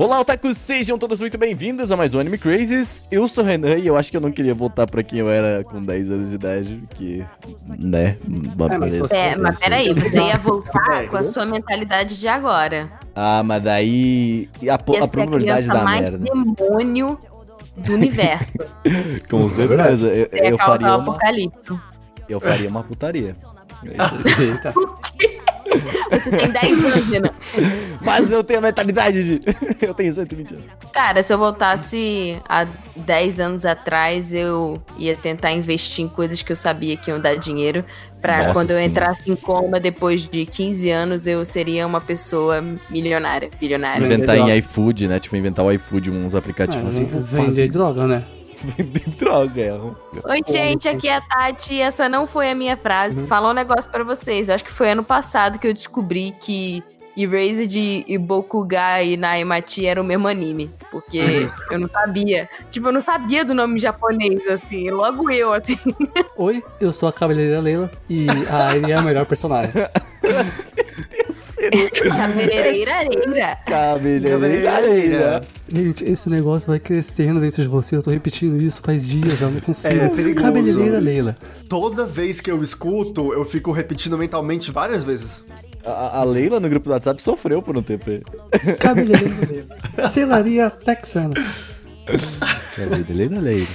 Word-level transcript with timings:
Olá, 0.00 0.18
otakus, 0.18 0.56
sejam 0.56 0.96
todos 0.96 1.20
muito 1.20 1.36
bem-vindos 1.36 1.92
a 1.92 1.96
mais 1.96 2.14
um 2.14 2.18
Anime 2.20 2.38
Crazes. 2.38 3.06
Eu 3.10 3.28
sou 3.28 3.44
o 3.44 3.46
Renan 3.46 3.76
e 3.76 3.86
eu 3.86 3.98
acho 3.98 4.10
que 4.10 4.16
eu 4.16 4.20
não 4.20 4.32
queria 4.32 4.54
voltar 4.54 4.86
pra 4.86 5.02
quem 5.02 5.18
eu 5.18 5.28
era 5.28 5.62
com 5.62 5.82
10 5.82 6.10
anos 6.10 6.30
de 6.30 6.36
idade, 6.36 6.74
porque, 6.88 7.22
né, 7.78 8.16
uma 8.26 8.64
É, 8.64 8.78
mas 8.78 8.94
beleza. 8.94 8.98
você- 9.00 9.14
É, 9.14 9.36
mas 9.36 9.58
peraí, 9.58 9.92
você 9.92 10.18
ia 10.18 10.38
voltar 10.38 11.04
É, 11.04 11.06
com 11.06 11.18
a 11.18 11.22
sua 11.22 11.44
mentalidade 11.44 12.18
de 12.18 12.26
agora. 12.26 12.90
Ah, 13.14 13.42
mas 13.42 13.62
daí 13.62 14.48
a, 14.70 14.74
a 14.74 14.78
probabilidade 14.78 15.68
da 15.68 15.84
mais 15.84 16.08
merda. 16.08 16.18
demônio 16.18 17.18
do 17.76 17.92
universo. 17.92 18.52
Com 19.28 19.50
certeza, 19.50 20.08
eu, 20.08 20.28
eu 20.32 20.56
faria 20.56 20.86
uma, 20.96 20.96
apocalipse. 21.12 21.78
eu 22.26 22.40
faria 22.40 22.70
uma 22.70 22.82
putaria. 22.82 23.36
Eita. 23.84 24.72
Você 26.10 26.30
tem 26.30 26.50
10 26.50 26.84
anos, 26.84 27.08
Renan. 27.08 27.30
Mas 28.00 28.30
eu 28.30 28.42
tenho 28.42 28.58
a 28.58 28.62
mentalidade 28.62 29.22
de. 29.24 29.40
Eu 29.80 29.94
tenho 29.94 30.12
120 30.12 30.54
anos. 30.54 30.64
Cara, 30.92 31.22
se 31.22 31.32
eu 31.32 31.38
voltasse 31.38 32.38
há 32.48 32.66
10 32.96 33.40
anos 33.40 33.64
atrás, 33.64 34.32
eu 34.32 34.80
ia 34.98 35.16
tentar 35.16 35.52
investir 35.52 36.04
em 36.04 36.08
coisas 36.08 36.42
que 36.42 36.52
eu 36.52 36.56
sabia 36.56 36.96
que 36.96 37.10
iam 37.10 37.18
dar 37.20 37.36
dinheiro. 37.36 37.84
Pra 38.20 38.38
Nossa, 38.38 38.52
quando 38.52 38.70
eu 38.72 38.76
sim. 38.78 38.84
entrasse 38.84 39.30
em 39.30 39.34
coma 39.36 39.80
depois 39.80 40.28
de 40.28 40.44
15 40.44 40.90
anos, 40.90 41.26
eu 41.26 41.42
seria 41.44 41.86
uma 41.86 42.00
pessoa 42.00 42.62
milionária, 42.90 43.48
bilionária. 43.58 44.04
Inventar 44.04 44.36
em 44.36 44.58
iFood, 44.58 45.08
né? 45.08 45.18
Tipo, 45.18 45.36
inventar 45.36 45.64
o 45.64 45.72
iFood, 45.72 46.10
uns 46.10 46.34
aplicativos 46.34 46.84
É, 46.98 47.02
assim. 47.04 47.06
vender 47.06 47.68
droga, 47.68 48.06
né? 48.06 48.22
Vender 48.64 49.08
droga, 49.18 49.60
é. 49.60 49.72
Oi, 49.72 50.42
gente, 50.48 50.88
aqui 50.88 51.08
é 51.08 51.16
a 51.16 51.20
Tati. 51.20 51.80
Essa 51.80 52.08
não 52.08 52.26
foi 52.26 52.50
a 52.50 52.54
minha 52.54 52.76
frase. 52.76 53.16
Uhum. 53.16 53.26
Falar 53.26 53.50
um 53.50 53.54
negócio 53.54 53.90
pra 53.90 54.04
vocês. 54.04 54.48
Eu 54.48 54.54
acho 54.54 54.64
que 54.64 54.70
foi 54.72 54.90
ano 54.90 55.02
passado 55.04 55.58
que 55.58 55.66
eu 55.66 55.72
descobri 55.74 56.34
que 56.40 56.82
Erased 57.16 57.76
e 58.06 58.18
Bokugai 58.18 59.16
na 59.16 59.38
Emati 59.38 59.84
era 59.86 60.00
o 60.00 60.04
mesmo 60.04 60.28
anime. 60.28 60.70
Porque 60.90 61.20
Uhum. 61.20 61.50
eu 61.72 61.78
não 61.80 61.88
sabia. 61.88 62.48
Tipo, 62.70 62.88
eu 62.88 62.92
não 62.92 63.00
sabia 63.00 63.44
do 63.44 63.54
nome 63.54 63.78
japonês, 63.78 64.46
assim. 64.48 64.90
Logo 64.90 65.30
eu, 65.30 65.52
assim. 65.52 65.78
Oi, 66.36 66.62
eu 66.80 66.92
sou 66.92 67.08
a 67.08 67.12
cabeleireira 67.12 67.60
Leila 67.60 67.90
e 68.08 68.26
a 68.50 68.68
Aire 68.68 68.92
é 68.92 68.94
a 68.96 69.02
melhor 69.02 69.26
personagem. 69.26 69.72
Cabeleireira 70.22 70.50
areira. 71.10 71.39
Cabeleireira. 73.66 75.42
Gente, 75.68 76.04
esse 76.04 76.30
negócio 76.30 76.68
vai 76.68 76.78
crescendo 76.78 77.40
dentro 77.40 77.62
de 77.62 77.68
você. 77.68 77.96
Eu 77.96 78.02
tô 78.02 78.10
repetindo 78.10 78.60
isso 78.60 78.80
faz 78.82 79.06
dias, 79.06 79.38
já 79.38 79.48
não 79.48 79.60
consigo. 79.60 79.94
É 79.94 80.08
perigoso. 80.08 80.44
Cabeleireira 80.44 80.98
Leila. 80.98 81.34
Toda 81.68 82.06
vez 82.06 82.40
que 82.40 82.50
eu 82.50 82.62
escuto, 82.62 83.32
eu 83.32 83.44
fico 83.44 83.72
repetindo 83.72 84.16
mentalmente 84.16 84.70
várias 84.70 85.04
vezes. 85.04 85.44
A, 85.84 86.20
a 86.20 86.24
Leila 86.24 86.60
no 86.60 86.68
grupo 86.68 86.88
do 86.88 86.92
WhatsApp 86.92 87.22
sofreu 87.22 87.62
por 87.62 87.76
um 87.76 87.82
tempo 87.82 88.10
aí. 88.10 88.22
Cabeleireira 88.76 89.46
Leila. 89.48 90.08
Selaria 90.08 90.70
texana. 90.70 91.34
Cabeleireira 92.76 93.40
Leila. 93.40 93.66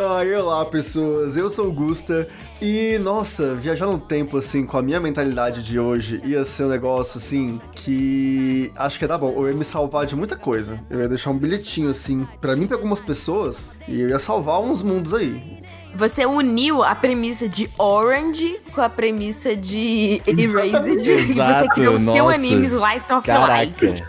Ai, 0.00 0.32
olá 0.32 0.64
pessoas, 0.64 1.36
eu 1.36 1.50
sou 1.50 1.66
o 1.66 1.72
Gusta 1.72 2.28
e 2.62 2.96
nossa, 2.98 3.56
viajar 3.56 3.86
no 3.86 3.98
tempo 3.98 4.36
assim 4.36 4.64
com 4.64 4.78
a 4.78 4.82
minha 4.82 5.00
mentalidade 5.00 5.60
de 5.60 5.76
hoje 5.76 6.20
ia 6.24 6.44
ser 6.44 6.66
um 6.66 6.68
negócio 6.68 7.18
assim 7.18 7.60
que 7.72 8.72
acho 8.76 8.96
que 8.96 9.02
ia 9.04 9.08
dar 9.08 9.18
bom. 9.18 9.34
Eu 9.36 9.48
ia 9.48 9.56
me 9.56 9.64
salvar 9.64 10.06
de 10.06 10.14
muita 10.14 10.36
coisa. 10.36 10.78
Eu 10.88 11.00
ia 11.00 11.08
deixar 11.08 11.30
um 11.30 11.36
bilhetinho 11.36 11.90
assim 11.90 12.28
pra 12.40 12.54
mim 12.54 12.62
e 12.62 12.68
pra 12.68 12.76
algumas 12.76 13.00
pessoas 13.00 13.70
e 13.88 14.00
eu 14.00 14.10
ia 14.10 14.20
salvar 14.20 14.60
uns 14.60 14.82
mundos 14.82 15.12
aí. 15.12 15.60
Você 15.96 16.24
uniu 16.24 16.84
a 16.84 16.94
premissa 16.94 17.48
de 17.48 17.68
Orange 17.76 18.60
com 18.72 18.80
a 18.80 18.88
premissa 18.88 19.56
de 19.56 20.22
Erased. 20.24 21.08
E 21.10 21.24
você 21.26 21.32
Exato, 21.32 21.70
criou 21.70 21.94
o 21.94 21.98
seu 21.98 22.28
anime 22.28 22.66
Slice 22.66 23.12
of 23.12 23.26
Caraca, 23.26 23.64
Life. 23.64 24.04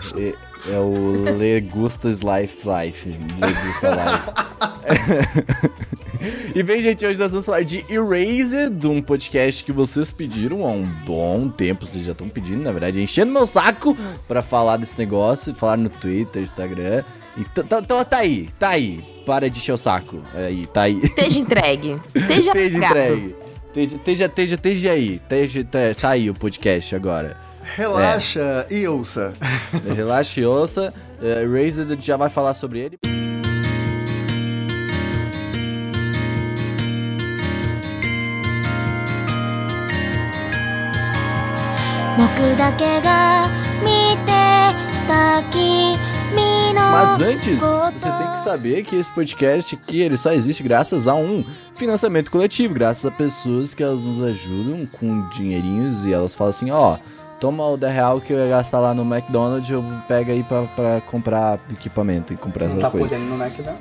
É, 0.67 0.73
é 0.73 0.79
o 0.79 1.37
Legustas 1.37 2.21
Life 2.21 2.67
Life. 2.67 3.09
Legusta 3.39 3.89
Life. 3.95 4.49
e 6.55 6.63
bem, 6.63 6.81
gente, 6.81 7.05
hoje 7.05 7.19
nós 7.19 7.31
vamos 7.31 7.45
falar 7.45 7.63
de 7.63 7.85
Erased, 7.89 8.85
um 8.85 9.01
podcast 9.01 9.63
que 9.63 9.71
vocês 9.71 10.11
pediram 10.11 10.65
há 10.65 10.71
um 10.71 10.83
bom 11.05 11.49
tempo. 11.49 11.85
Vocês 11.85 12.03
já 12.03 12.11
estão 12.11 12.27
pedindo, 12.27 12.63
na 12.63 12.71
verdade, 12.71 13.01
enchendo 13.01 13.31
meu 13.31 13.45
saco 13.45 13.97
pra 14.27 14.41
falar 14.41 14.77
desse 14.77 14.97
negócio, 14.97 15.53
falar 15.53 15.77
no 15.77 15.89
Twitter, 15.89 16.41
Instagram. 16.41 17.03
Então 17.37 17.81
tá, 17.81 18.03
tá 18.03 18.17
aí, 18.17 18.49
tá 18.59 18.69
aí. 18.69 18.99
Para 19.25 19.49
de 19.49 19.59
encher 19.59 19.73
o 19.73 19.77
saco. 19.77 20.19
Aí, 20.33 20.65
tá 20.65 20.81
aí. 20.83 20.99
Esteja 21.01 21.39
entregue. 21.39 22.01
Esteja 22.13 22.49
entregue. 22.51 23.35
Esteja, 23.69 24.25
esteja, 24.25 24.55
esteja, 24.55 24.91
aí. 24.91 25.19
Tá, 25.19 26.01
tá 26.01 26.09
aí 26.09 26.29
o 26.29 26.33
podcast 26.33 26.95
agora. 26.95 27.48
Relaxa 27.75 28.67
é. 28.69 28.73
e 28.73 28.87
ouça. 28.87 29.33
Relaxa 29.95 30.39
e 30.39 30.45
ouça. 30.45 30.93
Uh, 31.21 31.53
Razer 31.53 31.97
já 31.99 32.17
vai 32.17 32.29
falar 32.29 32.53
sobre 32.53 32.79
ele. 32.79 32.99
Mas 46.91 47.21
antes, 47.21 47.61
você 47.61 48.09
tem 48.09 48.31
que 48.31 48.39
saber 48.43 48.83
que 48.83 48.95
esse 48.95 49.11
podcast 49.11 49.75
aqui, 49.75 50.01
ele 50.01 50.17
só 50.17 50.31
existe 50.31 50.63
graças 50.63 51.07
a 51.07 51.15
um 51.15 51.45
financiamento 51.75 52.29
coletivo, 52.29 52.73
graças 52.73 53.05
a 53.05 53.11
pessoas 53.11 53.73
que 53.73 53.83
elas 53.83 54.05
nos 54.05 54.21
ajudam 54.21 54.85
com 54.85 55.27
dinheirinhos 55.29 56.05
e 56.05 56.13
elas 56.13 56.33
falam 56.33 56.49
assim, 56.49 56.71
ó... 56.71 56.95
Oh, 56.95 57.18
toma 57.39 57.65
o 57.67 57.77
10 57.77 57.93
real 57.93 58.19
que 58.21 58.33
eu 58.33 58.39
ia 58.39 58.47
gastar 58.47 58.79
lá 58.79 58.93
no 58.93 59.03
McDonald's, 59.03 59.69
eu 59.69 59.83
pego 60.07 60.31
aí 60.31 60.43
pra, 60.43 60.63
pra 60.75 61.01
comprar 61.01 61.59
equipamento 61.71 62.33
e 62.33 62.37
comprar 62.37 62.65
Não 62.65 62.71
essas 62.73 62.83
tá 62.83 62.89
coisas. 62.91 63.09
podendo 63.09 63.29
no 63.29 63.37
Mac, 63.37 63.57
não? 63.59 63.75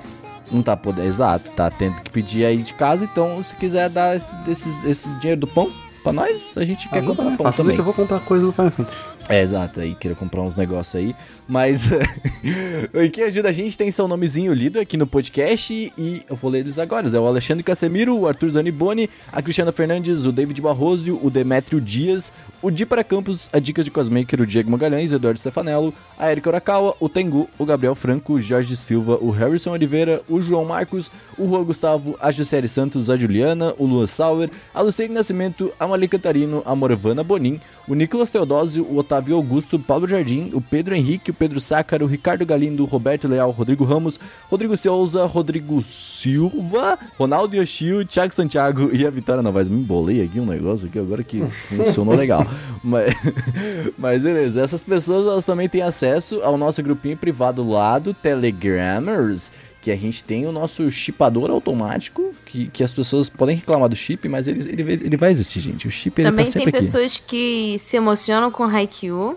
Não 0.51 0.63
tá 0.63 0.77
podendo, 0.77 1.07
exato, 1.07 1.51
tá 1.53 1.71
tendo 1.71 2.01
que 2.01 2.11
pedir 2.11 2.45
aí 2.47 2.59
de 2.63 2.73
casa, 2.75 3.05
então 3.05 3.43
se 3.43 3.55
quiser 3.57 3.91
dar 3.91 4.17
esse, 4.17 4.35
desses- 4.37 4.83
esse 4.85 5.11
dinheiro 5.19 5.41
do 5.43 5.47
pão 5.47 5.71
pra 6.03 6.13
nós, 6.13 6.57
a 6.57 6.65
gente 6.65 6.89
quer 6.89 7.01
Ah, 7.01 7.07
comprar 7.07 7.25
não, 7.25 7.37
pão 7.37 7.47
tudo 7.47 7.57
também. 7.57 7.75
que 7.75 7.81
eu 7.81 7.85
vou 7.85 7.93
comprar 7.95 8.21
coisa 8.21 8.47
no 8.47 8.53
Final 8.53 8.71
Fantasy. 8.71 8.97
É, 9.29 9.43
exato, 9.43 9.81
aí 9.81 9.95
queira 9.95 10.17
comprar 10.17 10.41
uns 10.41 10.57
negócios 10.57 10.95
aí. 10.95 11.15
Mas 11.47 11.89
o 12.93 13.11
que 13.11 13.23
ajuda 13.23 13.49
a 13.49 13.53
gente 13.53 13.77
tem 13.77 13.91
seu 13.91 14.07
nomezinho 14.07 14.53
lido 14.53 14.79
aqui 14.79 14.97
no 14.97 15.07
podcast 15.07 15.73
e 15.73 16.23
eu 16.29 16.37
vou 16.37 16.51
ler 16.51 16.61
eles 16.61 16.79
agora. 16.79 17.09
É 17.09 17.21
o 17.21 17.27
Alexandre 17.27 17.63
Casemiro, 17.63 18.17
o 18.17 18.27
Arthur 18.27 18.51
Zaniboni, 18.51 19.09
a 19.33 19.41
Cristiana 19.41 19.73
Fernandes, 19.73 20.27
o 20.27 20.33
David 20.33 20.61
Barroso, 20.61 21.19
o 21.23 21.31
Demétrio 21.31 21.81
Dias, 21.81 22.33
o 22.61 22.71
Di 22.71 22.85
para 22.85 23.03
Campos, 23.03 23.49
a 23.53 23.59
Dicas 23.59 23.85
de 23.85 23.91
Cosmaker, 23.91 24.43
o 24.43 24.47
Diego 24.47 24.71
Magalhães, 24.71 25.13
o 25.13 25.17
Eduardo 25.17 25.39
Stefanello, 25.39 25.93
a 26.19 26.31
Erika 26.31 26.51
Urakawa, 26.51 26.95
o 27.01 27.09
Tengu, 27.09 27.49
o 27.59 27.65
Gabriel 27.65 27.95
Franco, 27.95 28.35
o 28.35 28.41
Jorge 28.41 28.77
Silva, 28.77 29.19
o 29.21 29.31
Harrison 29.31 29.73
Oliveira, 29.73 30.23
o 30.29 30.41
João 30.41 30.65
Marcos, 30.65 31.11
o 31.39 31.47
Juan 31.49 31.65
Gustavo, 31.65 32.17
a 32.21 32.31
Juscelie 32.31 32.69
Santos, 32.69 33.09
a 33.09 33.17
Juliana, 33.17 33.75
o 33.79 33.87
Luan 33.87 34.07
Sauer, 34.07 34.51
a 34.75 34.83
Luciene 34.83 35.15
Nascimento, 35.15 35.73
a 35.81 35.87
Mali 35.87 36.09
Cantarino, 36.09 36.63
a 36.65 36.75
Morvana 36.75 37.25
Bonin, 37.25 37.61
o 37.87 37.95
Nicolas 37.95 38.31
Teodósio, 38.31 38.85
o 38.85 38.99
Otávio 38.99 39.18
Augusto, 39.33 39.77
o 39.77 39.79
Paulo 39.79 40.07
Jardim, 40.07 40.51
o 40.53 40.61
Pedro 40.61 40.95
Henrique, 40.95 41.31
o 41.31 41.35
Pedro 41.35 41.61
Sácaro, 41.61 42.05
o 42.05 42.09
Ricardo 42.09 42.47
Galindo, 42.47 42.83
o 42.83 42.87
Roberto 42.87 43.29
Leal, 43.29 43.51
Rodrigo 43.51 43.85
Ramos, 43.85 44.19
Rodrigo 44.51 44.77
Souza, 44.77 45.27
Rodrigo 45.27 45.81
Silva, 45.83 46.99
Ronaldo 47.19 47.57
Yoshio, 47.57 48.05
Thiago 48.05 48.35
Santiago 48.35 48.91
e 48.93 49.07
a 49.07 49.11
Vitória 49.11 49.43
Novaes. 49.43 49.69
Me 49.69 49.81
embolei 49.81 50.23
aqui 50.23 50.41
um 50.41 50.47
negócio 50.47 50.89
aqui 50.89 50.99
agora 50.99 51.23
que 51.23 51.43
funcionou 51.69 52.15
legal. 52.15 52.47
Mas, 52.83 53.13
mas 53.99 54.23
beleza, 54.23 54.63
essas 54.63 54.83
pessoas 54.83 55.27
elas 55.27 55.45
também 55.45 55.69
têm 55.69 55.83
acesso 55.83 56.41
ao 56.43 56.57
nosso 56.57 56.83
grupinho 56.83 57.17
privado 57.17 57.69
lá 57.69 57.99
do 57.99 58.15
Telegrammers, 58.15 59.53
que 59.89 59.93
a 59.93 59.97
gente 59.97 60.23
tem 60.23 60.45
o 60.47 60.53
nosso 60.53 60.91
chipador 60.91 61.51
automático, 61.51 62.35
que, 62.45 62.67
que 62.69 62.85
as 62.85 62.93
pessoas 62.93 63.31
podem 63.31 63.57
reclamar 63.57 63.89
do 63.89 63.97
chip, 63.97 64.29
mas 64.29 64.47
ele, 64.47 64.61
ele, 64.71 64.93
ele 64.93 65.17
vai 65.17 65.31
existir, 65.33 65.61
gente. 65.61 65.89
O 65.89 65.91
chip 65.91 66.21
ele 66.21 66.29
Também 66.29 66.45
tá 66.45 66.53
tem 66.53 66.63
sempre 66.63 66.77
aqui. 66.79 66.87
pessoas 66.87 67.23
que 67.27 67.79
se 67.79 67.97
emocionam 67.97 68.51
com 68.51 68.65
Haikyuu 68.65 69.37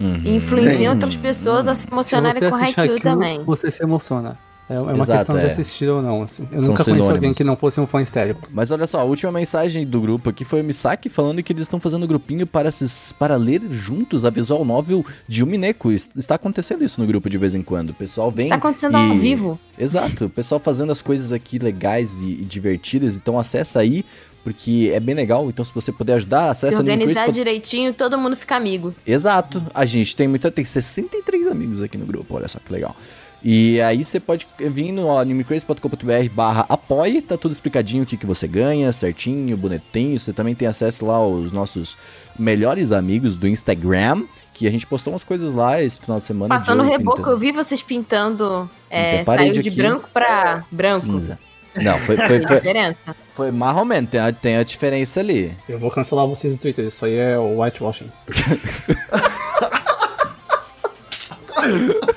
Uhum. 0.00 0.22
e 0.24 0.36
influenciam 0.36 0.94
outras 0.94 1.14
pessoas 1.14 1.68
a 1.68 1.74
se 1.74 1.82
Se 1.82 1.88
emocionarem 1.92 2.40
você 2.40 2.48
com 2.48 2.56
Haikyuu 2.56 2.80
Haikyuu, 2.80 3.00
também. 3.00 3.44
você 3.44 3.70
se 3.70 3.82
emociona. 3.82 4.38
É, 4.70 4.74
é 4.76 4.80
uma 4.80 4.92
Exato, 5.02 5.18
questão 5.18 5.38
de 5.38 5.44
é. 5.44 5.48
assistir 5.48 5.88
ou 5.88 6.00
não. 6.00 6.22
assim. 6.22 6.42
Eu 6.52 6.60
São 6.60 6.70
nunca 6.70 6.84
conheci 6.84 7.00
alguém 7.00 7.14
sinônimos. 7.14 7.36
que 7.36 7.44
não 7.44 7.56
fosse 7.56 7.80
um 7.80 7.86
fã 7.88 8.00
estéreo. 8.00 8.36
Mas 8.52 8.70
olha 8.70 8.86
só, 8.86 9.00
a 9.00 9.04
última 9.04 9.32
mensagem 9.32 9.84
do 9.84 10.00
grupo 10.00 10.30
aqui 10.30 10.44
foi 10.44 10.60
o 10.60 10.64
Misaki 10.64 11.08
falando 11.08 11.42
que 11.42 11.52
eles 11.52 11.62
estão 11.62 11.80
fazendo 11.80 12.06
grupinho 12.06 12.46
para, 12.46 12.70
se, 12.70 13.12
para 13.14 13.34
ler 13.36 13.60
juntos 13.72 14.24
a 14.24 14.30
visual 14.30 14.64
novel 14.64 15.04
de 15.26 15.42
Umineko. 15.42 15.90
Es- 15.90 16.08
Está 16.16 16.36
acontecendo 16.36 16.84
isso 16.84 17.00
no 17.00 17.06
grupo 17.06 17.28
de 17.28 17.36
vez 17.36 17.54
em 17.54 17.62
quando. 17.62 17.90
O 17.90 17.94
pessoal 17.94 18.30
vem. 18.30 18.44
Está 18.46 18.54
acontecendo 18.56 18.96
e- 18.96 19.10
ao 19.10 19.16
vivo. 19.16 19.58
Exato, 19.78 20.26
o 20.26 20.30
pessoal 20.30 20.60
fazendo 20.60 20.92
as 20.92 21.02
coisas 21.02 21.32
aqui 21.32 21.58
legais 21.58 22.14
e, 22.20 22.24
e 22.40 22.44
divertidas. 22.44 23.16
Então 23.16 23.38
acessa 23.38 23.80
aí, 23.80 24.04
porque 24.44 24.92
é 24.94 25.00
bem 25.00 25.14
legal. 25.14 25.48
Então 25.48 25.64
se 25.64 25.74
você 25.74 25.90
puder 25.90 26.14
ajudar, 26.14 26.54
Se 26.54 26.66
acessa 26.66 26.78
organizar 26.78 27.04
Animecrazy. 27.22 27.32
direitinho, 27.32 27.92
todo 27.92 28.16
mundo 28.16 28.36
fica 28.36 28.54
amigo. 28.56 28.94
Exato, 29.06 29.60
a 29.74 29.84
gente 29.84 30.14
tem 30.14 30.28
muita. 30.28 30.50
Tem 30.50 30.64
63 30.64 31.46
amigos 31.48 31.82
aqui 31.82 31.98
no 31.98 32.06
grupo, 32.06 32.36
olha 32.36 32.46
só 32.46 32.58
que 32.58 32.72
legal. 32.72 32.94
E 33.42 33.80
aí 33.80 34.04
você 34.04 34.20
pode 34.20 34.46
vir 34.58 34.92
no 34.92 35.16
animecrazy.com.br 35.16 36.28
barra 36.32 36.66
apoie, 36.68 37.22
tá 37.22 37.38
tudo 37.38 37.52
explicadinho 37.52 38.02
o 38.02 38.06
que, 38.06 38.16
que 38.18 38.26
você 38.26 38.46
ganha, 38.46 38.92
certinho, 38.92 39.56
bonitinho. 39.56 40.18
Você 40.20 40.30
também 40.32 40.54
tem 40.54 40.68
acesso 40.68 41.06
lá 41.06 41.14
aos 41.16 41.50
nossos 41.50 41.96
melhores 42.38 42.92
amigos 42.92 43.36
do 43.36 43.48
Instagram, 43.48 44.24
que 44.52 44.66
a 44.66 44.70
gente 44.70 44.86
postou 44.86 45.12
umas 45.14 45.24
coisas 45.24 45.54
lá 45.54 45.80
esse 45.82 45.98
final 45.98 46.18
de 46.18 46.24
semana. 46.24 46.54
Passando 46.54 46.82
reboco, 46.82 47.16
pintando 47.16 47.30
eu 47.30 47.38
vi 47.38 47.50
vocês 47.52 47.82
pintando. 47.82 48.68
é, 48.90 49.22
Então, 49.22 49.34
saiu 49.34 49.52
de 49.54 49.60
aqui. 49.60 49.70
branco 49.70 50.10
pra 50.12 50.64
branco. 50.70 51.06
cinza. 51.06 51.38
Não, 51.76 51.96
foi, 52.00 52.16
foi, 52.16 52.38
Tem 52.40 52.46
foi, 52.48 52.56
diferença. 52.56 53.16
foi 53.32 53.50
mais 53.52 53.76
ou 53.76 53.84
menos, 53.84 54.10
tem 54.10 54.20
a, 54.20 54.32
tem 54.32 54.56
a 54.56 54.64
diferença 54.64 55.20
ali. 55.20 55.56
Eu 55.68 55.78
vou 55.78 55.88
cancelar 55.90 56.26
vocês 56.26 56.58
do 56.58 56.62
Twitter, 56.62 56.84
isso 56.84 57.04
aí 57.06 57.14
é 57.14 57.38
o 57.38 57.60
whitewashing. 57.62 58.10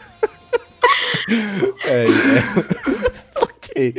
É, 1.86 2.06
é. 2.06 2.08
ok. 3.42 3.94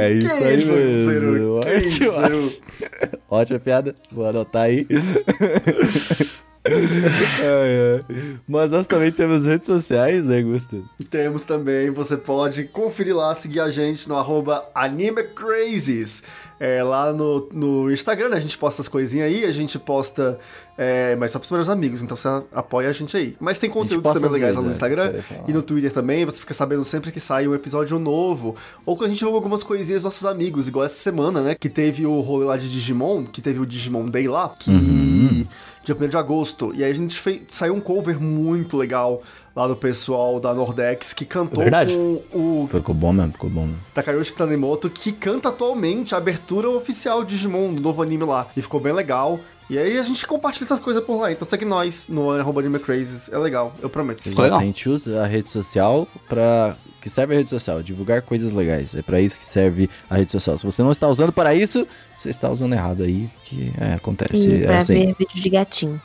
É 0.00 0.12
isso 0.12 0.38
Que 0.38 0.44
aí 0.44 0.58
isso, 0.58 0.74
mesmo. 0.74 1.10
Ciro? 1.10 1.60
Que 1.62 1.76
isso? 1.76 2.10
Ótimo. 2.10 3.20
Ótima 3.28 3.58
piada. 3.58 3.94
Vou 4.10 4.26
anotar 4.26 4.64
aí. 4.64 4.86
Ai, 6.64 8.04
ai. 8.10 8.38
Mas 8.46 8.70
nós 8.70 8.86
também 8.86 9.10
temos 9.10 9.46
redes 9.46 9.66
sociais, 9.66 10.26
né, 10.26 10.42
Gustavo? 10.42 10.84
Temos 11.08 11.44
também, 11.44 11.90
você 11.90 12.16
pode 12.16 12.64
conferir 12.64 13.16
lá, 13.16 13.34
seguir 13.34 13.60
a 13.60 13.70
gente 13.70 14.08
no 14.08 14.16
arroba 14.16 14.68
AnimeCrazes. 14.74 16.22
É, 16.62 16.82
lá 16.82 17.10
no, 17.10 17.48
no 17.50 17.90
Instagram, 17.90 18.28
né, 18.28 18.36
a 18.36 18.40
gente 18.40 18.58
posta 18.58 18.82
as 18.82 18.88
coisinhas 18.88 19.32
aí, 19.32 19.46
a 19.46 19.50
gente 19.50 19.78
posta, 19.78 20.38
é, 20.76 21.16
mas 21.16 21.30
só 21.30 21.38
pros 21.38 21.50
meus 21.50 21.70
amigos, 21.70 22.02
então 22.02 22.14
você 22.14 22.28
apoia 22.52 22.90
a 22.90 22.92
gente 22.92 23.16
aí. 23.16 23.34
Mas 23.40 23.58
tem 23.58 23.70
conteúdos 23.70 24.12
também 24.12 24.30
legais 24.30 24.54
lá 24.54 24.60
no 24.60 24.68
é, 24.68 24.70
Instagram 24.70 25.14
e 25.48 25.54
no 25.54 25.62
Twitter 25.62 25.90
também, 25.90 26.26
você 26.26 26.38
fica 26.38 26.52
sabendo 26.52 26.84
sempre 26.84 27.10
que 27.10 27.18
sai 27.18 27.48
um 27.48 27.54
episódio 27.54 27.98
novo, 27.98 28.56
ou 28.84 28.94
quando 28.94 29.06
a 29.06 29.08
gente 29.08 29.20
divulga 29.20 29.38
algumas 29.38 29.62
coisinhas 29.62 30.02
dos 30.02 30.12
nossos 30.12 30.26
amigos, 30.26 30.68
igual 30.68 30.84
essa 30.84 30.96
semana, 30.96 31.40
né, 31.40 31.54
que 31.54 31.70
teve 31.70 32.04
o 32.04 32.20
rolê 32.20 32.44
lá 32.44 32.58
de 32.58 32.70
Digimon, 32.70 33.24
que 33.24 33.40
teve 33.40 33.58
o 33.58 33.64
Digimon 33.64 34.04
Day 34.04 34.28
lá, 34.28 34.50
que... 34.50 34.70
Uhum. 34.70 35.46
Dia 35.90 36.06
1 36.06 36.08
de 36.08 36.16
agosto, 36.16 36.72
e 36.72 36.84
aí 36.84 36.90
a 36.92 36.94
gente 36.94 37.18
fez, 37.18 37.42
saiu 37.48 37.74
um 37.74 37.80
cover 37.80 38.20
muito 38.20 38.76
legal 38.76 39.24
lá 39.54 39.66
do 39.66 39.76
pessoal 39.76 40.38
da 40.38 40.54
Nordex, 40.54 41.12
que 41.12 41.24
cantou 41.24 41.62
Verdade. 41.62 41.94
com 41.94 42.22
o 42.32 42.66
Ficou 42.68 42.94
bom 42.94 43.12
mesmo, 43.12 43.32
ficou 43.32 43.50
bom 43.50 43.66
mesmo. 43.66 43.78
Takayoshi 43.94 44.32
Tanemoto, 44.34 44.88
que 44.88 45.12
canta 45.12 45.48
atualmente 45.48 46.14
a 46.14 46.18
abertura 46.18 46.70
oficial 46.70 47.24
de 47.24 47.30
Digimon, 47.30 47.74
do 47.74 47.80
novo 47.80 48.02
anime 48.02 48.24
lá. 48.24 48.48
E 48.56 48.62
ficou 48.62 48.80
bem 48.80 48.92
legal. 48.92 49.40
E 49.70 49.78
aí 49.78 49.98
a 49.98 50.02
gente 50.02 50.26
compartilha 50.26 50.64
essas 50.64 50.80
coisas 50.80 51.02
por 51.02 51.16
lá. 51.16 51.30
Então 51.30 51.46
segue 51.46 51.64
nós 51.64 52.08
no 52.08 52.32
arroba 52.32 52.60
Anime 52.60 52.80
Crazes. 52.80 53.32
É 53.32 53.38
legal, 53.38 53.72
eu 53.80 53.88
prometo. 53.88 54.28
Legal. 54.28 54.46
Exato, 54.46 54.60
a 54.60 54.64
gente 54.64 54.88
usa 54.88 55.22
a 55.22 55.26
rede 55.26 55.48
social 55.48 56.08
pra. 56.28 56.76
Que 57.00 57.08
serve 57.08 57.34
a 57.34 57.36
rede 57.38 57.48
social? 57.48 57.80
Divulgar 57.80 58.20
coisas 58.20 58.52
legais. 58.52 58.96
É 58.96 59.00
pra 59.00 59.20
isso 59.20 59.38
que 59.38 59.46
serve 59.46 59.88
a 60.10 60.16
rede 60.16 60.32
social. 60.32 60.58
Se 60.58 60.66
você 60.66 60.82
não 60.82 60.90
está 60.90 61.06
usando 61.06 61.32
para 61.32 61.54
isso, 61.54 61.86
você 62.16 62.30
está 62.30 62.50
usando 62.50 62.72
errado 62.72 63.04
aí, 63.04 63.30
que 63.44 63.72
é, 63.80 63.94
acontece. 63.94 64.48
E 64.48 64.64
é 64.64 64.66
pra 64.66 64.78
assim. 64.78 64.94
ver 64.94 65.14
vídeo 65.16 65.40
de 65.40 65.48
gatinho. 65.48 66.02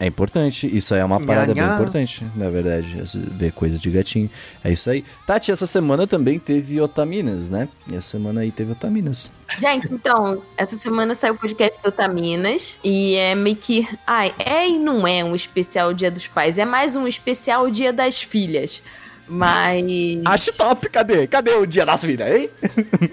É 0.00 0.06
importante, 0.06 0.66
isso 0.74 0.94
aí 0.94 1.00
é 1.00 1.04
uma 1.04 1.20
parada 1.20 1.52
Nha, 1.52 1.60
nha. 1.60 1.66
bem 1.68 1.76
importante, 1.76 2.26
na 2.34 2.48
verdade, 2.48 3.02
ver 3.32 3.52
coisas 3.52 3.78
de 3.78 3.90
gatinho. 3.90 4.30
É 4.64 4.72
isso 4.72 4.88
aí. 4.88 5.04
Tati, 5.26 5.52
essa 5.52 5.66
semana 5.66 6.06
também 6.06 6.38
teve 6.38 6.80
Otaminas, 6.80 7.50
né? 7.50 7.68
E 7.86 7.94
essa 7.94 8.12
semana 8.12 8.40
aí 8.40 8.50
teve 8.50 8.72
Otaminas. 8.72 9.30
Gente, 9.58 9.92
então, 9.92 10.42
essa 10.56 10.78
semana 10.78 11.14
saiu 11.14 11.34
o 11.34 11.36
podcast 11.36 11.82
do 11.82 11.90
Otaminas 11.90 12.78
e 12.82 13.14
é 13.16 13.34
meio 13.34 13.56
que. 13.56 13.86
Ai, 14.06 14.32
é 14.38 14.70
e 14.70 14.78
não 14.78 15.06
é 15.06 15.22
um 15.22 15.34
especial 15.34 15.92
Dia 15.92 16.10
dos 16.10 16.26
Pais, 16.26 16.56
é 16.56 16.64
mais 16.64 16.96
um 16.96 17.06
especial 17.06 17.70
Dia 17.70 17.92
das 17.92 18.22
Filhas. 18.22 18.82
Mas. 19.30 19.84
Acho 20.24 20.56
top, 20.56 20.88
cadê? 20.90 21.26
Cadê 21.26 21.52
o 21.52 21.64
dia 21.64 21.86
das 21.86 22.00
filhas, 22.00 22.28
hein? 22.34 22.50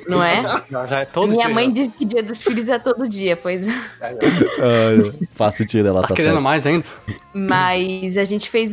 Não 0.09 0.21
é? 0.23 0.41
Já, 0.69 0.85
já 0.87 0.99
é 1.01 1.05
todo 1.05 1.29
Minha 1.29 1.45
dia, 1.45 1.53
mãe 1.53 1.65
já. 1.67 1.71
diz 1.71 1.87
que 1.95 2.05
Dia 2.05 2.23
dos 2.23 2.41
Filhos 2.41 2.67
é 2.69 2.79
todo 2.79 3.07
dia, 3.07 3.35
pois 3.37 3.67
é. 3.67 3.71
Faço 5.31 5.65
tiro, 5.65 5.87
ela 5.87 6.01
Tá 6.01 6.07
tá, 6.09 6.13
querendo 6.15 6.31
certa. 6.33 6.41
mais 6.41 6.65
ainda? 6.65 6.85
Mas 7.33 8.17
a 8.17 8.23
gente 8.23 8.49
fez, 8.49 8.71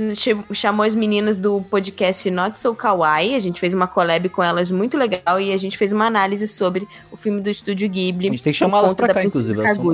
chamou 0.53 0.87
as 0.87 0.95
meninas 0.95 1.37
do 1.37 1.61
podcast 1.71 2.31
Not 2.31 2.59
So 2.59 2.75
Kawaii, 2.75 3.35
a 3.35 3.39
gente 3.41 3.61
fez 3.61 3.75
uma 3.75 3.87
collab 3.87 4.29
com 4.31 4.43
elas 4.43 4.71
muito 4.71 4.97
legal 4.97 5.39
e 5.41 5.53
a 5.53 5.57
gente 5.57 5.77
fez 5.77 5.93
uma 5.93 6.07
análise 6.07 6.49
sobre 6.49 6.89
o 7.13 7.17
filme 7.17 7.41
do 7.43 7.51
Estúdio 7.51 7.89
Ghibli. 7.89 8.29
A 8.29 8.31
gente 8.31 8.43
tem 8.43 8.53
que 8.53 8.59
chamar 8.59 8.79
elas 8.79 8.95
pra 8.95 9.09
da 9.09 9.15
cá, 9.15 9.25
inclusive, 9.25 9.61
elas 9.61 9.77
são. 9.77 9.93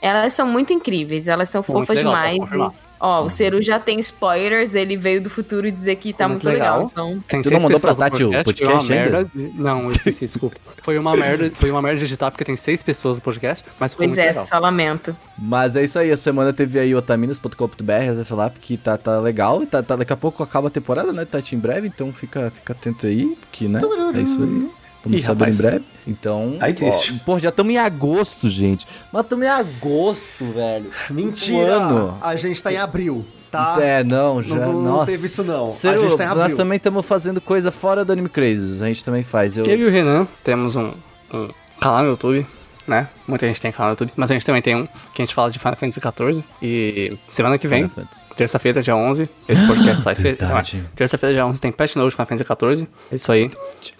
Elas 0.00 0.32
são 0.32 0.46
muito 0.46 0.72
incríveis, 0.72 1.26
elas 1.28 1.48
são 1.48 1.64
Muito 1.66 1.86
fofas 1.86 1.96
legal, 1.96 2.12
posso 2.12 2.50
demais. 2.50 2.72
Ó, 3.04 3.24
o 3.24 3.30
Ceru 3.30 3.60
já 3.62 3.78
tem 3.78 4.00
spoilers, 4.00 4.74
ele 4.74 4.96
veio 4.96 5.22
do 5.22 5.28
futuro 5.30 5.70
dizer 5.70 5.96
que 5.96 6.12
tá 6.12 6.26
Muito 6.26 6.44
muito 6.44 6.52
legal. 6.54 6.78
legal. 6.86 6.90
Então, 6.92 7.24
Tem 7.28 7.42
Tu 7.42 7.50
não 7.50 7.60
mandou 7.60 7.78
pra 7.78 7.94
Tati 7.94 8.24
o 8.24 8.30
podcast 8.42 8.92
ainda? 8.92 9.10
merda. 9.10 9.30
Não, 9.54 9.84
eu 9.84 9.90
esqueci, 9.90 10.24
desculpa. 10.26 10.56
Foi 10.82 10.98
uma 10.98 11.16
merda, 11.16 11.50
foi 11.54 11.70
uma 11.70 11.82
merda 11.82 12.00
digitar 12.00 12.30
porque 12.30 12.44
tem 12.44 12.56
seis 12.56 12.82
pessoas 12.82 13.18
no 13.18 13.22
podcast, 13.22 13.64
mas 13.78 13.94
foi 13.94 14.06
pois 14.06 14.16
muito 14.16 14.24
é, 14.26 14.30
legal. 14.30 14.46
só 14.46 14.58
lamento. 14.58 15.16
Mas 15.38 15.76
é 15.76 15.84
isso 15.84 15.98
aí, 15.98 16.10
a 16.10 16.16
semana 16.16 16.52
teve 16.52 16.78
aí 16.78 16.94
otaminas.com.br, 16.94 17.92
acessa 18.10 18.34
lá, 18.34 18.50
porque 18.50 18.76
tá, 18.76 18.96
tá 18.96 19.18
legal. 19.20 19.62
E 19.62 19.66
tá, 19.66 19.82
tá- 19.82 19.96
daqui 19.96 20.12
a 20.12 20.16
pouco 20.16 20.42
acaba 20.42 20.68
a 20.68 20.70
temporada, 20.70 21.12
né? 21.12 21.24
Tati 21.24 21.54
em 21.54 21.58
breve, 21.58 21.86
então 21.88 22.12
fica, 22.12 22.50
fica 22.50 22.72
atento 22.72 23.06
aí, 23.06 23.36
porque, 23.40 23.68
né? 23.68 23.80
É 24.14 24.20
isso 24.20 24.42
aí. 24.42 24.83
Vamos 25.04 25.20
Ih, 25.20 25.24
saber 25.24 25.44
rapaz. 25.44 25.58
em 25.58 25.62
breve. 25.62 25.84
Então. 26.06 26.56
Ai, 26.60 26.72
triste. 26.72 27.14
ó, 27.20 27.24
pô, 27.24 27.38
já 27.38 27.50
estamos 27.50 27.72
em 27.72 27.78
agosto, 27.78 28.48
gente. 28.48 28.86
Mas 29.12 29.22
estamos 29.22 29.44
em 29.44 29.48
agosto, 29.48 30.44
velho. 30.52 30.90
Mentira! 31.10 31.78
Um 31.78 31.82
ano. 31.82 32.18
A 32.20 32.36
gente 32.36 32.62
tá 32.62 32.72
em 32.72 32.76
abril, 32.76 33.24
tá? 33.50 33.76
É, 33.80 34.02
não, 34.02 34.42
já. 34.42 34.54
não, 34.56 34.80
não 34.82 35.06
teve 35.06 35.26
isso 35.26 35.42
não. 35.44 35.66
A 35.66 35.68
gente 35.68 36.16
tá 36.16 36.24
em 36.24 36.28
nós 36.28 36.38
abril. 36.40 36.56
também 36.56 36.76
estamos 36.76 37.04
fazendo 37.06 37.40
coisa 37.40 37.70
fora 37.70 38.04
do 38.04 38.12
Anime 38.12 38.28
Crazes. 38.28 38.82
A 38.82 38.86
gente 38.86 39.04
também 39.04 39.22
faz. 39.22 39.56
Eu, 39.56 39.64
Eu 39.66 39.78
e 39.78 39.84
o 39.84 39.90
Renan 39.90 40.26
temos 40.42 40.74
um, 40.76 40.92
um 41.32 41.48
canal 41.80 42.02
no 42.02 42.10
YouTube, 42.10 42.46
né? 42.86 43.08
Muita 43.28 43.46
gente 43.46 43.60
tem 43.60 43.70
canal 43.72 43.88
no 43.90 43.92
YouTube, 43.92 44.12
mas 44.16 44.30
a 44.30 44.34
gente 44.34 44.46
também 44.46 44.62
tem 44.62 44.74
um 44.76 44.86
que 45.14 45.22
a 45.22 45.24
gente 45.24 45.34
fala 45.34 45.50
de 45.50 45.58
Final 45.58 45.76
Fantasy 45.76 46.00
XIV. 46.00 46.44
E 46.62 47.18
semana 47.28 47.58
que 47.58 47.68
vem, 47.68 47.88
Final 47.88 48.06
Fantasy. 48.06 48.23
Terça-feira, 48.36 48.82
dia 48.82 48.96
11, 48.96 49.28
esse 49.48 49.66
podcast 49.66 50.02
sai. 50.02 50.14
Verdade. 50.14 50.76
não, 50.78 50.84
Terça-feira, 50.94 51.34
dia 51.34 51.46
11, 51.46 51.60
tem 51.60 51.72
Patch 51.72 51.96
Note 51.96 52.12
Final 52.14 52.26
Fantasy 52.26 52.44
XIV. 52.44 52.88
É 53.10 53.14
isso 53.14 53.30
aí. 53.32 53.50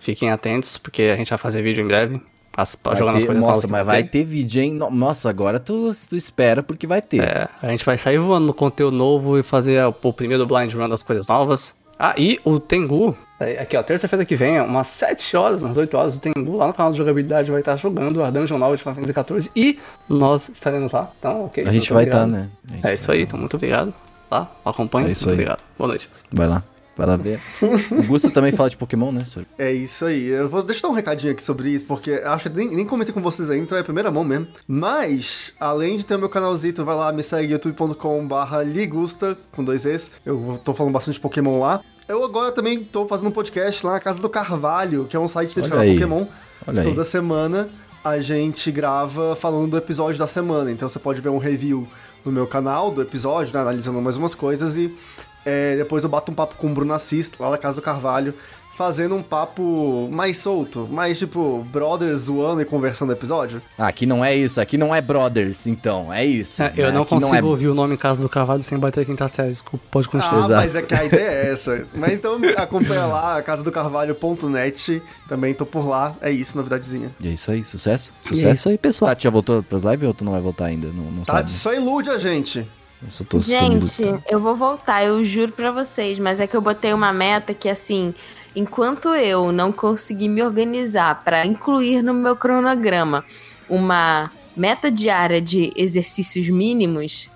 Fiquem 0.01 0.31
atentos, 0.31 0.77
porque 0.77 1.03
a 1.05 1.17
gente 1.17 1.29
vai 1.29 1.39
fazer 1.39 1.63
vídeo 1.63 1.85
em 1.85 1.87
breve. 1.87 2.21
As, 2.57 2.79
Vai 2.85 2.95
jogando 2.97 3.17
as 3.17 3.23
ter- 3.25 3.27
coisas 3.27 3.45
nossa, 3.45 3.67
mas 3.67 3.85
vai 3.85 4.05
ter 4.05 4.23
vídeo, 4.25 4.63
hein? 4.63 4.73
No- 4.75 4.89
Nossa, 4.89 5.29
agora 5.29 5.59
tu, 5.59 5.91
tu 6.09 6.15
espera 6.17 6.63
porque 6.63 6.87
vai 6.87 7.03
ter. 7.03 7.21
É, 7.21 7.49
a 7.61 7.69
gente 7.69 7.85
vai 7.85 7.99
sair 7.99 8.19
voando 8.19 8.47
no 8.47 8.55
conteúdo 8.55 8.97
novo 8.97 9.37
e 9.37 9.43
fazer 9.43 9.85
o, 9.85 9.95
o 10.03 10.13
primeiro 10.13 10.47
blind 10.47 10.73
run 10.73 10.89
das 10.89 11.03
coisas 11.03 11.27
novas. 11.27 11.75
Ah, 11.99 12.15
e 12.17 12.41
o 12.45 12.61
Tengu, 12.61 13.17
é, 13.41 13.61
aqui 13.61 13.77
ó, 13.77 13.83
terça-feira 13.83 14.25
que 14.25 14.37
vem, 14.37 14.61
umas 14.61 14.87
7 14.89 15.37
horas, 15.37 15.63
umas 15.63 15.77
8 15.77 15.97
horas, 15.97 16.17
o 16.17 16.21
Tengu 16.21 16.57
lá 16.57 16.69
no 16.69 16.75
canal 16.75 16.93
de 16.93 16.99
jogabilidade 16.99 17.51
vai 17.51 17.61
estar 17.61 17.75
jogando 17.77 18.23
a 18.23 18.31
Dungeon 18.31 18.59
nova 18.59 18.77
de 18.77 18.83
Final 18.83 18.95
Fantasy 18.97 19.49
XIV 19.49 19.51
e 19.57 19.79
nós 20.09 20.49
estaremos 20.49 20.93
lá. 20.93 21.11
Então, 21.19 21.47
ok. 21.47 21.65
A 21.67 21.73
gente 21.73 21.93
vai 21.93 22.05
estar, 22.05 22.23
obrigado. 22.25 22.49
né? 22.73 22.81
É 22.85 22.95
isso 22.95 23.11
aí, 23.11 23.23
então 23.23 23.39
muito 23.39 23.57
obrigado. 23.57 23.93
Tá? 24.35 24.51
Acompanhe, 24.65 25.09
É 25.09 25.13
isso 25.13 25.29
muito 25.29 25.39
aí. 25.41 25.45
obrigado. 25.45 25.63
Boa 25.79 25.89
noite. 25.89 26.11
Vai 26.33 26.49
lá. 26.49 26.63
Vai 26.97 27.07
lá 27.07 27.17
ver. 27.17 27.41
o 27.63 28.03
Gusta 28.05 28.31
também 28.31 28.51
fala 28.53 28.69
de 28.71 28.77
Pokémon, 28.77 29.13
né? 29.13 29.25
É 29.59 29.73
isso 29.73 30.05
aí. 30.05 30.27
Eu 30.27 30.49
vou, 30.49 30.63
deixa 30.63 30.79
eu 30.81 30.83
dar 30.89 30.93
um 30.93 30.97
recadinho 30.97 31.33
aqui 31.33 31.43
sobre 31.45 31.69
isso, 31.71 31.87
porque 31.87 32.13
acho 32.25 32.49
que 32.51 32.57
nem, 32.57 32.69
nem 32.71 32.85
comentei 32.87 33.13
com 33.15 33.21
vocês 33.21 33.51
ainda, 33.51 33.65
então 33.65 33.79
é 33.79 33.81
a 33.81 33.85
primeira 33.85 34.11
mão 34.11 34.23
mesmo. 34.25 34.47
Mas, 34.67 35.53
além 35.59 35.97
de 35.97 36.05
ter 36.07 36.15
o 36.17 36.19
meu 36.19 36.29
canalzito, 36.29 36.85
vai 36.85 36.95
lá, 36.97 37.13
me 37.13 37.23
segue 37.23 37.53
youtube.com/barra 37.53 38.63
ligusta, 38.63 39.37
com 39.53 39.63
dois 39.65 39.87
Es. 39.87 40.11
Eu 40.25 40.61
tô 40.65 40.75
falando 40.75 40.93
bastante 40.93 41.15
de 41.15 41.21
Pokémon 41.21 41.59
lá. 41.61 41.81
Eu 42.09 42.25
agora 42.25 42.53
também 42.53 42.85
tô 42.85 43.07
fazendo 43.07 43.29
um 43.29 43.33
podcast 43.33 43.85
lá 43.87 43.93
na 43.95 44.01
Casa 44.01 44.21
do 44.21 44.29
Carvalho, 44.29 45.07
que 45.07 45.17
é 45.17 45.19
um 45.21 45.29
site 45.29 45.55
dedicado 45.55 45.81
a 45.81 45.85
aí. 45.85 45.95
Pokémon. 45.95 46.27
Olha 46.67 46.83
aí. 46.83 46.89
Toda 46.89 47.03
semana 47.05 47.69
a 48.05 48.19
gente 48.21 48.71
grava 48.71 49.35
falando 49.35 49.71
do 49.71 49.77
episódio 49.79 50.19
da 50.19 50.27
semana. 50.27 50.71
Então 50.71 50.89
você 50.89 50.99
pode 50.99 51.21
ver 51.21 51.31
um 51.31 51.39
review 51.39 51.89
no 52.25 52.33
meu 52.33 52.47
canal 52.47 52.91
do 52.91 53.03
episódio, 53.03 53.53
né, 53.53 53.61
analisando 53.61 54.01
mais 54.01 54.17
umas 54.17 54.35
coisas 54.35 54.77
e 54.77 54.97
é, 55.45 55.77
depois 55.77 56.03
eu 56.03 56.11
bato 56.11 56.33
um 56.33 56.35
papo 56.35 56.55
com 56.57 56.69
o 56.69 56.75
Bruno 56.75 56.95
Assis, 56.95 57.31
lá 57.39 57.51
da 57.51 57.59
Casa 57.59 57.77
do 57.77 57.83
Carvalho, 57.83 58.35
fazendo 58.77 59.15
um 59.15 59.23
papo 59.23 60.09
mais 60.11 60.39
solto, 60.39 60.89
mais 60.91 61.19
tipo, 61.19 61.65
brothers 61.71 62.21
zoando 62.23 62.61
e 62.61 62.65
conversando 62.65 63.09
no 63.09 63.15
episódio. 63.15 63.63
Ah, 63.79 63.87
aqui 63.87 64.05
não 64.07 64.25
é 64.25 64.35
isso, 64.35 64.61
aqui 64.61 64.77
não 64.77 64.95
é 64.95 65.01
Brothers, 65.01 65.67
então, 65.67 66.13
é 66.13 66.25
isso. 66.25 66.63
É, 66.63 66.73
eu 66.77 66.87
né? 66.89 66.93
não 66.93 67.03
Aqui 67.03 67.11
consigo 67.11 67.37
é- 67.37 67.43
ouvir 67.43 67.69
o 67.69 67.75
nome 67.75 67.97
Casa 67.97 68.21
do 68.23 68.29
Carvalho 68.29 68.63
sem 68.63 68.77
bater 68.79 69.01
a 69.01 69.05
quinta 69.05 69.29
série. 69.29 69.51
Desculpa, 69.51 69.85
pode 69.91 70.09
continuar. 70.09 70.35
Ah, 70.35 70.39
Exato. 70.45 70.53
mas 70.55 70.75
é 70.75 70.83
que 70.83 70.95
a 70.95 71.05
ideia 71.05 71.29
é 71.31 71.51
essa. 71.53 71.87
Mas 71.95 72.13
então 72.15 72.39
acompanha 72.57 73.07
lá, 73.07 73.41
casadocarvalho.net. 73.43 75.03
Também 75.29 75.55
tô 75.55 75.65
por 75.67 75.87
lá. 75.87 76.17
É 76.21 76.31
isso, 76.31 76.57
novidadezinha. 76.57 77.13
E 77.21 77.29
é 77.29 77.33
isso 77.33 77.51
aí, 77.51 77.65
sucesso? 77.65 78.13
E 78.25 78.29
Sucesso? 78.29 78.47
é 78.49 78.53
isso 78.53 78.69
aí, 78.69 78.79
pessoal. 78.79 79.09
Tati 79.11 79.25
já 79.25 79.31
voltou 79.31 79.63
pras 79.63 79.85
lives 79.85 80.07
ou 80.07 80.15
tu 80.15 80.25
não 80.25 80.33
vai 80.33 80.41
voltar 80.41 80.67
ainda? 80.67 80.89
Não, 80.89 81.11
não 81.11 81.23
Tá? 81.23 81.35
sabe. 81.35 81.51
Só 81.51 81.73
ilude 81.73 82.11
a 82.11 82.19
gente. 82.19 82.67
Eu 83.03 83.11
só 83.11 83.23
tô 83.25 83.39
Gente, 83.41 84.03
tô- 84.03 84.19
eu 84.29 84.41
vou 84.41 84.57
voltar, 84.57 85.05
eu 85.05 85.23
juro 85.25 85.53
pra 85.53 85.71
vocês, 85.71 86.19
mas 86.19 86.41
é 86.41 86.47
que 86.47 86.57
eu 86.57 86.61
botei 86.63 86.93
uma 86.95 87.13
meta 87.13 87.53
que, 87.53 87.69
assim, 87.69 88.15
enquanto 88.55 89.09
eu 89.15 89.53
não 89.53 89.73
conseguir 89.73 90.29
me 90.29 90.43
organizar 90.43 91.23
pra 91.25 91.45
incluir 91.47 92.03
no 92.03 92.15
meu 92.15 92.37
cronograma 92.37 93.25
uma 93.69 94.31
meta 94.57 94.91
diária 94.91 95.41
de 95.41 95.73
exercícios 95.77 96.49
mínimos, 96.49 97.31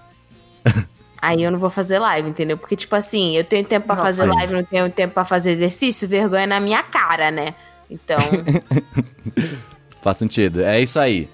aí 1.20 1.42
eu 1.42 1.50
não 1.50 1.58
vou 1.58 1.70
fazer 1.70 1.98
live, 1.98 2.28
entendeu? 2.28 2.56
Porque, 2.56 2.76
tipo 2.76 2.94
assim, 2.94 3.36
eu 3.36 3.44
tenho 3.44 3.64
tempo 3.64 3.86
pra 3.86 3.96
Nossa, 3.96 4.06
fazer 4.06 4.26
isso. 4.28 4.36
live, 4.36 4.52
não 4.52 4.64
tenho 4.64 4.90
tempo 4.90 5.14
pra 5.14 5.24
fazer 5.24 5.52
exercício, 5.52 6.08
vergonha 6.08 6.46
na 6.46 6.60
minha 6.60 6.82
cara, 6.82 7.30
né? 7.30 7.54
Então, 7.90 8.18
Faz 10.02 10.16
sentido. 10.16 10.62
É 10.62 10.80
isso 10.80 10.98
aí. 10.98 11.28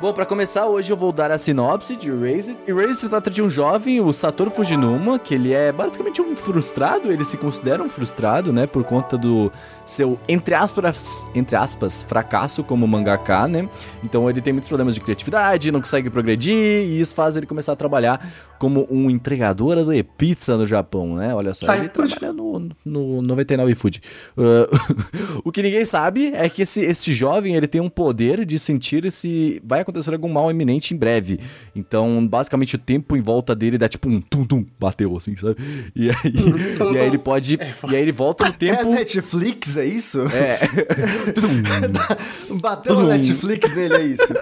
Bom, 0.00 0.12
pra 0.12 0.24
começar, 0.24 0.64
hoje 0.66 0.92
eu 0.92 0.96
vou 0.96 1.10
dar 1.10 1.32
a 1.32 1.38
sinopse 1.38 1.96
de 1.96 2.08
Erased. 2.08 2.56
Erased 2.68 3.00
se 3.00 3.08
trata 3.08 3.28
de 3.28 3.42
um 3.42 3.50
jovem, 3.50 4.00
o 4.00 4.12
Satoru 4.12 4.48
Fujinuma, 4.48 5.18
que 5.18 5.34
ele 5.34 5.52
é 5.52 5.72
basicamente 5.72 6.22
um 6.22 6.36
frustrado, 6.36 7.10
ele 7.10 7.24
se 7.24 7.36
considera 7.36 7.82
um 7.82 7.90
frustrado, 7.90 8.52
né, 8.52 8.64
por 8.64 8.84
conta 8.84 9.18
do 9.18 9.50
seu, 9.84 10.16
entre 10.28 10.54
aspas, 10.54 11.26
entre 11.34 11.56
aspas, 11.56 12.04
fracasso 12.04 12.62
como 12.62 12.86
mangaka, 12.86 13.48
né? 13.48 13.68
Então 14.04 14.30
ele 14.30 14.40
tem 14.40 14.52
muitos 14.52 14.68
problemas 14.68 14.94
de 14.94 15.00
criatividade, 15.00 15.72
não 15.72 15.80
consegue 15.80 16.08
progredir, 16.08 16.54
e 16.54 17.00
isso 17.00 17.12
faz 17.12 17.34
ele 17.34 17.44
começar 17.46 17.72
a 17.72 17.76
trabalhar 17.76 18.24
como 18.58 18.86
um 18.90 19.08
entregador 19.08 19.84
de 19.84 20.02
pizza 20.02 20.56
no 20.56 20.66
Japão, 20.66 21.16
né? 21.16 21.34
Olha 21.34 21.54
só, 21.54 21.72
ele 21.74 21.88
trabalha 21.88 22.32
no, 22.32 22.70
no 22.84 23.22
99 23.22 23.74
Food. 23.74 24.02
Uh, 24.36 25.40
o 25.44 25.52
que 25.52 25.62
ninguém 25.62 25.84
sabe 25.84 26.32
é 26.34 26.48
que 26.48 26.62
esse, 26.62 26.80
esse 26.80 27.14
jovem, 27.14 27.54
ele 27.54 27.66
tem 27.66 27.80
um 27.80 27.88
poder 27.88 28.44
de 28.44 28.58
sentir 28.58 29.10
se 29.12 29.62
vai 29.64 29.80
acontecer 29.80 30.12
algum 30.12 30.28
mal 30.28 30.50
iminente 30.50 30.94
em 30.94 30.96
breve. 30.96 31.38
Então, 31.74 32.26
basicamente, 32.26 32.74
o 32.74 32.78
tempo 32.78 33.16
em 33.16 33.22
volta 33.22 33.54
dele 33.54 33.78
dá 33.78 33.88
tipo 33.88 34.08
um 34.08 34.20
tum-tum, 34.20 34.66
bateu 34.78 35.16
assim, 35.16 35.36
sabe? 35.36 35.56
E 35.94 36.10
aí, 36.10 36.16
e 36.94 36.98
aí 36.98 37.06
ele 37.06 37.18
pode... 37.18 37.58
E 37.88 37.96
aí 37.96 38.02
ele 38.02 38.12
volta 38.12 38.44
no 38.44 38.50
É 38.68 38.70
a 38.72 38.76
tempo... 38.76 38.90
Netflix, 38.90 39.76
é 39.76 39.86
isso? 39.86 40.20
É. 40.28 40.58
Bateu 42.60 42.98
a 42.98 43.02
Netflix 43.04 43.74
nele, 43.74 43.94
é 43.94 44.02
isso. 44.02 44.34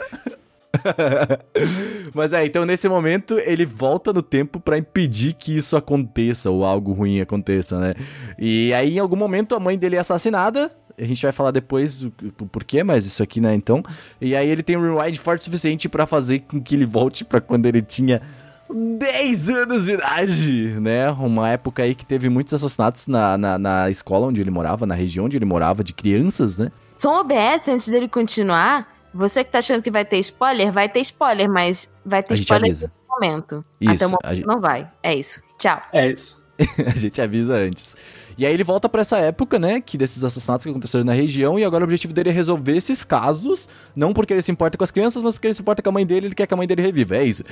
Mas 2.15 2.33
é, 2.33 2.45
então 2.45 2.65
nesse 2.65 2.89
momento 2.89 3.39
ele 3.39 3.67
volta 3.67 4.13
no 4.13 4.23
tempo 4.23 4.61
pra 4.61 4.79
impedir 4.79 5.35
que 5.35 5.57
isso 5.57 5.77
aconteça 5.77 6.51
ou 6.51 6.65
algo 6.65 6.93
ruim 6.93 7.21
aconteça, 7.21 7.79
né? 7.79 7.95
E 8.39 8.73
aí 8.73 8.97
em 8.97 8.99
algum 8.99 9.17
momento 9.17 9.55
a 9.55 9.61
mãe 9.61 9.79
dele 9.79 9.97
é 9.97 9.99
assassinada. 9.99 10.71
A 10.99 11.05
gente 11.05 11.23
vai 11.23 11.33
falar 11.33 11.51
depois 11.51 12.03
o, 12.03 12.13
o 12.41 12.47
porquê, 12.47 12.83
mas 12.83 13.05
isso 13.05 13.23
aqui, 13.23 13.39
né, 13.39 13.55
então. 13.55 13.83
E 14.21 14.35
aí 14.35 14.49
ele 14.49 14.63
tem 14.63 14.77
um 14.77 14.97
rewind 14.97 15.19
forte 15.19 15.43
o 15.43 15.45
suficiente 15.45 15.89
pra 15.89 16.07
fazer 16.07 16.41
com 16.41 16.61
que 16.61 16.75
ele 16.75 16.87
volte 16.87 17.23
pra 17.23 17.39
quando 17.39 17.67
ele 17.67 17.83
tinha 17.83 18.23
10 18.73 19.51
anos 19.51 19.85
de 19.85 19.93
idade, 19.93 20.81
né? 20.81 21.11
Uma 21.11 21.51
época 21.51 21.83
aí 21.83 21.95
que 21.95 22.07
teve 22.07 22.31
muitos 22.31 22.55
assassinatos 22.55 23.07
na, 23.07 23.37
na, 23.37 23.59
na 23.59 23.91
escola 23.91 24.27
onde 24.27 24.41
ele 24.41 24.51
morava, 24.51 24.87
na 24.87 24.95
região 24.95 25.27
onde 25.27 25.37
ele 25.37 25.45
morava, 25.45 25.85
de 25.85 25.93
crianças, 25.93 26.57
né? 26.57 26.71
só 26.97 27.17
um 27.17 27.21
OBS 27.21 27.69
antes 27.69 27.89
dele 27.89 28.09
continuar. 28.09 28.89
Você 29.17 29.43
que 29.43 29.51
tá 29.51 29.59
achando 29.59 29.83
que 29.83 29.91
vai 29.91 30.05
ter 30.05 30.19
spoiler, 30.19 30.71
vai 30.73 30.89
ter 30.89 31.01
spoiler, 31.01 31.49
mas 31.51 31.91
vai 32.05 32.23
ter 32.23 32.35
spoiler 32.35 32.71
avisa. 32.71 32.93
no 33.09 33.15
momento. 33.15 33.65
Isso, 33.81 33.93
Até 33.95 34.07
o 34.07 34.09
momento 34.11 34.27
a 34.27 34.35
gente- 34.35 34.47
não 34.47 34.61
vai. 34.61 34.91
É 35.03 35.15
isso. 35.15 35.41
Tchau. 35.59 35.81
É 35.93 36.11
isso. 36.11 36.45
a 36.87 36.99
gente 36.99 37.21
avisa 37.21 37.55
antes. 37.55 37.97
E 38.39 38.45
aí 38.45 38.53
ele 38.53 38.65
volta 38.65 38.87
pra 38.89 39.01
essa 39.01 39.17
época, 39.17 39.59
né, 39.59 39.81
que 39.81 39.97
desses 39.97 40.23
assassinatos 40.23 40.65
que 40.65 40.71
aconteceram 40.71 41.05
na 41.05 41.13
região, 41.15 41.59
e 41.59 41.65
agora 41.65 41.83
o 41.83 41.87
objetivo 41.87 42.13
dele 42.13 42.29
é 42.29 42.33
resolver 42.33 42.77
esses 42.77 43.03
casos, 43.03 43.67
não 43.95 44.13
porque 44.13 44.35
ele 44.35 44.43
se 44.43 44.53
importa 44.53 44.77
com 44.77 44.85
as 44.85 44.91
crianças, 44.91 45.23
mas 45.23 45.35
porque 45.35 45.47
ele 45.47 45.55
se 45.55 45.63
importa 45.63 45.83
com 45.83 45.89
a 45.89 45.93
mãe 45.93 46.05
dele, 46.05 46.27
ele 46.27 46.35
quer 46.35 46.47
que 46.47 46.53
a 46.53 46.57
mãe 46.57 46.67
dele 46.67 46.83
reviva, 46.83 47.17
é 47.17 47.25
isso. 47.25 47.43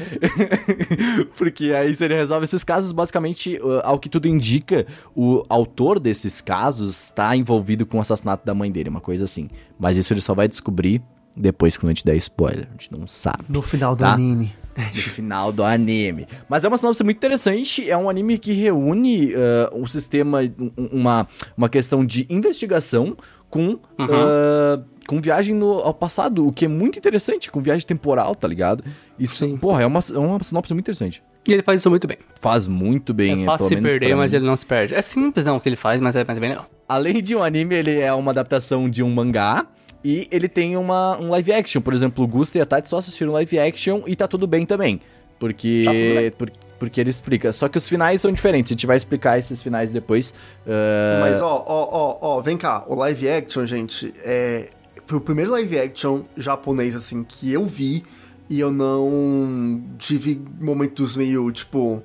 porque 1.37 1.73
aí 1.73 1.95
se 1.95 2.05
ele 2.05 2.15
resolve 2.15 2.45
esses 2.45 2.63
casos, 2.65 2.93
basicamente, 2.93 3.59
uh, 3.63 3.81
ao 3.83 3.99
que 3.99 4.09
tudo 4.09 4.29
indica, 4.29 4.87
o 5.15 5.43
autor 5.49 5.99
desses 5.99 6.41
casos 6.41 6.91
está 7.05 7.35
envolvido 7.37 7.87
com 7.87 7.99
o 7.99 8.01
assassinato 8.01 8.45
da 8.45 8.55
mãe 8.55 8.71
dele, 8.71 8.89
uma 8.91 9.01
coisa 9.01 9.25
assim. 9.25 9.49
Mas 9.79 9.97
isso 9.97 10.13
ele 10.13 10.21
só 10.21 10.35
vai 10.35 10.49
descobrir 10.49 11.03
depois 11.37 11.77
que 11.77 11.85
a 11.85 11.89
gente 11.89 12.05
der 12.05 12.17
spoiler, 12.17 12.67
a 12.69 12.73
gente 12.73 12.93
não 12.97 13.07
sabe 13.07 13.45
No 13.49 13.61
final 13.63 13.95
do 13.97 14.01
Tá. 14.01 14.13
anime. 14.13 14.53
no 14.77 15.01
final 15.01 15.53
do 15.53 15.63
anime. 15.63 16.27
Mas 16.49 16.65
é 16.65 16.69
uma 16.69 16.77
sinopse 16.77 17.05
muito 17.05 17.17
interessante, 17.19 17.89
é 17.89 17.97
um 17.97 18.11
anime 18.11 18.39
que 18.39 18.53
reúne 18.53 19.33
ah, 19.35 19.71
um 19.73 19.87
sistema, 19.87 20.41
um- 20.59 20.73
uma, 20.93 21.29
uma 21.57 21.69
questão 21.69 22.05
de 22.05 22.27
investigação 22.29 23.17
com, 23.49 23.79
ah, 23.99 24.81
com 25.07 25.21
viagem 25.21 25.55
no, 25.55 25.75
ao 25.75 25.95
passado, 25.95 26.47
o 26.47 26.53
que 26.53 26.65
é 26.65 26.69
muito 26.69 26.99
interessante, 26.99 27.51
com 27.53 27.61
viagem 27.61 27.87
temporal, 27.87 28.35
tá 28.35 28.49
ligado? 28.49 28.83
Isso, 29.19 29.37
Sim. 29.47 29.57
porra, 29.57 29.83
é 29.83 29.87
uma, 29.87 30.01
é 30.13 30.19
uma 30.19 30.43
sinopse 30.43 30.73
muito 30.75 30.85
interessante. 30.85 31.23
E 31.47 31.53
ele 31.53 31.63
faz 31.63 31.81
isso 31.81 31.91
muito 31.91 32.09
bem. 32.09 32.17
Faz 32.41 32.67
muito 32.67 33.13
bem, 33.13 33.43
é 33.43 33.45
fácil 33.45 33.69
se 33.69 33.77
perder, 33.77 34.17
mas 34.17 34.33
ele 34.33 34.47
não 34.47 34.57
se 34.57 34.65
perde. 34.67 34.95
É 34.95 35.03
simples 35.03 35.45
não 35.47 35.57
o 35.57 35.61
que 35.61 35.69
ele 35.69 35.77
faz, 35.77 36.01
mas 36.01 36.17
é, 36.17 36.25
mas 36.27 36.37
é 36.39 36.41
bem 36.41 36.49
legal. 36.51 36.67
Além 36.89 37.23
de 37.23 37.37
um 37.37 37.43
anime, 37.43 37.75
ele 37.75 38.01
é 38.01 38.13
uma 38.15 38.31
adaptação 38.31 38.89
de 38.91 39.03
um 39.03 39.11
mangá. 39.13 39.67
E 40.05 40.29
ele 40.31 40.49
tem 40.49 40.77
uma, 40.77 41.17
um 41.19 41.31
live 41.31 41.53
action. 41.53 41.81
Por 41.81 41.95
exemplo, 41.95 42.23
o 42.25 42.29
Gusta 42.29 42.59
e 42.59 42.61
a 42.61 42.67
Tati 42.67 42.89
só 42.91 42.99
assistiram 42.99 43.33
live 43.33 43.59
action 43.59 44.03
e 44.07 44.15
tá 44.15 44.29
tudo 44.29 44.47
bem 44.47 44.67
também. 44.67 45.01
Porque. 45.39 45.83
Tá 45.87 45.93
bem. 45.93 46.31
por- 46.31 46.53
porque 46.79 47.01
ele 47.01 47.09
explica. 47.09 47.51
Só 47.53 47.67
que 47.69 47.79
os 47.79 47.89
finais 47.89 48.21
são 48.21 48.31
diferentes. 48.31 48.71
A 48.71 48.75
gente 48.75 48.87
vai 48.87 48.97
explicar 48.97 49.39
esses 49.39 49.63
finais 49.63 49.91
depois. 49.91 50.35
ah, 50.67 51.19
Mas 51.21 51.41
ó, 51.41 51.65
ó, 51.67 51.89
ó, 51.91 52.19
ó, 52.21 52.41
vem 52.43 52.59
cá. 52.59 52.85
O 52.87 52.95
live 52.97 53.31
action, 53.31 53.65
gente, 53.65 54.13
é... 54.23 54.69
foi 55.07 55.17
o 55.17 55.21
primeiro 55.21 55.53
live 55.53 55.79
action 55.79 56.23
japonês, 56.37 56.95
assim, 56.95 57.25
que 57.25 57.51
eu 57.51 57.65
vi 57.65 58.05
e 58.51 58.61
eu 58.61 58.71
não 58.71 59.83
tive 59.99 60.39
momentos 60.61 61.17
meio, 61.17 61.51
tipo... 61.53 62.03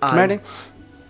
Ai, 0.00 0.14
merda, 0.14 0.34
hein? 0.34 0.40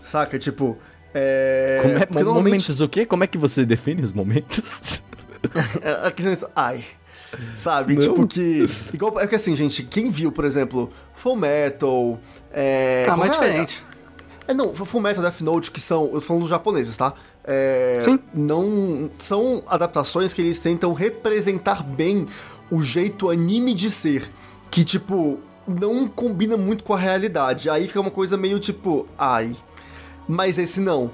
Saca? 0.00 0.36
Tipo... 0.38 0.76
É... 1.14 1.78
como 1.82 1.94
é, 1.98 2.06
porque 2.06 2.24
normalmente- 2.24 2.44
Momentos 2.52 2.80
o 2.80 2.88
quê? 2.88 3.06
Como 3.06 3.22
é 3.22 3.26
que 3.28 3.38
você 3.38 3.64
define 3.64 4.02
os 4.02 4.12
momentos? 4.12 5.00
É, 5.82 6.22
negócio, 6.22 6.48
Ai. 6.54 6.84
Sabe? 7.56 7.94
Não. 7.94 8.02
Tipo 8.02 8.26
que. 8.26 8.66
Igual. 8.92 9.18
É 9.20 9.26
que 9.26 9.34
assim, 9.34 9.56
gente, 9.56 9.82
quem 9.82 10.10
viu, 10.10 10.30
por 10.30 10.44
exemplo, 10.44 10.90
Full 11.14 11.36
Metal. 11.36 12.20
É, 12.52 13.06
Ah, 13.08 13.16
mas 13.16 13.30
é 13.30 13.34
diferente. 13.34 13.84
É, 14.46 14.54
não, 14.54 14.74
Full 14.74 15.00
Metal 15.00 15.22
Death 15.22 15.40
Note, 15.40 15.70
que 15.70 15.80
são. 15.80 16.04
Eu 16.06 16.14
tô 16.14 16.20
falando 16.20 16.42
dos 16.42 16.50
japoneses, 16.50 16.96
tá? 16.96 17.14
É, 17.44 17.98
Sim. 18.02 18.18
Não. 18.34 19.10
São 19.18 19.62
adaptações 19.66 20.32
que 20.32 20.42
eles 20.42 20.58
tentam 20.58 20.92
representar 20.92 21.82
bem 21.82 22.26
o 22.70 22.82
jeito 22.82 23.30
anime 23.30 23.74
de 23.74 23.90
ser. 23.90 24.30
Que, 24.70 24.84
tipo, 24.84 25.38
não 25.66 26.08
combina 26.08 26.56
muito 26.56 26.84
com 26.84 26.92
a 26.92 26.98
realidade. 26.98 27.70
Aí 27.70 27.86
fica 27.86 28.00
uma 28.00 28.10
coisa 28.10 28.36
meio 28.36 28.58
tipo. 28.60 29.06
Ai. 29.18 29.56
Mas 30.28 30.58
esse 30.58 30.80
não. 30.80 31.10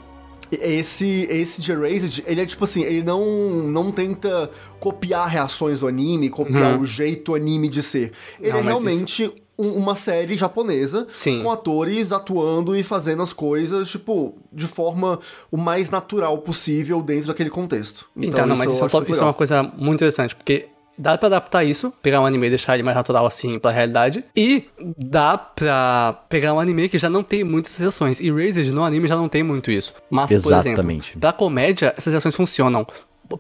Esse, 0.51 1.27
esse 1.31 1.61
de 1.61 1.73
Erased, 1.73 2.25
ele 2.27 2.41
é 2.41 2.47
tipo 2.47 2.65
assim, 2.65 2.83
ele 2.83 3.03
não, 3.03 3.25
não 3.67 3.91
tenta 3.93 4.51
copiar 4.81 5.29
reações 5.29 5.81
do 5.81 5.87
anime, 5.87 6.31
copiar 6.31 6.75
Uhum. 6.77 6.81
o 6.83 6.87
jeito 6.87 7.35
anime 7.35 7.69
de 7.69 7.83
ser. 7.83 8.13
Ele 8.41 8.53
Não, 8.53 8.59
é 8.59 8.63
mas 8.63 8.83
realmente 8.83 9.31
um- 9.59 9.73
uma 9.73 9.95
série 9.95 10.37
japonesa 10.37 11.05
Sim. 11.09 11.43
com 11.43 11.51
atores 11.51 12.13
atuando 12.13 12.77
e 12.77 12.83
fazendo 12.83 13.23
as 13.23 13.33
coisas, 13.33 13.89
tipo, 13.89 14.37
de 14.53 14.67
forma 14.67 15.19
o 15.51 15.57
mais 15.57 15.91
natural 15.91 16.39
possível 16.39 17.03
dentro 17.03 17.27
daquele 17.27 17.51
contexto. 17.51 18.09
Então, 18.17 18.47
não, 18.47 18.57
mas 18.57 18.67
eu 18.69 18.75
isso, 18.75 18.85
é 18.97 19.11
isso 19.11 19.21
é 19.21 19.25
uma 19.25 19.35
coisa 19.35 19.63
muito 19.63 19.97
interessante, 19.99 20.35
porque 20.37 20.69
dá 20.99 21.17
pra 21.17 21.29
adaptar 21.29 21.65
isso, 21.65 21.93
pegar 22.03 22.21
um 22.21 22.27
anime 22.27 22.47
e 22.47 22.51
deixar 22.51 22.75
ele 22.75 22.83
mais 22.83 22.97
natural 22.97 23.25
assim 23.25 23.59
pra 23.59 23.71
realidade, 23.71 24.25
e 24.37 24.65
dá 24.97 25.39
pra 25.39 26.21
pegar 26.29 26.53
um 26.53 26.61
anime 26.61 26.89
que 26.89 26.99
já 26.99 27.09
não 27.09 27.23
tem 27.23 27.45
muitas 27.45 27.77
reações. 27.77 28.19
E 28.21 28.31
Razed 28.31 28.73
no 28.73 28.85
anime 28.85 29.07
já 29.07 29.17
não 29.17 29.29
tem 29.29 29.43
muito 29.43 29.71
isso. 29.71 29.95
Mas, 30.11 30.29
por 30.31 30.35
Exatamente. 30.37 31.11
exemplo, 31.11 31.21
pra 31.21 31.33
comédia, 31.33 31.95
essas 31.97 32.13
reações 32.13 32.35
funcionam. 32.35 32.87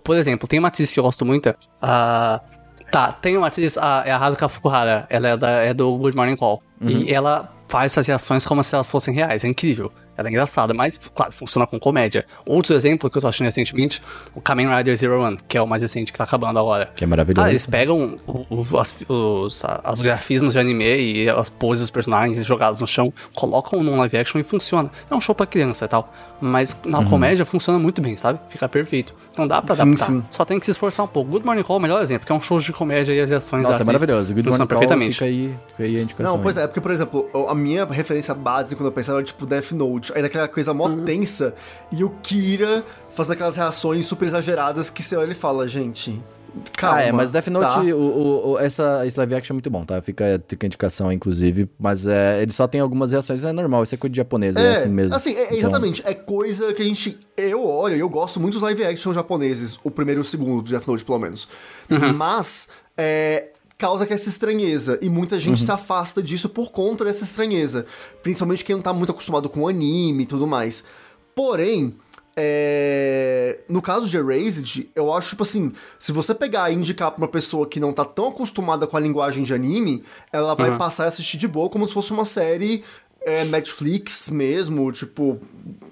Por 0.04 0.16
exemplo, 0.16 0.46
tem 0.46 0.58
uma 0.58 0.68
atriz 0.68 0.92
que 0.92 1.00
eu 1.00 1.04
gosto 1.04 1.24
muito, 1.26 1.54
a. 1.82 2.40
Tá, 2.90 3.12
tem 3.12 3.36
uma 3.36 3.48
atriz, 3.48 3.76
a, 3.76 4.02
é 4.06 4.10
a 4.12 4.16
Haruka 4.16 4.48
Fukuhara, 4.48 5.06
ela 5.10 5.28
é, 5.28 5.36
da- 5.36 5.50
é 5.50 5.74
do 5.74 5.94
Good 5.98 6.16
Morning 6.16 6.36
Call. 6.36 6.62
Uhum. 6.80 6.88
E 6.88 7.12
ela 7.12 7.52
faz 7.68 7.92
essas 7.92 8.06
reações 8.06 8.46
como 8.46 8.64
se 8.64 8.74
elas 8.74 8.88
fossem 8.90 9.12
reais, 9.12 9.44
é 9.44 9.48
incrível. 9.48 9.92
Ela 10.18 10.28
é 10.28 10.30
engraçada, 10.30 10.74
mas, 10.74 10.98
claro, 11.14 11.30
funciona 11.32 11.64
com 11.66 11.78
comédia. 11.78 12.26
Outro 12.44 12.74
exemplo 12.74 13.08
que 13.08 13.16
eu 13.16 13.22
tô 13.22 13.28
achando 13.28 13.44
recentemente, 13.46 14.02
o 14.34 14.40
Kamen 14.40 14.66
Rider 14.76 14.96
Zero 14.96 15.22
One, 15.22 15.38
que 15.48 15.56
é 15.56 15.62
o 15.62 15.66
mais 15.66 15.80
recente 15.82 16.12
que 16.12 16.18
tá 16.18 16.24
acabando 16.24 16.58
agora. 16.58 16.90
Que 16.96 17.04
é 17.04 17.06
maravilhoso. 17.06 17.36
Cara, 17.40 17.50
eles 17.50 17.64
pegam 17.66 18.16
o- 18.26 18.44
o- 18.50 18.78
as- 18.78 18.94
os, 19.08 19.64
a- 19.64 19.90
os 19.92 20.00
grafismos 20.00 20.54
de 20.54 20.58
anime 20.58 20.84
e 20.84 21.30
as 21.30 21.48
poses 21.48 21.82
dos 21.84 21.90
personagens 21.90 22.44
jogados 22.44 22.80
no 22.80 22.86
chão, 22.86 23.12
colocam 23.34 23.82
num 23.82 23.96
live 23.98 24.18
action 24.18 24.40
e 24.40 24.42
funciona. 24.42 24.90
É 25.08 25.14
um 25.14 25.20
show 25.20 25.34
pra 25.34 25.46
criança 25.46 25.84
e 25.84 25.88
tal. 25.88 26.12
Mas 26.40 26.78
na 26.84 27.04
comédia 27.04 27.44
funciona 27.44 27.78
muito 27.78 28.00
bem, 28.00 28.16
sabe? 28.16 28.38
Fica 28.48 28.68
perfeito. 28.68 29.14
Então 29.32 29.46
dá 29.46 29.60
pra 29.62 29.74
Sim, 29.74 29.82
adaptar. 29.82 30.04
sim. 30.06 30.24
Só 30.30 30.44
tem 30.44 30.58
que 30.58 30.64
se 30.64 30.70
esforçar 30.72 31.04
um 31.04 31.08
pouco. 31.08 31.30
Good 31.30 31.44
Morning 31.46 31.62
Call 31.62 31.76
é 31.76 31.78
o 31.78 31.82
melhor 31.82 32.02
exemplo, 32.02 32.26
que 32.26 32.32
é 32.32 32.34
um 32.34 32.40
show 32.42 32.58
de 32.58 32.72
comédia 32.72 33.12
e 33.12 33.20
as 33.20 33.30
reações 33.30 33.62
Nossa, 33.64 33.82
é 33.82 33.84
maravilhoso. 33.86 34.32
O 34.32 34.34
Good 34.34 34.48
Morning 34.48 34.58
Call 34.58 34.66
perfeitamente. 34.68 35.12
fica 35.14 35.24
aí, 35.24 35.54
fica 35.68 35.82
aí 35.84 35.96
a 35.96 36.02
indicação. 36.02 36.36
Não, 36.36 36.42
pois 36.42 36.56
aí. 36.56 36.64
é, 36.64 36.66
porque, 36.66 36.80
por 36.80 36.90
exemplo, 36.90 37.28
a 37.48 37.54
minha 37.54 37.84
referência 37.84 38.34
base 38.34 38.74
quando 38.76 38.86
eu 38.86 38.92
pensava 38.92 39.18
era 39.18 39.26
tipo 39.26 39.44
Death 39.46 39.72
Note. 39.72 40.07
Aí 40.14 40.22
daquela 40.22 40.48
coisa 40.48 40.72
mó 40.74 40.88
Uhum. 40.88 41.04
tensa 41.04 41.54
e 41.92 42.02
o 42.04 42.10
Kira 42.22 42.84
faz 43.14 43.30
aquelas 43.30 43.56
reações 43.56 44.06
super 44.06 44.26
exageradas 44.26 44.90
que 44.90 45.02
você 45.02 45.16
olha 45.16 45.32
e 45.32 45.34
fala, 45.34 45.66
gente. 45.68 46.20
Calma, 46.76 46.96
ah, 46.98 47.02
é, 47.02 47.12
mas 47.12 47.30
Death 47.30 47.48
Note, 47.48 47.66
tá? 47.74 47.80
o, 47.82 47.94
o- 47.94 48.50
o- 48.52 48.58
essa, 48.58 49.06
esse 49.06 49.16
live 49.18 49.34
action 49.34 49.52
é 49.52 49.56
muito 49.56 49.70
bom, 49.70 49.84
tá? 49.84 50.00
Fica, 50.00 50.42
fica 50.48 50.64
a 50.64 50.68
indicação, 50.68 51.12
inclusive. 51.12 51.68
Mas 51.78 52.06
é, 52.06 52.42
ele 52.42 52.52
só 52.52 52.66
tem 52.66 52.80
algumas 52.80 53.12
reações, 53.12 53.44
é 53.44 53.52
normal, 53.52 53.82
isso 53.84 53.94
é 53.94 53.98
coisa 53.98 54.10
de 54.12 54.16
japonês, 54.16 54.56
é, 54.56 54.70
assim 54.70 54.88
mesmo. 54.88 55.14
Assim, 55.14 55.34
é- 55.34 55.40
é 55.40 55.44
Então, 55.46 55.58
exatamente. 55.58 56.02
É 56.06 56.14
coisa 56.14 56.72
que 56.72 56.82
a 56.82 56.84
gente. 56.84 57.20
Eu 57.36 57.64
olho, 57.64 57.94
eu 57.96 58.08
gosto 58.08 58.40
muito 58.40 58.54
dos 58.54 58.62
live 58.62 58.82
action 58.82 59.12
japoneses, 59.12 59.78
o 59.84 59.90
primeiro 59.90 60.20
e 60.20 60.22
o 60.22 60.24
segundo 60.24 60.62
de 60.64 60.72
Death 60.72 60.86
Note, 60.88 61.04
pelo 61.04 61.18
menos. 61.18 61.48
Mas. 62.14 62.68
É, 62.96 63.50
causa 63.78 64.04
que 64.04 64.12
essa 64.12 64.28
estranheza. 64.28 64.98
E 65.00 65.08
muita 65.08 65.38
gente 65.38 65.62
se 65.62 65.70
afasta 65.70 66.20
disso 66.20 66.48
por 66.48 66.72
conta 66.72 67.04
dessa 67.04 67.22
estranheza. 67.24 67.86
Principalmente 68.22 68.64
quem 68.64 68.74
não 68.74 68.82
tá 68.82 68.92
muito 68.92 69.12
acostumado 69.12 69.48
com 69.48 69.68
anime 69.68 70.24
e 70.24 70.26
tudo 70.26 70.46
mais. 70.46 70.82
Porém. 71.34 71.94
é, 72.36 73.60
No 73.68 73.80
caso 73.80 74.08
de 74.08 74.16
Erased, 74.16 74.90
eu 74.94 75.12
acho, 75.12 75.30
tipo 75.30 75.44
assim, 75.44 75.72
se 75.98 76.10
você 76.12 76.34
pegar 76.34 76.70
e 76.70 76.74
indicar 76.74 77.10
pra 77.12 77.18
uma 77.18 77.28
pessoa 77.28 77.66
que 77.68 77.78
não 77.80 77.92
tá 77.92 78.04
tão 78.04 78.28
acostumada 78.28 78.86
com 78.86 78.96
a 78.96 79.00
linguagem 79.00 79.44
de 79.44 79.54
anime, 79.54 80.02
ela 80.32 80.54
vai 80.54 80.76
passar 80.76 81.04
a 81.04 81.08
assistir 81.08 81.36
de 81.38 81.46
boa 81.48 81.68
como 81.68 81.86
se 81.86 81.92
fosse 81.94 82.12
uma 82.12 82.24
série 82.24 82.82
é, 83.20 83.44
Netflix 83.44 84.30
mesmo, 84.30 84.90
tipo. 84.92 85.38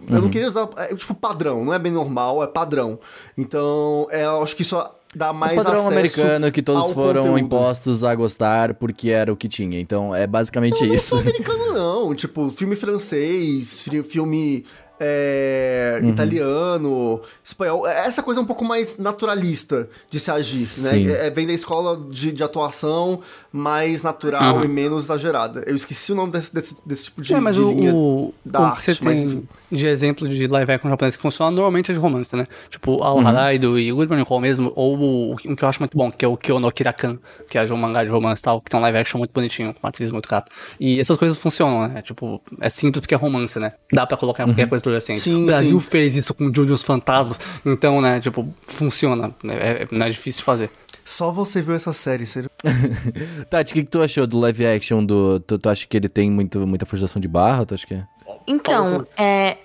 Eu 0.08 0.22
não 0.22 0.30
queria 0.30 0.48
usar. 0.48 0.68
É, 0.76 0.94
tipo, 0.94 1.14
padrão, 1.14 1.64
não 1.64 1.72
é 1.72 1.78
bem 1.78 1.92
normal, 1.92 2.42
é 2.42 2.46
padrão. 2.46 2.98
Então, 3.36 4.06
é, 4.10 4.24
eu 4.24 4.42
acho 4.42 4.54
que 4.56 4.62
isso 4.62 4.76
dá 5.16 5.30
o 5.30 5.34
mais 5.34 5.56
padrão 5.56 5.72
acesso 5.74 5.88
americano 5.88 6.52
que 6.52 6.62
todos 6.62 6.92
foram 6.92 7.22
conteúdo. 7.22 7.38
impostos 7.40 8.04
a 8.04 8.14
gostar 8.14 8.74
porque 8.74 9.08
era 9.10 9.32
o 9.32 9.36
que 9.36 9.48
tinha. 9.48 9.80
Então 9.80 10.14
é 10.14 10.26
basicamente 10.26 10.80
Não, 10.80 10.88
não 10.88 10.94
isso. 10.94 11.08
só 11.10 11.18
americano, 11.18 11.72
não. 11.72 12.14
Tipo, 12.14 12.50
filme 12.50 12.76
francês, 12.76 13.80
fi- 13.82 14.02
filme 14.02 14.64
é, 14.98 15.98
Uhum. 16.02 16.08
italiano, 16.08 17.20
espanhol. 17.44 17.86
É, 17.86 18.06
Essa 18.06 18.22
coisa 18.22 18.40
um 18.40 18.46
pouco 18.46 18.64
mais 18.64 18.96
naturalista 18.98 19.88
de 20.10 20.18
se 20.18 20.30
agir, 20.30 20.54
Sim. 20.54 21.06
né? 21.08 21.26
É, 21.26 21.30
vem 21.30 21.46
da 21.46 21.52
escola 21.52 22.00
de, 22.10 22.32
de 22.32 22.42
atuação 22.42 23.20
mais 23.52 24.02
natural 24.02 24.56
Uhum. 24.56 24.64
e 24.64 24.68
menos 24.68 25.04
exagerada. 25.04 25.62
Eu 25.66 25.74
esqueci 25.76 26.12
o 26.12 26.14
nome 26.14 26.32
desse, 26.32 26.54
desse, 26.54 26.76
desse 26.84 27.04
tipo 27.06 27.20
de, 27.22 27.34
é, 27.34 27.40
mas 27.40 27.56
de 27.56 27.62
o, 27.62 27.70
linha. 27.70 27.94
o, 27.94 28.32
da 28.44 28.60
o 28.60 28.64
arte, 28.64 28.98
mas 29.02 29.18
tem 29.20 29.28
enfim. 29.28 29.48
De 29.70 29.86
exemplo 29.86 30.28
de 30.28 30.46
live 30.46 30.72
action 30.72 30.88
japonês 30.90 31.16
que 31.16 31.22
funciona 31.22 31.50
normalmente 31.50 31.90
é 31.90 31.94
de 31.94 32.00
romance, 32.00 32.34
né? 32.36 32.46
Tipo, 32.70 33.02
Ao 33.02 33.16
Uhum. 33.18 33.78
E 33.78 33.90
Good 33.92 34.08
Morning 34.08 34.24
Call 34.24 34.40
mesmo, 34.40 34.72
ou 34.76 34.96
o, 34.98 35.32
o 35.32 35.36
que 35.36 35.62
eu 35.64 35.68
acho 35.68 35.80
muito 35.80 35.96
bom, 35.96 36.10
que 36.10 36.24
é 36.24 36.28
o 36.28 36.36
Kyono 36.36 36.70
Kirakan, 36.70 37.18
que 37.50 37.58
é 37.58 37.62
um 37.72 37.76
mangá 37.76 38.04
de 38.04 38.10
romance 38.10 38.40
e 38.40 38.44
tal, 38.44 38.60
que 38.60 38.70
tem 38.70 38.78
um 38.78 38.82
live 38.82 38.98
action 38.98 39.18
muito 39.18 39.32
bonitinho, 39.32 39.72
com 39.74 39.80
uma 39.82 39.88
atriz 39.88 40.10
muito 40.10 40.28
gata. 40.28 40.50
E 40.78 41.00
essas 41.00 41.16
coisas 41.16 41.36
funcionam, 41.38 41.88
né? 41.88 42.02
Tipo, 42.02 42.40
é 42.60 42.68
simples 42.68 43.00
porque 43.00 43.14
é 43.14 43.18
romance, 43.18 43.58
né? 43.58 43.72
Dá 43.92 44.06
pra 44.06 44.16
colocar 44.16 44.44
Uhum. 44.44 44.50
qualquer 44.50 44.68
coisa 44.68 44.82
adolescente. 44.82 45.20
Sim, 45.20 45.42
o 45.44 45.46
Brasil 45.46 45.80
sim. 45.80 45.90
fez 45.90 46.14
isso 46.16 46.32
com 46.34 46.52
Júlio 46.54 46.74
os 46.74 46.82
Fantasmas, 46.82 47.40
então, 47.64 48.00
né, 48.00 48.20
tipo, 48.20 48.46
funciona. 48.66 49.34
É, 49.44 49.82
é- 49.82 49.88
não 49.90 50.06
é 50.06 50.10
difícil 50.10 50.38
de 50.40 50.44
fazer. 50.44 50.70
Só 51.04 51.30
você 51.30 51.62
viu 51.62 51.74
essa 51.74 51.92
série, 51.92 52.26
sério. 52.26 52.50
Tati, 53.48 53.72
o 53.72 53.74
que, 53.74 53.82
que 53.84 53.88
tu 53.90 54.02
achou 54.02 54.26
do 54.26 54.38
live 54.40 54.66
action 54.66 55.04
do. 55.04 55.38
Tu, 55.40 55.58
tu 55.58 55.68
acha 55.68 55.86
que 55.86 55.96
ele 55.96 56.08
tem 56.08 56.30
muito, 56.30 56.66
muita 56.66 56.84
forçação 56.84 57.20
de 57.20 57.28
barra? 57.28 57.64
Tu 57.64 57.74
acha 57.74 57.86
que 57.86 57.94
é? 57.94 58.04
Então, 58.46 59.04
é, 59.16 59.56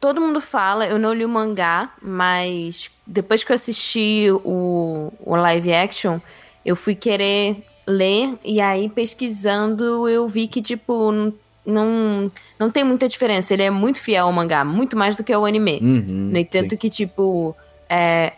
todo 0.00 0.20
mundo 0.20 0.40
fala, 0.40 0.86
eu 0.86 0.98
não 0.98 1.12
li 1.12 1.24
o 1.24 1.28
mangá, 1.28 1.92
mas 2.02 2.90
depois 3.06 3.42
que 3.42 3.50
eu 3.52 3.54
assisti 3.54 4.26
o, 4.30 5.12
o 5.20 5.36
live 5.36 5.72
action, 5.72 6.18
eu 6.64 6.76
fui 6.76 6.94
querer 6.94 7.62
ler, 7.86 8.34
e 8.44 8.60
aí 8.60 8.88
pesquisando 8.88 10.08
eu 10.08 10.28
vi 10.28 10.46
que, 10.46 10.60
tipo, 10.60 11.10
não, 11.64 12.30
não 12.58 12.70
tem 12.70 12.84
muita 12.84 13.08
diferença. 13.08 13.54
Ele 13.54 13.62
é 13.62 13.70
muito 13.70 14.02
fiel 14.02 14.26
ao 14.26 14.32
mangá, 14.32 14.64
muito 14.64 14.96
mais 14.96 15.16
do 15.16 15.24
que 15.24 15.32
ao 15.32 15.44
anime. 15.46 15.78
Uhum, 15.80 16.30
No 16.32 16.38
entanto, 16.38 16.70
sim. 16.70 16.76
que, 16.76 16.90
tipo, 16.90 17.56
é, 17.88 18.32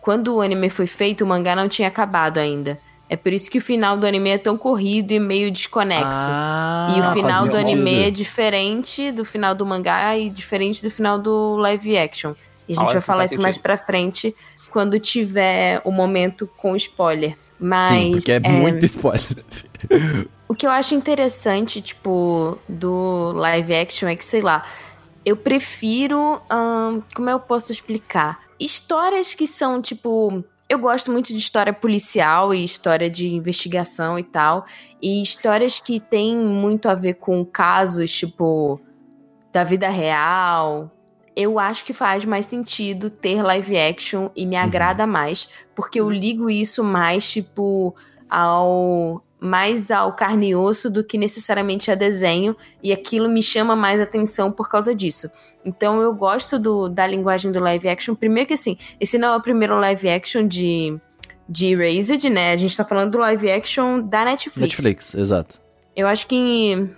quando 0.00 0.34
o 0.36 0.40
anime 0.40 0.68
foi 0.70 0.86
feito, 0.86 1.24
o 1.24 1.26
mangá 1.26 1.54
não 1.56 1.68
tinha 1.68 1.88
acabado 1.88 2.38
ainda. 2.38 2.78
É 3.12 3.16
por 3.16 3.32
isso 3.32 3.50
que 3.50 3.58
o 3.58 3.60
final 3.60 3.96
do 3.96 4.06
anime 4.06 4.30
é 4.30 4.38
tão 4.38 4.56
corrido 4.56 5.10
e 5.10 5.18
meio 5.18 5.50
desconexo. 5.50 6.06
Ah, 6.30 6.94
E 6.96 7.00
o 7.00 7.02
faz 7.02 7.14
final 7.14 7.48
do 7.48 7.56
anime 7.56 7.90
é 7.90 7.94
sentido. 8.04 8.14
diferente 8.14 9.10
do 9.10 9.24
final 9.24 9.52
do 9.52 9.66
mangá 9.66 10.16
e 10.16 10.30
diferente 10.30 10.80
do 10.80 10.90
final 10.92 11.18
do 11.18 11.56
live 11.56 11.98
action. 11.98 12.34
E 12.68 12.72
a 12.72 12.76
gente 12.76 12.82
Ah, 12.84 12.86
vai 12.86 12.96
isso 12.98 13.06
falar 13.06 13.24
isso 13.26 13.42
mais 13.42 13.58
pra 13.58 13.76
frente 13.76 14.32
quando 14.70 15.00
tiver 15.00 15.82
o 15.84 15.90
momento 15.90 16.48
com 16.56 16.76
spoiler. 16.76 17.36
Mas 17.58 17.88
Sim, 17.88 18.10
porque 18.12 18.30
é, 18.32 18.36
é, 18.44 18.48
muito 18.48 18.84
spoiler. 18.84 19.44
o 20.46 20.54
que 20.54 20.64
eu 20.64 20.70
acho 20.70 20.94
interessante, 20.94 21.82
tipo, 21.82 22.56
do 22.68 23.32
live 23.32 23.74
action 23.74 24.08
é 24.08 24.14
que, 24.14 24.24
sei 24.24 24.40
lá, 24.40 24.62
eu 25.26 25.36
prefiro. 25.36 26.40
ahn, 26.48 27.00
como 27.12 27.28
eu 27.28 27.40
posso 27.40 27.72
explicar? 27.72 28.38
Histórias 28.58 29.34
que 29.34 29.48
são, 29.48 29.82
tipo. 29.82 30.44
Eu 30.70 30.78
gosto 30.78 31.10
muito 31.10 31.32
de 31.32 31.38
história 31.40 31.72
policial 31.72 32.54
e 32.54 32.64
história 32.64 33.10
de 33.10 33.28
investigação 33.28 34.16
e 34.16 34.22
tal. 34.22 34.64
E 35.02 35.20
histórias 35.20 35.80
que 35.80 35.98
têm 35.98 36.36
muito 36.36 36.88
a 36.88 36.94
ver 36.94 37.14
com 37.14 37.44
casos, 37.44 38.08
tipo, 38.12 38.80
da 39.52 39.64
vida 39.64 39.88
real. 39.88 40.88
Eu 41.34 41.58
acho 41.58 41.84
que 41.84 41.92
faz 41.92 42.24
mais 42.24 42.46
sentido 42.46 43.10
ter 43.10 43.42
live 43.42 43.76
action 43.76 44.30
e 44.36 44.46
me 44.46 44.54
agrada 44.54 45.08
mais, 45.08 45.48
porque 45.74 45.98
eu 45.98 46.08
ligo 46.08 46.48
isso 46.48 46.84
mais, 46.84 47.28
tipo, 47.28 47.92
ao 48.28 49.20
mais 49.40 49.90
ao 49.90 50.12
carne 50.12 50.50
e 50.50 50.54
osso 50.54 50.90
do 50.90 51.02
que 51.02 51.16
necessariamente 51.16 51.90
a 51.90 51.94
desenho, 51.94 52.54
e 52.82 52.92
aquilo 52.92 53.28
me 53.28 53.42
chama 53.42 53.74
mais 53.74 54.00
atenção 54.00 54.52
por 54.52 54.68
causa 54.68 54.94
disso. 54.94 55.30
Então 55.64 56.00
eu 56.00 56.14
gosto 56.14 56.58
do, 56.58 56.88
da 56.88 57.06
linguagem 57.06 57.50
do 57.50 57.58
live 57.58 57.88
action. 57.88 58.14
Primeiro 58.14 58.48
que 58.48 58.54
assim, 58.54 58.76
esse 59.00 59.16
não 59.18 59.32
é 59.32 59.36
o 59.36 59.40
primeiro 59.40 59.78
live 59.78 60.08
action 60.08 60.46
de, 60.46 60.98
de 61.48 61.66
Erased, 61.66 62.28
né? 62.28 62.52
A 62.52 62.56
gente 62.56 62.76
tá 62.76 62.84
falando 62.84 63.12
do 63.12 63.18
live 63.18 63.50
action 63.50 64.00
da 64.00 64.24
Netflix. 64.24 64.68
Netflix, 64.68 65.14
exato. 65.14 65.60
Eu 65.96 66.06
acho 66.06 66.26
que 66.26 66.36
em, 66.36 66.94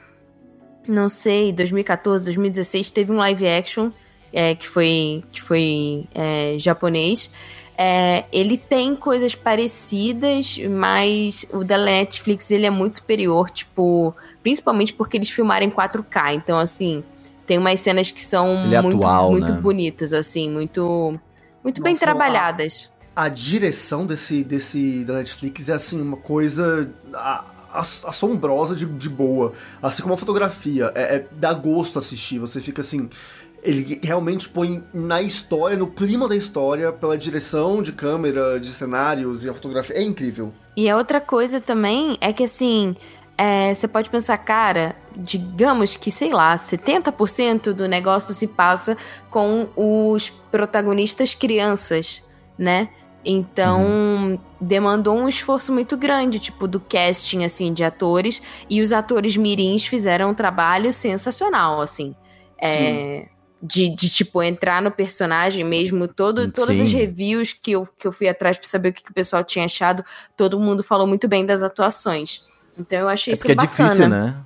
não 0.86 1.08
sei, 1.08 1.52
2014, 1.52 2.24
2016 2.24 2.90
teve 2.90 3.12
um 3.12 3.16
live 3.16 3.46
action 3.46 3.90
é, 4.32 4.54
que 4.54 4.68
foi, 4.68 5.22
que 5.30 5.40
foi 5.40 6.08
é, 6.14 6.56
japonês. 6.58 7.30
É, 7.76 8.24
ele 8.32 8.56
tem 8.58 8.94
coisas 8.94 9.34
parecidas, 9.34 10.58
mas 10.70 11.46
o 11.52 11.64
da 11.64 11.78
Netflix 11.78 12.50
ele 12.50 12.66
é 12.66 12.70
muito 12.70 12.96
superior, 12.96 13.50
tipo, 13.50 14.14
principalmente 14.42 14.92
porque 14.92 15.16
eles 15.16 15.30
filmaram 15.30 15.66
em 15.66 15.70
4K. 15.70 16.34
Então, 16.34 16.58
assim, 16.58 17.02
tem 17.46 17.58
umas 17.58 17.80
cenas 17.80 18.10
que 18.10 18.20
são 18.22 18.54
Ele 18.64 18.74
é 18.74 18.82
muito, 18.82 18.98
atual, 18.98 19.30
muito 19.30 19.52
né? 19.52 19.60
bonitas, 19.60 20.12
assim, 20.12 20.50
muito, 20.50 21.18
muito 21.64 21.82
bem 21.82 21.94
Nossa, 21.94 22.04
trabalhadas. 22.04 22.90
A 23.16 23.28
direção 23.28 24.06
desse, 24.06 24.42
desse 24.44 25.04
da 25.04 25.14
Netflix 25.14 25.68
é 25.68 25.74
assim, 25.74 26.00
uma 26.00 26.16
coisa 26.16 26.90
a- 27.14 27.44
ass- 27.74 28.04
assombrosa 28.06 28.74
de, 28.76 28.86
de 28.86 29.08
boa. 29.08 29.52
Assim 29.82 30.02
como 30.02 30.14
a 30.14 30.16
fotografia. 30.16 30.92
É, 30.94 31.16
é- 31.16 31.26
dá 31.32 31.52
gosto 31.52 31.98
assistir. 31.98 32.38
Você 32.38 32.60
fica 32.60 32.80
assim. 32.80 33.08
Ele 33.62 34.00
realmente 34.02 34.48
põe 34.48 34.82
na 34.92 35.22
história, 35.22 35.76
no 35.76 35.86
clima 35.86 36.28
da 36.28 36.34
história, 36.34 36.92
pela 36.92 37.16
direção 37.16 37.80
de 37.82 37.92
câmera, 37.92 38.58
de 38.58 38.72
cenários 38.72 39.44
e 39.44 39.48
a 39.48 39.54
fotografia. 39.54 39.96
É 39.96 40.02
incrível. 40.02 40.52
E 40.76 40.88
a 40.88 40.96
outra 40.96 41.20
coisa 41.20 41.60
também 41.60 42.18
é 42.20 42.32
que, 42.32 42.44
assim, 42.44 42.96
é, 43.36 43.72
você 43.72 43.86
pode 43.86 44.10
pensar, 44.10 44.36
cara, 44.38 44.96
digamos 45.16 45.96
que, 45.96 46.10
sei 46.10 46.30
lá, 46.30 46.56
70% 46.56 47.72
do 47.72 47.86
negócio 47.86 48.34
se 48.34 48.48
passa 48.48 48.96
com 49.30 49.68
os 49.76 50.28
protagonistas 50.28 51.34
crianças, 51.34 52.28
né? 52.58 52.88
Então, 53.24 54.40
demandou 54.60 55.16
um 55.16 55.28
esforço 55.28 55.72
muito 55.72 55.96
grande, 55.96 56.38
tipo, 56.38 56.66
do 56.66 56.80
casting, 56.80 57.44
assim, 57.44 57.72
de 57.72 57.84
atores. 57.84 58.42
E 58.68 58.82
os 58.82 58.92
atores 58.92 59.36
mirins 59.36 59.86
fizeram 59.86 60.30
um 60.30 60.34
trabalho 60.34 60.92
sensacional, 60.92 61.80
assim. 61.80 62.16
É, 62.60 63.28
de, 63.62 63.88
de, 63.94 64.10
tipo, 64.10 64.42
entrar 64.42 64.82
no 64.82 64.90
personagem 64.90 65.64
mesmo. 65.64 66.08
Todo, 66.08 66.50
todas 66.50 66.80
as 66.80 66.88
Sim. 66.90 66.96
reviews 66.96 67.52
que 67.52 67.72
eu, 67.72 67.86
que 67.98 68.06
eu 68.06 68.12
fui 68.12 68.28
atrás 68.28 68.58
pra 68.58 68.68
saber 68.68 68.88
o 68.88 68.92
que, 68.92 69.04
que 69.04 69.10
o 69.10 69.14
pessoal 69.14 69.44
tinha 69.44 69.64
achado, 69.64 70.04
todo 70.36 70.58
mundo 70.58 70.82
falou 70.82 71.06
muito 71.06 71.28
bem 71.28 71.46
das 71.46 71.62
atuações. 71.62 72.44
Então 72.76 72.98
eu 72.98 73.08
achei 73.08 73.32
É 73.32 73.34
isso 73.34 73.42
porque 73.42 73.52
é 73.52 73.54
bacana. 73.54 73.88
difícil, 73.88 74.08
né? 74.08 74.36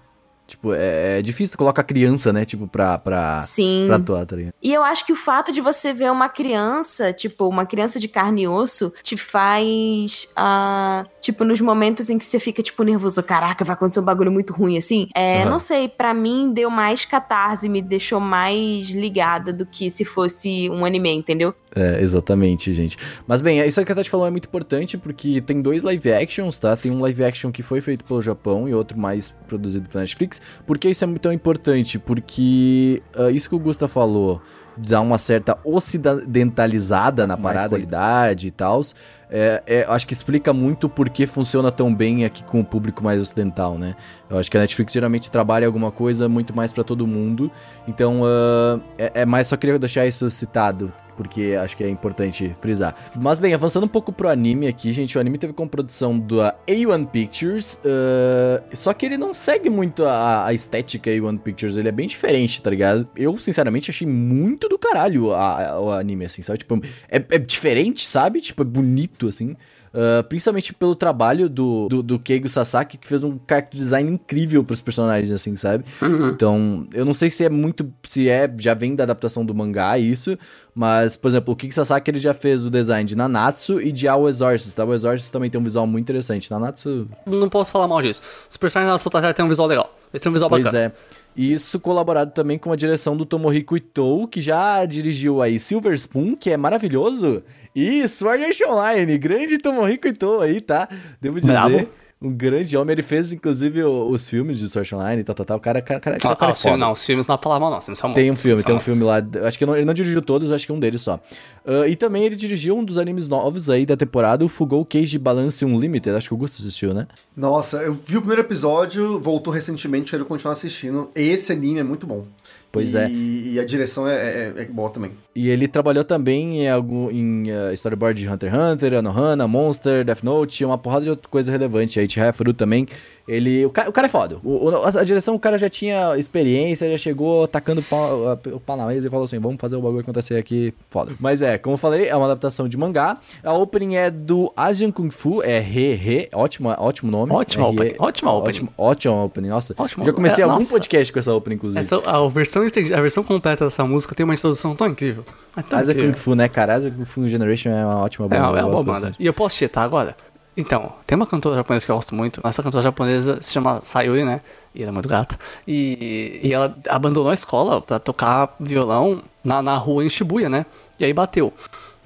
Tipo, 0.46 0.72
é, 0.74 1.18
é 1.18 1.22
difícil 1.22 1.58
colocar 1.58 1.82
criança, 1.82 2.32
né? 2.32 2.44
Tipo, 2.44 2.68
pra, 2.68 2.96
pra, 2.98 3.38
Sim. 3.40 3.84
pra 3.88 3.96
atuar, 3.96 4.24
tá 4.26 4.36
ligado? 4.36 4.54
E 4.62 4.72
eu 4.72 4.84
acho 4.84 5.04
que 5.04 5.12
o 5.12 5.16
fato 5.16 5.50
de 5.50 5.60
você 5.60 5.92
ver 5.92 6.08
uma 6.12 6.28
criança, 6.28 7.12
tipo, 7.12 7.48
uma 7.48 7.66
criança 7.66 7.98
de 7.98 8.06
carne 8.06 8.42
e 8.42 8.48
osso, 8.48 8.92
te 9.02 9.16
faz. 9.16 10.28
ah, 10.36 11.04
tipo, 11.26 11.44
nos 11.44 11.60
momentos 11.60 12.08
em 12.08 12.18
que 12.18 12.24
você 12.24 12.38
fica, 12.38 12.62
tipo, 12.62 12.84
nervoso, 12.84 13.20
caraca, 13.20 13.64
vai 13.64 13.74
acontecer 13.74 13.98
um 13.98 14.04
bagulho 14.04 14.30
muito 14.30 14.52
ruim, 14.52 14.78
assim. 14.78 15.08
É, 15.12 15.42
Aham. 15.42 15.50
não 15.50 15.58
sei, 15.58 15.88
pra 15.88 16.14
mim 16.14 16.52
deu 16.52 16.70
mais 16.70 17.04
catarse, 17.04 17.68
me 17.68 17.82
deixou 17.82 18.20
mais 18.20 18.90
ligada 18.90 19.52
do 19.52 19.66
que 19.66 19.90
se 19.90 20.04
fosse 20.04 20.70
um 20.70 20.84
anime, 20.84 21.12
entendeu? 21.12 21.52
É, 21.74 22.00
exatamente, 22.00 22.72
gente. 22.72 22.96
Mas 23.26 23.40
bem, 23.40 23.58
isso 23.66 23.84
que 23.84 23.92
a 23.92 23.94
Tati 23.94 24.08
falou 24.08 24.26
é 24.26 24.30
muito 24.30 24.46
importante 24.46 24.96
porque 24.96 25.40
tem 25.40 25.60
dois 25.60 25.82
live 25.82 26.12
actions, 26.12 26.56
tá? 26.56 26.76
Tem 26.76 26.92
um 26.92 27.00
live 27.00 27.24
action 27.24 27.50
que 27.50 27.62
foi 27.62 27.80
feito 27.80 28.04
pelo 28.04 28.22
Japão 28.22 28.68
e 28.68 28.74
outro 28.74 28.96
mais 28.96 29.30
produzido 29.30 29.88
pela 29.88 30.02
Netflix. 30.02 30.40
Por 30.64 30.78
que 30.78 30.88
isso 30.88 31.02
é 31.02 31.06
muito 31.06 31.22
tão 31.22 31.32
importante? 31.32 31.98
Porque 31.98 33.02
ah, 33.14 33.30
isso 33.30 33.48
que 33.48 33.54
o 33.54 33.58
Gusta 33.58 33.88
falou 33.88 34.40
dá 34.76 35.00
uma 35.00 35.18
certa 35.18 35.58
ocidentalizada 35.64 37.26
na 37.26 37.36
parada, 37.36 37.70
qualidade. 37.70 38.48
e 38.48 38.50
tal. 38.50 38.82
É, 39.28 39.62
é, 39.66 39.86
acho 39.88 40.06
que 40.06 40.12
explica 40.12 40.52
muito 40.52 40.88
por 40.88 41.08
que 41.08 41.26
funciona 41.26 41.72
tão 41.72 41.92
bem 41.92 42.24
aqui 42.24 42.44
com 42.44 42.60
o 42.60 42.64
público 42.64 43.02
mais 43.02 43.20
ocidental, 43.20 43.76
né? 43.78 43.96
Eu 44.30 44.38
acho 44.38 44.50
que 44.50 44.56
a 44.56 44.60
Netflix 44.60 44.92
geralmente 44.92 45.30
trabalha 45.30 45.66
alguma 45.66 45.90
coisa 45.90 46.28
muito 46.28 46.54
mais 46.54 46.70
pra 46.70 46.84
todo 46.84 47.06
mundo. 47.06 47.50
Então, 47.88 48.22
ah, 48.24 48.78
é, 48.98 49.22
é 49.22 49.26
mais 49.26 49.48
só 49.48 49.56
queria 49.56 49.78
deixar 49.78 50.06
isso 50.06 50.30
citado, 50.30 50.92
porque 51.16 51.56
acho 51.60 51.76
que 51.76 51.82
é 51.84 51.88
importante 51.88 52.54
frisar. 52.60 52.94
Mas 53.16 53.38
bem, 53.38 53.54
avançando 53.54 53.84
um 53.84 53.88
pouco 53.88 54.12
pro 54.12 54.28
anime 54.28 54.66
aqui, 54.66 54.92
gente, 54.92 55.16
o 55.16 55.20
anime 55.20 55.38
teve 55.38 55.52
como 55.52 55.68
produção 55.70 56.18
da 56.18 56.54
A1 56.68 57.06
Pictures, 57.06 57.80
ah, 57.84 58.62
só 58.74 58.92
que 58.92 59.06
ele 59.06 59.16
não 59.16 59.32
segue 59.34 59.70
muito 59.70 60.04
a, 60.04 60.46
a 60.46 60.52
estética 60.54 61.10
A1 61.10 61.38
Pictures, 61.38 61.76
ele 61.76 61.88
é 61.88 61.92
bem 61.92 62.06
diferente, 62.06 62.60
tá 62.62 62.70
ligado? 62.70 63.08
Eu, 63.16 63.38
sinceramente, 63.38 63.90
achei 63.90 64.06
muito 64.06 64.68
do 64.68 64.78
caralho 64.78 65.32
a- 65.32 65.70
a- 65.70 65.80
o 65.80 65.90
anime, 65.92 66.24
assim, 66.26 66.42
sabe? 66.42 66.58
Tipo, 66.60 66.80
é, 67.08 67.16
é 67.30 67.38
diferente, 67.38 68.06
sabe? 68.06 68.40
Tipo, 68.40 68.62
é 68.62 68.64
bonito, 68.64 69.28
assim. 69.28 69.56
Ah, 69.96 70.22
principalmente 70.22 70.74
pelo 70.74 70.94
trabalho 70.94 71.48
do, 71.48 71.88
do, 71.88 72.02
do 72.02 72.18
Keigo 72.18 72.46
Sasaki, 72.50 72.98
que 72.98 73.08
fez 73.08 73.24
um 73.24 73.38
character 73.48 73.78
design 73.80 74.10
incrível 74.12 74.62
pros 74.62 74.82
personagens, 74.82 75.32
assim, 75.32 75.56
sabe? 75.56 75.84
Então, 76.30 76.86
eu 76.92 77.02
não 77.04 77.14
sei 77.14 77.30
se 77.30 77.44
é 77.44 77.48
muito. 77.48 77.90
Se 78.02 78.28
é. 78.28 78.52
Já 78.58 78.74
vem 78.74 78.94
da 78.94 79.04
adaptação 79.04 79.44
do 79.44 79.54
mangá 79.54 79.98
isso. 79.98 80.36
Mas, 80.74 81.16
por 81.16 81.28
exemplo, 81.28 81.54
o 81.54 81.56
Keigo 81.56 81.74
Sasaki 81.74 82.10
ele 82.10 82.18
já 82.18 82.34
fez 82.34 82.66
o 82.66 82.70
design 82.70 83.08
de 83.08 83.16
Nanatsu 83.16 83.80
e 83.80 83.90
de 83.90 84.06
Ao 84.06 84.28
Exorcist. 84.28 84.78
Ao 84.78 84.92
Exorcist 84.92 85.32
também 85.32 85.48
tem 85.48 85.58
um 85.58 85.64
visual 85.64 85.86
muito 85.86 86.04
interessante. 86.04 86.50
Nanatsu. 86.50 87.08
Não 87.24 87.48
posso 87.48 87.70
falar 87.70 87.88
mal 87.88 88.02
disso. 88.02 88.20
Os 88.50 88.58
personagens 88.58 88.92
da 88.92 88.98
Soul 88.98 89.32
têm 89.32 89.44
um 89.46 89.48
visual 89.48 89.66
legal. 89.66 89.96
Eles 90.12 90.20
têm 90.22 90.28
um 90.28 90.34
visual 90.34 90.50
Pois 90.50 90.64
bacana. 90.64 90.84
é. 90.84 90.92
E 91.34 91.52
isso 91.52 91.78
colaborado 91.80 92.30
também 92.32 92.58
com 92.58 92.72
a 92.72 92.76
direção 92.76 93.14
do 93.16 93.26
Tomohiko 93.26 93.76
Itou, 93.76 94.26
que 94.26 94.40
já 94.40 94.84
dirigiu 94.86 95.42
aí 95.42 95.58
Silver 95.58 95.92
Spoon, 95.94 96.34
que 96.34 96.50
é 96.50 96.56
maravilhoso, 96.56 97.42
e 97.76 98.08
Sword 98.08 98.42
Art 98.42 98.58
Online, 98.66 99.18
grande 99.18 99.58
Tomohiko 99.58 100.08
Itou 100.08 100.40
aí, 100.40 100.60
tá? 100.62 100.88
Devo 101.20 101.38
dizer, 101.40 101.52
Bravo. 101.52 101.88
um 102.22 102.32
grande 102.32 102.74
homem, 102.78 102.94
ele 102.94 103.02
fez 103.02 103.30
inclusive 103.34 103.84
os 103.84 104.28
filmes 104.30 104.58
de 104.58 104.66
Sword 104.68 104.94
Online 104.94 105.20
e 105.20 105.24
tal, 105.24 105.34
tal, 105.34 105.44
tal, 105.44 105.56
o 105.58 105.60
cara, 105.60 105.82
cara, 105.82 106.00
cara, 106.00 106.16
Ah, 106.16 106.18
cara, 106.20 106.32
ah, 106.32 106.36
cara 106.36 106.52
é 106.52 106.54
filmes, 106.54 106.72
foda. 106.72 106.76
não, 106.86 106.92
os 106.92 107.04
filmes 107.04 107.26
não 107.26 107.34
é 107.34 107.38
palavra 107.38 107.68
não, 107.68 107.82
filmes 107.82 107.98
são 107.98 108.14
Tem 108.14 108.30
um 108.30 108.36
filme, 108.36 108.62
tem 108.62 108.74
um 108.74 108.80
filme 108.80 109.02
lá. 109.04 109.16
Acho 109.46 109.58
que 109.58 109.66
não- 109.66 109.76
ele 109.76 109.84
não 109.84 109.92
dirigiu 109.92 110.22
todos, 110.22 110.50
acho 110.50 110.64
que 110.66 110.72
um 110.72 110.80
deles 110.80 111.02
só. 111.02 111.20
Ah, 111.66 111.86
e 111.86 111.94
também 111.94 112.24
ele 112.24 112.34
dirigiu 112.34 112.76
um 112.78 112.82
dos 112.82 112.96
animes 112.96 113.28
novos 113.28 113.68
aí 113.68 113.84
da 113.84 113.96
temporada, 113.96 114.42
o 114.42 114.48
Fugou 114.48 114.82
Cage 114.86 115.18
Balance 115.18 115.62
Unlimited. 115.62 116.16
Acho 116.16 116.28
que 116.28 116.34
o 116.34 116.36
Augusto 116.36 116.62
assistiu, 116.62 116.94
né? 116.94 117.06
Nossa, 117.36 117.82
eu 117.82 117.92
vi 117.92 118.16
o 118.16 118.20
primeiro 118.22 118.40
episódio, 118.40 119.20
voltou 119.20 119.52
recentemente, 119.52 120.10
quero 120.12 120.24
continuar 120.24 120.52
assistindo. 120.54 121.10
Esse 121.14 121.52
anime 121.52 121.80
é 121.80 121.84
muito 121.84 122.06
bom. 122.06 122.24
Pois 122.72 122.94
e, 122.94 122.98
é. 122.98 123.10
E 123.10 123.60
a 123.60 123.64
direção 123.64 124.06
é, 124.06 124.14
é, 124.14 124.52
é 124.56 124.64
boa 124.66 124.90
também. 124.90 125.12
E 125.34 125.48
ele 125.48 125.66
trabalhou 125.66 126.04
também 126.04 126.62
em, 126.62 126.68
algum, 126.68 127.10
em 127.10 127.50
eh, 127.50 127.72
storyboard 127.74 128.20
de 128.20 128.28
Hunter 128.28 128.50
x 128.52 128.58
Hunter, 128.58 128.94
Anohana, 128.94 129.48
Monster, 129.48 130.04
Death 130.04 130.22
Note, 130.22 130.64
uma 130.64 130.78
porrada 130.78 131.04
de 131.04 131.10
outra 131.10 131.28
coisa 131.28 131.50
relevante. 131.50 131.98
Aí 131.98 132.08
Chihaya 132.08 132.32
Furu 132.32 132.52
também. 132.52 132.86
Ele, 133.28 133.66
o, 133.66 133.70
cara, 133.70 133.88
o 133.90 133.92
cara 133.92 134.06
é 134.06 134.10
foda. 134.10 134.38
O, 134.44 134.68
o- 134.70 134.84
a 134.84 135.02
direção, 135.04 135.34
o 135.34 135.38
cara 135.40 135.58
já 135.58 135.68
tinha 135.68 136.16
experiência, 136.16 136.88
já 136.90 136.96
chegou 136.96 137.48
tacando 137.48 137.80
o 137.80 137.84
pau, 137.84 138.28
a- 138.28 138.38
o 138.54 138.60
pau 138.60 138.76
na 138.76 138.86
mesa 138.86 139.08
e 139.08 139.10
falou 139.10 139.24
assim: 139.24 139.38
vamos 139.40 139.60
fazer 139.60 139.74
o 139.76 139.80
bagulho 139.80 140.00
acontecer 140.00 140.36
aqui, 140.36 140.72
foda. 140.90 141.12
Mas 141.18 141.42
é, 141.42 141.58
como 141.58 141.74
eu 141.74 141.78
falei, 141.78 142.06
é 142.08 142.14
uma 142.14 142.26
adaptação 142.26 142.68
de 142.68 142.76
mangá. 142.76 143.16
A 143.42 143.52
opening 143.52 143.96
é 143.96 144.10
do 144.10 144.52
Asian 144.56 144.92
Kung 144.92 145.10
Fu, 145.10 145.42
é 145.42 145.58
He 145.58 145.94
He, 145.94 146.28
ótimo, 146.32 146.68
ótimo 146.78 147.10
nome. 147.10 147.32
Ótima 147.32 147.66
É 147.66 147.68
opening, 147.68 147.94
ótima 147.98 148.32
opening. 148.32 148.48
Ótimo, 148.48 148.72
ótima 148.78 149.24
opening, 149.24 149.48
nossa. 149.48 149.74
Ótima 149.76 150.04
já 150.04 150.12
comecei 150.12 150.42
É, 150.42 150.44
algum 150.44 150.58
nossa. 150.60 150.72
podcast 150.72 151.12
com 151.12 151.18
essa 151.18 151.34
opening, 151.34 151.56
inclusive. 151.56 151.80
Essa, 151.80 151.96
a, 152.08 152.28
versão, 152.28 152.62
a 152.62 153.00
versão 153.00 153.24
completa 153.24 153.64
dessa 153.64 153.84
música 153.84 154.14
tem 154.14 154.22
uma 154.24 154.34
introdução 154.34 154.76
tão 154.76 154.86
incrível. 154.86 155.24
É 155.56 155.62
tão 155.62 155.78
Asa 155.78 155.90
incrível. 155.92 156.12
Kung 156.12 156.20
Fu, 156.20 156.34
né, 156.36 156.48
cara? 156.48 156.74
Asa 156.74 156.90
Kung 156.92 157.04
Fu 157.04 157.26
Generation 157.28 157.70
é 157.70 157.84
uma 157.84 158.02
ótima 158.02 158.26
É, 158.26 158.28
banda. 158.28 158.42
é 158.58 158.62
eu 158.62 158.66
uma 158.66 158.70
gosto 158.70 158.84
boa 158.84 158.94
banda. 158.94 159.06
bastante. 159.08 159.16
E 159.22 159.26
eu 159.26 159.34
posso 159.34 159.56
chetar 159.56 159.82
agora? 159.84 160.16
Então, 160.56 160.92
tem 161.06 161.16
uma 161.16 161.26
cantora 161.26 161.56
japonesa 161.56 161.84
que 161.84 161.92
eu 161.92 161.96
gosto 161.96 162.14
muito. 162.14 162.40
Essa 162.42 162.62
cantora 162.62 162.82
japonesa 162.82 163.38
se 163.42 163.52
chama 163.52 163.80
Sayuri, 163.84 164.24
né? 164.24 164.40
E 164.74 164.80
ela 164.82 164.90
é 164.90 164.92
muito 164.92 165.08
gata. 165.08 165.38
E, 165.68 166.40
e 166.42 166.52
ela 166.52 166.74
abandonou 166.88 167.30
a 167.30 167.34
escola 167.34 167.80
pra 167.82 167.98
tocar 167.98 168.54
violão 168.58 169.22
na, 169.44 169.62
na 169.62 169.76
rua 169.76 170.04
em 170.04 170.08
Shibuya, 170.08 170.48
né? 170.48 170.64
E 170.98 171.04
aí 171.04 171.12
bateu. 171.12 171.52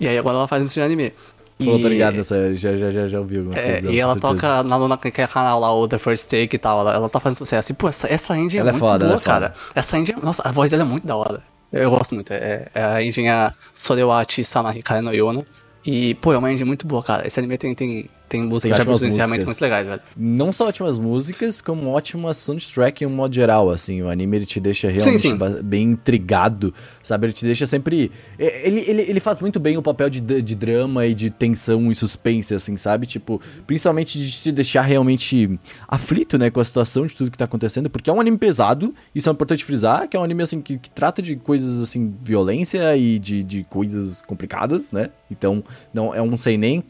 E 0.01 0.09
aí 0.09 0.19
agora 0.19 0.37
ela 0.39 0.49
faz 0.49 0.63
música 0.63 0.81
de 0.81 0.87
anime. 0.87 1.13
Pô, 1.59 1.77
E- 1.77 1.83
tô 1.83 1.89
ligado 1.89 2.15
nessa, 2.17 2.53
já, 2.55 2.75
já, 2.77 2.91
já, 2.91 3.07
já 3.07 3.19
ouvi 3.21 3.37
algumas 3.39 3.63
É, 3.63 3.73
coisas 3.75 3.91
e 3.95 4.01
ela 4.01 4.17
toca 4.17 4.63
na 4.63 4.77
Luna 4.77 4.97
que 4.97 5.21
é 5.21 5.27
canal 5.27 5.61
lá, 5.61 5.73
o 5.75 5.87
The 5.87 5.99
First 5.99 6.29
Take 6.31 6.57
e 6.57 6.59
tal. 6.59 6.81
Ela, 6.81 6.95
ela 6.95 7.09
tá 7.09 7.21
fazendo 7.21 7.37
sucesso. 7.39 7.71
E, 7.71 7.75
pô, 7.75 7.89
essa, 7.89 8.09
essa 8.13 8.33
Ela 8.35 8.43
é 8.43 8.43
é 8.43 8.63
muito 8.63 8.79
foda, 8.79 9.05
boa, 9.05 9.17
é 9.17 9.21
foda. 9.21 9.25
cara. 9.25 9.55
Essa 9.75 9.99
engine, 9.99 10.19
nossa, 10.23 10.43
a 10.49 10.51
voz 10.51 10.71
dela 10.71 10.83
é 10.83 10.87
muito 10.87 11.07
da 11.07 11.15
hora. 11.17 11.43
Eu 11.73 11.91
gosto 11.91 12.15
muito. 12.17 12.33
É, 12.33 12.67
é 12.75 12.83
a 12.83 13.03
engine 13.05 13.29
a 13.29 13.53
Sorewachi 13.75 14.43
Sama 14.45 14.75
Hikari 14.75 15.03
no 15.05 15.13
Yono. 15.15 15.47
E, 15.85 16.15
pô, 16.17 16.33
é 16.33 16.39
uma 16.39 16.51
engine 16.53 16.67
muito 16.67 16.87
boa, 16.87 17.03
cara. 17.03 17.27
Esse 17.27 17.39
anime 17.39 17.57
tem, 17.59 17.75
tem, 17.75 18.09
tem 18.31 18.45
músicas 18.45 18.77
de 18.77 18.83
ótimas 18.83 19.03
músicas. 19.03 19.45
muito 19.45 19.61
legais, 19.61 19.87
velho. 19.89 20.01
Não 20.17 20.53
só 20.53 20.69
ótimas 20.69 20.99
músicas, 21.01 21.61
como 21.61 21.91
ótima 21.91 22.33
soundtrack 22.33 23.03
em 23.03 23.07
um 23.09 23.11
modo 23.11 23.35
geral, 23.35 23.69
assim. 23.71 24.01
O 24.03 24.09
anime, 24.09 24.37
ele 24.37 24.47
te 24.47 24.61
deixa 24.61 24.89
realmente 24.89 25.21
sim. 25.21 25.37
ba- 25.37 25.59
bem 25.61 25.91
intrigado, 25.91 26.73
sabe? 27.03 27.27
Ele 27.27 27.33
te 27.33 27.45
deixa 27.45 27.67
sempre... 27.67 28.13
Ele, 28.39 28.81
ele, 28.87 29.03
ele 29.03 29.19
faz 29.21 29.41
muito 29.41 29.59
bem 29.59 29.77
o 29.77 29.83
papel 29.83 30.09
de, 30.09 30.21
de 30.21 30.55
drama 30.55 31.05
e 31.07 31.13
de 31.13 31.29
tensão 31.29 31.91
e 31.91 31.95
suspense, 31.95 32.55
assim, 32.55 32.77
sabe? 32.77 33.05
Tipo, 33.05 33.41
principalmente 33.67 34.17
de 34.17 34.31
te 34.31 34.53
deixar 34.53 34.83
realmente 34.83 35.59
aflito, 35.89 36.39
né? 36.39 36.51
Com 36.51 36.61
a 36.61 36.65
situação 36.65 37.05
de 37.07 37.17
tudo 37.17 37.33
que 37.33 37.37
tá 37.37 37.47
acontecendo, 37.47 37.91
porque 37.91 38.09
é 38.09 38.13
um 38.13 38.21
anime 38.21 38.39
pesado, 38.39 38.95
isso 39.13 39.29
é 39.29 39.33
importante 39.33 39.65
frisar, 39.65 40.09
que 40.09 40.17
é 40.17 40.21
um 40.21 40.25
anime, 40.25 40.45
assim, 40.45 40.61
que, 40.61 40.79
que 40.79 40.89
trata 40.89 41.21
de 41.21 41.35
coisas, 41.35 41.81
assim, 41.81 42.15
violência 42.23 42.97
e 42.97 43.19
de, 43.19 43.43
de 43.43 43.65
coisas 43.65 44.23
complicadas, 44.23 44.93
né? 44.93 45.11
Então, 45.29 45.65
não 45.93 46.15
é 46.15 46.23
um 46.23 46.37
sem 46.37 46.57
nem 46.57 46.85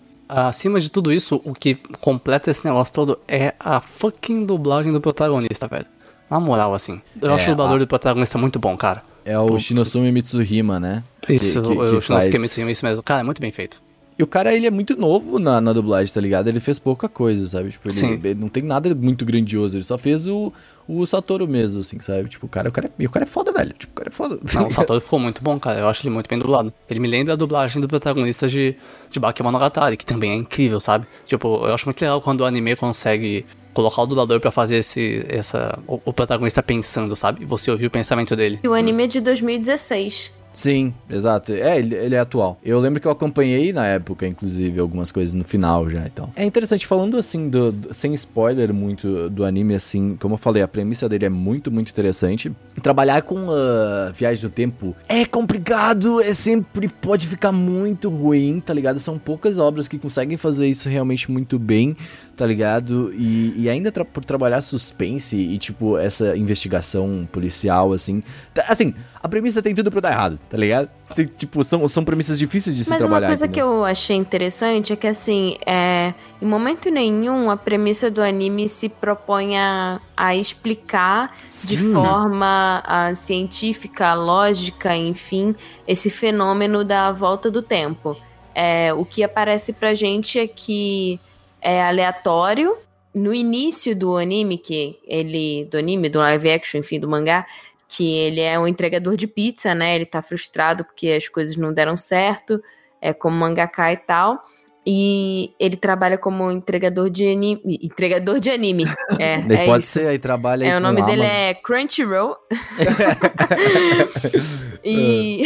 Acima 0.49 0.81
de 0.81 0.91
tudo 0.91 1.13
isso, 1.13 1.41
o 1.45 1.55
que 1.55 1.75
completa 2.01 2.51
esse 2.51 2.65
negócio 2.65 2.93
todo 2.95 3.19
é 3.27 3.55
a 3.59 3.81
fucking 3.81 4.45
dublagem 4.47 4.93
do 4.93 5.01
protagonista, 5.01 5.67
velho. 5.67 5.87
Na 6.31 6.39
moral, 6.39 6.73
assim. 6.75 7.01
Eu 7.21 7.31
É, 7.31 7.35
acho 7.35 7.47
o 7.49 7.51
dublador 7.55 7.77
a- 7.77 7.79
do 7.79 7.87
protagonista 7.87 8.39
muito 8.39 8.59
bom, 8.59 8.77
cara. 8.77 9.03
É 9.25 9.39
o 9.39 9.59
Shinosumi 9.59 10.11
Mitsuhima, 10.13 10.79
né? 10.81 11.03
Isso, 11.29 11.61
Que- 11.63 11.69
que- 11.69 11.79
o 11.79 11.89
que 11.91 11.97
o 11.97 12.01
faz. 12.01 12.41
Mitsuhima, 12.41 12.71
isso 12.71 12.85
mesmo. 12.87 13.03
Cara, 13.03 13.21
é 13.21 13.25
muito 13.25 13.41
bem 13.41 13.51
feito. 13.53 13.83
E 14.21 14.23
o 14.23 14.27
cara, 14.27 14.55
ele 14.55 14.67
é 14.67 14.71
muito 14.71 14.95
novo 14.99 15.39
na, 15.39 15.63
na 15.63 15.73
dublagem, 15.73 16.13
tá 16.13 16.21
ligado? 16.21 16.47
Ele 16.47 16.61
fez 16.61 16.79
pouca 16.79 17.09
coisa, 17.09 17.49
sabe? 17.49 17.71
Tipo, 17.71 17.89
ele, 17.89 17.95
Sim. 17.95 18.21
ele 18.23 18.35
não 18.35 18.51
tem 18.51 18.63
nada 18.63 18.95
muito 18.95 19.25
grandioso. 19.25 19.79
Ele 19.79 19.83
só 19.83 19.97
fez 19.97 20.27
o, 20.27 20.53
o 20.87 21.07
Satoru 21.07 21.49
mesmo, 21.49 21.81
assim, 21.81 21.99
sabe? 22.01 22.29
Tipo, 22.29 22.45
o 22.45 22.49
cara, 22.51 22.69
o 22.69 22.73
cara, 22.73 22.89
é, 22.89 22.91
e 22.99 23.07
o 23.07 23.11
cara 23.11 23.25
é 23.25 23.27
foda, 23.27 23.51
velho. 23.51 23.73
Tipo, 23.73 23.93
o 23.93 23.95
cara 23.95 24.11
é 24.11 24.13
foda. 24.13 24.39
Não, 24.53 24.69
o 24.69 24.71
Satoru 24.71 25.01
ficou 25.01 25.19
muito 25.19 25.43
bom, 25.43 25.59
cara. 25.59 25.81
Eu 25.81 25.89
acho 25.89 26.07
ele 26.07 26.13
muito 26.13 26.29
bem 26.29 26.39
dublado. 26.39 26.71
Ele 26.91 27.01
me 27.01 27.09
lembra 27.09 27.33
a 27.33 27.37
dublagem 27.37 27.81
do 27.81 27.89
protagonista 27.89 28.47
de, 28.47 28.77
de 29.11 29.19
Bakemonogatari, 29.19 29.97
que 29.97 30.05
também 30.05 30.33
é 30.33 30.35
incrível, 30.35 30.79
sabe? 30.81 31.07
Tipo, 31.25 31.67
eu 31.67 31.73
acho 31.73 31.87
muito 31.87 32.03
legal 32.03 32.21
quando 32.21 32.43
o 32.43 32.45
anime 32.45 32.77
consegue 32.77 33.47
colocar 33.73 34.03
o 34.03 34.07
dublador 34.07 34.39
pra 34.39 34.51
fazer 34.51 34.77
esse, 34.77 35.25
essa, 35.31 35.79
o, 35.87 35.99
o 36.05 36.13
protagonista 36.13 36.63
pensando, 36.63 37.17
sabe? 37.17 37.47
Você 37.47 37.71
ouvir 37.71 37.87
o 37.87 37.91
pensamento 37.91 38.37
dele. 38.37 38.61
E 38.63 38.69
o 38.69 38.75
anime 38.75 39.05
é 39.05 39.07
de 39.07 39.21
2016. 39.23 40.40
Sim, 40.53 40.93
exato. 41.09 41.53
É, 41.53 41.79
ele, 41.79 41.95
ele 41.95 42.15
é 42.15 42.19
atual. 42.19 42.59
Eu 42.63 42.81
lembro 42.81 43.01
que 43.01 43.07
eu 43.07 43.11
acompanhei 43.13 43.73
na 43.73 43.87
época, 43.87 44.27
inclusive, 44.27 44.81
algumas 44.81 45.13
coisas 45.13 45.33
no 45.33 45.45
final 45.45 45.89
já, 45.89 46.05
então. 46.07 46.31
É 46.35 46.45
interessante, 46.45 46.87
falando 46.87 47.17
assim, 47.17 47.49
do, 47.49 47.71
do- 47.71 47.95
sem 47.95 48.13
spoiler 48.15 48.75
muito 48.75 49.31
do 49.31 49.45
anime, 49.45 49.75
assim, 49.75 50.17
como 50.21 50.35
eu 50.35 50.39
falei, 50.39 50.63
a 50.63 50.69
premissa 50.69 51.09
dele 51.09 51.27
é 51.27 51.29
muito, 51.29 51.71
muito 51.71 51.91
interessante. 51.91 52.51
Trabalhar 52.83 53.23
com 53.23 53.49
a 53.51 54.11
viagem 54.13 54.43
do 54.43 54.51
tempo 54.51 54.95
é 55.09 55.25
complicado, 55.25 56.21
é 56.21 56.33
sempre, 56.33 56.89
pode 56.89 57.27
ficar 57.29 57.53
muito 57.53 58.09
ruim, 58.09 58.61
tá 58.65 58.75
ligado? 58.75 58.99
São 58.99 59.19
poucas 59.19 59.59
obras 59.59 59.87
que 59.87 59.99
conseguem 59.99 60.37
fazer 60.37 60.67
isso 60.67 60.89
realmente 60.89 61.31
muito 61.31 61.59
bem, 61.59 61.97
tá 62.41 62.47
ligado? 62.47 63.13
E, 63.13 63.53
e 63.55 63.69
ainda 63.69 63.93
tra- 63.93 64.03
por 64.03 64.25
trabalhar 64.25 64.63
suspense 64.63 65.37
e, 65.37 65.59
tipo, 65.59 65.99
essa 65.99 66.35
investigação 66.39 67.29
policial, 67.31 67.93
assim. 67.93 68.23
Tá- 68.55 68.65
Assim, 68.67 68.95
a 69.23 69.29
premissa 69.29 69.61
tem 69.61 69.75
tudo 69.75 69.91
pra 69.91 70.01
dar 70.01 70.13
errado, 70.13 70.39
tá 70.49 70.57
ligado? 70.57 70.89
Tem, 71.15 71.27
tipo, 71.27 71.63
são, 71.63 71.87
são 71.87 72.03
premissas 72.03 72.39
difíceis 72.39 72.75
de 72.75 72.83
se 72.83 72.89
Mas 72.89 72.99
trabalhar. 73.01 73.27
uma 73.27 73.31
coisa 73.33 73.45
entendeu? 73.45 73.67
que 73.69 73.75
eu 73.77 73.85
achei 73.85 74.17
interessante 74.17 74.91
é 74.91 74.97
que, 74.97 75.07
assim, 75.07 75.59
é, 75.67 76.15
em 76.41 76.47
momento 76.47 76.89
nenhum 76.91 77.51
a 77.51 77.59
premissa 77.59 78.11
do 78.11 78.23
anime 78.23 78.71
se 78.71 78.89
propõe 78.89 79.59
a, 79.59 80.01
a 80.17 80.35
explicar 80.35 81.37
de 81.45 81.77
Sim. 81.77 81.93
forma 81.93 82.83
ah, 82.87 83.15
científica, 83.15 84.15
lógica, 84.15 84.97
enfim, 84.97 85.55
esse 85.87 86.09
fenômeno 86.09 86.85
da 86.85 87.13
volta 87.13 87.51
do 87.51 87.61
tempo. 87.61 88.17
É, 88.55 88.95
o 88.95 89.05
que 89.05 89.23
aparece 89.23 89.75
pra 89.75 89.93
gente 89.93 90.39
é 90.39 90.47
que 90.47 91.21
é 91.61 91.83
aleatório. 91.83 92.77
No 93.15 93.35
início 93.35 93.97
do 93.97 94.17
anime, 94.17 94.57
que 94.57 94.99
ele. 95.05 95.67
Do 95.71 95.79
anime, 95.79 96.09
do 96.09 96.21
live 96.21 96.51
action, 96.51 96.79
enfim, 96.79 97.01
do 97.01 97.09
mangá, 97.09 97.45
que 97.89 98.17
ele 98.17 98.41
é 98.41 98.59
um 98.59 98.69
entregador 98.69 99.17
de 99.17 99.27
pizza, 99.27 99.75
né? 99.75 99.97
Ele 99.97 100.07
tá 100.07 100.23
frustrado 100.23 100.85
porque 100.85 101.09
as 101.09 101.29
coisas 101.29 101.57
não 101.57 101.73
deram 101.73 101.97
certo, 101.97 102.63
é 103.01 103.13
como 103.13 103.37
mangaka 103.37 103.93
e 103.93 103.97
tal. 103.97 104.41
E 104.87 105.53
ele 105.59 105.77
trabalha 105.77 106.17
como 106.17 106.51
entregador 106.51 107.11
de 107.11 107.29
anime. 107.29 107.79
Entregador 107.83 108.41
de 108.41 108.51
anime. 108.51 108.85
É, 109.19 109.35
é 109.55 109.67
pode 109.67 109.85
isso. 109.85 109.93
ser, 109.93 110.07
aí 110.07 110.19
trabalha 110.19 110.65
aí 110.65 110.71
É, 110.71 110.75
o 110.75 110.77
com 110.77 110.83
nome 110.83 111.03
dele 111.03 111.23
é 111.23 111.55
Crunchyroll. 111.55 112.37
e... 114.85 115.45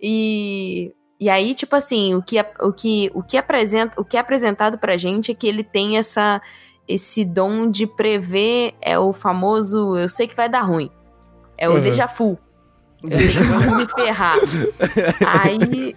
e 0.00 0.92
e 1.20 1.28
aí, 1.30 1.54
tipo 1.54 1.74
assim, 1.76 2.14
o 2.14 2.22
que, 2.22 2.36
o 2.60 2.72
que, 2.72 3.10
o 3.14 3.22
que 3.22 3.36
apresenta, 3.36 4.00
o 4.00 4.04
que 4.04 4.16
é 4.16 4.20
apresentado 4.20 4.78
pra 4.78 4.96
gente 4.96 5.30
é 5.30 5.34
que 5.34 5.46
ele 5.46 5.64
tem 5.64 5.96
essa 5.98 6.40
esse 6.88 7.24
dom 7.24 7.68
de 7.68 7.84
prever 7.86 8.72
é 8.80 8.96
o 8.96 9.12
famoso, 9.12 9.96
eu 9.96 10.08
sei 10.08 10.28
que 10.28 10.36
vai 10.36 10.48
dar 10.48 10.60
ruim. 10.62 10.88
É 11.58 11.68
o 11.68 11.74
Uhum. 11.74 11.80
déjà 11.80 12.06
vu. 12.06 12.38
Eu 13.02 13.18
sei 13.20 13.28
que 13.28 13.42
vão 13.42 13.76
me 13.76 13.86
ferrar. 13.88 14.36
Aí 15.26 15.96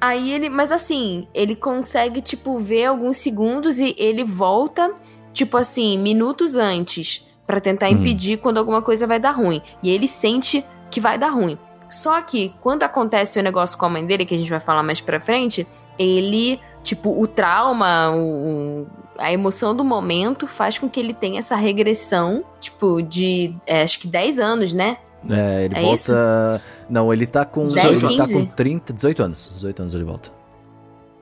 Aí 0.00 0.30
ele, 0.32 0.48
mas 0.48 0.70
assim, 0.70 1.26
ele 1.34 1.56
consegue 1.56 2.20
tipo 2.20 2.58
ver 2.58 2.84
alguns 2.86 3.16
segundos 3.16 3.78
e 3.80 3.94
ele 3.98 4.24
volta 4.24 4.92
tipo 5.32 5.56
assim, 5.56 5.98
minutos 5.98 6.56
antes 6.56 7.26
pra 7.46 7.60
tentar 7.60 7.86
Hum. 7.88 7.92
impedir 7.92 8.38
quando 8.38 8.58
alguma 8.58 8.82
coisa 8.82 9.06
vai 9.06 9.18
dar 9.18 9.30
ruim. 9.32 9.62
E 9.82 9.88
ele 9.90 10.06
sente 10.06 10.64
que 10.90 11.00
vai 11.00 11.16
dar 11.18 11.30
ruim. 11.30 11.58
Só 11.90 12.20
que 12.22 12.54
quando 12.60 12.82
acontece 12.82 13.38
o 13.38 13.42
negócio 13.42 13.76
com 13.78 13.86
a 13.86 13.88
mãe 13.88 14.04
dele, 14.06 14.24
que 14.26 14.34
a 14.34 14.38
gente 14.38 14.50
vai 14.50 14.60
falar 14.60 14.82
mais 14.82 15.00
pra 15.00 15.18
frente, 15.20 15.66
ele, 15.98 16.60
tipo, 16.82 17.18
o 17.20 17.26
trauma, 17.26 18.10
o, 18.14 18.86
a 19.16 19.32
emoção 19.32 19.74
do 19.74 19.82
momento 19.84 20.46
faz 20.46 20.78
com 20.78 20.88
que 20.88 21.00
ele 21.00 21.14
tenha 21.14 21.38
essa 21.38 21.56
regressão, 21.56 22.44
tipo, 22.60 23.00
de 23.02 23.54
é, 23.66 23.82
acho 23.82 23.98
que 24.00 24.06
10 24.06 24.38
anos, 24.38 24.72
né? 24.74 24.98
É, 25.28 25.64
ele 25.64 25.74
É 25.76 25.80
volta. 25.82 26.62
Não, 26.88 27.12
ele 27.12 27.26
tá 27.26 27.44
com. 27.44 27.66
10, 27.66 28.02
ele 28.04 28.16
tá 28.16 28.24
15? 28.26 28.32
com 28.34 28.46
30, 28.54 28.92
18 28.92 29.22
anos. 29.22 29.50
18 29.54 29.80
anos 29.80 29.94
ele 29.94 30.04
volta. 30.04 30.30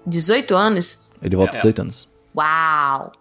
18 0.07 0.55
anos? 0.55 0.99
Ele 1.23 1.35
volta 1.37 1.55
É. 1.57 1.59
18 1.59 1.81
anos. 1.83 2.09
Uau! 2.37 3.13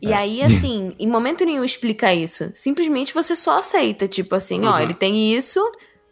E 0.00 0.12
É. 0.12 0.14
aí, 0.14 0.42
assim, 0.42 0.94
em 0.98 1.08
momento 1.08 1.44
nenhum 1.44 1.64
explica 1.64 2.12
isso. 2.14 2.50
Simplesmente 2.54 3.12
você 3.12 3.34
só 3.34 3.56
aceita. 3.56 4.06
Tipo 4.06 4.34
assim, 4.36 4.64
ó, 4.66 4.72
Uhum. 4.74 4.78
ele 4.80 4.94
tem 4.94 5.34
isso, 5.34 5.60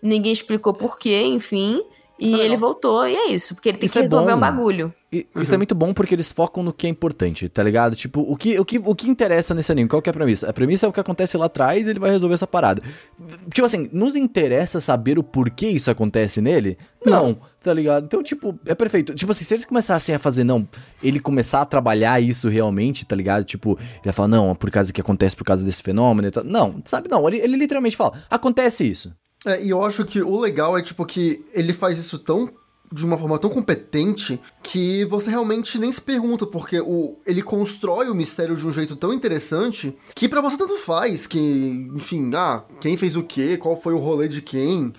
ninguém 0.03 0.33
explicou 0.33 0.75
por 0.75 0.99
quê, 0.99 1.23
enfim. 1.25 1.83
E 2.19 2.27
Isso 2.27 2.37
é 2.37 2.45
ele 2.45 2.57
voltou, 2.57 3.07
e 3.07 3.17
é 3.17 3.33
isso. 3.33 3.55
Porque 3.55 3.69
ele 3.71 3.79
tem 3.79 3.87
Isso 3.87 3.95
que 3.95 3.99
é 3.99 4.03
resolver 4.03 4.31
bom. 4.31 4.37
um 4.37 4.41
bagulho. 4.41 4.95
E 5.12 5.27
Isso 5.37 5.53
é 5.53 5.57
muito 5.57 5.75
bom 5.75 5.93
porque 5.93 6.15
eles 6.15 6.31
focam 6.31 6.62
no 6.62 6.73
que 6.73 6.87
é 6.87 6.91
importante, 6.91 7.49
tá 7.49 7.62
ligado? 7.62 7.97
Tipo, 7.97 8.21
o 8.21 8.37
que, 8.37 8.59
o 8.59 8.65
que, 8.65 8.79
o 8.79 8.95
que 8.95 9.11
interessa 9.11 9.55
nesse 9.55 9.73
anime? 9.73 9.88
Qual 9.88 10.01
que 10.01 10.09
é 10.09 10.12
a 10.12 10.15
premissa? 10.15 10.49
A 10.49 10.53
premissa 10.53 10.87
é 10.87 10.88
o 10.88 10.93
que 10.93 11.01
acontece 11.01 11.37
lá 11.37 11.47
atrás 11.47 11.87
e 11.87 11.91
ele 11.91 11.99
vai 11.99 12.11
resolver 12.11 12.35
essa 12.35 12.47
parada. 12.47 12.81
Tipo 13.53 13.67
assim, 13.67 13.91
nos 13.93 14.15
interessa 14.15 14.81
saber 14.81 15.19
o 15.19 15.23
porquê 15.23 15.69
isso 15.69 15.91
acontece 15.91 16.41
nele? 16.41 16.79
Não, 17.05 17.37
tá 17.61 17.75
ligado? 17.75 18.05
Então, 18.05 18.23
tipo, 18.23 18.59
é 18.67 18.75
perfeito. 18.75 19.15
Tipo 19.15 19.33
assim, 19.33 19.45
se 19.45 19.53
eles 19.53 19.65
começassem 19.65 20.15
a 20.15 20.19
fazer, 20.19 20.45
não, 20.45 20.67
ele 21.03 21.19
começar 21.19 21.61
a 21.61 21.67
trabalhar 21.67 22.21
isso 22.21 22.49
realmente, 22.49 23.05
tá 23.05 23.17
ligado? 23.17 23.45
Tipo, 23.45 23.73
ele 23.81 24.01
vai 24.05 24.12
falar, 24.15 24.29
não, 24.29 24.53
é 24.53 24.55
por 24.55 24.71
causa 24.71 24.93
que 24.93 25.01
acontece 25.01 25.35
por 25.37 25.45
causa 25.45 25.65
desse 25.65 25.83
fenômeno 25.83 26.29
e 26.29 26.31
tal. 26.31 26.45
Não, 26.45 26.81
sabe? 26.85 27.09
Não, 27.11 27.27
ele, 27.29 27.38
ele 27.38 27.57
literalmente 27.57 27.97
fala, 27.97 28.15
acontece 28.31 28.88
isso. 28.88 29.12
É, 29.45 29.63
e 29.63 29.71
eu 29.71 29.85
acho 29.85 30.05
que 30.05 30.23
o 30.23 30.39
legal 30.39 30.77
é, 30.77 30.83
tipo, 30.83 31.05
que 31.05 31.45
ele 31.53 31.73
faz 31.73 31.99
isso 31.99 32.19
tão. 32.19 32.51
De 32.95 33.07
uma 33.07 33.17
forma 33.17 33.39
tão 33.39 33.49
competente 33.49 34.39
que 34.63 35.07
você 35.07 35.31
realmente 35.31 35.79
nem 35.79 35.91
se 35.91 35.99
pergunta, 35.99 36.47
porque 36.47 36.79
o, 36.79 37.19
ele 37.27 37.41
constrói 37.41 38.11
o 38.11 38.15
mistério 38.15 38.55
de 38.55 38.67
um 38.67 38.73
jeito 38.73 38.95
tão 38.95 39.15
interessante 39.15 39.97
que 40.15 40.29
pra 40.29 40.43
você 40.43 40.59
tanto 40.59 40.77
faz 40.77 41.27
que, 41.27 41.39
enfim, 41.95 42.31
ah, 42.35 42.63
quem 42.83 42.99
fez 42.99 43.17
o 43.17 43.23
quê, 43.23 43.57
qual 43.57 43.81
foi 43.81 43.95
o 43.95 43.99
rolê 43.99 44.29
de 44.29 44.43
quem, 44.43 44.93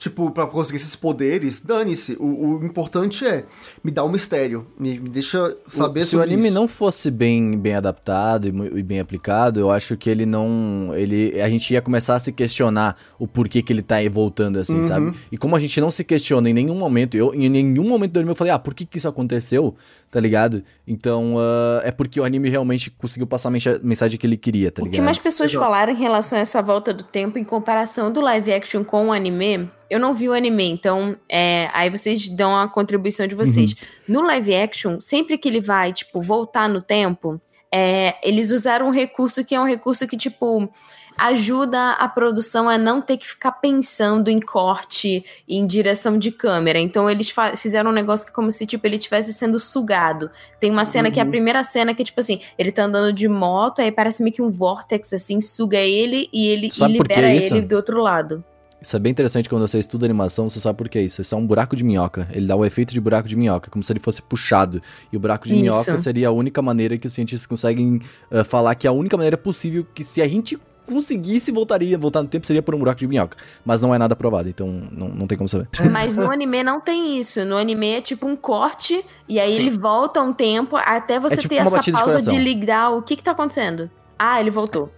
tipo, 0.00 0.30
pra 0.30 0.46
conseguir 0.46 0.76
esses 0.76 0.96
poderes, 0.96 1.60
dane-se. 1.60 2.16
O, 2.18 2.58
o 2.58 2.64
importante 2.64 3.24
é 3.24 3.44
me 3.84 3.90
dar 3.92 4.02
um 4.04 4.08
mistério, 4.10 4.66
me, 4.78 4.98
me 4.98 5.10
deixa 5.10 5.54
saber 5.66 6.00
O- 6.00 6.04
se 6.04 6.16
o 6.16 6.22
anime 6.22 6.46
isso. 6.46 6.54
não 6.54 6.66
fosse 6.66 7.10
bem, 7.10 7.56
bem 7.56 7.74
adaptado 7.74 8.48
e, 8.48 8.78
e 8.78 8.82
bem 8.82 8.98
aplicado, 8.98 9.60
eu 9.60 9.70
acho 9.70 9.96
que 9.98 10.08
ele 10.08 10.24
não. 10.24 10.92
ele 10.96 11.40
A 11.40 11.48
gente 11.50 11.72
ia 11.72 11.82
começar 11.82 12.14
a 12.16 12.18
se 12.18 12.32
questionar 12.32 12.96
o 13.18 13.26
porquê 13.28 13.60
que 13.62 13.72
ele 13.72 13.82
tá 13.82 13.96
aí 13.96 14.08
voltando 14.08 14.58
assim, 14.58 14.78
Uhum. 14.78 14.84
sabe? 14.84 15.14
E 15.30 15.36
como 15.36 15.54
a 15.54 15.60
gente 15.60 15.78
não 15.80 15.90
se 15.90 16.02
questiona 16.02 16.48
em 16.48 16.54
nenhum 16.54 16.74
momento, 16.74 17.14
eu 17.16 17.34
em 17.34 17.50
nenhum 17.50 17.84
momento 17.86 18.12
do 18.12 18.20
anime 18.20 18.32
eu 18.32 18.36
falei, 18.36 18.52
ah, 18.54 18.58
por 18.58 18.72
que 18.74 18.86
que 18.86 18.96
isso 18.96 19.06
aconteceu? 19.06 19.76
Tá 20.10 20.18
ligado? 20.18 20.64
Então, 20.88 21.34
ah, 21.38 21.82
é 21.84 21.90
porque 21.92 22.18
o 22.18 22.24
anime 22.24 22.48
realmente 22.48 22.90
conseguiu 22.90 23.26
passar 23.26 23.50
a 23.50 23.52
mensagem 23.82 24.18
que 24.18 24.26
ele 24.26 24.38
queria, 24.38 24.70
tá 24.72 24.80
O 24.80 24.86
ligado? 24.86 24.96
que 24.98 25.04
mais 25.04 25.18
pessoas 25.18 25.50
Exato. 25.50 25.62
falaram 25.64 25.92
em 25.92 25.96
relação 25.96 26.38
a 26.38 26.40
essa 26.40 26.62
volta 26.62 26.94
do 26.94 27.04
tempo 27.04 27.38
em 27.38 27.44
comparação 27.44 28.10
do 28.10 28.20
live 28.22 28.50
action 28.50 28.82
com 28.82 29.08
o 29.08 29.12
anime, 29.12 29.68
eu 29.90 29.98
não 29.98 30.14
vi 30.14 30.28
o 30.28 30.32
anime, 30.32 30.70
então 30.70 31.16
é, 31.28 31.68
aí 31.72 31.90
vocês 31.90 32.28
dão 32.28 32.56
a 32.56 32.68
contribuição 32.68 33.26
de 33.26 33.34
vocês. 33.34 33.74
No 34.06 34.22
live 34.22 34.54
action, 34.54 35.00
sempre 35.00 35.36
que 35.36 35.48
ele 35.48 35.60
vai, 35.60 35.92
tipo, 35.92 36.22
voltar 36.22 36.68
no 36.68 36.80
tempo, 36.80 37.40
é, 37.72 38.16
eles 38.22 38.50
usaram 38.50 38.86
um 38.86 38.92
recurso 38.92 39.44
que 39.44 39.54
é 39.54 39.60
um 39.60 39.66
recurso 39.66 40.06
que, 40.06 40.16
tipo, 40.16 40.72
ajuda 41.16 41.92
a 41.92 42.08
produção 42.08 42.68
a 42.68 42.78
não 42.78 43.02
ter 43.02 43.18
que 43.18 43.26
ficar 43.26 43.52
pensando 43.52 44.30
em 44.30 44.40
corte, 44.40 45.24
em 45.46 45.66
direção 45.66 46.18
de 46.18 46.30
câmera. 46.30 46.78
Então 46.78 47.10
eles 47.10 47.32
fizeram 47.56 47.90
um 47.90 47.94
negócio 47.94 48.24
que 48.24 48.32
é 48.32 48.34
como 48.34 48.50
se, 48.50 48.64
tipo, 48.66 48.86
ele 48.86 48.96
estivesse 48.96 49.32
sendo 49.34 49.60
sugado. 49.60 50.30
Tem 50.58 50.70
uma 50.70 50.84
cena 50.84 51.10
que 51.10 51.20
é 51.20 51.22
a 51.22 51.26
primeira 51.26 51.62
cena 51.62 51.94
que, 51.94 52.04
tipo 52.04 52.20
assim, 52.20 52.40
ele 52.56 52.72
tá 52.72 52.84
andando 52.84 53.12
de 53.12 53.28
moto, 53.28 53.80
aí 53.80 53.92
parece 53.92 54.22
meio 54.22 54.34
que 54.34 54.40
um 54.40 54.50
vórtex, 54.50 55.12
assim, 55.12 55.40
suga 55.40 55.78
ele 55.78 56.28
e 56.32 56.48
ele 56.48 56.68
e 56.68 56.86
libera 56.86 57.34
ele 57.34 57.60
do 57.60 57.76
outro 57.76 58.00
lado. 58.00 58.44
Isso 58.82 58.96
é 58.96 58.98
bem 58.98 59.10
interessante 59.10 59.48
quando 59.48 59.66
você 59.68 59.78
estuda 59.78 60.06
animação, 60.06 60.48
você 60.48 60.58
sabe 60.58 60.78
por 60.78 60.88
que 60.88 60.98
é 60.98 61.02
isso. 61.02 61.20
Isso 61.20 61.34
é 61.34 61.38
um 61.38 61.46
buraco 61.46 61.76
de 61.76 61.84
minhoca. 61.84 62.26
Ele 62.32 62.46
dá 62.46 62.56
o 62.56 62.64
efeito 62.64 62.92
de 62.94 63.00
buraco 63.00 63.28
de 63.28 63.36
minhoca, 63.36 63.70
como 63.70 63.82
se 63.82 63.92
ele 63.92 64.00
fosse 64.00 64.22
puxado. 64.22 64.80
E 65.12 65.16
o 65.16 65.20
buraco 65.20 65.46
de 65.46 65.54
Isso. 65.54 65.62
minhoca 65.62 65.98
seria 65.98 66.28
a 66.28 66.30
única 66.30 66.62
maneira 66.62 66.96
que 66.96 67.06
os 67.06 67.12
cientistas 67.12 67.46
conseguem 67.46 68.00
ah, 68.30 68.42
falar 68.42 68.74
que 68.74 68.86
é 68.86 68.90
a 68.90 68.92
única 68.92 69.16
maneira 69.16 69.36
possível 69.36 69.86
que 69.94 70.02
se 70.02 70.22
a 70.22 70.26
gente 70.28 70.58
conseguisse 70.86 71.52
voltaria, 71.52 71.96
voltar 71.96 72.20
no 72.22 72.28
tempo 72.28 72.44
seria 72.46 72.62
por 72.62 72.74
um 72.74 72.78
buraco 72.78 72.98
de 73.00 73.06
minhoca. 73.06 73.36
Mas 73.64 73.80
não 73.80 73.94
é 73.94 73.98
nada 73.98 74.16
provado, 74.16 74.48
então 74.48 74.66
não, 74.90 75.08
não 75.08 75.26
tem 75.26 75.36
como 75.38 75.46
saber. 75.48 75.68
Mas 75.90 76.16
no 76.16 76.30
anime 76.30 76.62
não 76.64 76.80
tem 76.80 77.18
isso. 77.18 77.44
No 77.44 77.56
anime 77.56 77.90
é 77.90 78.00
tipo 78.00 78.26
um 78.26 78.34
corte, 78.34 79.04
e 79.28 79.38
aí 79.38 79.54
ele 79.54 79.70
volta 79.70 80.20
um 80.22 80.32
tempo 80.32 80.76
até 80.76 81.20
você 81.20 81.34
É 81.34 81.36
tipo 81.36 81.54
ter 81.54 81.60
essa 81.60 81.70
batida 81.70 81.98
de 81.98 82.02
pausa 82.02 82.18
de, 82.20 82.24
coração. 82.24 82.42
ligar 82.42 82.90
o 82.96 83.02
que 83.02 83.14
que 83.14 83.22
tá 83.22 83.32
acontecendo. 83.32 83.90
Ah, 84.18 84.40
ele 84.40 84.50
voltou. 84.50 84.90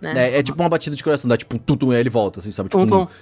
Né? 0.00 0.30
É, 0.30 0.38
é 0.38 0.42
tipo 0.42 0.58
uma 0.62 0.68
batida 0.68 0.96
de 0.96 1.02
coração, 1.04 1.28
dá 1.28 1.36
tipo 1.36 1.58
tum 1.58 1.76
tum, 1.76 1.90
aí 1.90 2.00
ele 2.00 2.08
volta, 2.08 2.40
assim, 2.40 2.50
sabe? 2.50 2.70
Tipo, 2.70 2.86
Tum, 2.86 3.00
um- 3.02 3.04
tum. 3.06 3.12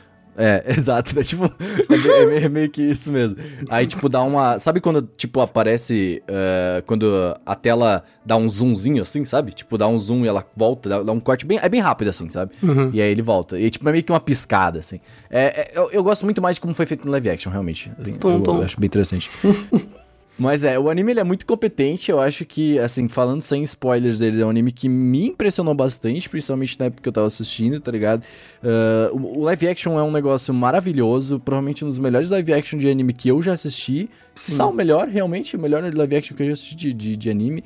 É, 0.41 0.65
exato, 0.79 1.19
é 1.19 1.23
tipo, 1.25 1.45
é, 1.47 1.97
me- 1.97 2.09
é 2.23 2.27
meio- 2.27 2.45
é 2.45 2.49
meio 2.49 2.71
que 2.71 2.81
isso 2.81 3.11
mesmo. 3.11 3.37
Aí, 3.69 3.87
tipo, 3.87 4.09
dá 4.09 4.23
uma. 4.23 4.59
Sabe 4.61 4.81
quando, 4.81 5.03
tipo, 5.17 5.41
aparece. 5.41 6.23
eh, 6.29 6.83
quando 6.87 7.37
a 7.45 7.55
tela 7.57 8.05
dá 8.25 8.37
um 8.37 8.49
zoomzinho 8.49 9.03
assim, 9.03 9.25
sabe? 9.25 9.51
Tipo, 9.53 9.77
dá 9.77 9.89
um 9.89 9.99
zoom 9.99 10.25
e 10.25 10.29
ela 10.29 10.47
volta, 10.57 10.89
dá, 10.89 11.03
dá 11.03 11.11
um 11.13 11.19
corte 11.19 11.45
bem. 11.45 11.59
É 11.61 11.69
bem 11.69 11.81
rápido 11.81 12.09
assim, 12.09 12.31
sabe? 12.31 12.53
Uhum. 12.63 12.91
E 12.93 13.03
aí 13.03 13.11
ele 13.11 13.21
volta. 13.23 13.59
E, 13.59 13.69
tipo, 13.69 13.89
é 13.89 13.93
meio 13.93 14.05
que 14.05 14.13
uma 14.13 14.21
piscada, 14.21 14.79
assim. 14.79 15.01
É, 15.29 15.73
é, 15.73 15.73
eu, 15.75 15.91
eu 15.91 16.03
gosto 16.05 16.25
muito 16.25 16.41
mais 16.41 16.55
de 16.57 16.61
como 16.61 16.73
foi 16.73 16.87
feito 16.87 17.05
no 17.05 17.11
live 17.11 17.31
action, 17.31 17.51
realmente. 17.51 17.91
Assim, 17.99 18.13
Tum, 18.13 18.31
eu, 18.31 18.41
tum. 18.43 18.57
eu 18.59 18.63
acho 18.63 18.79
bem 18.79 18.87
interessante. 18.87 19.29
Mas 20.39 20.63
é, 20.63 20.79
o 20.79 20.89
anime 20.89 21.13
ele 21.13 21.21
é 21.21 21.25
muito 21.25 21.45
competente, 21.45 22.11
eu 22.11 22.21
acho 22.21 22.45
que, 22.45 22.79
assim, 22.79 23.09
falando 23.09 23.43
sem 23.43 23.63
spoilers, 23.65 24.21
ele 24.21 24.41
é 24.41 24.47
um 24.47 24.51
anime 24.51 24.71
que 24.71 24.89
me 24.89 25.27
impressionou 25.27 25.75
bastante, 25.75 26.29
principalmente 26.29 26.79
na 26.79 26.87
época 26.87 27.03
que 27.03 27.09
eu 27.09 27.13
tava 27.13 27.27
assistindo, 27.27 27.81
tá 27.81 27.91
ligado? 27.91 28.23
Ah, 28.63 29.11
o 29.13 29.39
o 29.39 29.43
live 29.43 29.69
action 29.69 29.99
é 29.99 30.03
um 30.03 30.11
negócio 30.11 30.53
maravilhoso, 30.53 31.39
provavelmente 31.39 31.85
um 31.85 31.89
dos 31.89 31.99
melhores 31.99 32.31
live 32.31 32.53
action 32.53 32.79
de 32.79 32.89
anime 32.89 33.13
que 33.13 33.29
eu 33.29 33.41
já 33.43 33.53
assisti. 33.53 34.09
Se 34.35 34.53
o 34.69 34.73
melhor, 34.73 35.09
realmente, 35.09 35.57
o 35.57 35.61
melhor 35.61 35.83
live 35.83 36.17
action 36.17 36.37
que 36.37 36.43
eu 36.43 36.47
já 36.49 36.53
assisti 36.53 36.77
de, 36.77 36.93
de, 36.93 37.17
de 37.17 37.31
anime. 37.31 37.65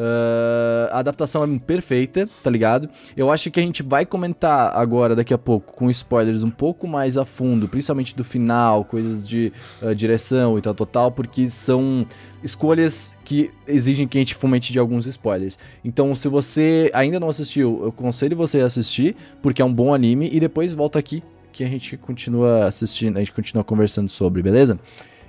Ah, 0.00 0.90
a 0.92 0.98
adaptação 1.00 1.42
é 1.42 1.58
perfeita, 1.58 2.28
tá 2.44 2.48
ligado? 2.48 2.88
Eu 3.16 3.30
acho 3.32 3.50
que 3.50 3.58
a 3.58 3.62
gente 3.62 3.82
vai 3.82 4.06
comentar 4.06 4.72
agora, 4.76 5.16
daqui 5.16 5.34
a 5.34 5.38
pouco, 5.38 5.74
com 5.74 5.90
spoilers 5.90 6.44
um 6.44 6.50
pouco 6.50 6.86
mais 6.86 7.18
a 7.18 7.24
fundo, 7.24 7.68
principalmente 7.68 8.14
do 8.14 8.22
final, 8.22 8.84
coisas 8.84 9.28
de 9.28 9.52
ah, 9.82 9.92
direção 9.92 10.56
e 10.56 10.62
tal, 10.62 10.72
total, 10.72 11.10
porque 11.10 11.48
são 11.48 12.06
escolhas 12.44 13.12
que 13.24 13.50
exigem 13.66 14.06
que 14.06 14.16
a 14.16 14.20
gente 14.20 14.36
fomente 14.36 14.72
de 14.72 14.78
alguns 14.78 15.04
spoilers. 15.06 15.58
Então, 15.84 16.14
se 16.14 16.28
você 16.28 16.90
ainda 16.94 17.18
não 17.18 17.28
assistiu, 17.28 17.80
eu 17.82 17.88
aconselho 17.88 18.36
você 18.36 18.60
a 18.60 18.66
assistir, 18.66 19.16
porque 19.42 19.60
é 19.60 19.64
um 19.64 19.72
bom 19.74 19.92
anime, 19.92 20.30
e 20.32 20.38
depois 20.38 20.72
volta 20.72 20.98
aqui 21.00 21.24
que 21.52 21.64
a 21.64 21.68
gente 21.68 21.96
continua 21.96 22.66
assistindo, 22.66 23.16
a 23.16 23.18
gente 23.18 23.32
continua 23.32 23.64
conversando 23.64 24.08
sobre, 24.08 24.40
beleza? 24.42 24.78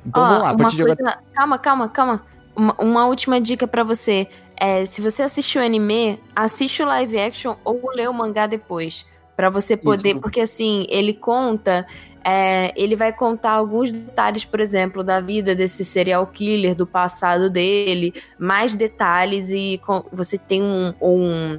Então 0.05 0.23
vamos 0.23 0.43
lá, 0.43 0.49
a 0.51 0.55
partir 0.55 0.75
de 0.75 0.83
agora. 0.83 0.95
coisa- 0.95 1.17
Calma, 1.33 1.57
calma, 1.57 1.89
calma. 1.89 2.21
Uma, 2.59 2.75
uma 2.77 3.07
última 3.07 3.39
dica 3.39 3.65
pra 3.67 3.83
você. 3.83 4.27
É, 4.59 4.83
se 4.85 4.99
você 5.01 5.23
assistiu 5.23 5.61
o 5.61 5.65
anime, 5.65 6.19
assiste 6.35 6.83
o 6.83 6.85
live 6.85 7.17
action 7.17 7.55
ou 7.63 7.81
lê 7.95 8.05
o 8.07 8.13
mangá 8.13 8.45
depois. 8.47 9.05
Pra 9.35 9.49
você 9.49 9.77
poder. 9.77 10.09
Isso. 10.09 10.19
Porque 10.19 10.41
assim, 10.41 10.85
ele 10.89 11.13
conta. 11.13 11.85
é, 12.21 12.73
ele 12.75 12.97
vai 12.97 13.13
contar 13.13 13.51
alguns 13.51 13.93
detalhes, 13.93 14.43
por 14.43 14.59
exemplo, 14.59 15.01
da 15.05 15.21
vida 15.21 15.55
desse 15.55 15.85
serial 15.85 16.27
killer, 16.27 16.75
do 16.75 16.85
passado 16.85 17.49
dele, 17.49 18.13
mais 18.37 18.75
detalhes 18.75 19.49
e 19.51 19.79
com- 19.85 20.03
você 20.11 20.37
tem 20.37 20.61
um- 20.61 20.93
um, 21.01 21.57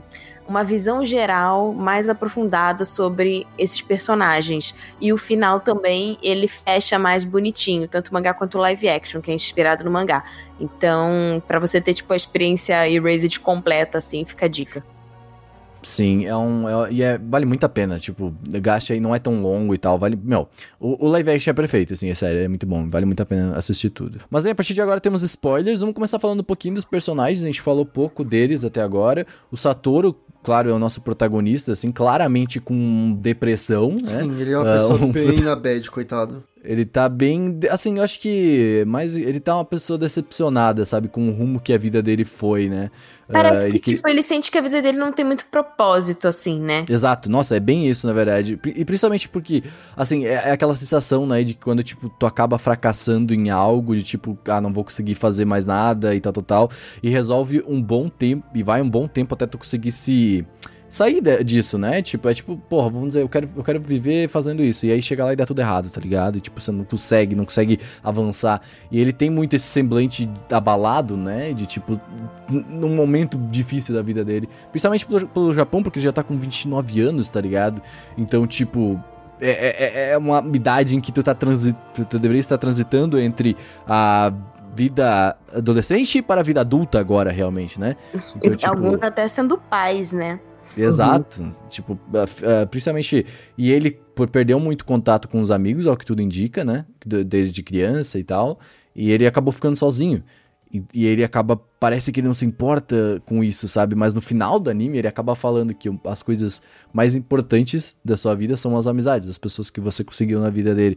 uma 0.51 0.65
visão 0.65 1.05
geral 1.05 1.73
mais 1.73 2.09
aprofundada 2.09 2.85
sobre 2.85 3.47
esses 3.57 3.81
personagens. 3.81 4.75
E 5.01 5.13
o 5.13 5.17
final 5.17 5.61
também, 5.61 6.19
ele 6.21 6.49
fecha 6.49 6.99
mais 6.99 7.23
bonitinho, 7.23 7.87
tanto 7.87 8.09
o 8.09 8.15
mangá 8.15 8.35
quanto 8.35 8.59
o 8.59 8.61
live 8.61 8.89
action, 8.89 9.21
que 9.21 9.31
é 9.31 9.35
inspirado 9.35 9.85
no 9.85 9.93
mangá. 9.93 10.25
Então, 10.59 11.41
pra 11.47 11.61
você 11.61 11.81
ter, 11.81 11.95
tipo, 11.95 12.13
a 12.13 12.17
experiência 12.17 12.91
Erased 12.91 13.39
completa, 13.39 13.99
assim, 13.99 14.25
fica 14.25 14.47
a 14.47 14.49
dica. 14.49 14.85
Sim, 15.83 16.27
é 16.27 16.37
um. 16.37 16.69
é- 16.69 16.93
e 16.93 17.03
é, 17.03 17.17
vale 17.17 17.47
muito 17.47 17.65
a 17.65 17.69
pena. 17.69 17.99
Tipo, 17.99 18.35
gaste 18.61 18.93
aí, 18.93 19.01
não 19.01 19.15
é 19.15 19.19
tão 19.19 19.41
longo 19.41 19.75
e 19.75 19.79
tal. 19.79 19.99
Vale. 19.99 20.19
Meu, 20.23 20.49
o, 20.79 21.07
o 21.07 21.09
live 21.09 21.31
action 21.31 21.53
é 21.53 21.55
perfeito, 21.55 21.95
assim, 21.95 22.11
é 22.11 22.15
sério, 22.15 22.41
é 22.41 22.49
muito 22.49 22.67
bom. 22.67 22.87
Vale 22.89 23.07
muito 23.07 23.23
a 23.23 23.25
pena 23.25 23.57
assistir 23.57 23.89
tudo. 23.89 24.21
Mas 24.29 24.45
aí, 24.45 24.53
a 24.53 24.55
partir 24.55 24.75
de 24.75 24.83
agora 24.83 25.01
temos 25.01 25.23
spoilers. 25.23 25.81
Vamos 25.81 25.95
começar 25.95 26.19
falando 26.19 26.41
um 26.41 26.45
pouquinho 26.45 26.75
dos 26.75 26.85
personagens. 26.85 27.43
A 27.43 27.47
gente 27.47 27.63
falou 27.63 27.87
pouco 27.87 28.23
deles 28.23 28.63
até 28.63 28.83
agora. 28.83 29.27
O 29.51 29.57
Satoru, 29.57 30.15
claro, 30.43 30.71
é 30.71 30.73
o 30.73 30.79
nosso 30.79 31.01
protagonista, 31.01 31.73
assim, 31.73 31.91
claramente 31.93 32.61
com 32.61 33.17
depressão, 33.21 33.91
né? 33.93 34.23
Sim, 34.23 34.41
ele 34.41 34.53
é 34.53 34.59
uma 34.59 34.69
Ah, 34.71 34.79
pessoa 34.79 34.99
um- 35.05 35.13
bem 35.13 35.41
na 35.41 35.55
bad, 35.57 35.91
coitado. 35.91 36.43
Ele 36.63 36.85
tá 36.85 37.09
bem. 37.09 37.59
Assim, 37.71 37.97
eu 37.97 38.05
acho 38.05 38.21
que. 38.21 38.85
Mas 38.87 39.17
ele 39.17 39.41
tá 39.41 39.55
uma 39.57 39.65
pessoa 39.65 39.99
decepcionada, 39.99 40.85
sabe? 40.85 41.09
Com 41.09 41.29
o 41.29 41.33
rumo 41.33 41.59
que 41.59 41.73
a 41.73 41.79
vida 41.79 42.03
dele 42.03 42.25
foi, 42.25 42.69
né? 42.69 42.91
Parece 43.33 43.57
Ah, 43.57 43.61
que, 43.61 43.67
ele 43.69 43.79
que- 43.79 43.95
tipo, 43.95 44.09
ele 44.09 44.23
sente 44.23 44.51
que 44.51 44.59
a 44.59 44.61
vida 44.61 44.83
dele 44.83 44.99
não 44.99 45.11
tem 45.13 45.25
muito 45.25 45.47
propósito, 45.47 46.29
assim, 46.29 46.61
né? 46.61 46.85
Exato, 46.89 47.31
nossa, 47.31 47.57
é 47.57 47.61
bem 47.61 47.89
isso, 47.89 48.07
na 48.07 48.13
verdade. 48.13 48.59
E 48.77 48.85
principalmente 48.85 49.29
porque, 49.29 49.63
assim, 49.97 50.27
é, 50.27 50.33
é 50.35 50.51
aquela 50.51 50.75
sensação, 50.75 51.27
né, 51.27 51.43
de 51.45 51.55
que 51.55 51.61
quando, 51.63 51.83
tipo, 51.83 52.09
tu 52.11 52.27
acaba 52.27 52.59
fracassando 52.59 53.33
em 53.33 53.49
algo, 53.49 53.95
de 53.97 54.03
tipo, 54.03 54.37
ah, 54.49 54.61
não 54.61 54.73
vou 54.73 54.85
conseguir 54.85 55.15
fazer 55.15 55.45
mais 55.45 55.65
nada 55.65 56.15
e 56.15 56.21
tal, 56.21 56.33
tal, 56.33 56.43
tal, 56.43 56.71
e 57.03 57.09
resolve 57.09 57.63
um 57.67 57.81
bom 57.81 58.09
tempo, 58.09 58.45
e 58.55 58.63
vai 58.63 58.83
um 58.83 58.91
bom 58.91 59.07
tempo 59.07 59.33
até 59.35 59.47
tu 59.47 59.57
conseguir 59.59 59.93
se 59.93 60.45
sair 60.91 61.23
de- 61.23 61.43
disso, 61.45 61.79
né? 61.79 62.03
Tipo, 62.03 62.29
é 62.29 62.35
tipo, 62.35 62.57
porra, 62.57 62.91
vamos 62.91 63.09
dizer, 63.09 63.23
eu 63.23 63.29
quero, 63.29 63.49
eu 63.57 63.63
quero 63.65 63.81
viver 63.81 64.29
fazendo 64.29 64.63
isso. 64.63 64.85
E 64.85 64.93
aí 64.93 65.01
chega 65.01 65.25
lá 65.25 65.33
e 65.33 65.37
dá 65.37 65.47
tudo 65.47 65.61
errado, 65.61 65.89
tá 65.89 66.01
ligado? 66.01 66.37
E 66.37 66.41
tipo, 66.41 66.61
você 66.61 66.71
não 66.73 66.85
consegue, 66.85 67.35
não 67.35 67.45
consegue 67.47 67.79
avançar. 68.05 68.61
E 68.91 69.01
ele 69.01 69.13
tem 69.13 69.31
muito 69.31 69.55
esse 69.57 69.65
semblante 69.67 70.29
abalado, 70.51 71.17
né? 71.17 71.53
De 71.55 71.65
tipo, 71.65 71.99
num 72.51 72.95
momento 72.95 73.39
difícil 73.51 73.95
da 73.95 74.03
vida 74.03 74.25
dele. 74.25 74.49
Principalmente 74.71 75.07
pelo, 75.07 75.27
pelo 75.29 75.55
Japão, 75.55 75.83
porque 75.83 75.99
ele 76.01 76.05
já 76.05 76.13
tá 76.13 76.23
com 76.23 76.37
29 76.37 77.01
anos, 77.01 77.29
tá 77.29 77.41
ligado? 77.41 77.81
Então, 78.19 78.47
tipo. 78.47 79.01
É, 79.43 80.11
é- 80.11 80.11
é 80.11 80.19
uma 80.19 80.45
idade 80.55 80.95
em 80.95 81.01
que 81.01 81.11
tu 81.11 81.23
tá 81.23 81.35
transi 81.35 81.75
tu, 81.95 82.05
tu 82.05 82.19
deveria 82.19 82.41
estar 82.41 82.59
transitando 82.59 83.19
entre 83.19 83.57
a 83.89 84.31
vida 84.77 85.35
adolescente 85.55 86.21
para 86.21 86.43
a 86.43 86.45
vida 86.45 86.61
adulta 86.61 86.99
agora, 87.01 87.31
realmente, 87.31 87.81
né? 87.81 87.97
Então, 88.37 88.53
E 88.61 88.67
Alguns 88.67 89.03
até 89.03 89.27
sendo 89.29 89.57
pais, 89.57 90.13
né? 90.13 90.39
Exato. 90.77 91.55
Tipo, 91.69 91.99
ah, 92.15 92.27
f- 92.27 92.45
ah, 92.47 92.67
principalmente. 92.67 93.27
E 93.57 93.71
ele, 93.71 93.91
por 94.15 94.29
perder 94.29 94.57
muito 94.57 94.85
contato 94.85 95.29
com 95.29 95.41
os 95.41 95.51
amigos, 95.51 95.87
ao 95.87 95.97
que 95.97 96.05
tudo 96.07 96.23
indica, 96.23 96.65
né? 96.65 96.85
de- 97.05 97.25
Desde 97.25 97.63
criança 97.63 98.19
e 98.19 98.25
tal. 98.25 98.59
E 98.95 99.11
ele 99.11 99.27
acabou 99.27 99.53
ficando 99.53 99.77
sozinho. 99.77 100.23
E, 100.73 100.83
e 100.95 101.07
ele 101.07 101.25
acaba. 101.25 101.61
Parece 101.81 102.13
que 102.13 102.21
ele 102.21 102.27
não 102.27 102.35
se 102.35 102.45
importa 102.45 103.23
com 103.27 103.43
isso, 103.43 103.67
sabe? 103.67 103.95
Mas 103.95 104.15
no 104.15 104.21
final 104.21 104.61
do 104.61 104.71
anime, 104.71 104.99
ele 104.99 105.09
acaba 105.09 105.35
falando 105.35 105.75
que 105.75 105.91
as 106.05 106.23
coisas 106.23 106.61
mais 106.93 107.17
importantes 107.17 107.97
da 108.05 108.17
sua 108.17 108.35
vida 108.35 108.57
são 108.57 108.77
as 108.77 108.87
amizades, 108.87 109.29
as 109.29 109.39
pessoas 109.39 109.71
que 109.71 109.81
você 109.81 110.05
conseguiu 110.05 110.41
na 110.41 110.51
vida 110.51 110.75
dele. 110.75 110.97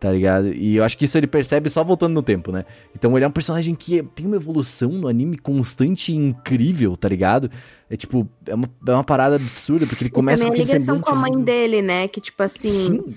Tá 0.00 0.10
ligado? 0.10 0.52
E 0.52 0.76
eu 0.76 0.84
acho 0.84 0.98
que 0.98 1.04
isso 1.04 1.16
ele 1.16 1.28
percebe 1.28 1.70
só 1.70 1.84
voltando 1.84 2.12
no 2.12 2.22
tempo, 2.22 2.50
né? 2.50 2.64
Então 2.94 3.16
ele 3.16 3.24
é 3.24 3.28
um 3.28 3.32
personagem 3.32 3.74
que 3.74 4.02
tem 4.02 4.26
uma 4.26 4.36
evolução 4.36 4.90
no 4.90 5.06
anime 5.06 5.38
constante 5.38 6.12
e 6.12 6.16
incrível, 6.16 6.96
tá 6.96 7.08
ligado? 7.08 7.48
É 7.88 7.96
tipo, 7.96 8.28
é 8.46 8.54
uma, 8.54 8.68
é 8.86 8.90
uma 8.90 9.04
parada 9.04 9.36
absurda, 9.36 9.86
porque 9.86 10.02
ele 10.02 10.10
começa 10.10 10.42
e 10.42 10.46
com 10.46 10.50
também 10.50 10.60
a 10.60 10.64
aquele 10.64 10.78
ligação 10.78 11.00
com 11.00 11.10
a 11.10 11.14
mãe 11.14 11.40
dele, 11.40 11.82
né? 11.82 12.08
Que, 12.08 12.20
tipo 12.20 12.42
assim, 12.42 12.68
Sim, 12.68 13.14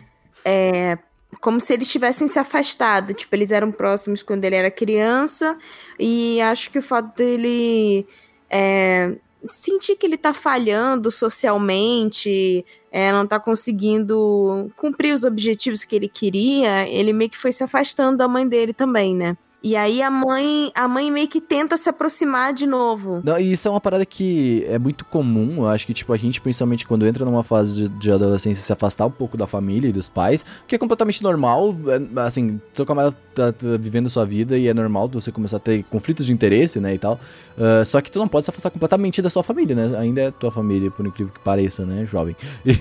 como 1.42 1.60
se 1.60 1.74
eles 1.74 1.90
tivessem 1.92 2.28
se 2.28 2.40
afastado. 2.40 3.14
Tipo, 3.14 3.36
eles 3.36 3.52
eram 3.52 3.72
próximos 3.72 4.24
quando 4.24 4.46
ele 4.46 4.56
era 4.56 4.72
criança. 4.72 5.58
E 6.00 6.40
acho 6.42 6.70
que 6.70 6.80
o 6.80 6.84
fato 6.84 7.16
dele 7.16 8.08
é, 8.50 9.16
sentir 9.46 9.96
que 9.96 10.06
ele 10.06 10.18
tá 10.18 10.34
falhando 10.34 11.12
socialmente, 11.12 12.66
é, 12.92 13.12
não 13.12 13.26
tá 13.26 13.40
conseguindo 13.40 14.72
cumprir 14.76 15.14
os 15.14 15.24
objetivos 15.24 15.84
que 15.84 15.96
ele 15.96 16.08
queria, 16.08 16.88
ele 16.90 17.14
meio 17.14 17.30
que 17.30 17.38
foi 17.38 17.52
se 17.52 17.64
afastando 17.64 18.18
da 18.18 18.28
mãe 18.28 18.48
dele 18.48 18.74
também, 18.74 19.16
né? 19.16 19.38
E 19.62 19.76
aí 19.76 20.02
a 20.02 20.10
mãe, 20.10 20.72
a 20.74 20.88
mãe 20.88 21.12
meio 21.12 21.28
que 21.28 21.42
tenta 21.42 21.76
se 21.76 21.90
aproximar 21.90 22.54
de 22.54 22.66
novo. 22.66 23.22
Não, 23.24 23.38
e 23.38 23.52
isso 23.52 23.68
é 23.68 23.72
uma 23.72 23.82
parada 23.82 24.06
que 24.06 24.66
é 24.68 24.80
muito 24.80 25.04
comum, 25.06 25.58
eu 25.58 25.68
acho 25.68 25.86
que, 25.86 25.94
tipo, 25.94 26.14
a 26.14 26.18
gente, 26.18 26.40
principalmente 26.40 26.86
quando 26.86 27.06
entra 27.06 27.26
numa 27.26 27.44
fase 27.44 27.88
de, 27.88 28.00
de 28.00 28.12
adolescência, 28.12 28.64
se 28.64 28.72
afastar 28.72 29.06
um 29.06 29.12
pouco 29.12 29.36
da 29.36 29.46
família 29.46 29.90
e 29.90 29.92
dos 29.92 30.08
pais, 30.08 30.46
o 30.64 30.66
que 30.66 30.76
é 30.76 30.78
completamente 30.78 31.22
normal, 31.22 31.76
é, 31.88 32.22
assim, 32.22 32.60
tua 32.74 32.86
camarada 32.86 33.16
tá, 33.36 33.52
tá 33.52 33.68
vivendo 33.80 34.10
sua 34.10 34.26
vida 34.26 34.58
e 34.58 34.68
é 34.68 34.74
normal 34.74 35.10
você 35.10 35.32
começar 35.32 35.58
a 35.58 35.60
ter 35.60 35.84
conflitos 35.84 36.26
de 36.26 36.32
interesse, 36.32 36.80
né, 36.80 36.94
e 36.94 36.98
tal, 36.98 37.20
Ah, 37.58 37.84
só 37.84 38.00
que 38.00 38.10
tu 38.10 38.20
não 38.20 38.28
pode 38.28 38.46
se 38.46 38.50
afastar 38.52 38.70
completamente 38.70 39.22
da 39.22 39.30
sua 39.30 39.44
família, 39.44 39.76
né, 39.76 39.98
ainda 39.98 40.22
é 40.22 40.32
tua 40.32 40.52
família, 40.52 40.90
por 40.90 41.06
incrível 41.06 41.34
que 41.34 41.40
pareça, 41.42 41.86
né, 41.86 42.08
jovem. 42.10 42.36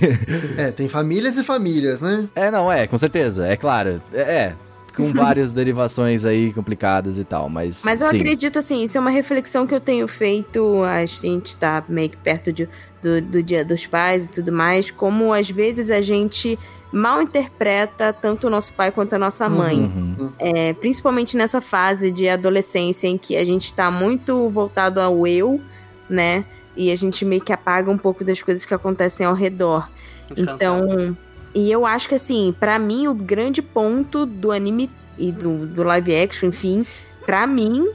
É, 0.56 0.70
tem 0.70 0.88
famílias 0.88 1.36
e 1.36 1.44
famílias, 1.44 2.00
né? 2.00 2.28
é, 2.34 2.50
não, 2.50 2.70
é, 2.70 2.86
com 2.86 2.96
certeza, 2.98 3.46
é 3.46 3.56
claro, 3.56 4.00
é, 4.12 4.20
é, 4.20 4.56
com 4.98 5.12
várias 5.14 5.52
derivações 5.52 6.24
aí 6.26 6.52
complicadas 6.52 7.16
e 7.16 7.24
tal, 7.24 7.48
mas, 7.48 7.82
Mas 7.84 8.02
eu 8.02 8.08
sim. 8.08 8.16
acredito, 8.18 8.58
assim, 8.58 8.82
isso 8.84 8.98
é 8.98 9.00
uma 9.00 9.10
reflexão 9.10 9.66
que 9.66 9.74
eu 9.74 9.80
tenho 9.80 10.06
feito, 10.06 10.82
a 10.82 11.06
gente 11.06 11.56
tá 11.56 11.82
meio 11.88 12.10
que 12.10 12.16
perto 12.18 12.52
de- 12.52 12.68
do, 13.00 13.22
do 13.22 13.42
Dia 13.42 13.64
dos 13.64 13.86
Pais 13.86 14.26
e 14.26 14.30
tudo 14.30 14.52
mais, 14.52 14.90
como 14.90 15.32
às 15.32 15.48
vezes 15.48 15.90
a 15.90 16.00
gente 16.00 16.58
mal 16.92 17.22
interpreta 17.22 18.12
tanto 18.12 18.46
o 18.46 18.50
nosso 18.50 18.72
pai 18.72 18.90
quanto 18.90 19.14
a 19.14 19.18
nossa 19.18 19.48
mãe. 19.48 19.78
Uhum. 19.78 20.30
É, 20.38 20.72
principalmente 20.72 21.36
nessa 21.36 21.60
fase 21.60 22.10
de 22.10 22.28
adolescência 22.28 23.06
em 23.06 23.16
que 23.18 23.36
a 23.36 23.44
gente 23.44 23.72
tá 23.72 23.90
muito 23.90 24.48
voltado 24.50 25.00
ao 25.00 25.26
eu, 25.26 25.60
né? 26.08 26.44
E 26.76 26.90
a 26.90 26.96
gente 26.96 27.24
meio 27.24 27.42
que 27.42 27.52
apaga 27.52 27.90
um 27.90 27.98
pouco 27.98 28.24
das 28.24 28.40
coisas 28.42 28.64
que 28.64 28.72
acontecem 28.72 29.26
ao 29.26 29.34
redor. 29.34 29.90
Então, 30.36 31.16
e 31.54 31.70
eu 31.70 31.86
acho 31.86 32.08
que 32.08 32.14
assim, 32.14 32.54
pra 32.58 32.78
mim 32.78 33.08
o 33.08 33.14
grande 33.14 33.62
ponto 33.62 34.26
do 34.26 34.52
anime 34.52 34.88
e 35.16 35.32
do, 35.32 35.66
do 35.66 35.82
live 35.82 36.14
action, 36.14 36.48
enfim, 36.48 36.86
pra 37.24 37.46
mim 37.46 37.90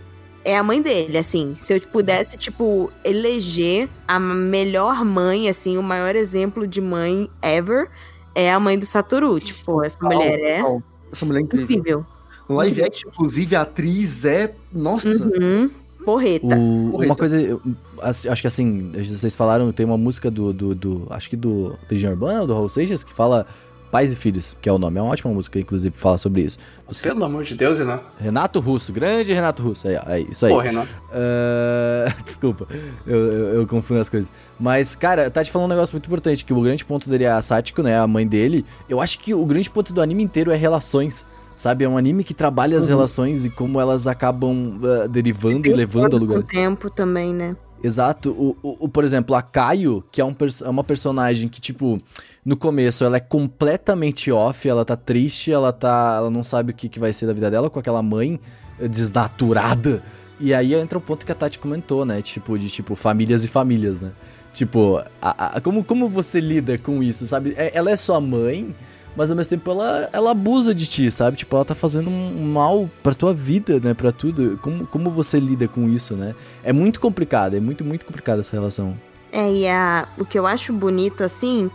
é 0.45 0.57
a 0.57 0.63
mãe 0.63 0.81
dele, 0.81 1.17
assim. 1.17 1.55
Se 1.57 1.73
eu 1.73 1.81
pudesse, 1.81 2.37
tipo, 2.37 2.91
eleger 3.03 3.89
a 4.07 4.19
melhor 4.19 5.03
mãe, 5.05 5.47
assim, 5.49 5.77
o 5.77 5.83
maior 5.83 6.15
exemplo 6.15 6.67
de 6.67 6.81
mãe 6.81 7.29
ever, 7.41 7.89
é 8.35 8.51
a 8.51 8.59
mãe 8.59 8.77
do 8.77 8.85
Satoru. 8.85 9.39
Tipo, 9.39 9.83
essa 9.83 9.97
mulher 10.03 10.39
é? 10.39 10.63
Essa 11.11 11.25
mulher 11.25 11.39
é 11.39 11.43
incrível. 11.43 11.75
incrível. 11.77 12.05
No 12.49 12.55
live 12.57 12.83
action, 12.83 13.09
inclusive, 13.09 13.55
a 13.55 13.61
atriz 13.61 14.25
é. 14.25 14.53
Nossa! 14.71 15.09
Uhum. 15.09 15.71
Porreta. 16.05 16.45
O- 16.47 16.91
Porreta. 16.91 17.11
uma 17.11 17.15
coisa, 17.15 17.39
eu- 17.41 17.61
acho 18.01 18.41
que 18.41 18.47
assim, 18.47 18.91
vocês 18.93 19.33
falaram, 19.35 19.71
tem 19.71 19.85
uma 19.85 19.97
música 19.97 20.29
do, 20.29 20.51
do, 20.53 20.75
do- 20.75 21.07
acho 21.09 21.29
que 21.29 21.35
do 21.35 21.77
Legião 21.89 22.11
Urbana, 22.11 22.45
do 22.45 22.53
Raul 22.53 22.69
Seixas, 22.69 23.03
que 23.03 23.13
fala 23.13 23.45
Pais 23.91 24.11
e 24.11 24.15
Filhos, 24.15 24.57
que 24.59 24.67
é 24.67 24.73
o 24.73 24.79
nome. 24.79 24.97
É 24.97 25.01
uma 25.03 25.11
ótima 25.11 25.31
música, 25.31 25.59
inclusive, 25.59 25.95
fala 25.95 26.17
sobre 26.17 26.41
isso. 26.41 26.57
Você- 26.87 27.09
Pelo 27.09 27.23
amor 27.25 27.43
de 27.43 27.53
Deus, 27.55 27.77
Renan. 27.77 27.99
Renato 28.19 28.59
Russo, 28.59 28.91
grande 28.91 29.31
Renato 29.31 29.61
Russo, 29.61 29.87
aí, 29.87 29.95
ó, 29.95 30.09
é 30.09 30.19
isso 30.21 30.45
aí. 30.47 30.51
Pô, 30.51 30.59
Renan. 30.59 30.85
Ah, 31.11 32.13
desculpa, 32.25 32.67
eu, 33.05 33.17
eu, 33.19 33.45
eu 33.59 33.67
confundo 33.67 33.99
as 34.01 34.09
coisas. 34.09 34.31
Mas, 34.59 34.95
cara, 34.95 35.29
tá 35.29 35.43
te 35.43 35.51
falando 35.51 35.67
um 35.71 35.73
negócio 35.75 35.93
muito 35.93 36.05
importante, 36.07 36.43
que 36.43 36.53
o 36.53 36.61
grande 36.61 36.83
ponto 36.83 37.09
dele 37.09 37.23
é 37.25 37.29
a 37.31 37.41
Sático, 37.41 37.81
né, 37.83 37.97
a 37.99 38.07
mãe 38.07 38.27
dele. 38.27 38.65
Eu 38.89 38.99
acho 38.99 39.19
que 39.19 39.33
o 39.33 39.45
grande 39.45 39.69
ponto 39.69 39.93
do 39.93 40.01
anime 40.01 40.23
inteiro 40.23 40.51
é 40.51 40.55
relações, 40.55 41.25
sabe? 41.55 41.83
É 41.85 41.89
um 41.89 41.97
anime 41.97 42.23
que 42.23 42.33
trabalha 42.33 42.77
as 42.77 42.87
relações 42.87 43.45
e 43.45 43.49
como 43.49 43.79
elas 43.79 44.07
acabam 44.07 44.79
ah, 44.83 45.07
derivando 45.07 45.67
e 45.67 45.73
levando 45.73 46.05
a 46.07 46.09
Com 46.11 46.15
o 46.17 46.19
lugares. 46.19 46.45
tempo 46.49 46.89
também, 46.89 47.33
né? 47.33 47.55
Exato. 47.83 48.31
O, 48.31 48.57
o, 48.63 48.85
o- 48.85 48.89
por 48.89 49.03
exemplo, 49.03 49.35
a 49.35 49.41
Caio, 49.41 50.03
que 50.11 50.21
é, 50.21 50.25
um, 50.25 50.33
é 50.63 50.69
uma 50.69 50.83
personagem 50.85 51.49
que, 51.49 51.59
tipo, 51.59 51.99
no 52.45 52.55
começo 52.55 53.03
ela 53.03 53.17
é 53.17 53.19
completamente 53.19 54.31
off, 54.31 54.67
ela 54.69 54.85
tá 54.85 54.95
triste, 54.95 55.51
ela 55.51 55.73
tá. 55.73 56.15
Ela 56.17 56.29
não 56.29 56.43
sabe 56.43 56.71
o 56.71 56.73
que, 56.73 56.87
que 56.87 56.99
vai 56.99 57.11
ser 57.11 57.25
da 57.27 57.33
vida 57.33 57.51
dela 57.51 57.69
com 57.69 57.79
aquela 57.79 58.01
mãe 58.01 58.39
eh, 58.79 58.87
desnaturada. 58.87 60.01
E 60.39 60.53
aí 60.53 60.73
entra 60.73 60.97
o 60.97 61.01
ponto 61.01 61.25
que 61.25 61.31
a 61.31 61.35
Tati 61.35 61.59
comentou, 61.59 62.05
né? 62.05 62.21
Tipo, 62.21 62.57
de 62.57 62.69
tipo, 62.69 62.95
famílias 62.95 63.45
e 63.45 63.47
famílias, 63.47 63.99
né? 63.99 64.11
Tipo, 64.53 65.01
a- 65.21 65.57
a- 65.57 65.61
como, 65.61 65.83
como 65.83 66.07
você 66.09 66.39
lida 66.39 66.77
com 66.77 67.01
isso, 67.03 67.25
sabe? 67.27 67.53
É- 67.57 67.71
ela 67.75 67.91
é 67.91 67.95
sua 67.95 68.19
mãe, 68.21 68.73
mas 69.15 69.29
ao 69.29 69.37
mesmo 69.37 69.49
tempo 69.49 69.69
ela, 69.71 70.09
ela 70.11 70.31
abusa 70.31 70.73
de 70.73 70.87
ti, 70.87 71.11
sabe? 71.11 71.37
Tipo, 71.37 71.55
ela 71.55 71.65
tá 71.65 71.75
fazendo 71.75 72.09
um 72.09 72.43
mal 72.51 72.89
pra 73.01 73.13
tua 73.13 73.33
vida, 73.33 73.79
né? 73.79 73.93
Pra 73.93 74.11
tudo. 74.11 74.59
Como, 74.61 74.87
como 74.87 75.11
você 75.11 75.39
lida 75.39 75.67
com 75.67 75.87
isso, 75.87 76.15
né? 76.15 76.33
É 76.63 76.73
muito 76.73 76.99
complicado, 76.99 77.55
é 77.55 77.59
muito, 77.59 77.83
muito 77.83 78.05
complicado 78.05 78.39
essa 78.39 78.55
relação. 78.55 78.97
É, 79.31 79.51
e 79.51 79.67
a, 79.67 80.07
o 80.17 80.25
que 80.25 80.37
eu 80.37 80.45
acho 80.45 80.71
bonito, 80.73 81.23
assim, 81.23 81.69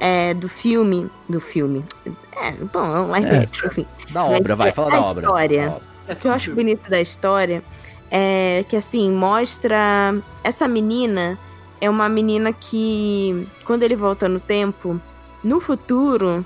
é, 0.00 0.34
do 0.34 0.48
filme. 0.48 1.10
Do 1.28 1.40
filme. 1.40 1.84
É, 2.36 2.52
bom, 2.52 2.84
é 2.84 3.00
um 3.00 3.08
live 3.10 3.28
É. 3.28 3.38
action, 3.38 3.68
enfim. 3.68 3.86
Da 4.12 4.24
obra, 4.24 4.56
vai, 4.56 4.72
fala 4.72 4.90
da 4.90 5.00
obra. 5.00 5.20
história. 5.20 5.66
Da 5.68 5.76
obra. 5.76 5.82
O 6.08 6.16
que 6.16 6.28
eu 6.28 6.32
acho 6.32 6.54
bonito 6.54 6.88
da 6.88 7.00
história 7.00 7.64
é 8.10 8.64
que, 8.68 8.76
assim, 8.76 9.10
mostra. 9.12 10.14
Essa 10.44 10.68
menina 10.68 11.38
é 11.80 11.90
uma 11.90 12.08
menina 12.08 12.52
que, 12.52 13.46
quando 13.64 13.82
ele 13.82 13.96
volta 13.96 14.28
no 14.28 14.38
tempo, 14.40 15.00
no 15.42 15.60
futuro, 15.60 16.44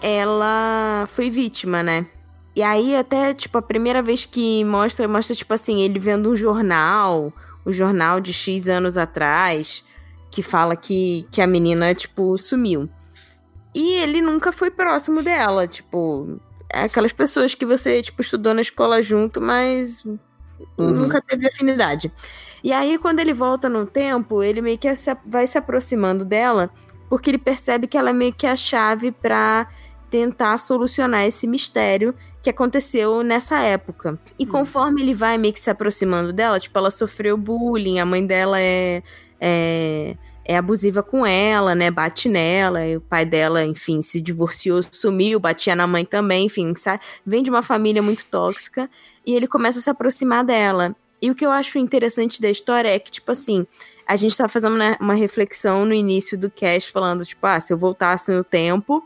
ela 0.00 1.08
foi 1.12 1.30
vítima, 1.30 1.82
né? 1.82 2.06
E 2.54 2.62
aí, 2.62 2.96
até, 2.96 3.32
tipo, 3.32 3.58
a 3.58 3.62
primeira 3.62 4.02
vez 4.02 4.26
que 4.26 4.64
mostra, 4.64 5.06
mostra, 5.06 5.34
tipo 5.34 5.54
assim, 5.54 5.80
ele 5.80 5.98
vendo 5.98 6.30
um 6.30 6.36
jornal, 6.36 7.32
um 7.64 7.72
jornal 7.72 8.20
de 8.20 8.32
X 8.32 8.68
anos 8.68 8.98
atrás, 8.98 9.84
que 10.30 10.42
fala 10.42 10.74
que, 10.74 11.26
que 11.30 11.40
a 11.40 11.46
menina, 11.46 11.94
tipo, 11.94 12.36
sumiu. 12.36 12.88
E 13.74 13.94
ele 13.94 14.20
nunca 14.20 14.50
foi 14.50 14.70
próximo 14.70 15.22
dela, 15.22 15.66
tipo, 15.66 16.40
é 16.72 16.82
aquelas 16.82 17.12
pessoas 17.12 17.54
que 17.54 17.64
você, 17.64 18.02
tipo, 18.02 18.20
estudou 18.20 18.52
na 18.52 18.60
escola 18.60 19.02
junto, 19.02 19.40
mas 19.40 20.04
nunca 20.76 21.22
teve 21.22 21.46
afinidade. 21.46 22.12
E 22.62 22.72
aí, 22.72 22.98
quando 22.98 23.20
ele 23.20 23.32
volta 23.32 23.68
no 23.68 23.86
tempo, 23.86 24.42
ele 24.42 24.60
meio 24.60 24.76
que 24.76 24.88
vai 25.24 25.46
se 25.46 25.56
aproximando 25.56 26.24
dela, 26.24 26.70
porque 27.08 27.30
ele 27.30 27.38
percebe 27.38 27.86
que 27.86 27.96
ela 27.96 28.10
é 28.10 28.12
meio 28.12 28.32
que 28.32 28.46
a 28.46 28.56
chave 28.56 29.12
pra 29.12 29.68
tentar 30.10 30.58
solucionar 30.58 31.24
esse 31.24 31.46
mistério 31.46 32.14
que 32.42 32.50
aconteceu 32.50 33.22
nessa 33.22 33.60
época. 33.60 34.18
E 34.38 34.46
conforme 34.46 35.02
ele 35.02 35.14
vai 35.14 35.36
meio 35.38 35.52
que 35.52 35.60
se 35.60 35.70
aproximando 35.70 36.32
dela, 36.32 36.58
tipo, 36.58 36.76
ela 36.78 36.90
sofreu 36.90 37.36
bullying, 37.36 37.98
a 37.98 38.06
mãe 38.06 38.26
dela 38.26 38.58
é, 38.58 39.02
é, 39.38 40.16
é 40.44 40.56
abusiva 40.56 41.02
com 41.02 41.26
ela, 41.26 41.74
né? 41.74 41.90
Bate 41.90 42.28
nela, 42.28 42.86
e 42.86 42.96
o 42.96 43.00
pai 43.00 43.26
dela, 43.26 43.64
enfim, 43.64 44.00
se 44.00 44.20
divorciou, 44.20 44.80
sumiu, 44.90 45.38
batia 45.38 45.76
na 45.76 45.86
mãe 45.86 46.04
também, 46.04 46.46
enfim, 46.46 46.74
sabe? 46.74 47.02
Vem 47.24 47.42
de 47.42 47.50
uma 47.50 47.62
família 47.62 48.02
muito 48.02 48.24
tóxica 48.24 48.88
e 49.24 49.34
ele 49.34 49.46
começa 49.46 49.78
a 49.78 49.82
se 49.82 49.90
aproximar 49.90 50.44
dela. 50.44 50.96
E 51.20 51.30
o 51.30 51.34
que 51.34 51.44
eu 51.44 51.50
acho 51.50 51.78
interessante 51.78 52.40
da 52.40 52.48
história 52.48 52.88
é 52.88 52.98
que, 52.98 53.10
tipo 53.10 53.30
assim, 53.30 53.66
a 54.06 54.16
gente 54.16 54.36
tá 54.36 54.48
fazendo 54.48 54.76
né, 54.76 54.96
uma 54.98 55.14
reflexão 55.14 55.84
no 55.84 55.92
início 55.92 56.38
do 56.38 56.50
cast, 56.50 56.90
falando, 56.90 57.24
tipo, 57.24 57.46
ah, 57.46 57.60
se 57.60 57.72
eu 57.72 57.76
voltasse 57.76 58.32
no 58.32 58.42
tempo, 58.42 59.04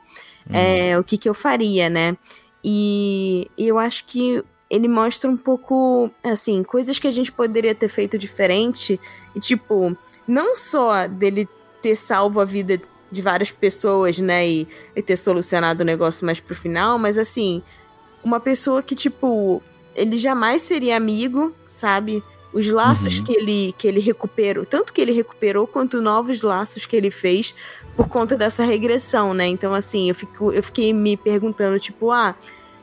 é, 0.51 0.99
o 0.99 1.05
que 1.05 1.17
que 1.17 1.29
eu 1.29 1.35
faria, 1.35 1.89
né? 1.89 2.17
E, 2.63 3.51
e 3.57 3.69
eu 3.69 3.79
acho 3.79 4.05
que 4.07 4.43
ele 4.71 4.89
mostra 4.89 5.29
um 5.31 5.37
pouco, 5.37 6.11
assim, 6.23 6.63
coisas 6.63 6.99
que 6.99 7.07
a 7.07 7.11
gente 7.11 7.31
poderia 7.31 7.75
ter 7.75 7.89
feito 7.89 8.19
diferente. 8.19 8.99
E, 9.35 9.41
tipo, 9.41 9.97
não 10.27 10.57
só 10.57 11.07
dele 11.07 11.49
ter 11.83 11.97
salvo 11.97 12.41
a 12.41 12.45
vida 12.45 12.81
de 13.11 13.23
várias 13.23 13.51
pessoas, 13.51 14.19
né? 14.19 14.49
E, 14.49 14.69
e 14.97 15.03
ter 15.03 15.17
solucionado 15.17 15.83
o 15.83 15.87
negócio 15.87 16.25
mais 16.25 16.41
pro 16.41 16.55
final, 16.55 16.99
mas, 16.99 17.19
assim, 17.19 17.63
uma 18.25 18.41
pessoa 18.41 18.83
que, 18.83 18.95
tipo, 18.95 19.63
ele 19.95 20.17
jamais 20.17 20.63
seria 20.63 20.97
amigo, 20.97 21.55
sabe? 21.67 22.23
Os 22.55 22.71
laços 22.71 23.19
Uhum. 23.19 23.25
que, 23.25 23.33
ele, 23.33 23.75
que 23.77 23.89
ele 23.89 23.99
recuperou, 23.99 24.65
tanto 24.65 24.93
que 24.93 25.01
ele 25.01 25.11
recuperou, 25.11 25.67
quanto 25.67 26.01
novos 26.01 26.41
laços 26.41 26.87
que 26.87 26.95
ele 26.95 27.11
fez 27.11 27.53
por 27.97 28.09
conta 28.09 28.37
dessa 28.37 28.63
regressão, 28.65 29.35
né? 29.35 29.47
Então, 29.49 29.75
assim, 29.75 30.09
eu, 30.09 30.15
fico, 30.15 30.53
eu 30.53 30.63
fiquei 30.63 30.93
me 30.93 31.17
perguntando, 31.17 31.81
tipo, 31.81 32.13
ah, 32.13 32.37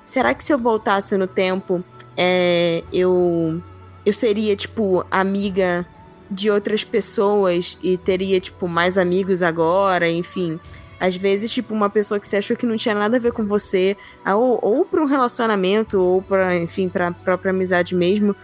será 0.04 0.34
que 0.34 0.44
se 0.44 0.54
eu 0.54 0.60
voltasse 0.60 1.16
no 1.16 1.26
tempo, 1.26 1.82
é, 2.18 2.84
eu, 2.92 3.64
eu 4.06 4.12
seria, 4.12 4.56
tipo, 4.58 5.06
amiga 5.10 5.88
de 6.30 6.52
outras 6.52 6.84
pessoas 6.84 7.78
e 7.82 7.96
teria, 7.98 8.42
tipo, 8.42 8.68
mais 8.68 8.98
amigos 8.98 9.42
agora, 9.42 10.10
enfim. 10.10 10.60
Às 11.00 11.16
vezes, 11.16 11.50
tipo, 11.52 11.74
uma 11.74 11.90
pessoa 11.90 12.20
que 12.20 12.28
você 12.28 12.38
achou 12.38 12.56
que 12.58 12.66
não 12.66 12.76
tinha 12.76 12.94
nada 12.94 13.16
a 13.16 13.20
ver 13.20 13.32
com 13.32 13.46
você, 13.46 13.96
ou, 14.26 14.60
ou 14.62 14.86
pra 14.86 15.02
um 15.02 15.06
relacionamento, 15.06 16.00
ou 16.00 16.22
pra, 16.22 16.58
enfim, 16.58 16.90
pra 16.90 17.12
própria 17.12 17.52
amizade 17.52 17.96
mesmo, 17.96 18.36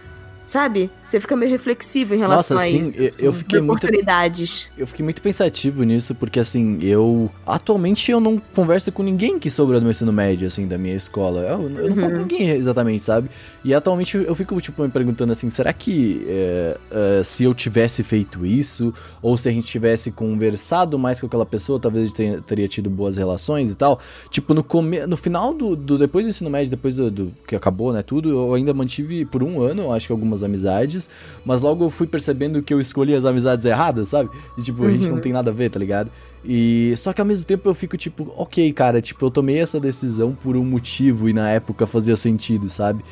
sabe? 0.48 0.90
Você 1.02 1.20
fica 1.20 1.36
meio 1.36 1.50
reflexivo 1.52 2.14
em 2.14 2.18
relação 2.18 2.56
Nossa, 2.56 2.66
a 2.66 2.70
isso. 2.70 2.90
eu- 2.96 3.10
eu 3.18 3.32
fiquei 3.32 3.60
muito- 3.60 3.84
oportunidades. 3.84 4.66
Eu 4.78 4.86
fiquei 4.86 5.04
muito 5.04 5.20
pensativo 5.20 5.82
nisso, 5.82 6.14
porque 6.14 6.40
assim, 6.40 6.78
eu. 6.82 7.30
Atualmente 7.46 8.10
eu 8.10 8.18
não 8.18 8.40
converso 8.54 8.90
com 8.90 9.02
ninguém 9.02 9.38
que 9.38 9.50
sobrou 9.50 9.76
no 9.78 9.82
meu 9.82 9.90
ensino 9.90 10.12
médio, 10.12 10.46
assim, 10.46 10.66
da 10.66 10.78
minha 10.78 10.94
escola. 10.96 11.40
Eu, 11.42 11.62
eu 11.70 11.88
não 11.90 11.96
falo 11.96 12.12
com 12.12 12.18
ninguém 12.18 12.48
exatamente, 12.50 13.04
sabe? 13.04 13.28
E 13.62 13.74
atualmente 13.74 14.16
eu 14.16 14.34
fico, 14.34 14.58
tipo, 14.60 14.82
me 14.82 14.88
perguntando 14.88 15.32
assim, 15.32 15.50
será 15.50 15.72
que 15.72 16.24
é, 16.26 16.78
é, 16.90 17.22
se 17.22 17.44
eu 17.44 17.54
tivesse 17.54 18.02
feito 18.02 18.46
isso, 18.46 18.92
ou 19.20 19.36
se 19.36 19.48
a 19.48 19.52
gente 19.52 19.66
tivesse 19.66 20.10
conversado 20.10 20.98
mais 20.98 21.20
com 21.20 21.26
aquela 21.26 21.44
pessoa, 21.44 21.78
talvez 21.78 22.04
a 22.04 22.06
gente 22.06 22.16
tenha- 22.16 22.40
teria 22.40 22.66
tido 22.68 22.88
boas 22.88 23.16
relações 23.18 23.70
e 23.70 23.76
tal. 23.76 24.00
Tipo, 24.30 24.54
no, 24.54 24.64
come... 24.64 25.06
no 25.06 25.16
final 25.16 25.52
do, 25.52 25.76
do- 25.76 25.98
Depois 25.98 26.26
do 26.26 26.30
ensino 26.30 26.48
médio, 26.48 26.70
depois 26.70 26.96
do, 26.96 27.10
do 27.10 27.32
que 27.46 27.54
acabou, 27.54 27.92
né, 27.92 28.02
tudo, 28.02 28.30
eu 28.30 28.54
ainda 28.54 28.72
mantive 28.72 29.24
por 29.26 29.42
um 29.42 29.60
ano, 29.60 29.82
eu 29.82 29.92
acho 29.92 30.06
que 30.06 30.12
algumas 30.12 30.37
amizades, 30.42 31.08
mas 31.44 31.60
logo 31.60 31.84
eu 31.84 31.90
fui 31.90 32.06
percebendo 32.06 32.62
que 32.62 32.72
eu 32.72 32.80
escolhi 32.80 33.14
as 33.14 33.24
amizades 33.24 33.64
erradas, 33.64 34.08
sabe? 34.08 34.30
E 34.56 34.62
tipo, 34.62 34.84
a 34.84 34.90
gente 34.90 35.08
não 35.08 35.20
tem 35.20 35.32
nada 35.32 35.50
a 35.50 35.54
ver, 35.54 35.70
tá 35.70 35.78
ligado? 35.78 36.10
E 36.44 36.94
só 36.96 37.12
que 37.12 37.20
ao 37.20 37.26
mesmo 37.26 37.44
tempo 37.44 37.68
eu 37.68 37.74
fico 37.74 37.96
tipo, 37.96 38.32
ok, 38.36 38.72
cara, 38.72 39.00
tipo, 39.02 39.24
eu 39.24 39.30
tomei 39.30 39.58
essa 39.58 39.78
decisão 39.80 40.32
por 40.34 40.56
um 40.56 40.64
motivo 40.64 41.28
e 41.28 41.32
na 41.32 41.50
época 41.50 41.86
fazia 41.86 42.16
sentido, 42.16 42.68
sabe? 42.68 43.02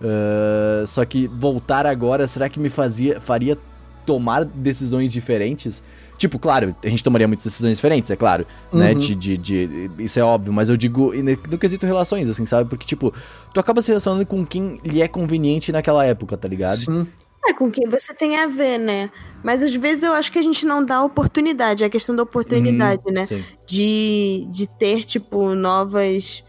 Ah, 0.00 0.84
só 0.86 1.04
que 1.04 1.28
voltar 1.28 1.86
agora, 1.86 2.26
será 2.26 2.48
que 2.48 2.60
me 2.60 2.68
fazia, 2.68 3.20
faria 3.20 3.58
tomar 4.04 4.44
decisões 4.44 5.12
diferentes? 5.12 5.82
Tipo, 6.16 6.38
claro, 6.38 6.74
a 6.82 6.88
gente 6.88 7.04
tomaria 7.04 7.28
muitas 7.28 7.44
decisões 7.44 7.76
diferentes, 7.76 8.10
é 8.10 8.16
claro, 8.16 8.46
né? 8.72 8.92
Uhum. 8.92 8.98
De, 8.98 9.14
de, 9.14 9.36
de- 9.36 9.90
isso 9.98 10.18
é 10.18 10.22
óbvio, 10.22 10.52
mas 10.52 10.70
eu 10.70 10.76
digo 10.76 11.12
no 11.50 11.58
quesito 11.58 11.84
relações, 11.84 12.28
assim, 12.28 12.46
sabe? 12.46 12.68
Porque, 12.70 12.86
tipo, 12.86 13.12
tu 13.52 13.60
acaba 13.60 13.82
se 13.82 13.88
relacionando 13.88 14.24
com 14.24 14.44
quem 14.44 14.78
lhe 14.82 15.02
é 15.02 15.08
conveniente 15.08 15.70
naquela 15.70 16.04
época, 16.04 16.36
tá 16.36 16.48
ligado? 16.48 16.78
Sim. 16.78 17.06
É 17.48 17.52
com 17.52 17.70
quem 17.70 17.88
você 17.88 18.12
tem 18.12 18.36
a 18.38 18.46
ver, 18.48 18.76
né? 18.78 19.08
Mas 19.44 19.62
às 19.62 19.72
vezes 19.74 20.02
eu 20.02 20.12
acho 20.14 20.32
que 20.32 20.38
a 20.38 20.42
gente 20.42 20.66
não 20.66 20.84
dá 20.84 21.02
oportunidade, 21.04 21.84
é 21.84 21.86
a 21.86 21.90
questão 21.90 22.16
da 22.16 22.22
oportunidade, 22.24 23.04
né? 23.12 23.24
Sim. 23.24 23.44
De, 23.66 24.46
de 24.50 24.66
ter, 24.66 25.04
tipo, 25.04 25.54
novas. 25.54 26.42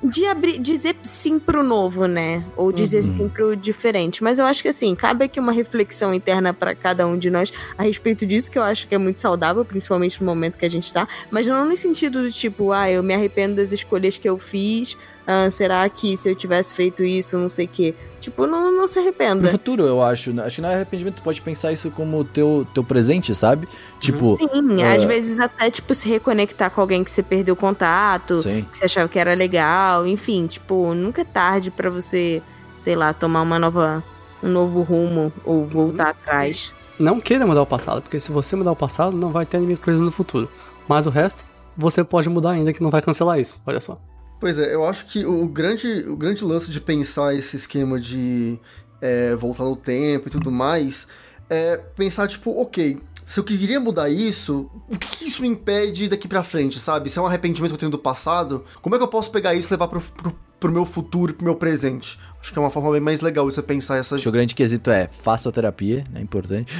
De 0.00 0.24
abrir, 0.26 0.60
dizer 0.60 0.94
sim 1.02 1.40
pro 1.40 1.62
novo, 1.64 2.06
né? 2.06 2.44
Ou 2.56 2.70
dizer 2.70 3.02
Uhum. 3.04 3.14
sim 3.14 3.28
pro 3.28 3.56
diferente. 3.56 4.22
Mas 4.22 4.38
eu 4.38 4.44
acho 4.46 4.62
que 4.62 4.68
assim, 4.68 4.94
cabe 4.94 5.24
aqui 5.24 5.40
uma 5.40 5.50
reflexão 5.50 6.14
interna 6.14 6.54
pra 6.54 6.72
cada 6.72 7.04
um 7.04 7.18
de 7.18 7.28
nós 7.30 7.52
a 7.76 7.82
respeito 7.82 8.24
disso, 8.24 8.48
que 8.48 8.56
eu 8.58 8.62
acho 8.62 8.86
que 8.86 8.94
é 8.94 8.98
muito 8.98 9.20
saudável, 9.20 9.64
principalmente 9.64 10.20
no 10.20 10.26
momento 10.26 10.56
que 10.56 10.64
a 10.64 10.70
gente 10.70 10.92
tá. 10.92 11.08
Mas 11.32 11.48
não 11.48 11.68
no 11.68 11.76
sentido 11.76 12.22
do 12.22 12.30
tipo, 12.30 12.70
ah, 12.70 12.88
eu 12.88 13.02
me 13.02 13.12
arrependo 13.12 13.56
das 13.56 13.72
escolhas 13.72 14.16
que 14.16 14.28
eu 14.28 14.38
fiz. 14.38 14.96
Ah, 15.30 15.50
será 15.50 15.86
que 15.90 16.16
se 16.16 16.26
eu 16.26 16.34
tivesse 16.34 16.74
feito 16.74 17.04
isso, 17.04 17.36
não 17.36 17.50
sei 17.50 17.66
o 17.66 17.68
quê. 17.68 17.94
Tipo, 18.18 18.46
não, 18.46 18.72
não 18.72 18.86
se 18.86 18.98
arrependa. 18.98 19.46
futuro, 19.50 19.84
eu 19.84 20.02
acho. 20.02 20.30
Acho 20.40 20.56
que 20.56 20.62
não 20.62 20.70
é 20.70 20.76
arrependimento, 20.76 21.16
tu 21.16 21.22
pode 21.22 21.42
pensar 21.42 21.70
isso 21.70 21.90
como 21.90 22.24
teu, 22.24 22.66
teu 22.72 22.82
presente, 22.82 23.34
sabe? 23.34 23.68
Tipo, 24.00 24.38
Sim, 24.38 24.82
ah, 24.82 24.94
às 24.94 25.04
vezes 25.04 25.38
até, 25.38 25.70
tipo, 25.70 25.92
se 25.92 26.08
reconectar 26.08 26.70
com 26.70 26.80
alguém 26.80 27.04
que 27.04 27.10
você 27.10 27.22
perdeu 27.22 27.54
contato, 27.54 28.36
sim. 28.36 28.66
que 28.72 28.78
você 28.78 28.86
achava 28.86 29.06
que 29.06 29.18
era 29.18 29.34
legal, 29.34 30.06
enfim, 30.06 30.46
tipo, 30.46 30.94
nunca 30.94 31.20
é 31.20 31.24
tarde 31.26 31.70
pra 31.70 31.90
você, 31.90 32.42
sei 32.78 32.96
lá, 32.96 33.12
tomar 33.12 33.42
uma 33.42 33.58
nova, 33.58 34.02
um 34.42 34.48
novo 34.48 34.80
rumo 34.80 35.30
ou 35.44 35.66
voltar 35.66 36.08
atrás. 36.08 36.72
Não 36.98 37.20
queira 37.20 37.46
mudar 37.46 37.60
o 37.60 37.66
passado, 37.66 38.00
porque 38.00 38.18
se 38.18 38.32
você 38.32 38.56
mudar 38.56 38.72
o 38.72 38.76
passado, 38.76 39.14
não 39.14 39.30
vai 39.30 39.44
ter 39.44 39.58
inimigo 39.58 39.82
preso 39.82 40.02
no 40.02 40.10
futuro. 40.10 40.50
Mas 40.88 41.06
o 41.06 41.10
resto, 41.10 41.44
você 41.76 42.02
pode 42.02 42.30
mudar 42.30 42.52
ainda 42.52 42.72
que 42.72 42.82
não 42.82 42.88
vai 42.88 43.02
cancelar 43.02 43.38
isso. 43.38 43.60
Olha 43.66 43.78
só. 43.78 43.98
Pois 44.40 44.58
é, 44.58 44.72
eu 44.74 44.84
acho 44.84 45.06
que 45.06 45.24
o 45.24 45.46
grande, 45.46 46.04
o 46.08 46.16
grande 46.16 46.44
lance 46.44 46.70
de 46.70 46.80
pensar 46.80 47.34
esse 47.34 47.56
esquema 47.56 47.98
de 47.98 48.58
é, 49.00 49.34
voltar 49.34 49.64
no 49.64 49.76
tempo 49.76 50.28
e 50.28 50.30
tudo 50.30 50.50
mais 50.50 51.08
é 51.50 51.76
pensar, 51.76 52.28
tipo, 52.28 52.50
ok, 52.60 53.00
se 53.24 53.40
eu 53.40 53.44
queria 53.44 53.80
mudar 53.80 54.08
isso, 54.08 54.70
o 54.88 54.96
que, 54.96 55.06
que 55.08 55.24
isso 55.26 55.42
me 55.42 55.48
impede 55.48 56.08
daqui 56.08 56.28
pra 56.28 56.42
frente, 56.42 56.78
sabe? 56.78 57.10
Se 57.10 57.18
é 57.18 57.22
um 57.22 57.26
arrependimento 57.26 57.70
que 57.70 57.74
eu 57.74 57.78
tenho 57.78 57.92
do 57.92 57.98
passado, 57.98 58.64
como 58.80 58.94
é 58.94 58.98
que 58.98 59.04
eu 59.04 59.08
posso 59.08 59.30
pegar 59.30 59.54
isso 59.54 59.68
e 59.68 59.72
levar 59.72 59.88
pro, 59.88 60.00
pro, 60.00 60.34
pro 60.58 60.72
meu 60.72 60.86
futuro, 60.86 61.34
pro 61.34 61.44
meu 61.44 61.54
presente? 61.54 62.18
Acho 62.40 62.52
que 62.52 62.58
é 62.58 62.62
uma 62.62 62.70
forma 62.70 62.92
bem 62.92 63.00
mais 63.00 63.20
legal 63.20 63.44
você 63.44 63.60
pensar 63.60 63.96
essa. 63.96 64.14
Acho 64.14 64.22
que 64.22 64.28
o 64.28 64.32
grande 64.32 64.54
quesito 64.54 64.90
é 64.90 65.08
faça 65.08 65.50
terapia, 65.50 66.04
é 66.14 66.20
importante. 66.20 66.72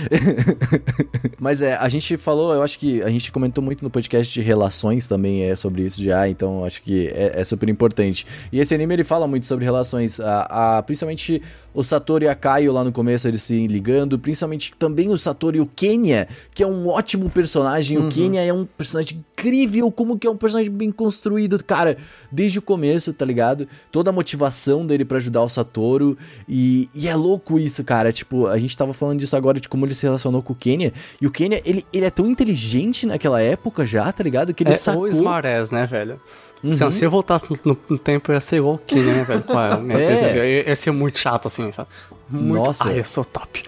Mas 1.39 1.61
é, 1.61 1.75
a 1.75 1.89
gente 1.89 2.17
falou, 2.17 2.55
eu 2.55 2.63
acho 2.63 2.79
que 2.79 3.03
a 3.03 3.11
gente 3.11 3.33
comentou 3.33 3.63
muito 3.63 3.83
no 3.83 3.91
podcast 3.91 4.33
de 4.33 4.41
relações 4.41 5.07
também 5.07 5.43
é 5.43 5.57
sobre 5.57 5.83
isso 5.83 6.03
já, 6.03 6.29
então 6.29 6.65
acho 6.65 6.81
que 6.83 7.09
é, 7.09 7.41
é 7.41 7.45
super 7.45 7.69
importante. 7.69 8.25
E 8.53 8.61
esse 8.61 8.75
anime 8.75 8.95
ele 8.95 9.05
fala 9.05 9.27
muito 9.27 9.47
sobre 9.47 9.65
relações, 9.65 10.21
a, 10.21 10.79
a, 10.79 10.83
principalmente 10.83 11.43
o 11.75 11.85
Satoru 11.85 12.25
e 12.25 12.29
a 12.29 12.35
Kaio 12.35 12.73
lá 12.73 12.83
no 12.83 12.93
começo 12.93 13.29
eles 13.29 13.43
se 13.43 13.67
ligando, 13.67 14.19
principalmente 14.19 14.73
também 14.79 15.11
o 15.11 15.19
Satoru 15.19 15.57
e 15.57 15.61
o 15.61 15.67
Kenya, 15.67 16.29
que 16.55 16.63
é 16.63 16.67
um 16.67 16.89
ótimo 16.89 17.29
personagem. 17.31 17.99
Uhum. 17.99 18.09
O 18.09 18.11
Kenya 18.11 18.43
é 18.43 18.53
um 18.53 18.65
personagem 18.65 19.25
incrível, 19.39 19.91
como 19.91 20.19
que 20.19 20.27
é 20.27 20.31
um 20.31 20.37
personagem 20.37 20.73
bem 20.73 20.91
construído, 20.91 21.63
cara, 21.63 21.97
desde 22.33 22.59
o 22.59 22.63
começo, 22.63 23.13
tá 23.13 23.25
ligado? 23.25 23.69
Toda 23.93 24.11
a 24.11 24.13
motivação 24.13 24.87
dele 24.87 25.05
para 25.05 25.19
ajudar 25.19 25.43
o 25.43 25.48
Satoru 25.49 26.17
e, 26.49 26.89
e 26.95 27.09
é 27.09 27.15
louco 27.17 27.59
isso, 27.59 27.83
cara. 27.85 28.13
Tipo, 28.13 28.47
a 28.47 28.59
gente 28.59 28.77
tava 28.77 28.93
falando 28.93 29.19
disso 29.19 29.37
agora 29.37 29.61
de 29.61 29.69
como 29.69 29.85
ele 29.87 29.95
se 29.95 30.05
relacionou 30.05 30.43
com 30.43 30.53
o 30.53 30.57
Kenya, 30.57 30.93
e 31.21 31.27
o 31.27 31.31
Kenya, 31.31 31.61
ele, 31.65 31.85
ele 31.93 32.05
é 32.07 32.11
tão 32.11 32.27
inteligente 32.27 33.07
naquela 33.07 33.41
época 33.41 33.87
já, 33.87 34.11
tá 34.13 34.23
ligado? 34.23 34.53
Que 34.55 34.63
ele 34.63 34.71
é 34.73 34.75
sacou... 34.75 35.03
o 35.03 35.09
Smartass, 35.09 35.71
né, 35.71 35.87
velho? 35.87 36.21
Uhum. 36.63 36.75
Se, 36.75 36.93
se 36.93 37.05
eu 37.05 37.11
voltasse 37.11 37.47
no, 37.49 37.57
no- 37.65 37.79
no 37.89 37.99
tempo, 37.99 38.31
eu 38.33 38.35
ia 38.35 38.41
ser 38.41 38.57
igual 38.57 38.75
o 38.75 38.79
Kine, 38.79 39.03
né, 39.03 39.25
velho? 39.25 39.43
Com 39.43 39.57
a 39.59 39.77
minha 39.79 39.99
É. 40.01 40.37
ia, 40.63 40.69
ia 40.69 40.77
ser 40.77 40.91
muito 40.91 41.19
chato, 41.19 41.47
assim, 41.47 41.71
sabe? 41.71 41.89
Muito... 42.29 42.57
Nossa. 42.67 42.89
Ai, 42.89 42.99
eu 43.01 43.05
sou 43.05 43.25
top. 43.25 43.65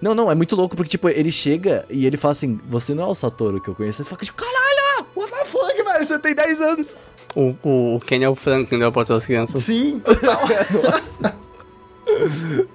Não, 0.00 0.14
não, 0.14 0.30
é 0.30 0.34
muito 0.34 0.54
louco 0.54 0.76
porque, 0.76 0.90
tipo, 0.90 1.08
ele 1.08 1.32
chega 1.32 1.86
e 1.88 2.04
ele 2.04 2.18
fala 2.18 2.32
assim: 2.32 2.60
Você 2.68 2.92
não 2.94 3.04
é 3.04 3.06
o 3.06 3.14
Satoru 3.14 3.60
que 3.60 3.68
eu 3.70 3.74
conheço. 3.74 4.04
Você 4.04 4.10
fica 4.10 4.24
tipo, 4.26 4.36
caralho, 4.36 5.06
what 5.16 5.32
the 5.32 5.44
fuck, 5.46 5.82
velho? 5.82 6.04
Você 6.04 6.18
tem 6.18 6.34
10 6.34 6.60
anos. 6.60 6.96
O, 7.34 7.54
o, 7.62 7.96
o 7.96 8.00
Kenny 8.00 8.24
é 8.24 8.28
o 8.28 8.34
Frank 8.34 8.68
que 8.68 8.78
deu 8.78 8.92
pra 8.92 9.04
todas 9.04 9.22
as 9.22 9.26
crianças. 9.26 9.60
Sim, 9.62 10.00
total. 10.04 10.40
Nossa. 10.82 11.34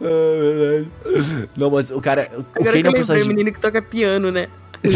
é 0.02 0.40
verdade. 0.42 1.50
Não, 1.56 1.70
mas 1.72 1.92
o 1.92 2.02
cara. 2.02 2.30
O 2.34 2.40
Agora 2.40 2.48
que 2.56 2.64
Kane 2.64 2.66
é 2.66 2.70
um 2.70 2.74
lembrei, 2.74 2.90
o 2.92 2.94
personagem. 2.96 3.28
menino 3.30 3.52
que 3.54 3.60
toca 3.60 3.82
piano, 3.82 4.32
né? 4.32 4.48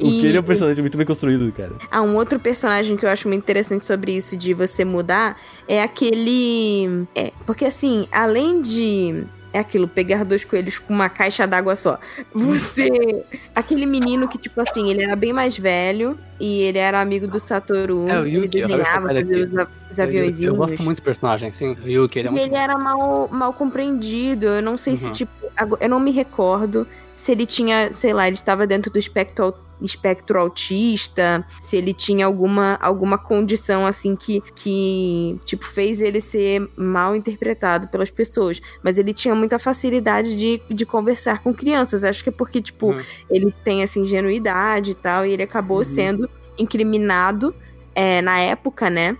O 0.00 0.04
E- 0.04 0.36
é 0.36 0.40
um 0.40 0.42
personagem 0.42 0.82
muito 0.82 0.96
bem 0.96 1.06
construído, 1.06 1.50
cara. 1.52 1.72
Ah, 1.90 2.02
um 2.02 2.14
outro 2.16 2.38
personagem 2.38 2.96
que 2.96 3.04
eu 3.06 3.08
acho 3.10 3.26
muito 3.28 3.42
interessante 3.42 3.86
sobre 3.86 4.14
isso 4.16 4.36
de 4.36 4.52
você 4.54 4.84
mudar 4.84 5.40
é 5.66 5.82
aquele. 5.82 7.06
É, 7.14 7.32
porque 7.46 7.64
assim, 7.64 8.06
além 8.12 8.60
de. 8.60 9.24
É 9.52 9.58
aquilo, 9.60 9.88
pegar 9.88 10.24
dois 10.24 10.44
coelhos 10.44 10.78
com 10.78 10.92
uma 10.92 11.08
caixa 11.08 11.46
d'água 11.46 11.74
só. 11.74 11.98
Você. 12.34 13.24
Aquele 13.54 13.86
menino 13.86 14.28
que, 14.28 14.36
tipo 14.38 14.60
assim, 14.60 14.90
ele 14.90 15.02
era 15.02 15.16
bem 15.16 15.32
mais 15.32 15.56
velho 15.58 16.18
e 16.38 16.60
ele 16.62 16.78
era 16.78 17.00
amigo 17.00 17.26
do 17.26 17.40
Satoru. 17.40 18.06
É, 18.08 18.20
o 18.20 18.26
ele 18.26 18.36
Yuki, 18.44 18.58
eu 18.58 18.68
desenhava, 18.68 19.08
fazia 19.08 19.22
os, 19.46 19.52
os 19.90 19.98
Eu, 19.98 20.04
aviãozinhos. 20.04 20.42
eu 20.42 20.54
gosto 20.54 20.76
muito 20.82 20.88
desse 20.96 21.02
personagem, 21.02 21.52
sim. 21.52 21.76
O 21.82 21.88
Yuki, 21.88 22.18
ele 22.18 22.28
é 22.28 22.30
E 22.30 22.34
muito 22.34 22.46
ele 22.46 22.56
era 22.56 22.78
mal, 22.78 23.28
mal 23.32 23.52
compreendido. 23.54 24.46
Eu 24.46 24.62
não 24.62 24.76
sei 24.76 24.94
se, 24.96 25.06
Uhum. 25.06 25.12
tipo. 25.12 25.32
ago- 25.56 25.78
Eu 25.80 25.88
não 25.88 25.98
me 25.98 26.10
recordo 26.10 26.86
se 27.14 27.32
ele 27.32 27.46
tinha, 27.46 27.92
sei 27.92 28.12
lá, 28.12 28.26
ele 28.28 28.36
estava 28.36 28.66
dentro 28.66 28.92
do 28.92 28.98
espectro, 28.98 29.54
espectro 29.80 30.40
autista, 30.40 31.46
se 31.60 31.76
ele 31.76 31.92
tinha 31.92 32.26
alguma, 32.26 32.76
alguma 32.80 33.16
condição, 33.18 33.86
assim, 33.86 34.16
que, 34.16 34.42
que, 34.54 35.38
tipo, 35.44 35.64
fez 35.64 36.00
ele 36.00 36.20
ser 36.20 36.68
mal 36.76 37.14
interpretado 37.14 37.88
pelas 37.88 38.10
pessoas. 38.10 38.60
Mas 38.82 38.98
ele 38.98 39.12
tinha 39.12 39.34
muita 39.34 39.58
facilidade 39.58 40.36
de, 40.36 40.60
de 40.70 40.86
conversar 40.86 41.42
com 41.42 41.52
crianças. 41.54 42.04
Acho 42.04 42.22
que 42.22 42.28
é 42.28 42.32
porque, 42.32 42.60
tipo, 42.60 42.88
Uhum. 42.92 43.00
ele 43.30 43.54
tem 43.64 43.82
essa 43.82 43.98
ingenuidade 43.98 44.92
e 44.92 44.94
tal, 44.94 45.24
e 45.26 45.30
ele 45.32 45.42
acabou 45.42 45.78
Uhum. 45.78 45.84
sendo 45.84 46.30
incriminado 46.58 47.54
é, 47.94 48.20
na 48.22 48.38
época, 48.38 48.88
né? 48.90 49.16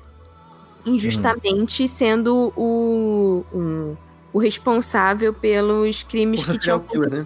Injustamente 0.87 1.87
sendo 1.87 2.53
o, 2.57 3.45
o, 3.53 3.97
o 4.33 4.39
responsável 4.39 5.35
pelos 5.35 6.03
crimes 6.03 6.43
que 6.49 6.59
tinham 6.59 6.81
killer, 6.81 7.11
né? 7.11 7.25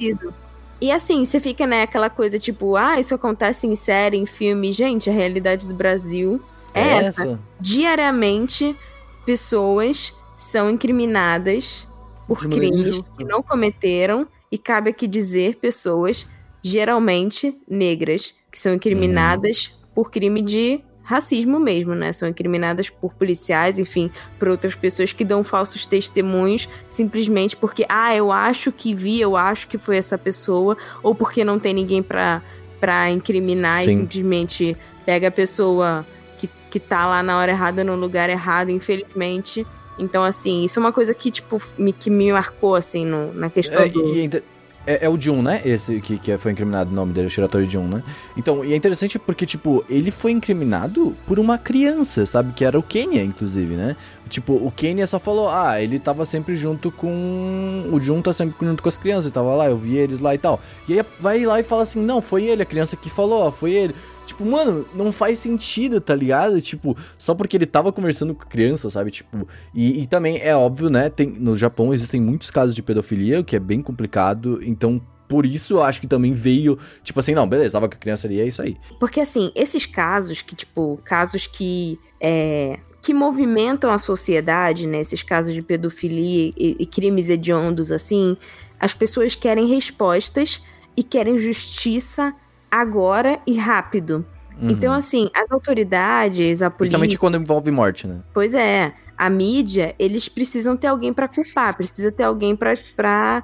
E 0.83 0.91
assim, 0.91 1.25
você 1.25 1.39
fica, 1.39 1.65
né, 1.65 1.83
aquela 1.83 2.11
coisa 2.11 2.41
tipo, 2.41 2.75
ah, 2.75 2.99
isso 2.99 3.15
acontece 3.15 3.69
em 3.69 3.75
série, 3.77 4.17
em 4.17 4.27
filme. 4.27 4.73
Gente, 4.73 5.09
a 5.09 5.13
realidade 5.13 5.69
do 5.69 5.75
Brasil 5.75 6.43
é, 6.75 6.95
essa. 6.95 7.39
Diariamente, 7.61 8.77
pessoas 9.25 10.13
são 10.37 10.69
incriminadas 10.69 11.87
por 12.27 12.49
crimes 12.49 13.01
que 13.17 13.23
não 13.23 13.45
cometeram. 13.45 14.27
E 14.51 14.59
cabe 14.59 14.91
aqui 14.91 15.07
dizer 15.07 15.55
pessoas, 15.59 16.27
geralmente 16.61 17.57
negras, 17.69 18.35
que 18.51 18.59
são 18.59 18.75
incriminadas 18.75 19.79
por 19.95 20.11
crime 20.11 20.43
de 20.43 20.83
racismo 21.03 21.59
mesmo, 21.59 21.95
né? 21.95 22.13
São 22.13 22.29
incriminadas 22.29 22.89
por 22.89 23.13
policiais, 23.15 23.79
enfim, 23.79 24.11
por 24.39 24.49
outras 24.49 24.75
pessoas 24.75 25.13
que 25.13 25.25
dão 25.25 25.43
falsos 25.43 25.87
testemunhos 25.87 26.69
simplesmente 26.89 27.57
porque, 27.57 27.85
ah, 27.89 28.15
eu 28.15 28.31
acho 28.31 28.71
que 28.73 28.95
vi, 28.95 29.21
eu 29.21 29.37
acho 29.37 29.67
que 29.69 29.79
foi 29.79 29.97
essa 29.97 30.17
pessoa, 30.17 30.77
ou 31.03 31.15
porque 31.15 31.43
não 31.45 31.59
tem 31.59 31.75
ninguém 31.75 32.03
pra, 32.03 32.41
pra 32.81 33.11
incriminar 33.11 33.81
Sim. 33.81 33.95
e 33.95 33.97
simplesmente 33.99 34.77
pega 35.05 35.29
a 35.29 35.31
pessoa 35.33 36.07
que, 36.39 36.49
que 36.71 36.79
tá 36.81 37.07
lá 37.07 37.23
na 37.23 37.39
hora 37.39 37.51
errada, 37.53 37.83
no 37.83 37.97
lugar 37.97 38.31
errado, 38.31 38.71
infelizmente. 38.71 39.67
Então, 39.99 40.23
assim, 40.25 40.65
isso 40.65 40.79
é 40.79 40.81
uma 40.81 40.93
coisa 40.93 41.13
que, 41.13 41.31
tipo, 41.31 41.61
me, 41.77 41.93
que 41.93 42.09
me 42.11 42.33
marcou, 42.33 42.75
assim, 42.75 43.05
no- 43.05 43.33
na 43.35 43.51
questão 43.51 43.83
É, 43.83 43.89
do... 43.89 44.15
e 44.15 44.21
ainda- 44.23 44.43
é, 44.87 45.07
é 45.07 45.09
o 45.09 45.21
Jun, 45.21 45.43
né? 45.43 45.61
Esse 45.65 46.01
que, 46.01 46.19
que 46.19 46.37
foi 46.39 46.53
incriminado, 46.53 46.91
o 46.91 46.95
nome 46.95 47.13
dele 47.13 47.29
Shiratori 47.29 47.67
Jun, 47.67 47.87
né? 47.87 48.03
Então, 48.37 48.65
e 48.65 48.73
é 48.73 48.77
interessante 48.77 49.19
porque, 49.19 49.47
tipo, 49.47 49.85
ele 49.89 50.11
foi 50.11 50.33
incriminado 50.33 51.17
por 51.27 51.39
uma 51.39 51.59
criança, 51.59 52.27
sabe? 52.27 52.53
Que 52.53 52.65
era 52.65 52.79
o 52.79 52.83
Kenya, 52.83 53.23
inclusive, 53.23 53.75
né? 53.75 53.97
Tipo, 54.29 54.55
o 54.55 54.71
Kenya 54.71 55.07
só 55.07 55.19
falou, 55.19 55.51
ah, 55.51 55.81
ele 55.81 55.99
tava 55.99 56.25
sempre 56.25 56.57
junto 56.57 56.91
com. 56.91 57.89
O 57.93 58.01
Jun 58.01 58.23
tá 58.23 58.33
sempre 58.33 58.55
junto 58.67 58.83
com 58.83 58.89
as 58.89 58.97
crianças, 58.97 59.27
ele 59.27 59.35
tava 59.35 59.55
lá, 59.55 59.69
eu 59.69 59.77
vi 59.77 59.97
eles 59.97 60.21
lá 60.21 60.35
e 60.35 60.39
tal. 60.39 60.61
E 60.89 60.99
aí 60.99 61.05
vai 61.21 61.45
lá 61.45 61.61
e 61.61 61.63
fala 61.63 61.83
assim, 61.83 62.01
não, 62.01 62.23
foi 62.23 62.45
ele, 62.45 62.63
a 62.63 62.67
criança 62.67 62.97
que 62.97 63.11
falou, 63.11 63.47
ó, 63.47 63.51
foi 63.51 63.73
ele. 63.73 63.95
Tipo, 64.25 64.45
mano, 64.45 64.87
não 64.95 65.13
faz 65.13 65.39
sentido, 65.39 66.01
tá 66.01 66.15
ligado? 66.15 66.61
Tipo, 66.61 66.97
só 67.19 67.35
porque 67.35 67.57
ele 67.57 67.67
tava 67.67 67.93
conversando 67.93 68.35
com 68.35 68.47
criança, 68.47 68.89
sabe? 68.89 69.11
Tipo, 69.11 69.47
e, 69.75 70.03
e 70.03 70.07
também 70.07 70.39
é 70.41 70.55
óbvio, 70.55 70.89
né? 70.89 71.11
Tem, 71.11 71.27
no 71.27 71.57
Japão 71.57 71.93
existem 71.93 72.21
muitos 72.21 72.51
casos 72.51 72.75
de 72.75 72.83
pedofilia, 72.83 73.41
o 73.41 73.45
que 73.45 73.57
é 73.57 73.61
bem 73.61 73.83
complicado. 73.83 74.61
Então, 74.63 75.01
por 75.29 75.47
isso 75.47 75.75
eu 75.75 75.83
acho 75.83 76.01
que 76.01 76.07
também 76.07 76.33
veio, 76.33 76.79
tipo 77.03 77.19
assim, 77.19 77.35
não, 77.35 77.49
beleza, 77.49 77.73
tava 77.73 77.89
com 77.89 77.95
a 77.95 77.99
criança 77.99 78.27
ali, 78.27 78.41
é 78.41 78.47
isso 78.47 78.63
aí. 78.63 78.77
Porque, 79.01 79.21
assim, 79.21 79.51
esses 79.55 79.87
casos 79.87 80.43
que, 80.43 80.55
tipo, 80.55 81.01
casos 81.05 81.47
que. 81.47 81.99
É, 82.21 82.79
que 83.01 83.13
movimentam 83.13 83.91
a 83.91 83.99
sociedade, 83.99 84.87
né? 84.87 85.01
Esses 85.01 85.25
casos 85.25 85.53
de 85.53 85.61
pedofilia 85.61 86.53
e, 86.57 86.77
e 86.79 86.87
crimes 86.87 87.29
hediondos, 87.29 87.91
assim, 87.91 88.37
as 88.79 88.95
pessoas 88.95 89.35
querem 89.35 89.67
respostas 89.67 90.63
e 90.97 91.03
querem 91.03 91.37
justiça 91.39 92.33
agora 92.73 93.39
e 93.47 93.57
rápido. 93.57 94.25
Uhum. 94.61 94.71
Então, 94.71 94.93
assim, 94.93 95.31
as 95.35 95.51
autoridades, 95.53 96.63
a 96.63 96.71
polícia. 96.71 96.99
Principalmente 96.99 97.19
quando 97.19 97.37
envolve 97.37 97.71
morte, 97.71 98.07
né? 98.07 98.21
Pois 98.33 98.55
é. 98.55 98.95
A 99.17 99.31
mídia, 99.31 99.95
eles 100.01 100.29
precisam 100.29 100.77
ter 100.77 100.89
alguém 100.89 101.13
pra 101.13 101.29
culpar, 101.29 101.77
precisa 101.77 102.11
ter 102.11 102.25
alguém 102.25 102.57
pra 102.57 103.43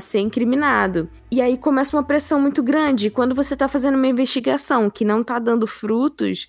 ser 0.00 0.20
incriminado. 0.20 1.10
E 1.30 1.42
aí 1.42 1.58
começa 1.58 1.94
uma 1.94 2.02
pressão 2.02 2.40
muito 2.40 2.62
grande. 2.62 3.10
Quando 3.10 3.34
você 3.34 3.54
tá 3.54 3.68
fazendo 3.68 3.96
uma 3.96 4.06
investigação 4.06 4.88
que 4.88 5.04
não 5.04 5.22
tá 5.22 5.38
dando 5.38 5.66
frutos, 5.66 6.46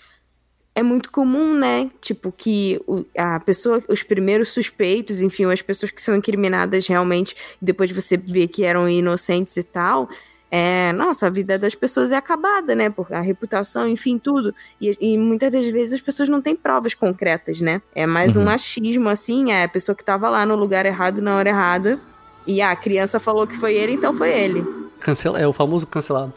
é 0.74 0.82
muito 0.82 1.12
comum, 1.12 1.54
né? 1.54 1.90
Tipo, 2.00 2.32
que 2.32 2.80
a 3.18 3.42
pessoa, 3.42 3.84
os 3.90 4.04
primeiros 4.04 4.50
suspeitos, 4.50 5.22
enfim, 5.22 5.52
as 5.52 5.62
pessoas 5.62 5.92
que 5.92 6.02
são 6.02 6.16
incriminadas 6.16 6.88
realmente, 6.88 7.36
depois 7.62 7.92
você 7.92 8.16
vê 8.16 8.48
que 8.48 8.64
eram 8.64 8.88
inocentes 8.88 9.58
e 9.58 9.64
tal, 9.64 10.08
é, 10.54 10.92
nossa, 10.92 11.28
a 11.28 11.30
vida 11.30 11.58
das 11.58 11.74
pessoas 11.74 12.12
é 12.12 12.18
acabada, 12.18 12.76
né? 12.76 12.90
Por 12.90 13.08
a 13.14 13.22
reputação, 13.22 13.88
enfim, 13.88 14.18
tudo. 14.18 14.54
E, 14.82 14.98
e 15.00 15.18
muitas 15.18 15.54
das 15.54 15.66
vezes 15.68 15.94
as 15.94 16.02
pessoas 16.02 16.28
não 16.28 16.42
têm 16.42 16.56
provas 16.58 16.94
concretas, 16.94 17.62
né? 17.62 17.82
É 17.96 18.06
mais 18.06 18.36
Uhum. 18.36 18.44
um 18.44 18.50
achismo, 18.50 19.08
assim, 19.08 19.52
é 19.52 19.64
a 19.64 19.70
pessoa 19.70 19.96
que 19.96 20.04
tava 20.04 20.30
lá 20.30 20.46
no 20.46 20.56
lugar 20.56 20.86
errado 20.86 21.22
na 21.22 21.36
hora 21.38 21.48
errada. 21.48 21.98
E 22.46 22.62
ah, 22.62 22.72
a 22.72 22.76
criança 22.76 23.18
falou 23.20 23.48
que 23.48 23.56
foi 23.56 23.76
ele, 23.76 23.94
então 23.94 24.14
foi 24.14 24.30
ele. 24.32 24.66
Cancela, 25.00 25.40
é 25.40 25.48
o 25.48 25.54
famoso 25.54 25.88
cancelado. 25.88 26.34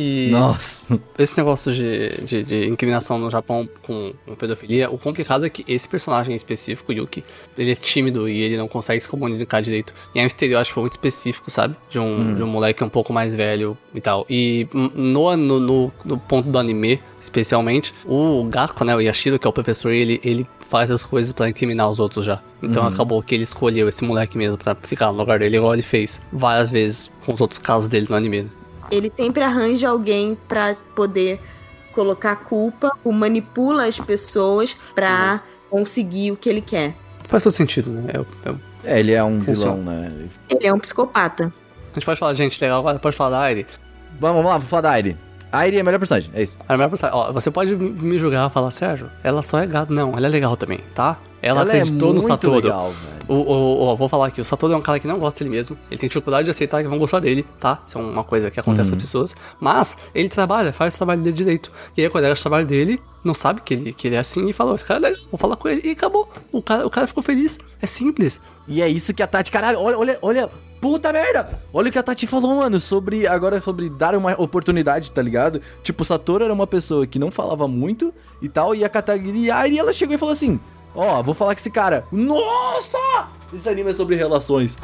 E 0.00 0.28
Nossa. 0.30 0.96
esse 1.18 1.36
negócio 1.36 1.72
de, 1.72 2.10
de, 2.22 2.44
de 2.44 2.68
incriminação 2.68 3.18
no 3.18 3.28
Japão 3.28 3.68
com, 3.82 4.12
com 4.24 4.36
pedofilia, 4.36 4.88
o 4.88 4.96
complicado 4.96 5.44
é 5.44 5.50
que 5.50 5.64
esse 5.66 5.88
personagem 5.88 6.34
em 6.34 6.36
específico, 6.36 6.92
Yuki, 6.92 7.24
ele 7.58 7.72
é 7.72 7.74
tímido 7.74 8.28
e 8.28 8.40
ele 8.40 8.56
não 8.56 8.68
consegue 8.68 9.00
se 9.00 9.08
comunicar 9.08 9.60
direito. 9.60 9.92
E 10.14 10.20
é 10.20 10.22
um 10.22 10.26
estereótipo 10.26 10.78
muito 10.78 10.92
específico, 10.92 11.50
sabe? 11.50 11.74
De 11.90 11.98
um, 11.98 12.32
de 12.32 12.44
um 12.44 12.46
moleque 12.46 12.84
um 12.84 12.88
pouco 12.88 13.12
mais 13.12 13.34
velho 13.34 13.76
e 13.92 14.00
tal. 14.00 14.24
E 14.30 14.68
hum, 14.72 14.88
no, 14.94 15.36
no, 15.36 15.58
no, 15.58 15.92
no 16.04 16.16
ponto 16.16 16.48
do 16.48 16.56
anime, 16.60 17.02
especialmente, 17.20 17.92
o 18.06 18.44
Gakko, 18.44 18.84
né, 18.84 18.94
o 18.94 19.00
Yashiro, 19.00 19.36
que 19.36 19.48
é 19.48 19.50
o 19.50 19.52
professor, 19.52 19.90
ele, 19.90 20.20
ele 20.22 20.46
faz 20.60 20.92
as 20.92 21.02
coisas 21.02 21.32
pra 21.32 21.48
incriminar 21.48 21.90
os 21.90 21.98
outros 21.98 22.24
já. 22.24 22.40
Então 22.62 22.86
acabou 22.86 23.20
que 23.20 23.34
ele 23.34 23.42
escolheu 23.42 23.88
esse 23.88 24.04
moleque 24.04 24.38
mesmo 24.38 24.56
pra 24.56 24.76
ficar 24.76 25.10
no 25.10 25.18
lugar 25.18 25.40
dele, 25.40 25.56
igual 25.56 25.74
ele 25.74 25.82
fez 25.82 26.20
várias 26.32 26.70
vezes 26.70 27.10
com 27.26 27.34
os 27.34 27.40
outros 27.40 27.58
casos 27.58 27.88
dele 27.88 28.06
no 28.08 28.14
anime. 28.14 28.48
Ele 28.90 29.12
sempre 29.14 29.42
arranja 29.42 29.88
alguém 29.88 30.36
pra 30.48 30.74
poder 30.94 31.40
colocar 31.92 32.36
culpa, 32.36 32.92
ou 33.02 33.12
manipula 33.12 33.86
as 33.86 33.98
pessoas 33.98 34.76
pra 34.94 35.40
conseguir 35.70 36.30
o 36.32 36.36
que 36.36 36.48
ele 36.48 36.60
quer. 36.60 36.94
Faz 37.28 37.42
todo 37.42 37.52
sentido, 37.52 37.90
né? 37.90 38.12
É 38.14 38.48
é 38.48 38.54
É, 38.84 39.00
ele 39.00 39.12
é 39.12 39.22
um 39.24 39.40
Funciona. 39.40 39.72
vilão, 39.72 39.76
né? 39.82 40.08
Ele 40.48 40.66
é 40.66 40.72
um 40.72 40.78
psicopata. 40.78 41.52
A 41.90 41.94
gente 41.94 42.04
pode 42.06 42.18
falar, 42.20 42.34
gente, 42.34 42.60
legal, 42.60 42.78
agora 42.78 42.98
pode 42.98 43.16
falar 43.16 43.30
da 43.30 43.40
Aire. 43.42 43.66
Vamos, 44.20 44.36
vamos 44.36 44.50
lá, 44.52 44.58
vou 44.58 44.68
falar 44.68 44.82
da 44.82 44.90
Aire. 44.92 45.16
A 45.50 45.58
Aire 45.60 45.78
é 45.78 45.80
a 45.80 45.84
melhor 45.84 45.98
personagem, 45.98 46.30
é 46.34 46.42
isso. 46.42 46.56
A 46.68 46.74
melhor 46.76 46.88
personagem- 46.88 47.18
Ó, 47.20 47.32
você 47.32 47.50
pode 47.50 47.74
me 47.74 47.90
me 47.90 48.18
julgar 48.18 48.48
e 48.48 48.52
falar, 48.52 48.70
Sérgio, 48.70 49.10
ela 49.24 49.42
só 49.42 49.58
é 49.58 49.66
gado. 49.66 49.92
Não, 49.92 50.16
ela 50.16 50.26
é 50.26 50.30
legal 50.30 50.56
também, 50.56 50.78
tá? 50.94 51.18
Ela, 51.40 51.62
acreditou 51.62 52.12
no 52.12 52.20
Satoru. 52.20 52.56
legal, 52.56 52.92
velho. 52.92 53.18
O, 53.28 53.34
o, 53.34 53.92
o- 53.92 53.96
vou 53.96 54.08
falar 54.08 54.26
aqui, 54.28 54.40
o 54.40 54.44
Satoru 54.44 54.72
é 54.72 54.76
um 54.76 54.80
cara 54.80 54.98
que 54.98 55.06
não 55.06 55.18
gosta 55.18 55.38
dele 55.44 55.54
mesmo. 55.54 55.76
Ele 55.90 56.00
tem 56.00 56.08
dificuldade 56.08 56.46
de 56.46 56.50
aceitar 56.50 56.82
que 56.82 56.88
vão 56.88 56.98
gostar 56.98 57.20
dele, 57.20 57.44
tá? 57.60 57.82
Isso 57.86 57.98
é 57.98 58.00
uma 58.00 58.24
coisa 58.24 58.50
que 58.50 58.58
acontece 58.58 58.90
Uhum. 58.90 58.96
com 58.96 58.98
as 58.98 59.04
pessoas. 59.04 59.36
Mas 59.60 59.96
ele 60.14 60.28
trabalha, 60.28 60.72
faz 60.72 60.94
o 60.94 60.96
trabalho 60.96 61.20
dele 61.20 61.36
direito. 61.36 61.70
E 61.96 62.00
aí 62.00 62.06
o 62.06 62.10
colega 62.10 62.34
de 62.34 62.40
trabalho 62.40 62.66
dele 62.66 63.00
não 63.22 63.34
sabe 63.34 63.60
que 63.60 63.74
ele, 63.74 63.92
que 63.92 64.08
ele 64.08 64.16
é 64.16 64.18
assim 64.18 64.48
e 64.48 64.52
falou: 64.52 64.74
esse 64.74 64.84
cara 64.84 64.98
é 65.00 65.10
legal, 65.10 65.22
vou 65.30 65.38
falar 65.38 65.56
com 65.56 65.68
ele. 65.68 65.82
E 65.84 65.90
acabou. 65.90 66.28
O 66.50 66.62
cara, 66.62 66.86
o 66.86 66.90
cara 66.90 67.06
ficou 67.06 67.22
feliz. 67.22 67.58
É 67.82 67.86
simples. 67.86 68.40
E 68.66 68.80
é 68.82 68.88
isso 68.88 69.12
que 69.14 69.22
a 69.22 69.26
Tati, 69.26 69.50
caralho, 69.50 69.78
olha, 69.80 69.98
olha, 69.98 70.18
olha, 70.20 70.50
puta 70.80 71.10
merda! 71.12 71.58
Olha 71.72 71.88
o 71.88 71.92
que 71.92 71.98
a 71.98 72.02
Tati 72.02 72.26
falou, 72.26 72.56
mano, 72.56 72.78
sobre, 72.80 73.26
agora 73.26 73.60
sobre 73.62 73.88
dar 73.88 74.14
uma 74.14 74.32
oportunidade, 74.40 75.10
tá 75.12 75.22
ligado? 75.22 75.60
Tipo, 75.82 76.02
o 76.02 76.04
Satoru 76.04 76.44
era 76.44 76.52
uma 76.52 76.66
pessoa 76.66 77.06
que 77.06 77.18
não 77.18 77.30
falava 77.30 77.66
muito 77.68 78.12
e 78.42 78.48
tal, 78.48 78.74
e 78.74 78.84
a 78.84 78.88
Katagiri 78.88 79.50
Aire, 79.50 79.78
ela 79.78 79.92
chegou 79.92 80.14
e 80.14 80.18
falou 80.18 80.32
assim, 80.32 80.60
ó, 80.98 81.22
vou 81.22 81.32
falar 81.34 81.54
com 81.54 81.60
esse 81.60 81.70
cara. 81.70 82.04
Nossa! 82.10 82.98
Esse 83.52 83.68
anime 83.68 83.90
é 83.90 83.92
sobre 83.94 84.16
relações. 84.16 84.76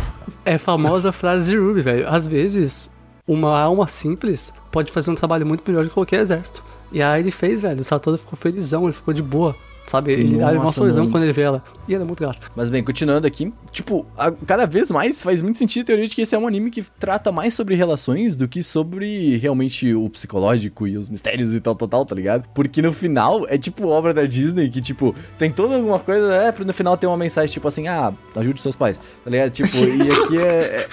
É 0.45 0.55
a 0.55 0.59
famosa 0.59 1.12
frase 1.12 1.51
de 1.51 1.59
Ruby, 1.59 1.83
velho. 1.83 2.09
Às 2.09 2.27
vezes, 2.27 2.91
uma 3.27 3.61
alma 3.61 3.89
simples 3.89 4.53
pode 4.71 4.93
fazer 4.93 5.11
um 5.11 5.15
trabalho 5.15 5.45
muito 5.45 5.65
melhor 5.67 5.85
que 5.87 5.93
qualquer 5.93 6.21
exército. 6.21 6.62
E 6.93 7.03
aí 7.03 7.21
ele 7.21 7.31
fez, 7.31 7.61
velho. 7.61 7.81
O 7.81 7.85
Satoru 7.85 8.17
ficou 8.17 8.39
felizão, 8.39 8.85
ele 8.85 8.93
ficou 8.93 9.12
de 9.12 9.23
boa. 9.23 9.57
Sabe? 9.87 10.12
Ele 10.12 10.43
abre 10.43 10.57
uma 10.57 10.66
sorrisão 10.66 11.11
quando 11.11 11.24
ele 11.24 11.32
vê 11.32 11.43
ela. 11.43 11.62
E 11.87 11.95
ela 11.95 12.03
é 12.05 12.07
muito 12.07 12.20
gato. 12.22 12.51
Mas 12.57 12.70
bem, 12.70 12.82
continuando 12.82 13.26
aqui, 13.26 13.53
tipo, 13.70 14.07
a- 14.16 14.32
cada 14.32 14.66
vez 14.66 14.91
mais 14.91 15.22
faz 15.22 15.43
muito 15.43 15.59
sentido 15.59 15.82
a 15.82 15.87
teoria 15.87 16.09
de 16.09 16.14
que 16.14 16.22
esse 16.22 16.35
é 16.35 16.39
um 16.39 16.47
anime 16.47 16.70
que 16.70 16.82
trata 16.99 17.30
mais 17.30 17.53
sobre 17.55 17.74
relações 17.74 18.35
do 18.35 18.49
que 18.49 18.62
sobre 18.62 19.37
realmente 19.37 19.95
o 19.95 20.09
psicológico 20.09 20.87
e 20.89 20.97
os 20.97 21.09
mistérios 21.11 21.55
e 21.55 21.61
tal, 21.61 21.74
tal, 21.74 21.87
tal, 21.87 22.05
tá 22.07 22.14
ligado? 22.14 22.49
Porque 22.55 22.80
no 22.80 22.93
final 22.93 23.47
é 23.49 23.59
tipo 23.59 23.87
obra 23.89 24.14
da 24.14 24.24
Disney 24.24 24.68
que, 24.70 24.80
tipo, 24.80 25.14
tem 25.39 25.51
toda 25.53 25.76
alguma 25.76 25.99
coisa, 26.01 26.35
é, 26.35 26.51
pra 26.51 26.64
no 26.64 26.72
final 26.72 26.97
ter 26.97 27.07
uma 27.07 27.16
mensagem 27.18 27.53
tipo 27.53 27.68
assim, 27.68 27.87
ah, 27.87 28.12
ajude 28.37 28.62
seus 28.62 28.74
pais, 28.74 28.99
tá 29.22 29.30
ligado? 29.30 29.51
Tipo, 29.51 29.76
e 29.76 30.11
aqui 30.11 30.39
é. 30.39 30.87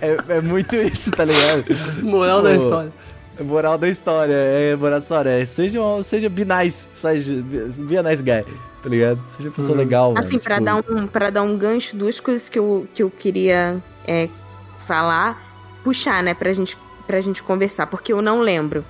É, 0.00 0.06
é- 0.34 0.36
é 0.36 0.40
muito 0.40 0.76
isso, 0.76 1.10
tá 1.10 1.24
ligado? 1.24 1.64
Moral 2.02 2.38
Tipo, 2.42 2.48
da 2.50 2.56
história. 2.56 2.92
Moral 3.40 3.76
da 3.76 3.88
história, 3.88 4.32
é 4.32 4.76
moral 4.76 4.98
da 5.00 5.02
história. 5.02 5.30
É, 5.30 5.44
seja, 5.44 5.80
seja 6.02 6.28
be 6.28 6.44
nice, 6.44 6.88
seja, 6.94 7.42
be 7.42 7.96
a 7.98 8.02
nice 8.02 8.22
guy, 8.22 8.44
tá 8.82 8.88
ligado? 8.88 9.20
Seja 9.26 9.48
uma 9.48 9.54
pessoa 9.54 9.76
legal, 9.76 10.14
Assim, 10.16 10.34
mano, 10.34 10.40
pra 10.44 10.54
tipo- 10.56 10.64
dar 10.64 10.76
um 10.76 11.06
para 11.08 11.30
dar 11.30 11.42
um 11.42 11.58
gancho, 11.58 11.96
duas 11.96 12.20
coisas 12.20 12.48
que 12.48 12.58
eu, 12.58 12.86
que 12.94 13.02
eu 13.02 13.10
queria 13.10 13.82
é, 14.06 14.28
falar, 14.86 15.42
puxar, 15.82 16.22
né, 16.22 16.32
pra 16.32 16.52
gente, 16.52 16.76
pra 17.06 17.20
gente 17.20 17.42
conversar, 17.42 17.86
porque 17.86 18.12
eu 18.12 18.22
não 18.22 18.40
lembro. 18.40 18.84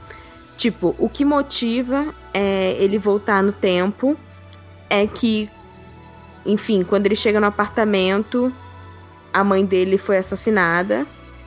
Tipo, 0.56 0.94
o 0.98 1.08
que 1.08 1.24
motiva 1.24 2.14
é, 2.32 2.72
ele 2.78 2.98
voltar 2.98 3.42
no 3.42 3.50
tempo 3.50 4.16
é 4.90 5.06
que, 5.06 5.50
enfim, 6.44 6.84
quando 6.84 7.06
ele 7.06 7.16
chega 7.16 7.40
no 7.40 7.46
apartamento, 7.46 8.52
a 9.32 9.42
mãe 9.42 9.64
dele 9.64 9.96
foi 9.98 10.18
assassinada. 10.18 11.06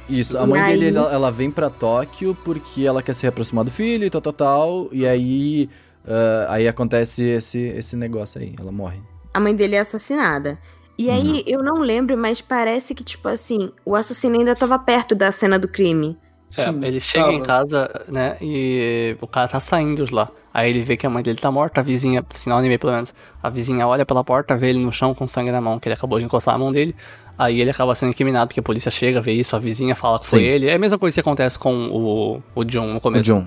Isso, 0.09 0.37
a 0.37 0.45
mãe 0.45 0.63
dele, 0.63 0.97
ela, 0.97 1.11
ela 1.11 1.31
vem 1.31 1.51
pra 1.51 1.69
Tóquio 1.69 2.35
porque 2.43 2.85
ela 2.85 3.03
quer 3.03 3.13
se 3.13 3.23
reaproximar 3.23 3.65
do 3.65 3.71
filho 3.71 4.05
e 4.05 4.09
tal, 4.09 4.21
tal, 4.21 4.33
tal. 4.33 4.89
E 4.91 5.05
aí, 5.05 5.69
ah, 6.07 6.45
aí 6.49 6.67
acontece 6.67 7.23
esse, 7.23 7.59
esse 7.59 7.95
negócio 7.95 8.41
aí, 8.41 8.55
ela 8.57 8.71
morre. 8.71 9.01
A 9.33 9.39
mãe 9.39 9.53
dele 9.55 9.75
é 9.75 9.79
assassinada. 9.79 10.57
E 10.97 11.11
aí, 11.11 11.43
eu 11.45 11.61
não 11.61 11.79
lembro, 11.79 12.17
mas 12.17 12.41
parece 12.41 12.95
que, 12.95 13.03
tipo 13.03 13.27
assim, 13.27 13.71
o 13.85 13.95
assassino 13.95 14.39
ainda 14.39 14.55
tava 14.55 14.79
perto 14.79 15.13
da 15.13 15.31
cena 15.31 15.59
do 15.59 15.67
crime. 15.67 16.17
É, 16.57 16.63
Sim, 16.63 16.79
ele 16.83 16.99
chega 16.99 17.31
em 17.31 17.43
tava. 17.43 17.45
casa, 17.45 18.05
né, 18.07 18.37
e 18.41 19.15
o 19.21 19.27
cara 19.27 19.47
tá 19.47 19.59
saindo 19.59 20.05
de 20.05 20.13
lá. 20.13 20.31
Aí 20.57 20.71
ele 20.71 20.81
vê 20.81 20.97
que 20.97 21.05
a 21.05 21.09
mãe 21.09 21.21
dele 21.21 21.37
tá 21.37 21.51
morta, 21.51 21.81
a 21.81 21.83
vizinha, 21.83 22.25
sinal 22.31 22.57
anime 22.57 22.79
pelo 22.79 22.91
menos, 22.91 23.13
a 23.43 23.47
vizinha 23.47 23.87
olha 23.87 24.03
pela 24.07 24.23
porta, 24.23 24.57
vê 24.57 24.69
ele 24.71 24.79
no 24.79 24.91
chão 24.91 25.13
com 25.13 25.27
sangue 25.27 25.51
na 25.51 25.61
mão, 25.61 25.77
que 25.79 25.87
ele 25.87 25.93
acabou 25.93 26.17
de 26.17 26.25
encostar 26.25 26.55
na 26.55 26.57
mão 26.57 26.71
dele. 26.71 26.95
Aí 27.37 27.61
ele 27.61 27.69
acaba 27.69 27.93
sendo 27.93 28.09
incriminado, 28.09 28.47
porque 28.47 28.59
a 28.59 28.63
polícia 28.63 28.89
chega, 28.89 29.21
vê 29.21 29.33
isso, 29.33 29.55
a 29.55 29.59
vizinha 29.59 29.95
fala 29.95 30.17
que 30.19 30.25
foi 30.25 30.41
ele. 30.43 30.67
É 30.67 30.73
a 30.73 30.79
mesma 30.79 30.97
coisa 30.97 31.13
que 31.13 31.19
acontece 31.19 31.59
com 31.59 31.71
o, 31.89 32.41
o 32.55 32.63
John 32.63 32.87
no 32.87 32.97
O 32.97 32.99
começo. 32.99 33.23
John. 33.25 33.45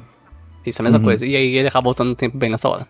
Isso 0.64 0.80
é 0.80 0.82
a 0.82 0.84
mesma 0.84 0.98
Uhum. 1.00 1.04
coisa. 1.04 1.26
E 1.26 1.34
aí 1.34 1.56
ele 1.56 1.66
acaba 1.66 1.82
voltando 1.82 2.10
no 2.10 2.14
tempo 2.14 2.38
bem 2.38 2.48
nessa 2.48 2.68
hora. 2.68 2.86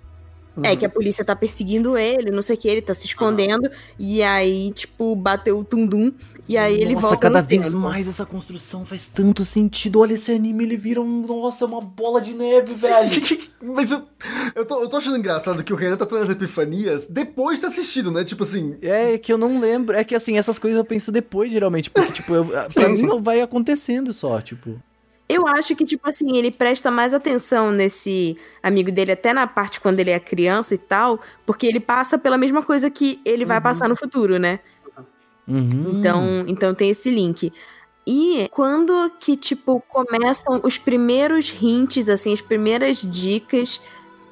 É, 0.65 0.77
que 0.77 0.85
a 0.85 0.89
polícia 0.89 1.25
tá 1.25 1.35
perseguindo 1.37 1.97
ele, 1.97 2.31
não 2.31 2.43
sei 2.43 2.57
o 2.57 2.59
que, 2.59 2.69
ele 2.69 2.83
tá 2.83 2.95
se 2.95 3.07
escondendo, 3.07 3.71
e 3.99 4.23
aí, 4.23 4.73
tipo, 4.73 5.15
bateu 5.17 5.59
o 5.59 5.65
tundum, 5.65 6.13
e 6.49 6.57
aí 6.57 6.81
ele 6.81 6.95
nossa, 6.95 7.09
volta 7.09 7.23
cada 7.23 7.41
no 7.43 7.47
vez 7.47 7.67
tempo. 7.67 7.79
mais 7.79 8.09
essa 8.09 8.27
construção 8.27 8.85
faz 8.85 9.07
tanto 9.07 9.45
sentido. 9.45 10.01
Olha 10.01 10.15
esse 10.15 10.33
anime, 10.33 10.65
ele 10.65 10.77
vira 10.77 11.01
um. 11.01 11.27
Nossa, 11.27 11.65
uma 11.65 11.81
bola 11.81 12.21
de 12.21 12.35
neve, 12.35 12.75
velho. 12.75 13.51
Mas 13.63 13.93
eu, 13.93 14.03
eu, 14.55 14.65
tô, 14.65 14.83
eu 14.83 14.89
tô 14.89 14.97
achando 14.97 15.17
engraçado 15.17 15.63
que 15.63 15.73
o 15.73 15.77
Renan 15.77 15.97
tá 15.97 16.07
tendo 16.07 16.23
as 16.23 16.31
epifanias 16.31 17.07
depois 17.07 17.57
de 17.57 17.61
ter 17.61 17.67
assistido, 17.69 18.11
né? 18.11 18.25
Tipo 18.25 18.43
assim, 18.43 18.77
É 18.83 19.17
que 19.19 19.33
eu 19.33 19.39
não 19.39 19.61
lembro. 19.61 19.97
É 19.97 20.03
que 20.03 20.15
assim, 20.15 20.39
essas 20.39 20.59
coisas 20.59 20.79
eu 20.79 20.85
penso 20.85 21.13
depois, 21.13 21.53
geralmente. 21.53 21.91
Porque, 21.91 22.13
tipo, 22.13 22.35
eu, 22.35 22.45
pra 22.75 22.89
mim 22.89 23.21
vai 23.23 23.41
acontecendo 23.41 24.13
só, 24.13 24.41
tipo. 24.41 24.81
Eu 25.31 25.47
acho 25.47 25.77
que, 25.77 25.85
tipo 25.85 26.09
assim, 26.09 26.37
ele 26.37 26.51
presta 26.51 26.91
mais 26.91 27.15
atenção 27.15 27.71
nesse 27.71 28.37
amigo 28.61 28.91
dele, 28.91 29.13
até 29.13 29.33
na 29.33 29.47
parte 29.47 29.81
quando 29.81 30.01
ele 30.01 30.11
é 30.11 30.19
criança 30.19 30.75
e 30.75 30.79
tal, 30.79 31.21
porque 31.47 31.69
ele 31.69 31.79
passa 31.79 32.19
pela 32.19 32.37
mesma 32.37 32.65
coisa 32.65 32.91
que 32.91 33.21
ele 33.25 33.45
vai 33.45 33.61
passar 33.61 33.89
no 33.89 33.95
futuro, 33.95 34.41
né? 34.41 34.59
Uhum. 35.47 35.95
Então, 35.95 36.45
então 36.49 36.75
tem 36.75 36.91
esse 36.91 37.09
link. 37.11 37.53
E 38.05 38.49
quando 38.51 39.09
que, 39.21 39.37
tipo, 39.37 39.81
começam 39.89 40.61
os 40.65 40.77
primeiros 40.77 41.55
hints, 41.63 42.09
assim, 42.09 42.33
as 42.33 42.41
primeiras 42.41 42.97
dicas 42.97 43.81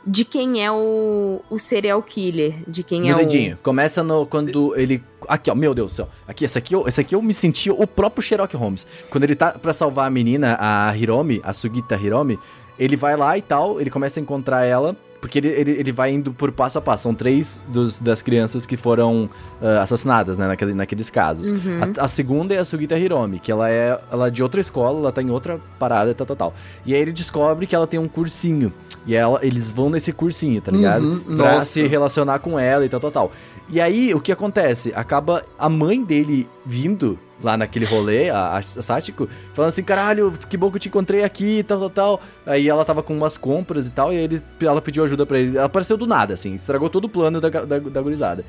de 0.09 0.25
quem 0.25 0.65
é 0.65 0.73
o, 0.73 1.43
o 1.51 1.59
serial 1.59 2.03
killer, 2.03 2.55
de 2.67 2.83
quem 2.83 3.03
Meu 3.03 3.17
é 3.17 3.19
dedinho. 3.19 3.59
Começa 3.63 4.03
no, 4.03 4.25
quando 4.25 4.75
ele. 4.75 5.03
Aqui, 5.29 5.51
ó, 5.51 5.55
meu 5.55 5.75
Deus 5.75 5.93
do 5.93 5.95
céu. 5.97 6.09
Aqui, 6.27 6.47
esse 6.47 6.57
aqui, 6.57 6.75
esse 6.87 7.01
aqui 7.03 7.15
eu 7.15 7.21
me 7.21 7.35
senti 7.35 7.71
o 7.71 7.87
próprio 7.87 8.23
Sherlock 8.23 8.57
Holmes. 8.57 8.87
Quando 9.11 9.25
ele 9.25 9.35
tá 9.35 9.59
pra 9.59 9.75
salvar 9.75 10.07
a 10.07 10.11
menina, 10.11 10.57
a 10.59 10.97
Hiromi, 10.97 11.43
a 11.45 11.53
Sugita 11.53 11.95
Hiromi, 11.95 12.39
ele 12.79 12.97
vai 12.97 13.17
lá 13.17 13.37
e 13.37 13.43
tal, 13.43 13.79
ele 13.79 13.91
começa 13.91 14.19
a 14.19 14.23
encontrar 14.23 14.65
ela. 14.65 14.97
Porque 15.21 15.39
ele, 15.39 15.49
ele, 15.49 15.71
ele 15.73 15.93
vai 15.93 16.13
indo 16.13 16.33
por 16.33 16.53
passo 16.53 16.79
a 16.79 16.81
passo. 16.81 17.05
São 17.05 17.15
três 17.15 17.61
dos, 17.69 17.99
das 17.99 18.23
crianças 18.23 18.65
que 18.65 18.77
foram 18.77 19.29
ah, 19.61 19.83
assassinadas, 19.83 20.39
né? 20.39 20.47
Naquele, 20.47 20.75
naqueles 20.75 21.11
casos. 21.11 21.51
Uhum. 21.51 21.81
A, 21.99 22.05
a 22.05 22.09
segunda 22.09 22.55
é 22.55 22.59
a 22.59 22.65
Sugita 22.65 22.99
Hiromi, 22.99 23.39
que 23.39 23.51
ela 23.51 23.69
é, 23.69 24.01
ela 24.11 24.29
é 24.29 24.31
de 24.31 24.43
outra 24.43 24.61
escola, 24.61 24.99
ela 24.99 25.13
tá 25.13 25.21
em 25.21 25.31
outra 25.31 25.61
parada, 25.79 26.15
tal, 26.15 26.27
tal, 26.27 26.37
tal. 26.37 26.55
E 26.87 26.95
aí 26.95 27.01
ele 27.01 27.13
descobre 27.13 27.67
que 27.67 27.75
ela 27.75 27.87
tem 27.87 27.99
um 27.99 28.09
cursinho. 28.09 28.73
E 29.07 29.15
ela, 29.15 29.41
eles 29.43 29.71
vão 29.71 29.89
nesse 29.89 30.13
cursinho, 30.13 30.61
tá 30.61 30.71
ligado? 30.71 31.03
Uhum, 31.03 31.37
pra 31.37 31.55
nossa. 31.55 31.65
se 31.65 31.87
relacionar 31.87 32.41
com 32.41 32.59
ela 32.59 32.85
e 32.85 32.89
tal, 32.89 33.01
tal, 33.01 33.11
tal. 33.11 33.33
E 33.71 33.81
aí, 33.81 34.15
o 34.15 34.21
que 34.21 34.33
acontece? 34.33 34.93
Acaba 34.95 35.45
a 35.59 35.69
mãe 35.69 36.03
dele 36.03 36.49
vindo 36.65 37.19
lá 37.43 37.57
naquele 37.57 37.85
rolê, 37.85 38.31
a, 38.31 38.59
a 38.59 38.63
falando 38.63 39.69
assim, 39.69 39.83
caralho, 39.83 40.33
que 40.49 40.57
bom 40.57 40.71
que 40.71 40.77
eu 40.77 40.81
te 40.81 40.89
encontrei 40.89 41.23
aqui 41.23 41.63
tal, 41.63 41.79
tal, 41.79 41.91
tal. 41.91 42.21
Aí 42.47 42.69
ela 42.69 42.85
tava 42.85 43.03
com 43.03 43.15
umas 43.17 43.37
compras 43.37 43.87
e 43.87 43.91
tal, 43.91 44.13
e 44.13 44.17
aí 44.17 44.25
ele, 44.25 44.43
ela 44.61 44.81
pediu 44.81 45.05
ajuda 45.05 45.27
pra 45.27 45.39
ele. 45.39 45.57
Ela 45.57 45.67
apareceu 45.67 45.97
do 45.97 46.07
nada, 46.07 46.35
assim, 46.35 46.55
estragou 46.55 46.89
todo 46.89 47.05
o 47.05 47.09
plano 47.09 47.41
da, 47.41 47.49
da, 47.49 47.79
da 47.79 48.03
gurizada. 48.03 48.45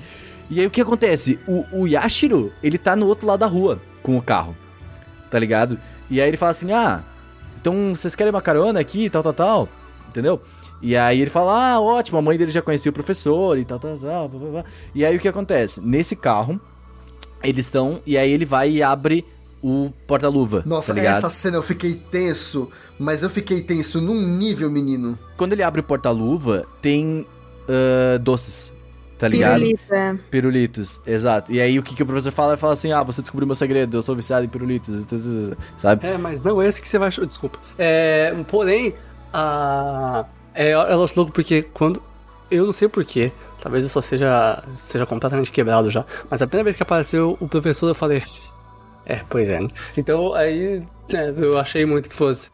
E 0.50 0.60
aí, 0.60 0.66
o 0.66 0.72
que 0.72 0.82
acontece? 0.82 1.40
O, 1.48 1.66
o 1.72 1.88
Yashiro, 1.88 2.52
ele 2.64 2.78
tá 2.78 2.96
no 2.96 3.06
outro 3.06 3.28
lado 3.28 3.42
da 3.42 3.46
rua 3.46 3.80
com 4.02 4.18
o 4.18 4.22
carro, 4.22 4.56
tá 5.30 5.38
ligado? 5.38 5.78
E 6.10 6.20
aí 6.22 6.28
ele 6.28 6.38
fala 6.38 6.52
assim, 6.52 6.72
ah, 6.72 7.04
então 7.62 7.94
vocês 7.96 8.16
querem 8.16 8.32
uma 8.32 8.42
carona 8.42 8.80
aqui 8.80 9.10
tal, 9.10 9.22
tal, 9.22 9.34
tal, 9.34 9.70
entendeu? 10.08 10.42
E 10.82 10.96
aí 10.96 11.22
ele 11.22 11.30
fala, 11.30 11.74
ah, 11.74 11.82
ótimo, 11.82 12.18
a 12.18 12.22
mãe 12.22 12.38
dele 12.38 12.52
já 12.52 12.62
conhecia 12.62 12.90
o 12.90 12.94
professor 12.94 13.58
e 13.58 13.66
tal, 13.66 13.80
tal, 13.80 13.98
tal. 13.98 14.30
blá, 14.30 14.40
blá, 14.40 14.50
blá. 14.50 14.66
E 14.96 15.06
aí 15.06 15.16
o 15.16 15.20
que 15.20 15.28
acontece? 15.28 15.82
Nesse 15.82 16.16
carro, 16.16 16.60
eles 17.44 17.66
estão, 17.66 18.02
e 18.06 18.18
aí 18.18 18.32
ele 18.32 18.46
vai 18.46 18.70
e 18.70 18.84
abre 18.84 19.26
o 19.62 19.92
porta-luva, 20.08 20.64
nossa, 20.66 20.96
tá 20.96 21.02
essa 21.02 21.30
cena 21.30 21.58
eu 21.58 21.62
fiquei 21.62 21.96
tenso, 22.10 22.70
mas 22.98 23.24
eu 23.24 23.30
fiquei 23.30 23.62
tenso 23.62 24.00
num 24.00 24.26
nível, 24.26 24.72
menino. 24.72 25.20
Quando 25.36 25.52
ele 25.52 25.62
abre 25.62 25.82
o 25.82 25.84
porta-luva, 25.84 26.66
tem 26.82 27.28
ah, 27.70 28.18
doces, 28.18 28.74
tá 29.18 29.28
ligado? 29.28 29.60
Pirulita. 29.60 30.20
Pirulitos, 30.32 31.02
exato. 31.06 31.52
E 31.54 31.62
aí 31.62 31.78
o 31.78 31.84
que, 31.84 31.96
que 31.96 32.02
o 32.02 32.06
professor 32.06 32.32
fala? 32.32 32.54
Ele 32.54 32.58
fala 32.58 32.74
assim, 32.74 32.92
ah, 32.92 33.04
você 33.04 33.22
descobriu 33.22 33.46
meu 33.46 33.56
segredo, 33.56 33.98
eu 33.98 34.02
sou 34.02 34.16
viciado 34.16 34.44
em 34.46 34.50
pirulitos, 34.50 35.06
sabe? 35.78 36.08
É, 36.08 36.18
mas 36.18 36.42
não 36.42 36.62
é 36.62 36.68
esse 36.68 36.82
que 36.82 36.90
você 36.90 36.98
vai 36.98 37.10
achar. 37.10 37.26
Desculpa. 37.26 37.60
É, 37.78 38.34
porém, 38.48 38.96
a. 39.32 40.26
É, 40.54 40.74
eu 40.74 41.04
acho 41.04 41.16
louco 41.16 41.32
porque 41.32 41.62
quando. 41.62 42.02
Eu 42.50 42.66
não 42.66 42.72
sei 42.72 42.88
porquê. 42.88 43.32
Talvez 43.62 43.84
eu 43.84 43.90
só 43.90 44.02
seja, 44.02 44.64
seja 44.78 45.06
completamente 45.06 45.52
quebrado 45.52 45.92
já. 45.92 46.06
Mas 46.30 46.42
a 46.42 46.48
primeira 46.48 46.66
vez 46.66 46.78
que 46.78 46.84
apareceu 46.84 47.38
o 47.40 47.48
professor, 47.48 47.90
eu 47.90 47.96
falei. 47.96 48.24
É, 49.06 49.22
pois 49.30 49.50
é. 49.50 49.60
né? 49.60 49.68
Então 49.98 50.34
aí. 50.34 50.84
é, 51.14 51.34
eu 51.38 51.58
achei 51.58 51.86
muito 51.86 52.10
que 52.10 52.16
fosse. 52.16 52.50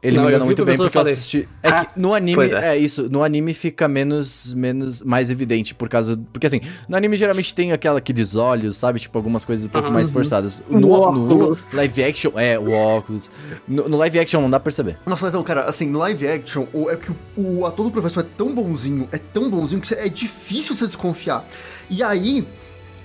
Ele 0.00 0.16
Não, 0.16 0.22
me 0.22 0.28
engana 0.28 0.44
muito 0.44 0.64
bem 0.64 0.76
porque 0.76 0.96
eu 0.96 1.02
assisti. 1.02 1.48
É 1.60 1.68
Ah, 1.70 1.84
que 1.84 2.00
no 2.00 2.14
anime, 2.14 2.44
é. 2.52 2.68
é. 2.68 2.76
isso, 2.76 3.08
no 3.10 3.24
anime 3.24 3.52
fica 3.52 3.88
menos, 3.88 4.54
menos, 4.54 5.02
mais 5.02 5.28
evidente 5.28 5.74
por 5.74 5.88
causa. 5.88 6.16
Porque 6.32 6.46
assim, 6.46 6.60
no 6.88 6.96
anime 6.96 7.16
geralmente 7.16 7.52
tem 7.52 7.72
aquela, 7.72 7.98
aqueles 7.98 8.36
olhos, 8.36 8.76
sabe? 8.76 9.00
Tipo, 9.00 9.18
algumas 9.18 9.44
coisas 9.44 9.66
um 9.66 9.68
pouco 9.68 9.88
Uhum. 9.88 9.94
mais 9.94 10.08
forçadas. 10.08 10.62
O 10.70 10.78
No, 10.78 11.10
no 11.12 11.56
live 11.74 12.04
action, 12.04 12.30
é, 12.36 12.56
o 12.56 12.70
óculos. 12.70 13.28
No, 13.66 13.88
no 13.88 13.96
live 13.96 14.20
action 14.20 14.40
não 14.40 14.48
dá 14.48 14.60
pra 14.60 14.64
perceber. 14.64 14.98
Nossa, 15.04 15.24
mas 15.24 15.34
não, 15.34 15.42
cara, 15.42 15.62
assim, 15.64 15.88
no 15.88 15.98
live 15.98 16.28
action, 16.28 16.66
o, 16.72 16.88
é 16.88 16.96
que 16.96 17.10
o, 17.10 17.16
o 17.58 17.66
ator 17.66 17.84
do 17.86 17.90
professor 17.90 18.20
é 18.20 18.26
tão 18.36 18.54
bonzinho, 18.54 19.08
é 19.10 19.18
tão 19.18 19.50
bonzinho 19.50 19.80
que 19.80 19.88
cê- 19.88 19.96
é 19.98 20.08
difícil 20.08 20.76
você 20.76 20.86
desconfiar. 20.86 21.44
E 21.90 22.02
aí. 22.04 22.46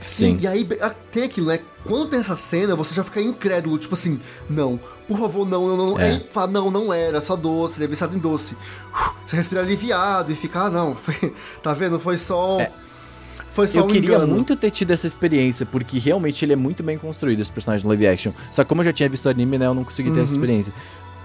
Sim, 0.03 0.37
Sim. 0.37 0.43
e 0.43 0.47
aí 0.47 0.67
a- 0.81 0.89
tem 0.89 1.23
aquilo, 1.23 1.47
né? 1.47 1.59
Quando 1.83 2.07
tem 2.09 2.19
essa 2.19 2.35
cena, 2.35 2.75
você 2.75 2.93
já 2.95 3.03
fica 3.03 3.21
incrédulo, 3.21 3.77
tipo 3.77 3.93
assim, 3.93 4.19
não, 4.49 4.79
por 5.07 5.17
favor, 5.19 5.47
não, 5.47 5.67
não, 5.67 5.77
não. 5.77 5.99
É. 5.99 6.11
Aí 6.11 6.27
fala, 6.31 6.47
não, 6.47 6.69
não 6.71 6.93
era, 6.93 7.19
só 7.21 7.35
doce, 7.35 7.77
ele 7.77 7.85
é 7.85 7.87
viciado 7.87 8.15
em 8.15 8.19
doce. 8.19 8.55
Você 9.25 9.35
respira 9.35 9.61
aliviado 9.61 10.31
e 10.31 10.35
fica, 10.35 10.61
ah, 10.65 10.69
não, 10.69 10.95
foi- 10.95 11.33
tá 11.61 11.73
vendo? 11.73 11.99
Foi 11.99 12.17
só. 12.17 12.59
Foi 13.51 13.67
só 13.67 13.79
eu 13.79 13.83
um 13.85 13.87
queria 13.87 14.15
engano. 14.15 14.27
muito 14.33 14.55
ter 14.55 14.71
tido 14.71 14.91
essa 14.91 15.05
experiência, 15.05 15.63
porque 15.65 15.99
realmente 15.99 16.43
ele 16.43 16.53
é 16.53 16.55
muito 16.55 16.81
bem 16.81 16.97
construído, 16.97 17.39
esse 17.39 17.51
personagem 17.51 17.87
live 17.87 18.07
action. 18.07 18.31
Só 18.49 18.63
que 18.63 18.69
como 18.69 18.81
eu 18.81 18.85
já 18.85 18.93
tinha 18.93 19.07
visto 19.07 19.25
o 19.27 19.29
anime, 19.29 19.57
né, 19.59 19.67
eu 19.67 19.73
não 19.75 19.83
consegui 19.83 20.09
ter 20.11 20.21
essa 20.21 20.31
Uhum. 20.31 20.37
experiência. 20.37 20.73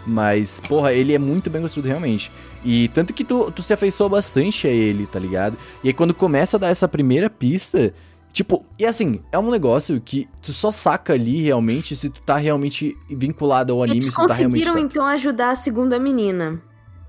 Mas, 0.07 0.61
porra, 0.61 0.93
ele 0.93 1.13
é 1.15 1.19
muito 1.19 1.51
bem 1.51 1.61
construído 1.63 1.87
realmente. 1.87 2.31
E 2.65 2.89
tanto 2.89 3.13
que 3.15 3.25
tu, 3.25 3.51
tu 3.51 3.63
se 3.63 3.73
afeiçoa 3.73 4.09
bastante 4.09 4.67
a 4.67 4.71
ele, 4.71 5.07
tá 5.07 5.19
ligado? 5.19 5.57
E 5.83 5.89
aí 5.89 5.95
quando 5.95 6.13
começa 6.15 6.57
a 6.57 6.61
dar 6.61 6.69
essa 6.69 6.87
primeira 6.89 7.29
pista, 7.31 7.93
tipo, 8.33 8.65
e 8.79 8.85
assim, 8.87 9.21
é 9.33 9.39
um 9.39 9.51
negócio 9.51 10.01
que 10.01 10.29
tu 10.43 10.53
só 10.53 10.71
saca 10.73 11.13
ali 11.13 11.43
realmente 11.43 11.95
se 11.97 12.11
tu 12.11 12.21
tá 12.23 12.37
realmente 12.37 12.97
vinculado 13.11 13.73
ao 13.73 13.83
anime, 13.83 13.99
Eles 13.99 14.07
se 14.07 14.13
tu 14.13 14.27
tá 14.27 14.35
realmente. 14.35 14.65
conseguiram, 14.65 14.87
então, 14.87 15.05
ajudar 15.07 15.51
a 15.51 15.57
segunda 15.57 15.99
menina. 15.99 16.61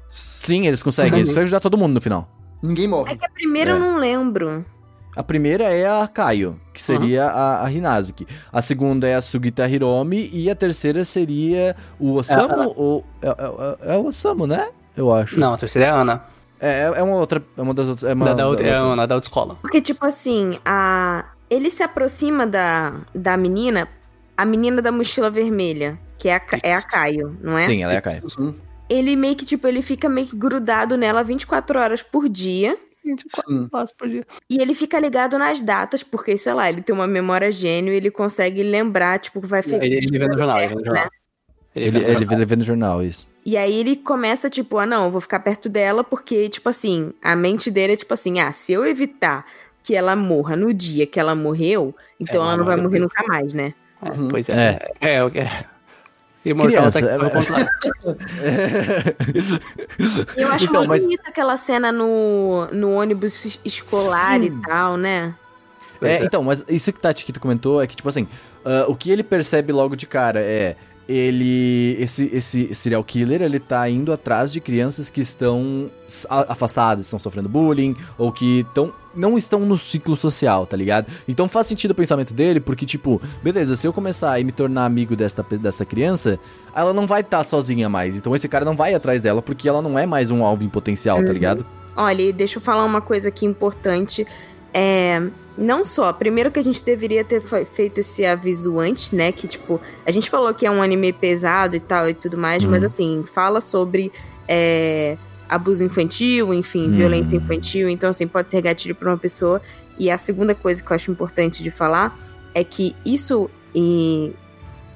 Sim, 0.07 0.65
eles 0.67 0.82
conseguem, 0.82 1.13
eles 1.20 1.28
conseguem 1.30 1.43
ajudar 1.45 1.59
todo 1.59 1.78
mundo 1.78 1.93
no 1.93 2.01
final. 2.01 2.28
Ninguém 2.61 2.88
morre. 2.88 3.13
É 3.13 3.15
que 3.15 3.26
a 3.26 3.30
primeira 3.30 3.72
É. 3.72 3.74
eu 3.76 3.80
não 3.80 3.97
lembro. 3.97 4.65
A 5.15 5.24
primeira 5.24 5.63
é 5.65 5.86
a 5.86 6.07
Kaio, 6.07 6.59
que 6.74 6.82
seria 6.82 7.26
a, 7.26 7.65
a 7.65 7.72
Hinazuki. 7.72 8.26
A 8.51 8.61
segunda 8.61 9.07
é 9.07 9.15
a 9.15 9.22
Sugita 9.22 9.67
Hiromi. 9.67 10.30
E 10.32 10.49
a 10.49 10.55
terceira 10.55 11.03
seria 11.03 11.76
o 11.99 12.13
Osamu. 12.15 12.74
ou- 12.76 13.05
É, 13.22 13.28
é- 13.28 13.32
é- 13.91 13.95
é 13.95 13.97
o 13.97 14.05
Osamu, 14.07 14.47
né? 14.47 14.70
Eu 14.95 15.11
acho. 15.13 15.39
Não, 15.39 15.53
a 15.53 15.57
terceira 15.57 15.88
é 15.88 15.91
a 15.91 15.95
Ana. 15.95 16.24
É, 16.60 16.84
é 16.95 17.03
uma 17.03 17.16
outra. 17.16 17.43
É 17.57 17.62
uma 17.62 17.74
das 17.74 17.88
outras. 17.88 18.03
É 18.10 18.14
uma, 18.14 18.26
Da, 18.26 18.34
da, 18.34 18.47
outra- 18.47 18.68
é 18.68 18.74
outra. 18.76 18.89
a 18.89 18.93
Ana 18.93 19.07
da 19.07 19.16
autoescola. 19.16 19.55
Porque, 19.62 19.82
tipo 19.82 20.05
assim, 20.05 20.57
a... 20.66 21.26
ele 21.49 21.70
se 21.72 21.82
aproxima 21.84 22.45
da, 22.45 23.01
da 23.16 23.38
menina, 23.38 23.88
a 24.38 24.45
menina 24.45 24.82
da 24.82 24.91
mochila 24.91 25.30
vermelha, 25.30 25.97
que 26.18 26.28
é 26.30 26.36
a, 26.36 26.41
é 26.64 26.74
a 26.76 26.82
Caio, 26.82 27.38
não 27.41 27.57
é? 27.57 27.64
Sim, 27.64 27.84
ela 27.84 27.93
é 27.93 27.97
a 27.97 28.01
Kaio. 28.01 28.24
Hum, 28.38 28.53
Ele 28.89 29.16
meio 29.16 29.36
que, 29.36 29.45
tipo, 29.45 29.68
ele 29.68 29.82
fica 29.82 30.10
meio 30.10 30.28
que 30.28 30.36
grudado 30.36 30.97
nela 30.97 31.24
24 31.24 31.80
horas 31.80 32.01
por 32.03 32.28
dia. 32.28 32.78
sim. 33.26 33.68
Quase 33.72 33.93
por 33.97 34.07
dia. 34.10 34.24
E 34.49 34.62
ele 34.62 34.74
fica 34.76 34.99
ligado 34.99 35.38
nas 35.38 35.62
datas, 35.62 36.03
porque, 36.03 36.38
sei 36.38 36.53
lá, 36.53 36.70
ele 36.70 36.82
tem 36.82 36.93
uma 36.93 37.07
memória 37.07 37.49
gênio 37.51 37.93
e 37.93 37.97
ele 37.97 38.12
consegue 38.12 38.62
lembrar, 38.64 39.20
tipo, 39.20 39.39
que 39.39 39.47
vai 39.47 39.62
ficar. 39.62 39.78
Ele, 39.86 39.95
ele 39.95 40.20
vê 40.20 40.28
no 40.28 40.38
jornal, 40.38 40.57
ele 40.57 40.68
vê 40.68 40.76
no 40.76 40.84
jornal. 40.86 41.10
Ele, 41.76 41.91
vê 41.91 41.99
no 41.99 42.05
ele, 42.05 42.13
jornal. 42.20 42.34
ele 42.39 42.45
vê 42.45 42.55
no 42.55 42.63
jornal, 42.63 43.03
isso. 43.03 43.28
E 43.45 43.55
aí 43.55 43.74
ele 43.80 43.95
começa, 43.95 44.49
tipo, 44.49 44.78
ah, 44.80 44.86
não, 44.86 45.05
eu 45.05 45.11
vou 45.11 45.22
ficar 45.22 45.39
perto 45.39 45.70
dela, 45.70 46.03
porque, 46.03 46.49
tipo 46.49 46.67
assim, 46.70 47.13
a 47.24 47.36
mente 47.36 47.70
dele 47.72 47.93
é 47.93 47.95
tipo 47.95 48.13
assim, 48.13 48.39
ah, 48.39 48.51
se 48.51 48.74
eu 48.74 48.86
evitar 48.86 49.45
que 49.84 49.95
ela 49.95 50.15
morra 50.15 50.55
no 50.55 50.74
dia 50.74 51.05
que 51.07 51.20
ela 51.20 51.34
morreu, 51.36 51.95
então 52.20 52.38
Ela 52.41 52.47
ela 52.49 52.57
não 52.57 52.65
vai 52.65 52.76
morre 52.76 52.88
morrer 52.88 52.99
nunca 52.99 53.24
mais, 53.28 53.53
né? 53.53 53.74
É, 54.03 54.09
Uhum. 54.11 54.28
Pois 54.30 54.47
é. 54.49 54.80
É, 55.01 55.15
é. 55.17 55.39
é. 55.39 55.65
Imortal 56.45 56.89
Criança, 56.89 56.99
é-. 57.05 57.17
E 60.38 60.41
eu 60.41 60.49
acho 60.51 60.65
Então, 60.65 60.76
muito 60.82 60.89
mas- 60.89 61.03
bonita 61.03 61.24
aquela 61.30 61.57
cena 61.57 61.91
no, 61.91 62.67
no 62.72 62.91
ônibus 62.93 63.45
es- 63.45 63.59
escolar 63.63 64.39
Sim. 64.39 64.45
e 64.45 64.61
tal, 64.61 64.97
né? 64.97 65.36
É, 66.01 66.13
é. 66.15 66.24
então, 66.24 66.41
mas 66.43 66.63
isso 66.70 66.93
que 66.93 66.99
Tati 66.99 67.26
que 67.26 67.34
tu 67.34 67.39
comentou 67.41 67.82
é 67.82 67.88
que, 67.88 67.95
tipo 67.95 68.07
assim, 68.07 68.28
ah, 68.63 68.86
o 68.88 68.95
que 68.95 69.11
ele 69.11 69.24
percebe 69.24 69.72
logo 69.74 69.95
de 69.95 70.07
cara 70.07 70.39
é. 70.41 70.76
Ele. 71.10 71.97
Esse, 71.99 72.30
esse 72.32 72.76
serial 72.76 73.03
killer, 73.03 73.41
ele 73.41 73.60
tá 73.60 73.89
indo 73.89 74.14
atrás 74.14 74.51
de 74.53 74.62
crianças 74.62 75.10
que 75.10 75.20
estão 75.20 75.89
afastadas, 76.30 77.05
estão 77.05 77.18
sofrendo 77.18 77.49
bullying, 77.49 77.95
ou 78.16 78.32
que 78.32 78.60
estão. 78.60 78.93
Não 79.16 79.39
estão 79.39 79.62
no 79.62 79.76
ciclo 79.76 80.16
social, 80.16 80.68
tá 80.68 80.78
ligado? 80.78 81.12
Então 81.28 81.49
faz 81.49 81.66
sentido 81.66 81.91
o 81.91 81.95
pensamento 81.95 82.32
dele, 82.32 82.60
porque, 82.60 82.86
tipo, 82.86 83.20
beleza, 83.41 83.76
se 83.76 83.88
eu 83.88 83.91
começar 83.91 84.39
a 84.39 84.43
me 84.43 84.51
tornar 84.51 84.86
amigo 84.86 85.16
desta, 85.16 85.43
dessa 85.60 85.84
criança, 85.84 86.39
ela 86.76 86.93
não 86.93 87.07
vai 87.07 87.22
estar 87.22 87.43
sozinha 87.43 87.89
mais. 87.89 88.16
Então 88.16 88.36
esse 88.36 88.47
cara 88.47 88.64
não 88.64 88.76
vai 88.76 88.93
atrás 88.93 89.20
dela, 89.20 89.41
porque 89.41 89.68
ela 89.68 89.82
não 89.82 89.97
é 89.97 90.05
mais 90.05 90.30
um 90.30 90.45
alvo 90.45 90.64
em 90.64 90.70
potencial, 90.70 91.26
tá 91.26 91.34
ligado? 91.34 91.66
Olha, 91.95 92.22
e 92.22 92.32
deixa 92.32 92.60
eu 92.60 92.62
falar 92.62 92.86
uma 92.86 93.01
coisa 93.01 93.30
aqui 93.30 93.47
importante. 93.47 94.28
É, 94.72 95.22
não 95.60 95.84
só, 95.84 96.12
primeiro 96.14 96.49
que 96.51 96.60
a 96.60 96.64
gente 96.64 96.84
deveria 96.84 97.24
ter 97.24 97.41
fe- 97.41 97.66
feito 97.66 97.99
esse 97.99 98.26
aviso 98.26 98.80
antes, 98.80 99.12
né? 99.12 99.32
Que, 99.32 99.45
tipo, 99.47 99.80
a 100.05 100.12
gente 100.12 100.30
falou 100.30 100.53
que 100.53 100.66
é 100.66 100.72
um 100.72 100.82
anime 100.82 101.12
pesado 101.14 101.76
e 101.76 101.80
tal 101.80 102.10
e 102.10 102.14
tudo 102.14 102.38
mais, 102.38 102.64
Uhum. 102.64 102.70
mas 102.72 102.84
assim, 102.84 103.24
fala 103.32 103.60
sobre 103.62 104.12
é, 104.47 105.18
abuso 105.47 105.84
infantil, 105.84 106.51
enfim, 106.53 106.88
Uhum. 106.89 106.95
violência 106.97 107.36
infantil. 107.36 107.88
Então, 107.89 108.10
assim, 108.10 108.28
pode 108.28 108.49
ser 108.49 108.62
gatilho 108.62 108.95
pra 108.95 109.10
uma 109.10 109.18
pessoa. 109.18 109.62
E 109.99 110.10
a 110.10 110.18
segunda 110.18 110.55
coisa 110.55 110.82
que 110.82 110.91
eu 110.91 110.95
acho 110.95 111.12
importante 111.12 111.62
de 111.62 111.70
falar 111.70 112.18
é 112.55 112.64
que 112.64 112.95
isso 113.05 113.47
e 113.76 114.34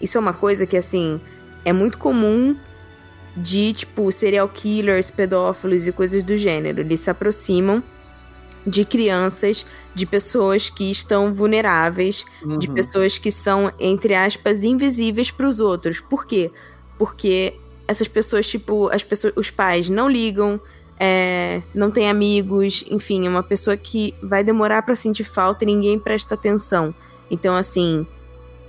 isso 0.01 0.17
é 0.17 0.21
uma 0.21 0.33
coisa 0.33 0.65
que, 0.65 0.75
assim, 0.75 1.21
é 1.63 1.71
muito 1.71 1.97
comum 1.99 2.55
de, 3.37 3.73
tipo, 3.73 4.11
serial 4.11 4.47
killers, 4.49 5.09
pedófilos 5.11 5.87
e 5.87 5.91
coisas 5.91 6.23
do 6.23 6.37
gênero. 6.37 6.81
Eles 6.81 6.99
se 7.01 7.09
aproximam 7.09 7.83
de 8.65 8.85
crianças, 8.85 9.65
de 9.93 10.05
pessoas 10.05 10.69
que 10.69 10.89
estão 10.89 11.33
vulneráveis, 11.33 12.25
de 12.59 12.67
Uhum. 12.67 12.73
pessoas 12.73 13.17
que 13.17 13.31
são, 13.31 13.71
entre 13.79 14.15
aspas, 14.15 14.63
invisíveis 14.63 15.29
para 15.31 15.47
os 15.47 15.59
outros. 15.59 15.99
Por 15.99 16.25
quê? 16.25 16.49
Porque 16.97 17.55
essas 17.87 18.07
pessoas, 18.07 18.47
tipo, 18.47 18.87
as 18.89 19.03
pessoas, 19.03 19.33
os 19.35 19.49
pais 19.51 19.89
não 19.89 20.09
ligam, 20.09 20.59
é, 20.99 21.61
não 21.73 21.91
tem 21.91 22.09
amigos, 22.09 22.85
enfim, 22.89 23.25
é 23.25 23.29
uma 23.29 23.43
pessoa 23.43 23.75
que 23.75 24.13
vai 24.23 24.43
demorar 24.43 24.83
para 24.83 24.95
sentir 24.95 25.25
falta 25.25 25.63
e 25.63 25.67
ninguém 25.67 25.99
presta 25.99 26.35
atenção. 26.35 26.95
Então, 27.29 27.55
assim, 27.55 28.07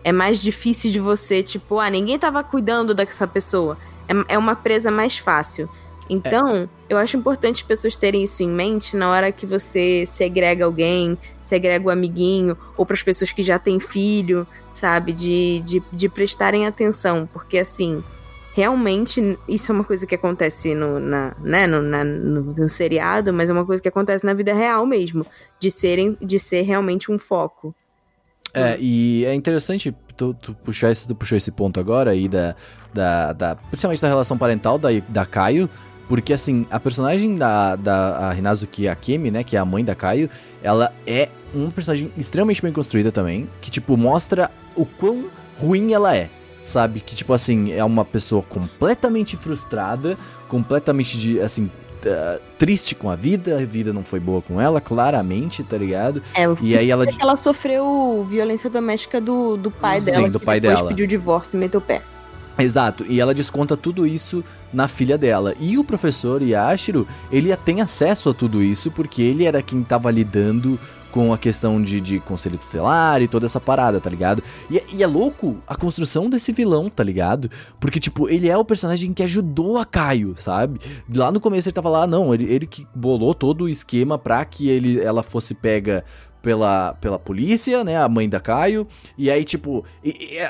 é 0.03 0.11
mais 0.11 0.41
difícil 0.41 0.91
de 0.91 0.99
você, 0.99 1.43
tipo, 1.43 1.79
ah, 1.79 1.89
ninguém 1.89 2.19
tava 2.19 2.43
cuidando 2.43 2.95
dessa 2.95 3.27
pessoa. 3.27 3.79
É, 4.09 4.35
é 4.35 4.39
uma 4.39 4.57
presa 4.57 4.91
mais 4.91 5.17
fácil. 5.19 5.69
Então, 6.09 6.69
eu 6.89 6.99
acho 6.99 7.17
importante 7.17 7.57
as 7.63 7.67
pessoas 7.67 7.97
terem 7.97 8.25
isso 8.25 8.43
em 8.43 8.49
mente 8.49 8.97
na 8.97 9.11
hora 9.11 9.33
que 9.33 9.47
você 9.47 10.05
segrega 10.07 10.65
alguém, 10.65 11.17
segrega 11.43 11.87
o 11.87 11.91
amiguinho, 11.91 12.57
ou 12.77 12.85
para 12.85 12.95
as 12.95 13.03
pessoas 13.03 13.33
que 13.33 13.43
já 13.43 13.59
têm 13.59 13.81
filho, 13.81 14.47
sabe? 14.73 15.13
De, 15.13 15.63
de, 15.65 15.83
de 15.93 16.09
prestarem 16.09 16.67
atenção, 16.67 17.27
porque 17.33 17.59
assim, 17.59 18.05
realmente 18.53 19.39
isso 19.49 19.73
é 19.73 19.75
uma 19.75 19.85
coisa 19.85 20.07
que 20.07 20.15
acontece 20.15 20.75
no, 20.75 21.01
na, 21.01 21.35
né, 21.41 21.67
no, 21.67 21.81
na- 21.83 22.05
no, 22.05 22.43
no 22.55 22.69
seriado, 22.69 23.33
mas 23.33 23.49
é 23.49 23.53
uma 23.53 23.65
coisa 23.65 23.83
que 23.83 23.89
acontece 23.89 24.25
na 24.25 24.35
vida 24.35 24.53
real 24.55 24.85
mesmo, 24.87 25.27
de 25.59 25.71
serem, 25.71 26.17
de 26.21 26.39
ser 26.39 26.63
realmente 26.63 27.11
um 27.11 27.19
foco. 27.19 27.75
É, 28.53 28.77
e 28.79 29.25
é 29.25 29.35
interessante 29.35 29.93
tu, 30.17 30.33
tu 30.35 30.55
puxar 30.55 30.93
esse, 30.93 31.09
tu 31.09 31.15
puxou 31.17 31.37
esse 31.37 31.51
ponto 31.51 31.81
agora 31.81 32.13
aí 32.13 32.29
da, 32.29 32.55
da, 32.93 33.33
da- 33.33 33.57
principalmente 33.57 34.01
da 34.01 34.07
relação 34.07 34.39
parental 34.39 34.79
da, 34.79 34.91
da 35.09 35.27
Caio, 35.27 35.69
porque 36.09 36.33
assim, 36.33 36.67
a 36.71 36.79
personagem 36.81 37.35
da, 37.35 37.77
da 37.77 38.31
a 38.31 38.37
Hinazuki 38.37 38.89
Akemi, 38.89 39.31
né, 39.31 39.45
que 39.45 39.57
é 39.57 39.59
a 39.59 39.65
mãe 39.65 39.85
da 39.85 39.95
Caio, 39.95 40.29
ela 40.63 40.93
é 41.07 41.29
uma 41.55 41.71
personagem 41.71 42.13
extremamente 42.17 42.61
bem 42.63 42.73
construída 42.73 43.13
também, 43.13 43.49
que 43.61 43.71
tipo 43.71 43.97
mostra 43.97 44.51
o 44.75 44.85
quão 44.85 45.27
ruim 45.59 45.93
ela 45.93 46.15
é. 46.17 46.31
Sabe? 46.63 47.01
Que, 47.01 47.15
tipo 47.15 47.31
assim, 47.35 47.73
é 47.73 47.85
uma 47.85 48.07
pessoa 48.07 48.43
completamente 48.43 49.37
frustrada, 49.37 50.17
completamente 50.49 51.19
de, 51.19 51.39
assim, 51.39 51.71
ah, 52.07 52.39
triste 52.59 52.95
com 52.95 53.11
a 53.11 53.15
vida, 53.17 53.59
a 53.59 53.65
vida 53.67 53.93
não 53.93 54.03
foi 54.03 54.19
boa 54.19 54.41
com 54.41 54.59
ela, 54.59 54.81
claramente, 54.81 55.63
tá 55.63 55.77
ligado? 55.77 56.23
É, 56.35 56.45
E 56.63 56.77
aí 56.77 56.91
ela. 56.91 57.05
ela 57.21 57.37
sofreu 57.37 58.25
violência 58.27 58.71
doméstica 58.71 59.21
do, 59.21 59.59
do 59.59 59.71
pai 59.71 60.01
Sim, 60.01 60.07
dela, 60.13 60.31
do 60.31 60.41
que 60.41 60.47
pai 60.47 60.59
depois 60.59 60.79
dela. 60.79 60.89
pediu 60.89 61.07
divórcio 61.07 61.57
e 61.59 61.61
meteu 61.61 61.81
o 61.81 61.83
pé. 61.83 62.03
Exato, 62.57 63.05
e 63.09 63.21
ela 63.21 63.35
desconta 63.35 63.77
tudo 63.77 64.07
isso 64.07 64.45
na 64.73 64.87
filha 64.87 65.19
dela. 65.19 65.55
E 65.59 65.77
o 65.77 65.83
professor 65.85 66.41
Yashiro, 66.41 67.07
ele 67.31 67.55
tem 67.57 67.81
acesso 67.81 68.31
a 68.31 68.35
tudo 68.35 68.63
isso 68.63 68.91
porque 68.93 69.23
ele 69.23 69.45
era 69.45 69.61
quem 69.61 69.83
tava 69.83 70.11
lidando 70.11 70.79
com 71.11 71.33
a 71.33 71.39
questão 71.39 71.81
de, 71.81 72.01
de 72.01 72.19
conselho 72.21 72.59
tutelar 72.59 73.23
e 73.23 73.29
toda 73.29 73.47
essa 73.47 73.61
parada, 73.61 74.01
tá 74.01 74.11
ligado? 74.11 74.43
E, 74.69 74.79
é- 74.79 74.85
e 74.93 75.03
é 75.03 75.07
louco 75.07 75.59
a 75.67 75.77
construção 75.77 76.29
desse 76.29 76.53
vilão, 76.53 76.89
tá 76.91 77.05
ligado? 77.05 77.49
Porque, 77.79 78.01
tipo, 78.01 78.29
ele 78.29 78.49
é 78.49 78.57
o 78.57 78.65
personagem 78.65 79.13
que 79.13 79.23
ajudou 79.23 79.79
a 79.79 79.85
Caio, 79.85 80.35
sabe? 80.37 80.81
Lá 81.15 81.31
no 81.31 81.41
começo 81.41 81.69
ele 81.69 81.75
tava 81.75 81.89
lá, 81.89 82.05
não, 82.07 82.35
ele, 82.35 82.45
ele 82.53 82.67
que 82.67 82.85
bolou 82.95 83.33
todo 83.33 83.63
o 83.65 83.69
esquema 83.69 84.19
pra 84.19 84.45
que 84.45 84.69
ele, 84.69 85.01
ela 85.01 85.23
fosse 85.23 85.55
pega 85.55 86.05
pela, 86.45 86.93
pela 87.01 87.19
polícia, 87.19 87.83
né? 87.83 87.97
A 87.97 88.07
mãe 88.07 88.29
da 88.29 88.39
Caio. 88.39 88.87
E 89.17 89.31
aí, 89.31 89.43
tipo, 89.45 89.83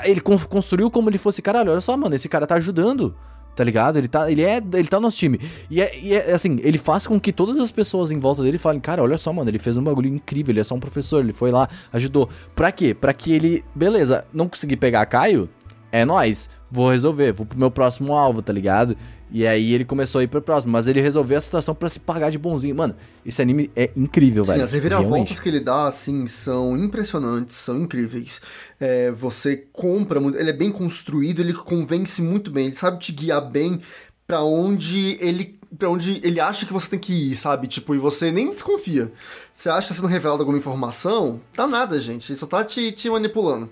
ele 0.03 0.19
con- 0.19 0.37
construiu 0.37 0.91
como 0.91 1.09
ele 1.09 1.17
fosse, 1.17 1.41
caralho, 1.41 1.71
olha 1.71 1.79
só, 1.79 1.95
mano, 1.95 2.13
esse 2.13 2.27
cara 2.27 2.45
tá 2.45 2.55
ajudando. 2.55 3.15
Tá 3.55 3.63
ligado? 3.63 3.97
Ele 3.97 4.09
tá, 4.09 4.29
ele 4.29 4.43
é, 4.43 4.57
ele 4.57 4.87
tá 4.89 4.97
no 4.97 5.03
nosso 5.03 5.15
time. 5.17 5.39
E 5.71 5.81
é, 5.81 5.97
e 5.97 6.13
é, 6.13 6.33
assim, 6.33 6.59
ele 6.61 6.77
faz 6.77 7.07
com 7.07 7.17
que 7.17 7.31
todas 7.31 7.57
as 7.57 7.71
pessoas 7.71 8.11
em 8.11 8.19
volta 8.19 8.43
dele 8.43 8.57
falem, 8.57 8.81
cara, 8.81 9.01
olha 9.01 9.17
só, 9.17 9.31
mano, 9.31 9.49
ele 9.49 9.57
fez 9.57 9.77
um 9.77 9.83
bagulho 9.83 10.09
incrível, 10.09 10.51
ele 10.51 10.59
é 10.59 10.63
só 10.65 10.75
um 10.75 10.79
professor, 10.81 11.23
ele 11.23 11.31
foi 11.31 11.51
lá, 11.51 11.69
ajudou. 11.93 12.27
Pra 12.53 12.69
quê? 12.69 12.93
Pra 12.93 13.13
que 13.13 13.31
ele, 13.31 13.63
beleza, 13.73 14.25
não 14.33 14.49
conseguir 14.49 14.75
pegar 14.75 15.05
Caio, 15.05 15.49
é 15.89 16.03
nóis, 16.03 16.49
vou 16.75 16.91
resolver, 16.91 17.31
vou 17.31 17.45
pro 17.45 17.57
meu 17.57 17.71
próximo 17.71 18.13
alvo, 18.13 18.41
tá 18.41 18.51
ligado? 18.51 18.97
E 19.31 19.47
aí 19.47 19.73
ele 19.73 19.85
começou 19.85 20.19
a 20.19 20.23
ir 20.23 20.27
pro 20.27 20.41
próximo, 20.41 20.73
mas 20.73 20.87
ele 20.87 21.01
resolveu 21.01 21.37
a 21.37 21.41
situação 21.41 21.73
pra 21.73 21.89
se 21.89 21.99
pagar 21.99 22.29
de 22.29 22.37
bonzinho. 22.37 22.75
Mano, 22.75 22.95
esse 23.25 23.41
anime 23.41 23.71
é 23.75 23.89
incrível, 23.95 24.43
Sim, 24.43 24.51
velho. 24.51 24.63
as 24.63 24.71
reviravoltas 24.73 25.39
que 25.39 25.49
ele 25.49 25.59
dá, 25.59 25.87
assim, 25.87 26.27
são 26.27 26.77
impressionantes, 26.77 27.55
são 27.55 27.81
incríveis. 27.81 28.41
É, 28.79 29.09
você 29.11 29.65
compra 29.71 30.19
muito, 30.19 30.37
ele 30.37 30.49
é 30.49 30.53
bem 30.53 30.71
construído, 30.71 31.39
ele 31.41 31.53
convence 31.53 32.21
muito 32.21 32.51
bem, 32.51 32.67
ele 32.67 32.75
sabe 32.75 32.99
te 32.99 33.11
guiar 33.11 33.41
bem 33.41 33.81
pra 34.27 34.43
onde 34.43 35.17
ele 35.19 35.55
para 35.77 35.89
onde 35.89 36.21
ele 36.23 36.39
acha 36.39 36.65
que 36.65 36.71
você 36.71 36.91
tem 36.91 36.99
que 36.99 37.31
ir, 37.31 37.35
sabe? 37.35 37.67
Tipo, 37.67 37.93
e 37.93 37.97
você 37.97 38.31
nem 38.31 38.51
desconfia. 38.51 39.11
Você 39.51 39.69
acha 39.69 39.87
que 39.87 39.93
tá 39.93 39.99
sendo 39.99 40.07
revelado 40.07 40.41
alguma 40.41 40.57
informação? 40.57 41.41
Tá 41.51 41.67
nada, 41.67 41.99
gente. 41.99 42.31
Ele 42.31 42.39
só 42.39 42.45
tá 42.45 42.63
te, 42.63 42.93
te 42.93 43.09
manipulando. 43.09 43.69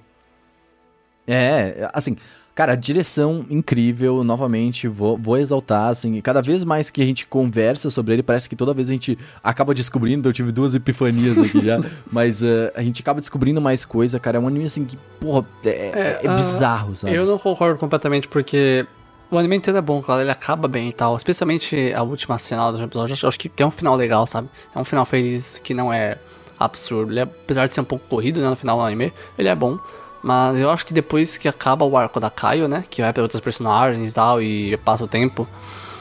É, 1.26 1.90
assim, 1.94 2.18
cara, 2.56 2.76
direção 2.76 3.46
incrível, 3.50 4.24
novamente, 4.24 4.88
vou, 4.88 5.18
vou 5.18 5.38
exaltar, 5.38 5.90
assim, 5.90 6.16
e 6.16 6.22
cada 6.22 6.42
vez 6.42 6.64
mais 6.64 6.90
que 6.90 7.02
a 7.02 7.06
gente 7.06 7.26
conversa 7.26 7.90
sobre 7.90 8.14
ele, 8.14 8.24
parece 8.24 8.48
que 8.48 8.56
toda 8.56 8.74
vez 8.74 8.90
a 8.90 8.94
gente 8.94 9.18
acaba 9.44 9.74
descobrindo, 9.74 10.30
eu 10.30 10.34
tive 10.34 10.52
duas 10.52 10.76
epifanias 10.76 11.40
aqui 11.40 11.66
já, 11.66 11.82
mas 12.12 12.44
uh, 12.44 12.72
a 12.76 12.84
gente 12.84 13.02
acaba 13.02 13.20
descobrindo 13.20 13.60
mais 13.60 13.84
coisa, 13.86 14.20
cara, 14.20 14.38
é 14.38 14.40
um 14.40 14.48
anime, 14.48 14.66
assim, 14.66 14.86
que, 14.86 14.98
porra, 15.20 15.46
é, 15.66 15.70
é, 15.70 16.20
é 16.24 16.28
ah, 16.28 16.36
bizarro, 16.36 16.96
sabe? 16.96 17.16
Eu 17.16 17.26
não 17.26 17.40
concordo 17.40 17.80
completamente, 17.80 18.28
porque 18.28 18.86
o 19.32 19.38
anime 19.38 19.56
inteiro 19.56 19.80
é 19.80 19.82
bom, 19.82 20.02
cara, 20.02 20.22
ele 20.22 20.32
acaba 20.32 20.68
bem 20.68 20.90
e 20.90 20.94
tal, 20.94 21.18
especialmente 21.18 21.92
a 21.92 22.04
última 22.04 22.38
cena 22.38 22.72
do 22.72 22.84
episódio, 22.84 23.18
eu 23.20 23.30
acho 23.30 23.40
que 23.40 23.52
é 23.64 23.66
um 23.66 23.72
final 23.72 23.96
legal, 23.96 24.28
sabe? 24.28 24.48
É 24.76 24.80
um 24.80 24.86
final 24.86 25.06
feliz 25.06 25.60
que 25.64 25.74
não 25.74 25.92
é 25.92 26.20
absurdo, 26.60 27.12
ele 27.12 27.20
é, 27.20 27.24
apesar 27.24 27.68
de 27.68 27.74
ser 27.74 27.82
um 27.82 27.86
pouco 27.86 28.06
corrido, 28.08 28.40
né, 28.40 28.48
no 28.48 28.56
final 28.56 28.78
do 28.78 28.84
anime, 28.84 29.12
ele 29.38 29.50
é 29.50 29.56
bom. 29.56 29.80
Mas 30.24 30.60
eu 30.60 30.72
acho 30.72 30.86
que 30.86 30.94
depois 30.94 31.36
que 31.38 31.48
acaba 31.50 31.84
o 31.84 31.98
arco 31.98 32.20
da 32.20 32.30
Kaio, 32.30 32.68
né? 32.68 32.86
Que 32.90 33.02
vai 33.02 33.12
para 33.12 33.22
outros 33.24 33.42
personagens 33.42 34.10
e 34.12 34.16
tal, 34.16 34.42
e 34.42 34.78
passa 34.78 35.04
o 35.04 35.08
tempo, 35.08 35.48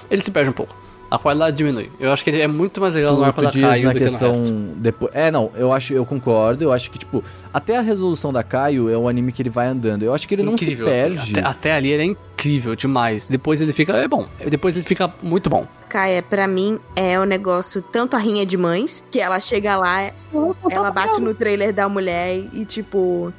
ele 0.08 0.22
se 0.22 0.30
perde 0.30 0.48
um 0.50 0.52
pouco. 0.52 0.74
A 1.10 1.18
qualidade 1.18 1.54
diminui. 1.58 1.90
Eu 2.00 2.10
acho 2.10 2.24
que 2.24 2.30
ele 2.30 2.40
é 2.40 2.46
muito 2.46 2.80
mais 2.80 2.94
legal 2.94 3.14
no 3.14 3.22
arco 3.22 3.38
Tu 3.42 3.44
da 3.44 3.68
Kaio 3.68 3.84
na 3.84 3.92
do 3.92 3.98
questão 3.98 4.32
que 4.32 4.38
no 4.38 4.44
resto. 4.68 4.80
depois. 4.80 5.10
É, 5.14 5.30
não, 5.30 5.50
eu 5.56 5.70
acho, 5.70 5.92
eu 5.92 6.06
concordo. 6.06 6.64
Eu 6.64 6.72
acho 6.72 6.90
que 6.90 6.98
tipo, 6.98 7.22
até 7.52 7.76
a 7.76 7.82
resolução 7.82 8.32
da 8.32 8.42
Caio 8.42 8.88
é 8.88 8.96
o 8.96 9.06
anime 9.06 9.30
que 9.30 9.42
ele 9.42 9.50
vai 9.50 9.66
andando. 9.66 10.04
Eu 10.04 10.14
acho 10.14 10.26
que 10.26 10.34
ele 10.34 10.42
Incrível, 10.42 10.86
não 10.86 10.94
se 10.94 11.00
assim. 11.00 11.10
perde. 11.10 11.38
Até, 11.38 11.46
até 11.46 11.72
ali 11.74 11.90
ele 11.90 12.02
é 12.02 12.06
incrível 12.06 12.74
demais. 12.74 13.26
Depois 13.26 13.60
ele 13.60 13.74
fica. 13.74 13.94
É 13.94 14.08
bom. 14.08 14.26
Depois 14.48 14.74
ele 14.74 14.84
fica 14.86 15.12
muito 15.22 15.50
bom. 15.50 15.66
Caia, 15.86 16.22
pra 16.22 16.48
mim, 16.48 16.78
é 16.96 17.20
o 17.20 17.24
negócio 17.24 17.82
tanto 17.82 18.16
a 18.16 18.18
rinha 18.18 18.46
de 18.46 18.56
mães, 18.56 19.06
que 19.10 19.20
ela 19.20 19.38
chega 19.38 19.76
lá, 19.76 20.10
ela 20.70 20.90
bate 20.90 21.20
no 21.20 21.34
trailer 21.34 21.74
da 21.74 21.90
mulher 21.90 22.42
e 22.54 22.64
tipo. 22.64 23.30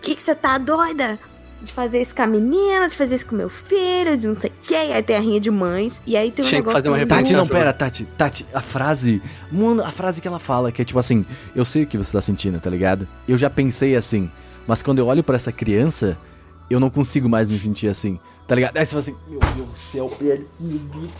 Que 0.00 0.14
que 0.14 0.22
você 0.22 0.34
tá 0.34 0.58
doida? 0.58 1.18
De 1.62 1.72
fazer 1.72 2.00
isso 2.02 2.14
com 2.14 2.22
a 2.22 2.26
menina, 2.26 2.86
de 2.88 2.94
fazer 2.94 3.14
isso 3.14 3.26
com 3.26 3.34
meu 3.34 3.48
filho, 3.48 4.16
de 4.16 4.28
não 4.28 4.38
sei 4.38 4.50
o 4.50 4.52
que. 4.66 4.74
Aí 4.74 5.02
tem 5.02 5.16
a 5.16 5.20
rinha 5.20 5.40
de 5.40 5.50
mães. 5.50 6.02
E 6.06 6.16
aí 6.16 6.30
tem 6.30 6.44
um 6.44 6.48
Tinha 6.48 6.60
que 6.60 6.66
negócio. 6.68 6.78
fazer 6.78 6.88
uma 6.88 6.96
muito- 6.98 7.08
Tati, 7.08 7.32
não, 7.32 7.46
pera, 7.46 7.72
Tati, 7.72 8.04
Tati, 8.16 8.46
a 8.52 8.60
frase. 8.60 9.22
Mano, 9.50 9.82
a 9.82 9.90
frase 9.90 10.20
que 10.20 10.28
ela 10.28 10.38
fala, 10.38 10.70
que 10.70 10.82
é 10.82 10.84
tipo 10.84 10.98
assim, 10.98 11.24
eu 11.54 11.64
sei 11.64 11.84
o 11.84 11.86
que 11.86 11.96
você 11.96 12.12
tá 12.12 12.20
sentindo, 12.20 12.60
tá 12.60 12.68
ligado? 12.70 13.08
Eu 13.26 13.38
já 13.38 13.48
pensei 13.48 13.96
assim, 13.96 14.30
mas 14.66 14.82
quando 14.82 14.98
eu 14.98 15.06
olho 15.06 15.24
pra 15.24 15.34
essa 15.36 15.50
criança, 15.50 16.16
eu 16.70 16.78
não 16.78 16.90
consigo 16.90 17.28
mais 17.28 17.48
me 17.48 17.58
sentir 17.58 17.88
assim, 17.88 18.20
tá 18.46 18.54
ligado? 18.54 18.76
Aí 18.76 18.84
você 18.84 18.90
fala 18.90 19.00
assim, 19.00 19.16
meu 19.28 19.40
Deus 19.40 19.66
do 19.66 19.72
céu, 19.72 20.14
velho, 20.20 20.46
meu 20.60 20.78
Deus. 20.78 21.10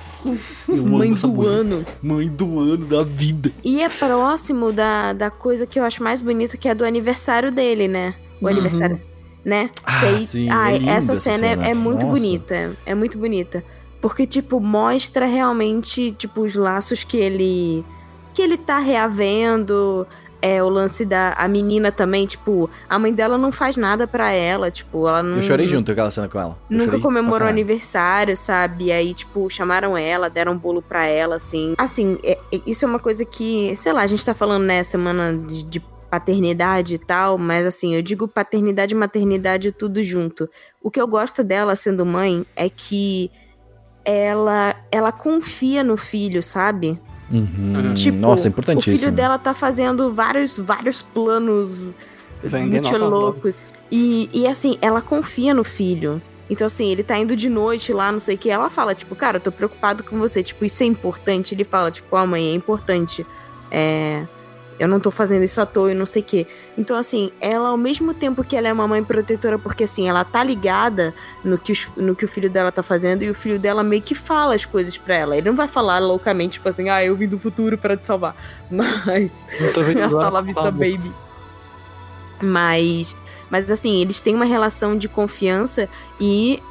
Eu 0.68 0.74
amo 0.85 0.99
Mãe 0.99 1.14
do 1.14 1.29
mulher. 1.29 1.51
ano. 1.51 1.87
Mãe 2.03 2.29
do 2.29 2.61
ano 2.61 2.85
da 2.87 3.03
vida. 3.05 3.51
E 3.64 3.81
é 3.81 3.89
próximo 3.89 4.70
da, 4.70 5.14
da 5.14 5.31
coisa 5.31 5.66
que 5.66 5.81
eu 5.81 5.85
acho 5.85 6.03
mais 6.03 6.20
bonita, 6.20 6.57
que 6.59 6.68
é 6.68 6.74
do 6.74 6.85
aniversário 6.85 7.51
dele, 7.51 7.89
né? 7.89 8.14
O 8.41 8.45
Uhum. 8.45 8.51
aniversário, 8.51 9.01
né? 9.45 9.70
Ah, 9.84 10.01
aí- 10.03 10.22
sim, 10.22 10.49
ai, 10.51 10.76
é 10.76 10.78
linda 10.78 10.91
essa 10.93 11.12
essa 11.12 11.20
cena, 11.32 11.47
é- 11.47 11.51
cena. 11.57 11.66
É, 11.68 11.74
muito 11.74 12.07
Nossa. 12.07 12.20
bonita. 12.20 12.76
É 12.84 12.95
muito 12.95 13.18
bonita. 13.18 13.64
Porque, 14.01 14.26
tipo, 14.26 14.61
mostra 14.61 15.26
realmente, 15.26 16.12
tipo, 16.12 16.43
os 16.43 16.55
laços 16.55 17.03
que 17.05 17.16
ele. 17.16 17.84
que 18.34 18.43
ele 18.43 18.57
tá 18.59 18.78
reavendo. 18.78 20.07
É, 20.43 20.62
o 20.62 20.68
lance 20.68 21.05
da 21.07 21.32
a 21.32 21.49
menina 21.49 21.91
também, 21.91 22.26
tipo, 22.26 22.68
a 22.89 22.99
mãe 22.99 23.12
dela 23.12 23.39
não 23.39 23.51
faz 23.51 23.76
nada 23.78 24.07
pra 24.07 24.30
ela, 24.30 24.70
tipo, 24.70 25.09
ela 25.09 25.22
não. 25.22 25.37
Eu 25.37 25.43
chorei 25.43 25.66
junto 25.66 25.91
aquela 25.91 26.11
cena 26.11 26.28
com 26.28 26.39
ela. 26.39 26.57
Eu 26.70 26.76
Nunca 26.76 27.01
comemorou 27.01 27.49
aniversário, 27.49 28.37
sabe? 28.37 28.84
E 28.84 28.93
aí, 28.93 29.14
tipo, 29.14 29.49
chamaram 29.49 29.97
ela, 29.97 30.28
deram 30.28 30.53
um 30.53 30.59
bolo 30.59 30.82
pra 30.82 31.07
ela, 31.07 31.37
assim. 31.37 31.74
Assim, 31.78 32.18
é- 32.22 32.39
é- 32.53 32.61
isso 32.66 32.84
é 32.84 32.89
uma 32.89 32.99
coisa 32.99 33.24
que, 33.24 33.74
sei 33.76 33.93
lá, 33.95 34.03
a 34.03 34.07
gente 34.07 34.24
tá 34.24 34.34
falando, 34.34 34.64
né, 34.64 34.84
semana 34.84 35.37
de, 35.37 35.62
de 35.64 35.82
paternidade 36.17 36.95
e 36.95 36.99
tal, 36.99 37.37
mas 37.37 37.67
assim, 37.67 37.95
eu 37.95 38.01
digo 38.01 38.27
paternidade 38.27 38.95
e 38.95 38.97
maternidade 38.97 39.71
tudo 39.71 40.03
junto. 40.03 40.49
O 40.83 40.91
que 40.91 41.01
eu 41.01 41.07
gosto 41.07 41.45
dela 41.45 41.77
sendo 41.77 42.07
mãe 42.07 42.47
é 42.57 42.71
que 42.71 43.31
ela, 44.05 44.75
ela 44.91 45.12
confia 45.12 45.85
no 45.85 45.97
filho, 45.97 46.43
sabe? 46.43 46.99
Uhum. 47.31 47.93
Tipo, 47.95 48.19
Nossa, 48.21 48.49
O 48.49 48.51
importantíssimo. 48.51 48.97
filho 48.97 49.12
dela 49.12 49.39
tá 49.39 49.53
fazendo 49.53 50.14
vários, 50.14 50.59
vários 50.59 51.03
planos 51.03 51.85
Vendendo 52.43 52.89
muito 52.89 53.05
loucos. 53.05 53.73
E, 53.91 54.31
e 54.33 54.47
assim, 54.47 54.79
ela 54.81 55.03
confia 55.03 55.53
no 55.53 55.64
filho. 55.64 56.23
Então, 56.49 56.67
assim, 56.67 56.87
ele 56.87 57.03
tá 57.03 57.19
indo 57.19 57.35
de 57.35 57.49
noite 57.49 57.93
lá, 57.93 58.12
não 58.12 58.21
sei 58.21 58.37
o 58.37 58.39
que. 58.39 58.49
Ela 58.49 58.71
fala, 58.71 58.95
tipo, 58.95 59.17
cara, 59.17 59.39
eu 59.39 59.41
tô 59.41 59.51
preocupado 59.51 60.05
com 60.05 60.19
você. 60.19 60.43
Tipo, 60.43 60.64
isso 60.64 60.83
é 60.83 60.87
importante. 60.87 61.55
Ele 61.55 61.64
fala, 61.64 61.91
tipo, 61.91 62.14
ó, 62.17 62.25
mãe, 62.25 62.53
é 62.53 62.55
importante. 62.55 63.27
É. 63.71 64.25
Eu 64.79 64.87
não 64.89 65.01
tô 65.01 65.11
fazendo 65.11 65.43
isso 65.43 65.61
à 65.61 65.64
toa 65.64 65.91
e 65.91 65.95
não 65.95 66.05
sei 66.05 66.20
o 66.22 66.24
quê. 66.24 66.47
Então, 66.77 66.97
assim, 66.97 67.31
ela, 67.41 67.70
ao 67.70 67.77
mesmo 67.79 68.12
tempo 68.12 68.45
que 68.45 68.55
ela 68.55 68.68
é 68.68 68.72
uma 68.72 68.87
mãe 68.87 69.03
protetora, 69.03 69.59
porque, 69.59 69.85
assim, 69.85 70.09
ela 70.09 70.22
tá 70.24 70.45
ligada 70.45 71.14
no 71.43 71.57
que, 71.57 71.72
os- 71.72 71.89
no 71.97 72.14
que 72.14 72.24
o 72.27 72.29
filho 72.29 72.51
dela 72.51 72.70
tá 72.70 72.83
fazendo 72.83 73.22
e 73.22 73.31
o 73.31 73.35
filho 73.35 73.59
dela 73.59 73.83
meio 73.83 74.03
que 74.03 74.14
fala 74.14 74.55
as 74.55 74.66
coisas 74.66 74.97
pra 74.99 75.14
ela. 75.14 75.37
Ele 75.37 75.49
não 75.49 75.57
vai 75.57 75.66
falar 75.68 75.99
loucamente, 76.01 76.55
tipo 76.55 76.68
assim, 76.68 76.91
ah, 76.91 77.03
eu 77.03 77.16
vim 77.16 77.27
do 77.27 77.39
futuro 77.39 77.79
pra 77.79 77.97
te 77.97 78.07
salvar. 78.07 78.37
Mas. 78.70 79.47
Eu 79.59 79.72
tô 79.72 79.83
vendo 79.83 80.01
Hasta 80.05 80.16
agora 80.18 80.31
la 80.31 80.41
com 80.41 80.45
vista, 80.47 80.61
a 80.61 80.70
baby. 80.70 81.12
Mas, 82.43 83.16
mas 83.51 83.70
assim, 83.70 84.01
eles 84.03 84.20
têm 84.20 84.35
uma 84.35 84.45
relação 84.45 84.97
de 84.97 85.09
confiança 85.09 85.89
e, 86.20 86.62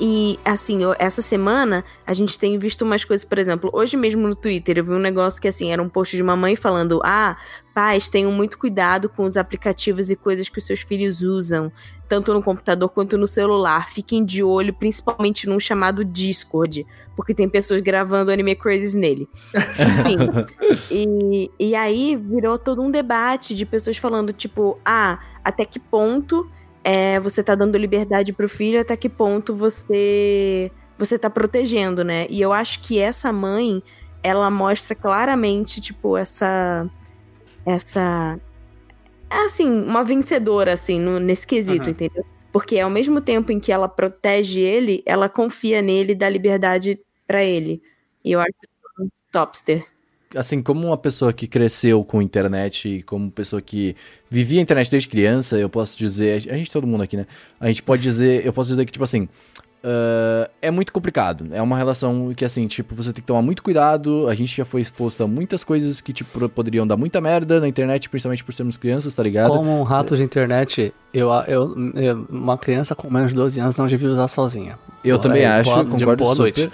e 0.00 0.38
assim, 0.44 0.82
eu- 0.82 0.94
essa 0.98 1.22
semana 1.22 1.84
a 2.06 2.12
gente 2.14 2.38
tem 2.38 2.58
visto 2.58 2.82
umas 2.82 3.04
coisas, 3.04 3.24
por 3.24 3.38
exemplo, 3.38 3.70
hoje 3.72 3.96
mesmo 3.96 4.26
no 4.26 4.34
Twitter 4.34 4.78
eu 4.78 4.84
vi 4.84 4.90
um 4.92 4.98
negócio 4.98 5.40
que 5.40 5.48
assim, 5.48 5.70
era 5.72 5.82
um 5.82 5.88
post 5.88 6.16
de 6.16 6.22
uma 6.22 6.36
mãe 6.36 6.56
falando: 6.56 7.00
"Ah, 7.04 7.36
pais, 7.74 8.08
tenham 8.08 8.30
muito 8.32 8.58
cuidado 8.58 9.08
com 9.08 9.24
os 9.24 9.36
aplicativos 9.36 10.10
e 10.10 10.16
coisas 10.16 10.48
que 10.48 10.58
os 10.58 10.66
seus 10.66 10.80
filhos 10.80 11.22
usam, 11.22 11.70
tanto 12.08 12.32
no 12.32 12.42
computador 12.42 12.88
quanto 12.90 13.16
no 13.18 13.26
celular. 13.26 13.88
Fiquem 13.88 14.24
de 14.24 14.42
olho, 14.42 14.72
principalmente 14.74 15.48
num 15.48 15.58
chamado 15.60 16.04
Discord, 16.04 16.86
porque 17.16 17.34
tem 17.34 17.48
pessoas 17.48 17.80
gravando 17.80 18.30
anime 18.30 18.54
crazes 18.56 18.94
nele." 18.94 19.28
Enfim, 19.54 20.16
e, 20.90 21.50
e 21.58 21.74
aí 21.74 22.16
virou 22.16 22.58
todo 22.58 22.82
um 22.82 22.90
debate 22.90 23.54
de 23.54 23.64
pessoas 23.64 23.96
falando, 23.96 24.32
tipo, 24.32 24.78
ah, 24.84 25.18
até 25.44 25.64
que 25.64 25.78
ponto 25.78 26.48
é, 26.84 27.18
você 27.20 27.42
tá 27.42 27.54
dando 27.54 27.78
liberdade 27.78 28.32
pro 28.32 28.48
filho, 28.48 28.80
até 28.80 28.96
que 28.96 29.08
ponto 29.08 29.54
você 29.54 30.70
você 30.98 31.18
tá 31.18 31.28
protegendo, 31.30 32.04
né? 32.04 32.26
E 32.30 32.40
eu 32.40 32.52
acho 32.52 32.80
que 32.80 33.00
essa 33.00 33.32
mãe, 33.32 33.82
ela 34.22 34.48
mostra 34.50 34.94
claramente, 34.94 35.80
tipo, 35.80 36.16
essa. 36.16 36.88
Essa. 37.66 38.38
Assim, 39.30 39.66
uma 39.84 40.04
vencedora, 40.04 40.72
assim, 40.74 41.00
no- 41.00 41.18
nesse 41.18 41.46
quesito, 41.46 41.84
Uhum. 41.86 41.90
entendeu? 41.90 42.24
Porque 42.52 42.78
ao 42.78 42.88
mesmo 42.90 43.20
tempo 43.20 43.50
em 43.50 43.58
que 43.58 43.72
ela 43.72 43.88
protege 43.88 44.60
ele, 44.60 45.02
ela 45.04 45.28
confia 45.28 45.82
nele 45.82 46.12
e 46.12 46.14
dá 46.14 46.28
liberdade 46.28 47.00
pra 47.26 47.42
ele. 47.42 47.82
E 48.24 48.30
eu 48.32 48.40
acho 48.40 48.52
isso 48.70 48.80
um 49.00 49.08
topster. 49.32 49.84
Assim, 50.36 50.62
como 50.62 50.86
uma 50.86 50.96
pessoa 50.98 51.32
que 51.32 51.46
cresceu 51.46 52.02
com 52.04 52.20
internet 52.22 52.88
e 52.88 53.02
como 53.02 53.30
pessoa 53.30 53.60
que 53.62 53.94
vivia 54.30 54.58
a 54.58 54.62
internet 54.62 54.90
desde 54.90 55.08
criança, 55.08 55.56
eu 55.58 55.68
posso 55.68 55.96
dizer, 55.98 56.36
a 56.50 56.56
gente, 56.56 56.70
todo 56.70 56.86
mundo 56.86 57.02
aqui, 57.02 57.16
né? 57.16 57.26
A 57.60 57.66
gente 57.68 57.82
pode 57.82 58.02
dizer, 58.02 58.44
eu 58.44 58.52
posso 58.52 58.70
dizer 58.70 58.84
que, 58.84 58.92
tipo 58.92 59.04
assim, 59.04 59.28
ah, 59.86 60.48
é 60.62 60.70
muito 60.70 60.92
complicado. 60.92 61.46
É 61.52 61.60
uma 61.60 61.76
relação 61.76 62.32
que, 62.34 62.44
assim, 62.44 62.66
tipo, 62.66 62.94
você 62.94 63.12
tem 63.12 63.20
que 63.20 63.26
tomar 63.26 63.42
muito 63.42 63.62
cuidado. 63.62 64.26
A 64.28 64.34
gente 64.34 64.56
já 64.56 64.64
foi 64.64 64.80
exposto 64.80 65.22
a 65.22 65.26
muitas 65.26 65.62
coisas 65.62 66.00
que, 66.00 66.12
tipo, 66.12 66.48
poderiam 66.48 66.86
dar 66.86 66.96
muita 66.96 67.20
merda 67.20 67.60
na 67.60 67.68
internet, 67.68 68.08
principalmente 68.08 68.42
por 68.42 68.52
sermos 68.54 68.76
crianças, 68.78 69.12
tá 69.14 69.22
ligado? 69.22 69.50
Como 69.52 69.78
um 69.78 69.82
rato 69.82 70.16
de 70.16 70.22
internet, 70.22 70.92
eu, 71.12 71.28
eu, 71.46 71.92
eu- 71.96 72.26
uma 72.30 72.56
criança 72.56 72.94
com 72.94 73.10
menos 73.10 73.30
de 73.30 73.36
12 73.36 73.60
anos 73.60 73.76
não 73.76 73.86
devia 73.86 74.08
usar 74.08 74.28
sozinha. 74.28 74.78
Eu 75.04 75.18
também 75.18 75.42
É, 75.42 75.46
acho, 75.48 75.70
boa- 75.70 75.84
concordo 75.84 76.24
boa 76.24 76.34
super. 76.34 76.42
noite. 76.58 76.72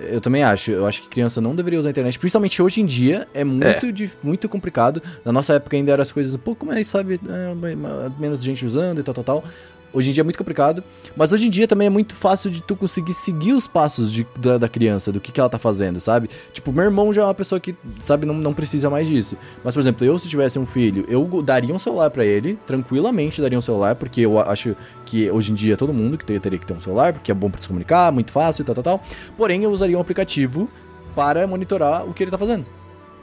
Eu 0.00 0.20
também 0.20 0.42
acho. 0.42 0.70
Eu 0.70 0.86
acho 0.86 1.02
que 1.02 1.08
criança 1.08 1.40
não 1.40 1.54
deveria 1.54 1.78
usar 1.78 1.88
a 1.88 1.90
internet, 1.90 2.18
principalmente 2.18 2.60
hoje 2.62 2.80
em 2.80 2.86
dia. 2.86 3.26
É 3.34 3.42
muito, 3.44 3.92
dif- 3.92 4.18
muito 4.22 4.48
complicado. 4.48 5.02
Na 5.24 5.32
nossa 5.32 5.54
época 5.54 5.76
ainda 5.76 5.92
eram 5.92 6.02
as 6.02 6.12
coisas 6.12 6.34
um 6.34 6.38
pouco 6.38 6.64
mais, 6.64 6.86
sabe, 6.86 7.14
é, 7.28 8.10
menos 8.20 8.42
gente 8.42 8.64
usando 8.64 9.00
e 9.00 9.02
tal, 9.02 9.14
tal, 9.14 9.24
tal. 9.24 9.44
Hoje 9.92 10.10
em 10.10 10.12
dia 10.12 10.20
é 10.20 10.24
muito 10.24 10.36
complicado, 10.38 10.84
mas 11.16 11.32
hoje 11.32 11.46
em 11.46 11.50
dia 11.50 11.66
também 11.66 11.86
é 11.86 11.90
muito 11.90 12.14
fácil 12.14 12.50
de 12.50 12.62
tu 12.62 12.76
conseguir 12.76 13.14
seguir 13.14 13.52
os 13.54 13.66
passos 13.66 14.12
de- 14.12 14.26
da, 14.38 14.58
da 14.58 14.68
criança, 14.68 15.10
do 15.10 15.18
que, 15.18 15.32
que 15.32 15.40
ela 15.40 15.48
tá 15.48 15.58
fazendo, 15.58 15.98
sabe? 15.98 16.28
Tipo, 16.52 16.72
meu 16.72 16.84
irmão 16.84 17.12
já 17.12 17.22
é 17.22 17.24
uma 17.24 17.34
pessoa 17.34 17.58
que, 17.58 17.74
sabe, 18.00 18.26
não, 18.26 18.34
não 18.34 18.52
precisa 18.52 18.90
mais 18.90 19.08
disso. 19.08 19.36
Mas, 19.64 19.74
por 19.74 19.80
exemplo, 19.80 20.04
eu 20.04 20.18
se 20.18 20.28
tivesse 20.28 20.58
um 20.58 20.66
filho, 20.66 21.06
eu 21.08 21.42
daria 21.42 21.74
um 21.74 21.78
celular 21.78 22.10
pra 22.10 22.24
ele, 22.24 22.58
tranquilamente 22.66 23.40
daria 23.40 23.56
um 23.56 23.62
celular, 23.62 23.94
porque 23.94 24.20
eu 24.20 24.38
acho 24.38 24.76
que 25.06 25.30
hoje 25.30 25.52
em 25.52 25.54
dia 25.54 25.76
todo 25.76 25.92
mundo 25.94 26.18
que 26.18 26.24
teria 26.24 26.58
que 26.58 26.66
ter 26.66 26.74
um 26.74 26.80
celular, 26.80 27.12
porque 27.14 27.32
é 27.32 27.34
bom 27.34 27.48
pra 27.50 27.60
se 27.60 27.66
comunicar, 27.68 28.12
muito 28.12 28.30
fácil 28.30 28.64
tal, 28.64 28.74
tal, 28.74 28.84
tal. 28.84 29.02
Porém, 29.36 29.64
eu 29.64 29.70
usaria 29.70 29.96
um 29.96 30.00
aplicativo 30.00 30.68
para 31.14 31.46
monitorar 31.46 32.06
o 32.06 32.12
que 32.12 32.22
ele 32.22 32.30
tá 32.30 32.38
fazendo. 32.38 32.66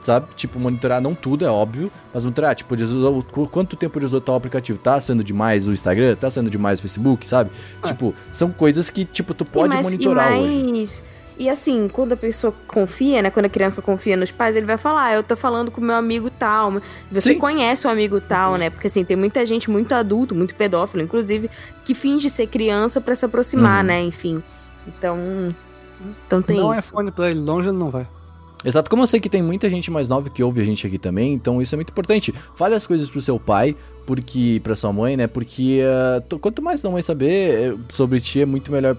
Sabe? 0.06 0.26
Tipo, 0.36 0.58
monitorar 0.60 1.00
não 1.00 1.14
tudo, 1.16 1.44
é 1.44 1.50
óbvio, 1.50 1.90
mas 2.14 2.24
monitorar, 2.24 2.54
tipo, 2.54 2.72
ele 2.74 2.84
usou, 2.84 3.22
qu- 3.24 3.48
quanto 3.48 3.74
tempo 3.76 3.98
ele 3.98 4.06
usou 4.06 4.20
tal 4.20 4.36
aplicativo? 4.36 4.78
Tá 4.78 5.00
sendo 5.00 5.24
demais 5.24 5.66
o 5.66 5.72
Instagram? 5.72 6.14
Tá 6.14 6.30
sendo 6.30 6.48
demais 6.48 6.78
o 6.78 6.82
Facebook, 6.82 7.28
sabe? 7.28 7.50
Tipo, 7.84 8.14
são 8.30 8.52
coisas 8.52 8.88
que, 8.88 9.04
tipo, 9.04 9.34
tu 9.34 9.44
pode 9.44 9.72
e 9.72 9.74
mais, 9.74 9.84
monitorar 9.84 10.32
e 10.32 10.38
hoje. 10.40 10.72
mais... 10.72 11.02
E 11.38 11.50
assim, 11.50 11.86
quando 11.92 12.12
a 12.12 12.16
pessoa 12.16 12.54
confia, 12.66 13.20
né? 13.20 13.28
Quando 13.30 13.44
a 13.44 13.48
criança 13.50 13.82
confia 13.82 14.16
nos 14.16 14.30
pais, 14.30 14.56
ele 14.56 14.64
vai 14.64 14.78
falar, 14.78 15.04
ah, 15.06 15.14
eu 15.16 15.22
tô 15.22 15.36
falando 15.36 15.70
com 15.70 15.82
meu 15.82 15.94
amigo 15.96 16.30
tal. 16.30 16.80
Você 17.12 17.32
Sim. 17.32 17.38
conhece 17.38 17.86
o 17.86 17.90
amigo 17.90 18.20
tal, 18.22 18.56
né? 18.56 18.70
Porque 18.70 18.86
assim, 18.86 19.04
tem 19.04 19.16
muita 19.18 19.44
gente 19.44 19.68
muito 19.70 19.92
adulto, 19.92 20.34
muito 20.34 20.54
pedófilo, 20.54 21.02
inclusive, 21.02 21.50
que 21.84 21.94
finge 21.94 22.30
ser 22.30 22.46
criança 22.46 23.02
pra 23.02 23.14
se 23.14 23.24
aproximar, 23.26 23.80
Uhum. 23.80 23.86
né? 23.88 24.00
Enfim. 24.02 24.42
Então. 24.88 25.48
Então 26.26 26.40
tem 26.40 26.58
Não 26.58 26.72
é 26.72 26.78
isso. 26.78 26.92
fone 26.92 27.10
pra 27.10 27.30
ele, 27.30 27.40
longe 27.40 27.68
ele 27.68 27.76
não 27.76 27.90
vai. 27.90 28.06
Exato, 28.66 28.90
como 28.90 29.02
eu 29.02 29.06
sei 29.06 29.20
que 29.20 29.28
tem 29.30 29.42
muita 29.42 29.70
gente 29.70 29.90
mais 29.90 30.08
nova 30.08 30.28
que 30.28 30.42
ouve 30.42 30.60
a 30.60 30.64
gente 30.64 30.84
aqui 30.86 30.98
também, 30.98 31.32
então 31.32 31.62
isso 31.62 31.74
é 31.74 31.76
muito 31.76 31.90
importante. 31.90 32.34
Fale 32.54 32.74
as 32.74 32.84
coisas 32.86 33.08
pro 33.08 33.20
seu 33.20 33.38
pai, 33.38 33.76
porque 34.04 34.60
para 34.62 34.74
sua 34.74 34.92
mãe, 34.92 35.16
né? 35.16 35.26
Porque 35.28 35.80
tu- 36.28 36.38
quanto 36.38 36.60
mais 36.60 36.80
sua 36.80 36.90
mãe 36.90 37.00
saber 37.02 37.74
eh, 37.74 37.76
sobre 37.88 38.20
ti, 38.20 38.40
é 38.40 38.46
muito 38.46 38.70
melhor. 38.72 38.96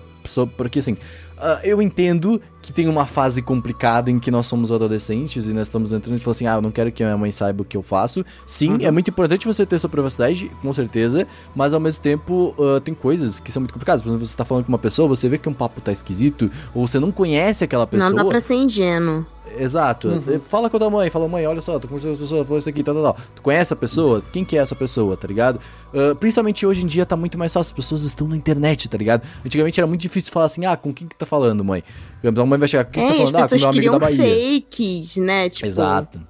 Porque 0.58 0.80
assim, 0.80 0.98
ah, 1.38 1.62
eu 1.64 1.82
entendo 1.82 2.42
que 2.62 2.74
tem 2.74 2.86
uma 2.90 3.06
fase 3.06 3.42
complicada 3.42 4.12
em 4.12 4.20
que 4.20 4.30
nós 4.30 4.46
somos 4.46 4.74
adolescentes 4.74 5.48
e 5.48 5.54
nós 5.54 5.68
estamos 5.68 5.94
entrando 5.94 6.18
e 6.18 6.20
falando 6.20 6.36
assim: 6.36 6.48
ah, 6.48 6.56
eu 6.56 6.62
não 6.62 6.70
quero 6.70 6.92
que 6.92 7.02
a 7.02 7.06
minha 7.06 7.18
mãe 7.18 7.32
saiba 7.32 7.62
o 7.62 7.66
que 7.66 7.78
eu 7.78 7.82
faço. 7.82 8.26
Sim, 8.46 8.72
Uhum. 8.74 8.78
é 8.82 8.92
muito 8.92 9.10
importante 9.10 9.48
você 9.48 9.66
ter 9.66 9.80
sua 9.80 9.90
privacidade, 9.90 10.52
com 10.62 10.74
certeza, 10.74 11.26
mas 11.56 11.74
ao 11.74 11.80
mesmo 11.80 12.04
tempo 12.04 12.54
ah, 12.60 12.82
tem 12.82 12.94
coisas 12.94 13.40
que 13.40 13.54
são 13.54 13.62
muito 13.62 13.72
complicadas. 13.72 14.02
Por 14.02 14.10
exemplo, 14.10 14.26
você 14.26 14.36
tá 14.36 14.44
falando 14.44 14.66
com 14.66 14.72
uma 14.74 14.78
pessoa, 14.78 15.08
você 15.08 15.30
vê 15.30 15.38
que 15.38 15.48
um 15.48 15.54
papo 15.54 15.80
tá 15.80 15.94
esquisito, 15.94 16.52
ou 16.76 16.86
você 16.86 17.00
não 17.00 17.10
conhece 17.12 17.64
aquela 17.64 17.88
pessoa. 17.88 18.10
Não 18.10 18.18
dá 18.18 18.26
pra 18.26 18.42
ser 18.42 18.56
ingênuo. 18.56 19.26
Exato. 19.58 20.08
Uhum. 20.08 20.40
Fala 20.40 20.70
com 20.70 20.78
a 20.78 20.80
tua 20.80 20.90
mãe, 20.90 21.10
fala, 21.10 21.28
mãe, 21.28 21.46
olha 21.48 21.62
só, 21.62 21.80
tô 21.80 21.88
conversando 21.88 22.12
com 22.12 22.16
essa 22.16 22.24
pessoa, 22.24 22.44
falou 22.44 22.58
isso 22.58 22.70
aqui, 22.70 22.84
tal, 22.84 22.94
tal, 22.94 23.04
tal. 23.04 23.18
Tu 23.36 23.42
conhece 23.42 23.74
a 23.74 23.76
pessoa? 23.76 24.24
Quem 24.32 24.46
que 24.46 24.58
é 24.58 24.62
essa 24.62 24.76
pessoa, 24.76 25.18
tá 25.18 25.28
ligado? 25.28 25.60
Ah, 25.94 26.16
principalmente 26.16 26.66
hoje 26.66 26.84
em 26.84 26.88
dia 26.88 27.06
tá 27.06 27.16
muito 27.16 27.38
mais 27.38 27.54
fácil, 27.54 27.70
as 27.72 27.76
pessoas 27.76 28.04
estão 28.04 28.28
na 28.28 28.36
internet, 28.36 28.88
tá 28.88 28.98
ligado? 28.98 29.24
Antigamente 29.46 29.80
era 29.80 29.88
muito 29.88 30.02
difícil 30.02 30.32
falar 30.32 30.46
assim, 30.46 30.66
ah, 30.66 30.76
com 30.78 30.94
quem 30.94 31.08
que 31.08 31.16
tá 31.16 31.26
falando, 31.26 31.64
mãe? 31.64 31.84
A 32.24 32.46
mãe 32.46 32.60
vai 32.60 32.68
chegar, 32.68 32.86
com 32.86 32.92
quem 32.92 33.04
É, 33.04 33.12
que 33.12 33.18
tá 33.18 33.24
as 33.24 33.30
falando? 33.32 33.36
Ah, 33.36 33.44
com 33.44 33.50
pessoas 33.50 33.62
meu 33.62 33.70
amigo 33.70 33.94
da 33.94 34.00
Bahia. 34.00 34.62
fakes, 34.62 35.18
né? 35.18 35.50
Tipo, 35.50 35.66
Exato. 35.68 36.22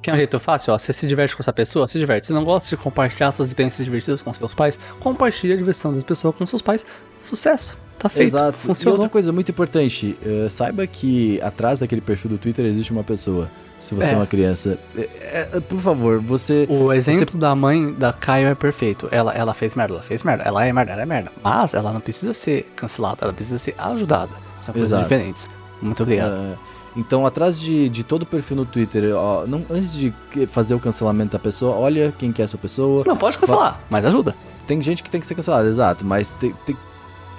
Quer 0.00 0.14
um 0.14 0.16
jeito 0.16 0.38
fácil? 0.38 0.72
Ó, 0.72 0.78
você 0.78 0.92
se 0.92 1.06
diverte 1.06 1.36
com 1.36 1.42
essa 1.42 1.52
pessoa? 1.52 1.88
Se 1.88 1.98
diverte. 1.98 2.26
Você 2.26 2.32
não 2.32 2.44
gosta 2.44 2.68
de 2.68 2.76
compartilhar 2.80 3.32
suas 3.32 3.48
experiências 3.48 3.84
divertidas 3.84 4.22
com 4.22 4.32
seus 4.32 4.54
pais? 4.54 4.78
Compartilhe 5.00 5.52
a 5.52 5.56
diversão 5.56 5.92
das 5.92 6.04
pessoas 6.04 6.34
com 6.36 6.46
seus 6.46 6.62
pais. 6.62 6.86
Sucesso. 7.18 7.76
Tá 7.98 8.08
feito. 8.08 8.28
Exato. 8.28 8.56
E 8.58 8.66
Funcionou. 8.66 8.94
outra 8.94 9.08
coisa 9.08 9.32
muito 9.32 9.50
importante, 9.50 10.16
eh, 10.24 10.46
saiba 10.48 10.86
que 10.86 11.40
atrás 11.42 11.78
daquele 11.80 12.00
perfil 12.00 12.30
do 12.30 12.38
Twitter 12.38 12.64
existe 12.66 12.92
uma 12.92 13.02
pessoa. 13.02 13.50
Se 13.78 13.94
você 13.94 14.10
é, 14.10 14.12
É. 14.12 14.16
uma 14.16 14.26
criança. 14.26 14.78
É, 14.96 15.48
é, 15.54 15.60
por 15.60 15.78
favor, 15.78 16.20
você. 16.20 16.66
O 16.68 16.92
exemplo 16.92 17.38
da 17.38 17.54
mãe 17.54 17.92
da 17.92 18.12
Caio 18.12 18.48
é 18.48 18.54
perfeito. 18.54 19.08
Ela, 19.10 19.32
ela 19.34 19.54
fez 19.54 19.74
merda, 19.74 19.94
ela 19.94 20.02
fez 20.02 20.22
merda. 20.22 20.42
Ela 20.44 20.64
é 20.66 20.72
merda, 20.72 20.92
ela 20.92 21.02
é 21.02 21.06
merda. 21.06 21.30
Mas 21.42 21.74
ela 21.74 21.92
não 21.92 22.00
precisa 22.00 22.34
ser 22.34 22.70
cancelada, 22.76 23.18
ela 23.22 23.32
precisa 23.32 23.58
ser 23.58 23.74
ajudada. 23.78 24.32
São 24.60 24.72
coisas 24.72 24.90
Exato. 24.90 25.02
diferentes. 25.08 25.48
Muito 25.80 26.02
obrigado. 26.02 26.32
Ah, 26.32 26.56
então, 26.96 27.24
atrás 27.24 27.60
de, 27.60 27.88
de 27.88 28.02
todo 28.02 28.22
o 28.22 28.26
perfil 28.26 28.56
no 28.56 28.64
Twitter, 28.64 29.14
ó, 29.14 29.46
não, 29.46 29.64
antes 29.70 29.92
de 29.92 30.12
fazer 30.48 30.74
o 30.74 30.80
cancelamento 30.80 31.32
da 31.32 31.38
pessoa, 31.38 31.76
olha 31.76 32.12
quem 32.18 32.32
que 32.32 32.42
é 32.42 32.44
essa 32.44 32.58
pessoa. 32.58 33.04
não, 33.06 33.16
pode 33.16 33.38
cancelar, 33.38 33.80
mas 33.88 34.04
ajuda. 34.04 34.34
Tem 34.66 34.82
gente 34.82 35.02
que 35.04 35.10
tem 35.10 35.20
que 35.20 35.26
ser 35.26 35.36
cancelada, 35.36 35.68
exato, 35.68 36.04
mas 36.04 36.32
tem, 36.32 36.52
tem- 36.66 36.76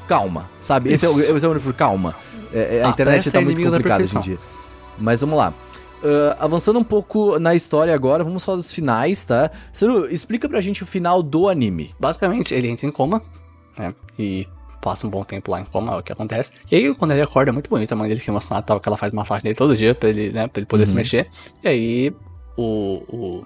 calma, 0.10 0.49
sabe? 0.60 0.91
Esse 0.91 1.05
é, 1.05 1.10
o, 1.10 1.20
esse 1.38 1.45
é 1.45 1.47
o 1.47 1.51
único 1.51 1.66
por 1.68 1.74
calma. 1.74 2.16
É, 2.51 2.78
é, 2.78 2.84
a 2.84 2.88
Ah, 2.88 2.89
internet 2.89 3.32
tá 3.32 3.39
é 3.39 3.43
muito 3.43 3.62
complicada 3.62 4.03
hoje 4.03 4.18
em 4.18 4.22
dia. 4.22 4.38
Mas 4.97 5.22
vamos 5.22 5.38
lá. 5.38 5.53
Ah, 6.03 6.38
avançando 6.39 6.80
um 6.80 6.84
pouco 6.84 7.38
na 7.39 7.53
história 7.55 7.93
agora, 7.93 8.24
vamos 8.24 8.43
falar 8.43 8.57
dos 8.57 8.74
finais, 8.74 9.24
tá? 9.24 9.51
Seru, 9.72 10.12
explica 10.12 10.49
pra 10.49 10.60
gente 10.62 10.82
o 10.84 10.86
final 10.86 11.22
do 11.22 11.47
anime. 11.47 11.93
Basicamente, 11.99 12.53
ele 12.53 12.68
entra 12.70 12.88
em 12.88 12.91
coma, 12.91 13.22
né? 13.78 13.93
E 14.18 14.47
passa 14.82 15.05
um 15.05 15.10
bom 15.10 15.24
tempo 15.24 15.51
lá 15.51 15.60
em 15.62 15.66
coma, 15.66 15.93
é 15.93 15.97
o 15.97 16.01
que 16.03 16.12
acontece. 16.12 16.53
E 16.72 16.76
aí, 16.76 16.95
quando 16.95 17.12
ele 17.12 17.22
acorda, 17.22 17.51
é 17.51 17.53
muito 17.53 17.70
bonito 17.70 17.91
a 17.91 17.95
mãe 17.95 18.07
dele 18.10 18.22
que 18.22 18.30
emocionada, 18.30 18.66
tal, 18.66 18.80
que 18.80 18.88
ela 18.89 18.97
faz 18.97 19.12
massagem 19.12 19.43
dele 19.43 19.55
todo 19.55 19.76
dia 19.78 19.93
pra 19.93 20.10
ele, 20.10 20.32
né? 20.32 20.47
Pra 20.47 20.60
ele 20.60 20.66
poder 20.66 20.86
se 20.88 20.91
Uhum. 20.93 20.97
mexer. 20.97 21.28
E 21.64 21.68
aí, 21.68 22.14
o. 22.57 23.03
o 23.10 23.45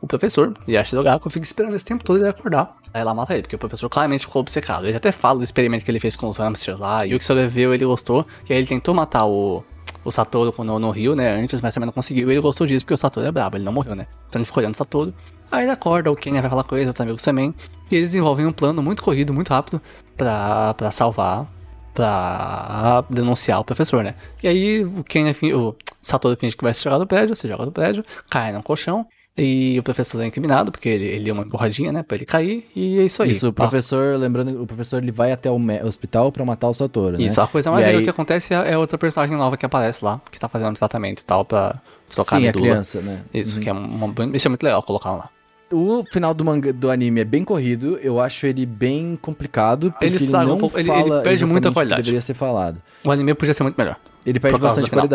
o 0.00 0.06
professor, 0.06 0.54
Yashi 0.68 0.94
Dogaku, 0.94 1.28
fica 1.28 1.44
esperando 1.44 1.74
esse 1.74 1.84
tempo 1.84 2.04
todo 2.04 2.18
ele 2.18 2.28
acordar. 2.28 2.70
Aí 2.92 3.00
ela 3.00 3.12
mata 3.12 3.34
ele, 3.34 3.42
porque 3.42 3.56
o 3.56 3.58
professor 3.58 3.88
claramente 3.88 4.26
ficou 4.26 4.40
obcecado. 4.40 4.86
Ele 4.86 4.96
até 4.96 5.10
fala 5.12 5.38
do 5.38 5.44
experimento 5.44 5.84
que 5.84 5.90
ele 5.90 6.00
fez 6.00 6.16
com 6.16 6.28
os 6.28 6.36
hamsters 6.38 6.78
lá, 6.78 7.06
e 7.06 7.14
o 7.14 7.18
que 7.18 7.24
sobreviveu 7.24 7.74
ele 7.74 7.84
gostou. 7.84 8.26
E 8.48 8.52
aí 8.52 8.58
ele 8.60 8.66
tentou 8.66 8.94
matar 8.94 9.26
o, 9.26 9.64
o 10.04 10.10
Satoru 10.10 10.54
no, 10.64 10.78
no 10.78 10.90
Rio, 10.90 11.14
né, 11.16 11.32
antes, 11.32 11.60
mas 11.60 11.74
também 11.74 11.86
não 11.86 11.92
conseguiu. 11.92 12.30
Ele 12.30 12.40
gostou 12.40 12.66
disso, 12.66 12.84
porque 12.84 12.94
o 12.94 12.98
Satoru 12.98 13.26
é 13.26 13.32
brabo, 13.32 13.56
ele 13.56 13.64
não 13.64 13.72
morreu, 13.72 13.94
né. 13.94 14.06
Então 14.28 14.40
ele 14.40 14.46
ficou 14.46 14.60
olhando 14.60 14.74
o 14.74 14.76
Satoru. 14.76 15.12
Aí 15.50 15.64
ele 15.64 15.70
acorda, 15.70 16.10
o 16.10 16.16
Kenya 16.16 16.40
vai 16.40 16.50
falar 16.50 16.64
com 16.64 16.76
os 16.76 17.00
amigos 17.00 17.22
também. 17.22 17.54
E 17.90 17.96
eles 17.96 18.10
desenvolvem 18.10 18.46
um 18.46 18.52
plano 18.52 18.82
muito 18.82 19.02
corrido, 19.02 19.32
muito 19.32 19.48
rápido, 19.48 19.80
pra, 20.16 20.74
pra 20.74 20.90
salvar, 20.90 21.46
pra 21.94 23.04
denunciar 23.10 23.60
o 23.60 23.64
professor, 23.64 24.04
né. 24.04 24.14
E 24.42 24.46
aí 24.46 24.84
o 24.84 25.02
Kenya, 25.02 25.34
o 25.56 25.74
Satoru 26.02 26.36
finge 26.38 26.56
que 26.56 26.62
vai 26.62 26.72
se 26.72 26.84
jogar 26.84 26.98
do 26.98 27.06
prédio, 27.06 27.34
se 27.34 27.48
joga 27.48 27.64
do 27.64 27.72
prédio, 27.72 28.04
cai 28.30 28.52
num 28.52 28.62
colchão. 28.62 29.06
E 29.38 29.78
o 29.78 29.82
professor 29.84 30.20
é 30.20 30.26
incriminado, 30.26 30.72
porque 30.72 30.88
ele, 30.88 31.04
ele 31.04 31.24
deu 31.24 31.34
uma 31.34 31.44
empurradinha, 31.44 31.92
né, 31.92 32.02
pra 32.02 32.16
ele 32.16 32.26
cair, 32.26 32.66
e 32.74 32.98
é 32.98 33.04
isso 33.04 33.22
aí. 33.22 33.30
Isso, 33.30 33.46
o 33.46 33.50
Ah, 33.50 33.52
professor, 33.52 34.18
lembrando, 34.18 34.60
o 34.62 34.66
professor 34.66 35.00
ele 35.02 35.12
vai 35.12 35.30
até 35.30 35.48
o 35.50 35.58
hospital 35.86 36.32
pra 36.32 36.44
matar 36.44 36.68
o 36.68 36.74
Satoru, 36.74 37.16
né? 37.16 37.24
Isso, 37.24 37.40
a 37.40 37.46
coisa 37.46 37.70
mais 37.70 37.84
legal 37.86 37.98
aí- 38.00 38.04
que 38.04 38.10
acontece 38.10 38.52
é, 38.52 38.72
é 38.72 38.76
outra 38.78 38.98
personagem 38.98 39.36
nova 39.36 39.56
que 39.56 39.64
aparece 39.64 40.04
lá, 40.04 40.20
que 40.30 40.38
tá 40.40 40.48
fazendo 40.48 40.74
tratamento 40.76 41.20
e 41.20 41.24
tal, 41.24 41.44
pra 41.44 41.76
trocar 42.08 42.36
a 42.36 42.40
Sim, 42.40 42.44
a 42.44 42.46
medula. 42.48 42.66
criança, 42.66 43.00
né? 43.00 43.20
Isso, 43.32 43.60
que 43.60 43.68
é 43.68 43.72
uma, 43.72 44.12
isso 44.34 44.46
é 44.46 44.50
muito 44.50 44.62
legal 44.64 44.82
colocar 44.82 45.12
lá. 45.12 45.28
O 45.70 46.02
final 46.10 46.32
do 46.32 46.44
manga 46.44 46.72
do 46.72 46.90
anime 46.90 47.20
é 47.20 47.24
bem 47.24 47.44
corrido, 47.44 47.98
eu 48.02 48.18
acho 48.18 48.46
ele 48.46 48.64
bem 48.64 49.18
complicado, 49.20 49.92
porque 49.92 50.06
Ele 50.06 50.16
ele, 50.16 50.24
estraga 50.24 50.46
um 50.46 50.48
não 50.52 50.58
pouco- 50.58 50.78
ele- 50.78 50.88
fala 50.88 51.16
ele 51.16 51.22
perde 51.22 51.44
muita 51.44 51.70
qualidade. 51.70 52.02
deveria 52.02 52.22
ser 52.22 52.32
falado. 52.34 52.80
O 53.04 53.10
anime 53.12 53.34
podia 53.34 53.52
ser 53.54 53.62
muito 53.62 53.76
melhor. 53.76 53.96
Ele 54.24 54.40
perde 54.40 54.58
bastante 54.58 54.86
do 54.86 54.90
final. 54.90 55.06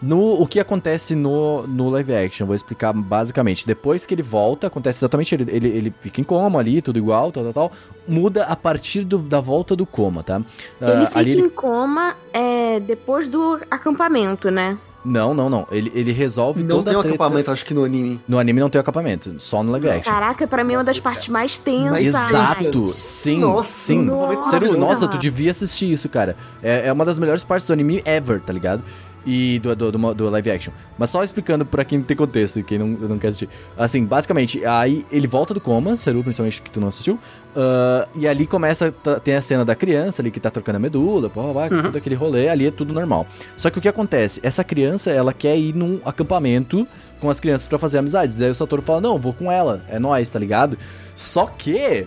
No, 0.00 0.40
o 0.40 0.46
que 0.46 0.60
acontece 0.60 1.14
no, 1.16 1.66
no 1.66 1.90
live 1.90 2.14
action, 2.14 2.46
vou 2.46 2.54
explicar 2.54 2.92
basicamente. 2.92 3.66
Depois 3.66 4.06
que 4.06 4.14
ele 4.14 4.22
volta, 4.22 4.68
acontece 4.68 5.00
exatamente, 5.00 5.34
ele, 5.34 5.46
ele, 5.50 5.68
ele 5.68 5.94
fica 6.00 6.20
em 6.20 6.24
coma 6.24 6.58
ali, 6.60 6.80
tudo 6.80 6.98
igual, 6.98 7.32
tal, 7.32 7.44
tal, 7.44 7.52
tal. 7.52 7.72
Muda 8.06 8.44
a 8.44 8.54
partir 8.54 9.02
do- 9.04 9.18
da 9.18 9.40
volta 9.40 9.74
do 9.74 9.84
coma, 9.84 10.22
tá? 10.22 10.36
Ele 10.80 10.92
Ah, 11.02 11.06
fica 11.06 11.18
ali 11.18 11.30
ele- 11.32 11.40
em 11.40 11.50
coma 11.50 12.14
é, 12.32 12.78
depois 12.80 13.28
do 13.28 13.58
acampamento, 13.70 14.50
né? 14.50 14.78
Não, 15.04 15.32
não, 15.32 15.48
não. 15.48 15.66
Ele, 15.70 15.90
ele 15.94 16.12
resolve 16.12 16.62
Não 16.62 16.76
toda 16.78 16.90
tem 16.90 16.96
um 16.96 17.00
a 17.00 17.02
treta. 17.02 17.14
acampamento, 17.16 17.50
acho 17.50 17.64
que 17.64 17.72
no 17.72 17.84
anime. 17.84 18.20
No 18.28 18.38
anime 18.38 18.60
não 18.60 18.68
tem 18.68 18.80
acampamento, 18.80 19.34
só 19.38 19.62
no 19.62 19.70
live 19.72 19.88
action. 19.88 20.12
Caraca, 20.12 20.46
pra 20.46 20.62
mim 20.64 20.74
é 20.74 20.78
uma 20.78 20.84
das 20.84 21.00
partes 21.00 21.28
mais 21.28 21.56
tensas. 21.58 22.00
Exato, 22.00 22.86
sim, 22.88 23.38
Nossa, 23.38 23.70
sim. 23.72 24.02
nossa. 24.02 24.50
Sério, 24.50 24.76
nossa, 24.76 25.08
tu 25.08 25.16
devia 25.16 25.50
assistir 25.52 25.90
isso, 25.90 26.08
cara. 26.08 26.36
É, 26.62 26.88
é 26.88 26.92
uma 26.92 27.04
das 27.04 27.18
melhores 27.18 27.42
partes 27.44 27.66
do 27.66 27.72
anime 27.72 28.02
ever, 28.04 28.40
tá 28.40 28.52
ligado? 28.52 28.82
E 29.30 29.58
do, 29.58 29.76
do, 29.76 29.92
do, 29.92 30.14
do 30.14 30.30
live 30.30 30.50
action. 30.50 30.72
Mas 30.96 31.10
só 31.10 31.22
explicando 31.22 31.66
pra 31.66 31.84
quem 31.84 31.98
não 31.98 32.04
tem 32.06 32.16
contexto 32.16 32.58
e 32.60 32.62
quem 32.62 32.78
não, 32.78 32.86
não 32.88 33.18
quer 33.18 33.28
assistir. 33.28 33.48
Assim, 33.76 34.02
basicamente, 34.06 34.64
aí 34.64 35.04
ele 35.12 35.26
volta 35.26 35.52
do 35.52 35.60
coma, 35.60 35.96
Seru, 35.98 36.22
principalmente 36.22 36.62
que 36.62 36.70
tu 36.70 36.80
não 36.80 36.88
assistiu. 36.88 37.18
ah, 37.54 38.08
e 38.14 38.26
ali 38.26 38.46
começa, 38.46 38.90
tem 39.22 39.34
a 39.34 39.42
cena 39.42 39.66
da 39.66 39.74
criança 39.74 40.22
ali 40.22 40.30
que 40.30 40.40
tá 40.40 40.50
trocando 40.50 40.76
a 40.76 40.78
medula, 40.78 41.28
pô, 41.28 41.52
vai, 41.52 41.68
Uhum. 41.68 41.82
todo 41.82 41.96
aquele 41.96 42.14
rolê, 42.14 42.48
ali 42.48 42.66
é 42.68 42.70
tudo 42.70 42.94
normal. 42.94 43.26
Só 43.54 43.68
que 43.68 43.78
o 43.78 43.82
que 43.82 43.88
acontece? 43.88 44.40
Essa 44.42 44.64
criança, 44.64 45.10
ela 45.10 45.34
quer 45.34 45.58
ir 45.58 45.74
num 45.74 46.00
acampamento 46.06 46.88
com 47.20 47.28
as 47.28 47.38
crianças 47.38 47.68
pra 47.68 47.78
fazer 47.78 47.98
amizades. 47.98 48.34
Daí 48.34 48.50
o 48.50 48.54
Satoru 48.54 48.80
fala, 48.80 49.00
não, 49.02 49.18
vou 49.18 49.34
com 49.34 49.52
ela, 49.52 49.82
é 49.88 49.98
nóis, 49.98 50.30
tá 50.30 50.38
ligado? 50.38 50.78
Só 51.14 51.44
que, 51.46 52.06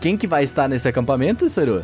quem 0.00 0.16
que 0.16 0.26
vai 0.26 0.44
estar 0.44 0.68
nesse 0.68 0.88
acampamento, 0.88 1.48
Seru? 1.50 1.82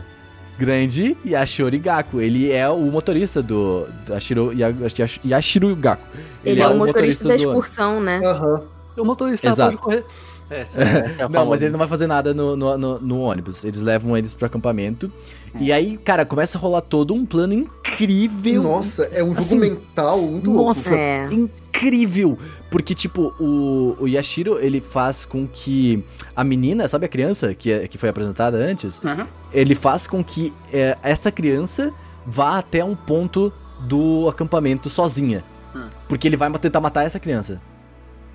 Grande 0.59 1.17
Yashiro 1.27 1.77
Gaku. 1.79 2.21
Ele 2.21 2.53
é 2.53 2.69
o 2.69 2.79
motorista 2.79 3.43
do, 3.43 3.87
do 4.07 4.13
Yashiro, 4.13 4.53
Ya- 4.53 4.69
Yash- 4.99 5.21
Yashiro 5.25 5.75
Gaku. 5.75 6.03
Ele, 6.45 6.61
é, 6.61 6.69
o 6.69 6.77
motorista, 6.77 7.29
da 7.29 7.35
do- 7.37 7.41
excursão, 7.41 8.01
né? 8.01 8.21
Aham. 8.25 8.63
O 8.97 9.05
motorista 9.05 9.49
Exato. 9.49 9.79
pode 9.79 9.83
correr. 9.83 10.05
É, 10.53 10.61
é, 11.21 11.23
é 11.25 11.29
Não, 11.29 11.47
mas 11.47 11.63
ele 11.63 11.71
não 11.73 11.79
vai 11.79 11.89
fazer 11.89 12.07
nada 12.07 12.33
no, 12.35 12.55
no, 12.57 12.77
no- 12.79 12.99
no 13.01 13.21
ônibus. 13.21 13.65
Eles 13.65 13.81
levam 13.83 14.17
eles 14.17 14.35
pro 14.35 14.47
acampamento. 14.47 15.11
E 15.59 15.71
aí, 15.73 15.97
cara, 15.99 16.25
começa 16.25 16.57
a 16.57 16.61
rolar 16.61 16.81
todo 16.81 17.13
um 17.15 17.27
plano 17.27 17.53
incrível. 17.55 18.63
Nossa, 18.63 19.05
é 19.13 19.23
um 19.23 19.29
jogo 19.29 19.39
Assim, 19.41 19.59
mental 19.59 20.21
muito 20.23 20.51
louco. 20.51 20.65
Nossa, 20.65 20.95
É. 20.95 21.27
incrível! 21.31 22.39
Porque, 22.71 22.95
tipo, 22.95 23.35
o, 23.39 23.97
o 24.01 24.09
Yashiro, 24.09 24.59
ele 24.59 24.81
faz 24.81 25.25
com 25.27 25.47
que 25.47 26.03
a 26.35 26.43
menina, 26.43 26.89
sabe 26.89 27.05
a 27.05 27.09
criança 27.09 27.55
que, 27.55 27.71
é- 27.71 27.87
que 27.87 27.99
foi 27.99 28.09
apresentada 28.09 28.57
antes? 28.57 28.99
Uhum. 29.05 29.27
Ele 29.53 29.75
faz 29.75 30.07
com 30.07 30.23
que 30.25 30.55
é, 30.73 30.97
essa 31.03 31.31
criança 31.31 31.93
vá 32.27 32.57
até 32.59 32.83
um 32.85 32.95
ponto 32.97 33.53
do 33.81 34.29
acampamento 34.29 34.89
sozinha. 34.89 35.45
Hum. 35.75 35.83
Porque 36.09 36.29
ele 36.29 36.37
vai 36.37 36.51
tentar 36.59 36.81
matar 36.81 37.05
essa 37.05 37.19
criança. 37.21 37.61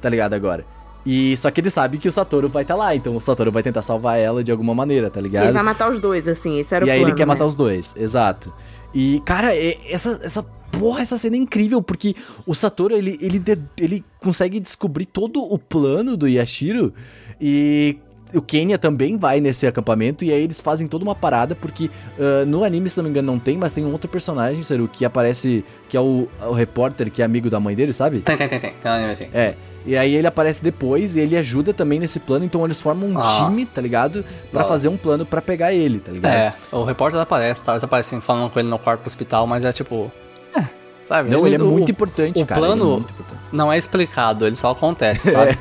Tá 0.01 0.09
ligado 0.09 0.33
agora? 0.33 0.65
E 1.09 1.37
só 1.37 1.49
que 1.49 1.61
ele 1.61 1.69
sabe 1.69 1.97
que 1.97 2.09
o 2.09 2.11
Satoru 2.11 2.49
vai 2.49 2.63
estar 2.63 2.75
lá, 2.75 2.93
então 2.93 3.15
o 3.15 3.21
Satoru 3.21 3.49
vai 3.49 3.63
tentar 3.63 3.81
salvar 3.81 4.19
ela 4.19 4.43
de 4.43 4.51
alguma 4.51 4.75
maneira, 4.75 5.09
tá 5.09 5.21
ligado? 5.21 5.45
Ele 5.45 5.53
vai 5.53 5.63
matar 5.63 5.89
os 5.89 6.01
dois, 6.01 6.27
assim, 6.27 6.59
esse 6.59 6.75
era 6.75 6.85
E 6.85 6.89
o 6.89 6.91
aí 6.91 6.99
plano, 6.99 7.11
ele 7.11 7.17
quer 7.17 7.25
né? 7.25 7.33
matar 7.33 7.45
os 7.45 7.55
dois, 7.55 7.95
exato. 7.95 8.53
E, 8.93 9.21
cara, 9.23 9.55
essa, 9.55 10.19
essa 10.21 10.43
porra, 10.69 11.01
essa 11.01 11.17
cena 11.17 11.37
é 11.37 11.39
incrível, 11.39 11.81
porque 11.81 12.13
o 12.45 12.53
Satoru, 12.53 12.93
ele, 12.93 13.17
ele, 13.21 13.41
ele 13.77 14.03
consegue 14.19 14.59
descobrir 14.59 15.05
todo 15.05 15.41
o 15.41 15.57
plano 15.57 16.17
do 16.17 16.27
Yashiro 16.27 16.93
e... 17.39 17.97
O 18.33 18.41
Kenya 18.41 18.77
também 18.77 19.15
vai 19.15 19.39
nesse 19.39 19.65
acampamento 19.65 20.25
e 20.25 20.33
aí 20.33 20.43
eles 20.43 20.59
fazem 20.59 20.85
toda 20.85 21.01
uma 21.01 21.15
parada, 21.15 21.55
porque 21.55 21.89
ah, 22.19 22.43
no 22.45 22.65
anime, 22.65 22.89
se 22.89 22.97
não 22.97 23.05
me 23.05 23.09
engano, 23.11 23.31
não 23.31 23.39
tem, 23.39 23.57
mas 23.57 23.71
tem 23.71 23.85
um 23.85 23.91
outro 23.93 24.09
personagem, 24.09 24.61
Seru, 24.61 24.85
que 24.85 25.05
aparece, 25.05 25.63
que 25.87 25.95
é 25.95 26.01
o, 26.01 26.27
o 26.41 26.51
repórter, 26.51 27.09
que 27.09 27.21
é 27.21 27.25
amigo 27.25 27.49
da 27.49 27.57
mãe 27.57 27.73
dele, 27.73 27.93
sabe? 27.93 28.19
Tem, 28.19 28.35
tem, 28.35 28.49
tem, 28.49 28.59
tem. 28.59 28.73
Tem 28.73 28.91
um 28.91 28.95
anime 28.95 29.11
assim. 29.11 29.29
É. 29.33 29.55
E 29.87 29.95
aí 29.97 30.13
ele 30.15 30.27
aparece 30.27 30.61
depois 30.61 31.15
e 31.15 31.21
ele 31.21 31.37
ajuda 31.37 31.73
também 31.73 31.97
nesse 31.97 32.19
plano, 32.19 32.43
então 32.43 32.63
eles 32.65 32.79
formam 32.81 33.09
um 33.09 33.17
Ah. 33.17 33.21
time, 33.47 33.65
tá 33.65 33.81
ligado? 33.81 34.23
Pra 34.51 34.63
Da- 34.63 34.67
fazer 34.67 34.89
um 34.89 34.97
plano 34.97 35.25
pra 35.25 35.41
pegar 35.41 35.73
ele, 35.73 35.99
tá 35.99 36.11
ligado? 36.11 36.31
É, 36.31 36.53
o 36.71 36.83
repórter 36.83 37.19
aparece, 37.21 37.63
tá? 37.63 37.71
Eles 37.71 37.83
aparecem 37.85 38.19
falando 38.19 38.49
com 38.51 38.59
ele 38.59 38.67
no 38.67 38.77
quarto 38.77 39.01
do 39.03 39.07
hospital, 39.07 39.47
mas 39.47 39.63
é 39.63 39.71
tipo. 39.71 40.11
É, 40.53 40.63
sabe? 41.07 41.29
Não, 41.29 41.47
ele 41.47 41.55
é 41.55 41.59
o- 41.59 41.65
muito 41.65 41.89
importante, 41.89 42.43
o 42.43 42.45
cara. 42.45 42.59
ele 42.59 42.65
é 42.65 42.75
plano- 42.75 42.91
muito 42.97 43.11
importante. 43.13 43.39
Não 43.51 43.71
é 43.71 43.77
explicado, 43.77 44.45
ele 44.45 44.57
só 44.57 44.71
acontece, 44.71 45.31
sabe? 45.31 45.57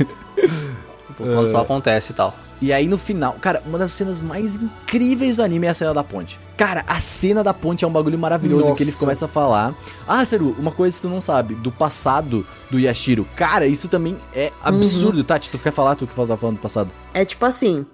O 1.19 1.25
plano 1.25 1.47
É. 1.47 1.51
só 1.51 1.61
acontece 1.63 2.13
e 2.13 2.15
tal. 2.15 2.35
E 2.61 2.73
aí 2.73 2.89
no 2.89 2.97
final, 2.97 3.35
cara, 3.35 3.63
uma 3.67 3.77
das 3.79 3.91
cenas 3.91 4.21
mais 4.23 4.57
incríveis 4.57 5.37
do 5.37 5.43
anime 5.43 5.67
é 5.67 5.71
a 5.71 5.75
cena 5.75 5.93
da 5.93 6.03
ponte. 6.03 6.41
Cara, 6.57 6.85
a 6.87 6.99
cena 7.01 7.45
da 7.45 7.53
ponte 7.53 7.85
é 7.85 7.89
um 7.89 7.91
bagulho 7.93 8.19
maravilhoso 8.19 8.71
em 8.71 8.75
que 8.75 8.83
ele 8.83 8.91
Nossa. 8.91 9.01
começa 9.01 9.25
a 9.27 9.29
falar. 9.29 9.75
Ah, 10.09 10.25
Seru, 10.25 10.57
uma 10.59 10.73
coisa 10.73 10.97
que 10.97 11.03
tu 11.03 11.09
não 11.09 11.21
sabe, 11.21 11.55
do 11.55 11.71
passado 11.71 12.47
do 12.71 12.79
Yashiro. 12.81 13.29
Cara, 13.37 13.67
isso 13.67 13.89
também 13.89 14.19
é 14.35 14.51
absurdo, 14.63 15.23
Tati. 15.23 15.51
Tu 15.51 15.59
quer 15.59 15.71
falar? 15.73 15.97
Tu 15.97 16.07
que 16.07 16.15
tá 16.15 16.37
falando 16.37 16.57
do 16.57 16.63
passado. 16.63 16.91
É 17.13 17.27
tipo 17.27 17.45
assim, 17.45 17.85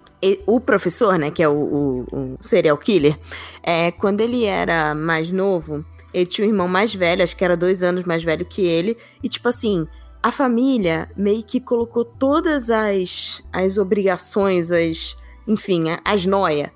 o 0.46 0.60
professor, 0.60 1.18
né, 1.18 1.32
que 1.32 1.42
é 1.42 1.48
o, 1.48 1.52
o- 1.52 2.06
o 2.12 2.36
serial 2.40 2.78
killer, 2.78 3.18
é, 3.64 3.90
quando 3.90 4.20
ele 4.20 4.44
era 4.44 4.94
mais 4.94 5.32
novo, 5.32 5.84
ele 6.14 6.26
tinha 6.26 6.46
um 6.46 6.50
irmão 6.50 6.68
mais 6.68 6.94
velho, 6.94 7.24
acho 7.24 7.36
que 7.36 7.44
era 7.44 7.56
dois 7.56 7.82
anos 7.82 8.04
mais 8.04 8.22
velho 8.22 8.44
que 8.44 8.62
ele, 8.62 8.96
e 9.20 9.28
tipo 9.28 9.48
assim, 9.48 9.88
a 10.22 10.30
família 10.30 11.10
meio 11.16 11.42
que 11.42 11.60
colocou 11.60 12.04
todas 12.04 12.70
as, 12.70 13.42
as 13.52 13.76
obrigações, 13.78 14.70
as, 14.70 15.16
enfim, 15.46 15.84
as 16.04 16.24
noia 16.26 16.72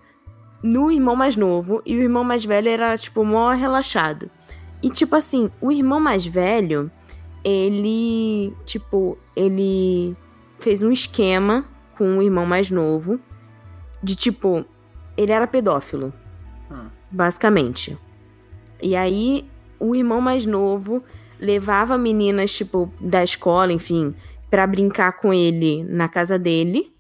no 0.62 0.90
irmão 0.90 1.14
mais 1.14 1.36
novo, 1.36 1.80
e 1.86 1.94
o 1.94 2.00
irmão 2.00 2.24
mais 2.24 2.44
velho 2.44 2.68
era, 2.68 2.96
tipo, 2.98 3.24
mó 3.24 3.50
relaxado. 3.52 4.30
E 4.82 4.90
tipo 4.90 5.14
assim, 5.14 5.50
o 5.60 5.70
irmão 5.70 6.00
mais 6.00 6.24
velho, 6.24 6.90
ele, 7.44 8.52
tipo, 8.64 9.16
ele 9.34 10.16
fez 10.58 10.82
um 10.82 10.90
esquema 10.90 11.64
com 11.96 12.18
o 12.18 12.22
irmão 12.22 12.44
mais 12.44 12.70
novo. 12.70 13.20
De 14.02 14.14
tipo, 14.14 14.64
ele 15.16 15.32
era 15.32 15.46
pedófilo. 15.46 16.12
Hum. 16.70 16.88
Basicamente. 17.10 17.96
E 18.82 18.94
aí, 18.94 19.48
o 19.78 19.94
irmão 19.94 20.20
mais 20.20 20.44
novo 20.44 21.02
levava 21.38 21.98
meninas, 21.98 22.52
tipo, 22.52 22.92
da 23.00 23.22
escola, 23.22 23.72
enfim, 23.72 24.14
pra 24.50 24.66
brincar 24.66 25.12
com 25.12 25.32
ele 25.32 25.84
na 25.84 26.08
casa 26.08 26.38
dele. 26.38 26.94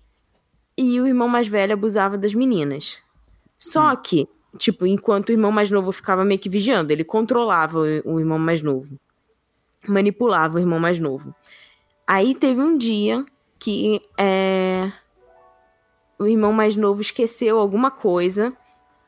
E 0.76 1.00
o 1.00 1.06
irmão 1.06 1.28
mais 1.28 1.48
velho 1.48 1.72
abusava 1.72 2.18
das 2.18 2.34
meninas. 2.34 2.98
Só 3.58 3.94
que, 3.96 4.28
tipo, 4.58 4.86
enquanto 4.86 5.30
o 5.30 5.32
irmão 5.32 5.50
mais 5.50 5.70
novo 5.70 5.90
ficava 5.92 6.24
meio 6.24 6.38
que 6.38 6.48
vigiando, 6.48 6.92
ele 6.92 7.04
controlava 7.04 7.78
o, 7.78 8.14
o 8.14 8.20
irmão 8.20 8.38
mais 8.38 8.62
novo. 8.62 8.98
Manipulava 9.88 10.56
o 10.56 10.60
irmão 10.60 10.78
mais 10.78 11.00
novo. 11.00 11.34
Aí 12.06 12.34
teve 12.34 12.60
um 12.60 12.76
dia 12.76 13.24
que 13.58 14.00
é, 14.18 14.92
o 16.18 16.26
irmão 16.26 16.52
mais 16.52 16.76
novo 16.76 17.00
esqueceu 17.00 17.58
alguma 17.58 17.90
coisa 17.90 18.56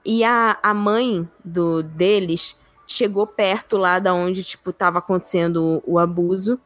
e 0.04 0.24
a, 0.24 0.58
a 0.62 0.72
mãe 0.72 1.28
do 1.44 1.82
deles 1.82 2.58
chegou 2.88 3.26
perto 3.26 3.76
lá 3.76 3.98
da 3.98 4.12
onde 4.14 4.42
tipo 4.42 4.72
tava 4.72 4.98
acontecendo 4.98 5.82
o, 5.86 5.94
o 5.94 5.98
abuso. 5.98 6.58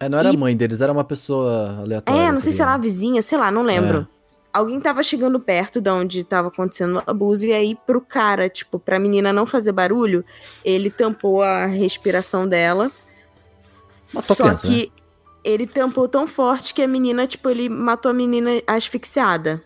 É, 0.00 0.08
não 0.08 0.18
era 0.18 0.30
E- 0.30 0.34
a 0.34 0.38
mãe 0.38 0.56
deles, 0.56 0.80
era 0.80 0.92
uma 0.92 1.04
pessoa 1.04 1.78
aleatória. 1.80 2.20
É, 2.20 2.32
não 2.32 2.40
sei 2.40 2.50
se 2.52 2.60
era 2.60 2.72
ligado? 2.72 2.82
vizinha, 2.82 3.22
sei 3.22 3.38
lá, 3.38 3.50
não 3.50 3.62
lembro. 3.62 4.06
Alguém 4.52 4.78
tava 4.80 5.02
chegando 5.02 5.40
perto 5.40 5.80
da 5.80 5.94
onde 5.94 6.24
tava 6.24 6.48
acontecendo 6.48 6.96
o 7.06 7.10
abuso 7.10 7.46
e 7.46 7.52
aí 7.54 7.74
pro 7.86 8.00
cara, 8.02 8.50
tipo, 8.50 8.78
pra 8.78 8.98
menina 8.98 9.32
não 9.32 9.46
fazer 9.46 9.72
barulho, 9.72 10.22
ele 10.62 10.90
tampou 10.90 11.42
a 11.42 11.64
respiração 11.66 12.46
dela. 12.46 12.90
Matou 14.12 14.34
a 14.34 14.36
Só 14.36 14.44
criança, 14.44 14.66
né? 14.66 14.74
que 14.74 14.92
ele 15.42 15.66
tampou 15.66 16.06
tão 16.06 16.26
forte 16.26 16.74
que 16.74 16.82
a 16.82 16.88
menina, 16.88 17.26
tipo, 17.26 17.48
ele 17.48 17.68
matou 17.68 18.10
a 18.10 18.14
menina 18.14 18.50
asfixiada. 18.66 19.62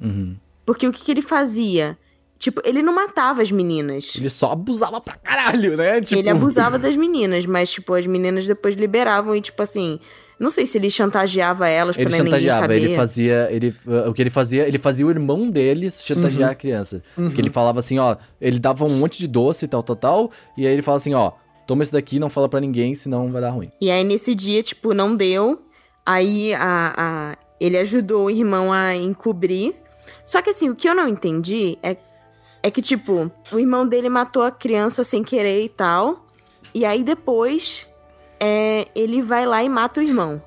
Uhum. 0.00 0.36
Porque 0.66 0.86
o 0.86 0.92
que, 0.92 1.02
que 1.04 1.10
ele 1.10 1.22
fazia? 1.22 1.96
Tipo, 2.42 2.60
ele 2.64 2.82
não 2.82 2.92
matava 2.92 3.40
as 3.40 3.52
meninas. 3.52 4.14
Ele 4.16 4.28
só 4.28 4.50
abusava 4.50 5.00
pra 5.00 5.14
caralho, 5.14 5.76
né? 5.76 6.00
Tipo... 6.00 6.18
Ele 6.20 6.28
abusava 6.28 6.76
das 6.80 6.96
meninas, 6.96 7.46
mas, 7.46 7.70
tipo, 7.70 7.94
as 7.94 8.04
meninas 8.04 8.48
depois 8.48 8.74
liberavam 8.74 9.36
e, 9.36 9.40
tipo 9.40 9.62
assim. 9.62 10.00
Não 10.40 10.50
sei 10.50 10.66
se 10.66 10.76
ele 10.76 10.90
chantageava 10.90 11.68
elas 11.68 11.96
Ele 11.96 12.08
pra 12.08 12.18
ninguém 12.18 12.32
chantageava, 12.32 12.60
saber. 12.62 12.74
ele 12.82 12.96
fazia. 12.96 13.48
Ele, 13.48 13.68
uh, 13.86 14.10
o 14.10 14.12
que 14.12 14.20
ele 14.20 14.30
fazia? 14.30 14.66
Ele 14.66 14.76
fazia 14.78 15.06
o 15.06 15.10
irmão 15.10 15.48
deles 15.48 16.02
chantagear 16.04 16.48
Uhum. 16.48 16.52
a 16.52 16.54
criança. 16.56 17.00
Porque 17.14 17.40
ele 17.40 17.48
falava 17.50 17.78
assim, 17.78 18.00
ó, 18.00 18.16
ele 18.40 18.58
dava 18.58 18.84
um 18.84 18.88
monte 18.96 19.20
de 19.20 19.28
doce 19.28 19.66
e 19.66 19.68
tal, 19.68 19.84
tal, 19.84 19.94
tal. 19.94 20.30
E 20.58 20.66
aí 20.66 20.72
ele 20.72 20.82
fala 20.82 20.96
assim, 20.96 21.14
ó, 21.14 21.30
toma 21.64 21.84
esse 21.84 21.92
daqui, 21.92 22.18
não 22.18 22.28
fala 22.28 22.48
pra 22.48 22.58
ninguém, 22.58 22.92
senão 22.96 23.30
vai 23.30 23.40
dar 23.40 23.50
ruim. 23.50 23.70
E 23.80 23.88
aí, 23.88 24.02
nesse 24.02 24.34
dia, 24.34 24.64
tipo, 24.64 24.92
não 24.92 25.14
deu. 25.14 25.62
Aí 26.04 26.52
a, 26.54 26.94
a- 26.96 27.36
ele 27.60 27.78
ajudou 27.78 28.24
o 28.26 28.30
irmão 28.30 28.72
a 28.72 28.96
encobrir. 28.96 29.74
Só 30.24 30.42
que 30.42 30.50
assim, 30.50 30.68
o 30.68 30.74
que 30.74 30.88
eu 30.88 30.94
não 30.96 31.06
entendi 31.06 31.78
é, 31.84 31.96
é 32.62 32.70
que, 32.70 32.80
tipo, 32.80 33.30
o 33.50 33.58
irmão 33.58 33.86
dele 33.86 34.08
matou 34.08 34.42
a 34.42 34.50
criança 34.50 35.02
sem 35.02 35.22
querer 35.22 35.64
e 35.64 35.68
tal. 35.68 36.26
E 36.74 36.84
aí 36.84 37.02
depois 37.02 37.86
é, 38.40 38.86
ele 38.94 39.20
vai 39.20 39.44
lá 39.44 39.62
e 39.62 39.68
mata 39.68 40.00
o 40.00 40.02
irmão. 40.02 40.40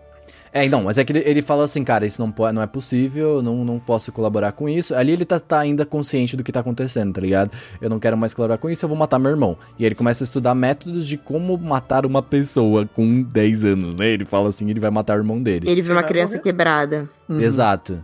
É, 0.52 0.70
não, 0.70 0.84
mas 0.84 0.98
é 0.98 1.04
que 1.04 1.12
ele, 1.12 1.22
ele 1.26 1.42
fala 1.42 1.66
assim, 1.66 1.84
cara, 1.84 2.06
isso 2.06 2.22
não, 2.22 2.34
não 2.54 2.62
é 2.62 2.66
possível, 2.66 3.42
não, 3.42 3.66
não 3.66 3.78
posso 3.78 4.10
colaborar 4.10 4.54
com 4.54 4.70
isso. 4.70 4.96
Ali 4.96 5.12
ele 5.12 5.26
tá, 5.26 5.38
tá 5.38 5.60
ainda 5.60 5.86
consciente 5.86 6.38
do 6.38 6.46
que 6.46 6.52
tá 6.52 6.62
acontecendo, 6.62 7.14
tá 7.14 7.20
ligado? 7.20 7.52
Eu 7.82 7.90
não 7.90 8.00
quero 8.00 8.16
mais 8.16 8.34
colaborar 8.34 8.58
com 8.58 8.70
isso, 8.70 8.86
eu 8.86 8.88
vou 8.88 8.98
matar 8.98 9.20
meu 9.20 9.32
irmão. 9.32 9.58
E 9.78 9.84
aí 9.84 9.90
ele 9.90 9.96
começa 9.96 10.24
a 10.24 10.26
estudar 10.26 10.56
métodos 10.56 11.06
de 11.06 11.18
como 11.18 11.58
matar 11.58 12.06
uma 12.06 12.24
pessoa 12.24 12.86
com 12.96 13.22
10 13.22 13.66
anos, 13.66 13.98
né? 13.98 14.08
Ele 14.08 14.24
fala 14.24 14.48
assim, 14.48 14.70
ele 14.70 14.80
vai 14.80 14.90
matar 14.90 15.18
o 15.18 15.20
irmão 15.20 15.44
dele. 15.44 15.70
Ele 15.70 15.82
viu 15.82 15.94
uma 15.94 16.04
criança 16.04 16.40
quebrada. 16.40 17.10
Uhum. 17.28 17.42
Exato. 17.42 18.02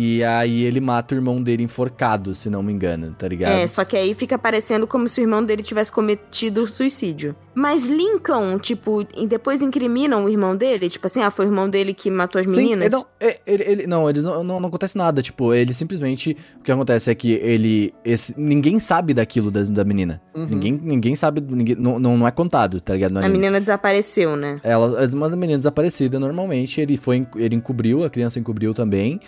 E 0.00 0.22
aí 0.22 0.62
ele 0.62 0.80
mata 0.80 1.12
o 1.12 1.18
irmão 1.18 1.42
dele 1.42 1.64
enforcado, 1.64 2.32
se 2.32 2.48
não 2.48 2.62
me 2.62 2.72
engano, 2.72 3.12
tá 3.18 3.26
ligado? 3.26 3.50
É, 3.50 3.66
só 3.66 3.84
que 3.84 3.96
aí 3.96 4.14
fica 4.14 4.38
parecendo 4.38 4.86
como 4.86 5.08
se 5.08 5.20
o 5.20 5.22
irmão 5.22 5.44
dele 5.44 5.60
tivesse 5.60 5.90
cometido 5.90 6.68
suicídio. 6.68 7.34
Mas 7.52 7.88
linkam, 7.88 8.56
tipo, 8.60 9.04
e 9.16 9.26
depois 9.26 9.60
incriminam 9.60 10.24
o 10.24 10.28
irmão 10.28 10.56
dele? 10.56 10.88
Tipo 10.88 11.06
assim, 11.08 11.20
ah, 11.20 11.32
foi 11.32 11.46
o 11.46 11.48
irmão 11.48 11.68
dele 11.68 11.92
que 11.92 12.08
matou 12.12 12.40
as 12.40 12.48
Sim, 12.48 12.58
meninas? 12.62 12.86
é, 12.86 12.90
não, 12.96 13.06
é, 13.18 13.40
ele, 13.44 13.64
ele- 13.64 13.86
não, 13.88 14.08
eles 14.08 14.22
não, 14.22 14.44
não, 14.44 14.60
não 14.60 14.68
acontece 14.68 14.96
nada. 14.96 15.20
Tipo, 15.20 15.52
ele 15.52 15.72
simplesmente. 15.74 16.36
O 16.60 16.62
que 16.62 16.70
acontece 16.70 17.10
é 17.10 17.14
que 17.16 17.32
ele. 17.32 17.92
Esse, 18.04 18.32
ninguém 18.38 18.78
sabe 18.78 19.12
daquilo 19.12 19.50
das, 19.50 19.68
da 19.68 19.82
menina. 19.82 20.22
Uhum. 20.32 20.46
Ninguém, 20.46 20.80
ninguém 20.80 21.16
sabe. 21.16 21.40
Ninguém, 21.40 21.74
não, 21.74 21.98
não, 21.98 22.16
não 22.16 22.28
é 22.28 22.30
contado, 22.30 22.80
tá 22.80 22.94
ligado? 22.94 23.16
A 23.16 23.28
menina 23.28 23.60
desapareceu, 23.60 24.36
né? 24.36 24.60
Ela 24.62 25.02
é 25.02 25.06
uma 25.12 25.28
menina 25.30 25.58
desaparecida 25.58 26.20
normalmente. 26.20 26.80
Ele 26.80 26.96
foi. 26.96 27.26
Ele 27.34 27.56
encobriu, 27.56 28.04
a 28.04 28.10
criança 28.10 28.38
encobriu 28.38 28.72
também. 28.72 29.18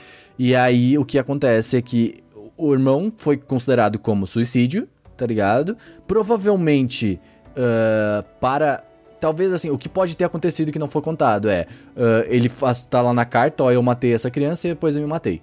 E 0.43 0.57
aí 0.57 0.97
o 0.97 1.05
que 1.05 1.19
acontece 1.19 1.77
é 1.77 1.83
que 1.83 2.15
o 2.57 2.73
irmão 2.73 3.13
foi 3.15 3.37
considerado 3.37 3.99
como 3.99 4.27
suicídio, 4.27 4.89
tá 5.15 5.27
ligado? 5.27 5.77
Provavelmente 6.09 7.21
ah, 7.55 8.25
para. 8.41 8.83
Talvez 9.21 9.53
assim, 9.53 9.69
o 9.69 9.77
que 9.77 9.87
pode 9.87 10.17
ter 10.17 10.25
acontecido 10.25 10.73
que 10.73 10.79
não 10.79 10.89
foi 10.89 11.03
contado 11.03 11.51
é. 11.51 11.67
ah, 11.95 12.25
ele 12.27 12.49
faz, 12.49 12.87
tá 12.87 13.03
lá 13.03 13.13
na 13.13 13.27
carta, 13.27 13.65
ó, 13.65 13.71
eu 13.71 13.83
matei 13.83 14.15
essa 14.15 14.31
criança 14.31 14.67
e 14.67 14.71
depois 14.71 14.97
eu 14.97 15.03
me 15.03 15.09
matei. 15.09 15.43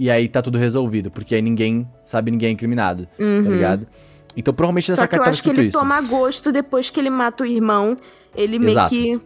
E 0.00 0.10
aí 0.10 0.26
tá 0.28 0.40
tudo 0.40 0.56
resolvido, 0.56 1.10
porque 1.10 1.34
aí 1.34 1.42
ninguém 1.42 1.86
sabe 2.06 2.30
ninguém 2.30 2.48
é 2.48 2.52
incriminado, 2.52 3.04
tá 3.04 3.22
Uhum. 3.22 3.50
ligado? 3.50 3.86
Então 4.34 4.54
provavelmente 4.54 4.90
nessa 4.90 5.02
Só 5.02 5.06
que 5.06 5.14
eu 5.14 5.18
carta 5.18 5.24
tava 5.24 5.30
acho 5.34 5.42
que 5.42 5.50
ele 5.50 5.68
isso. 5.68 5.78
toma 5.78 6.00
gosto 6.00 6.50
depois 6.50 6.88
que 6.88 6.98
ele 6.98 7.10
mata 7.10 7.44
o 7.44 7.46
irmão. 7.46 7.98
Ele 8.34 8.58
meio 8.58 8.70
Exato. 8.70 8.88
que 8.88 9.20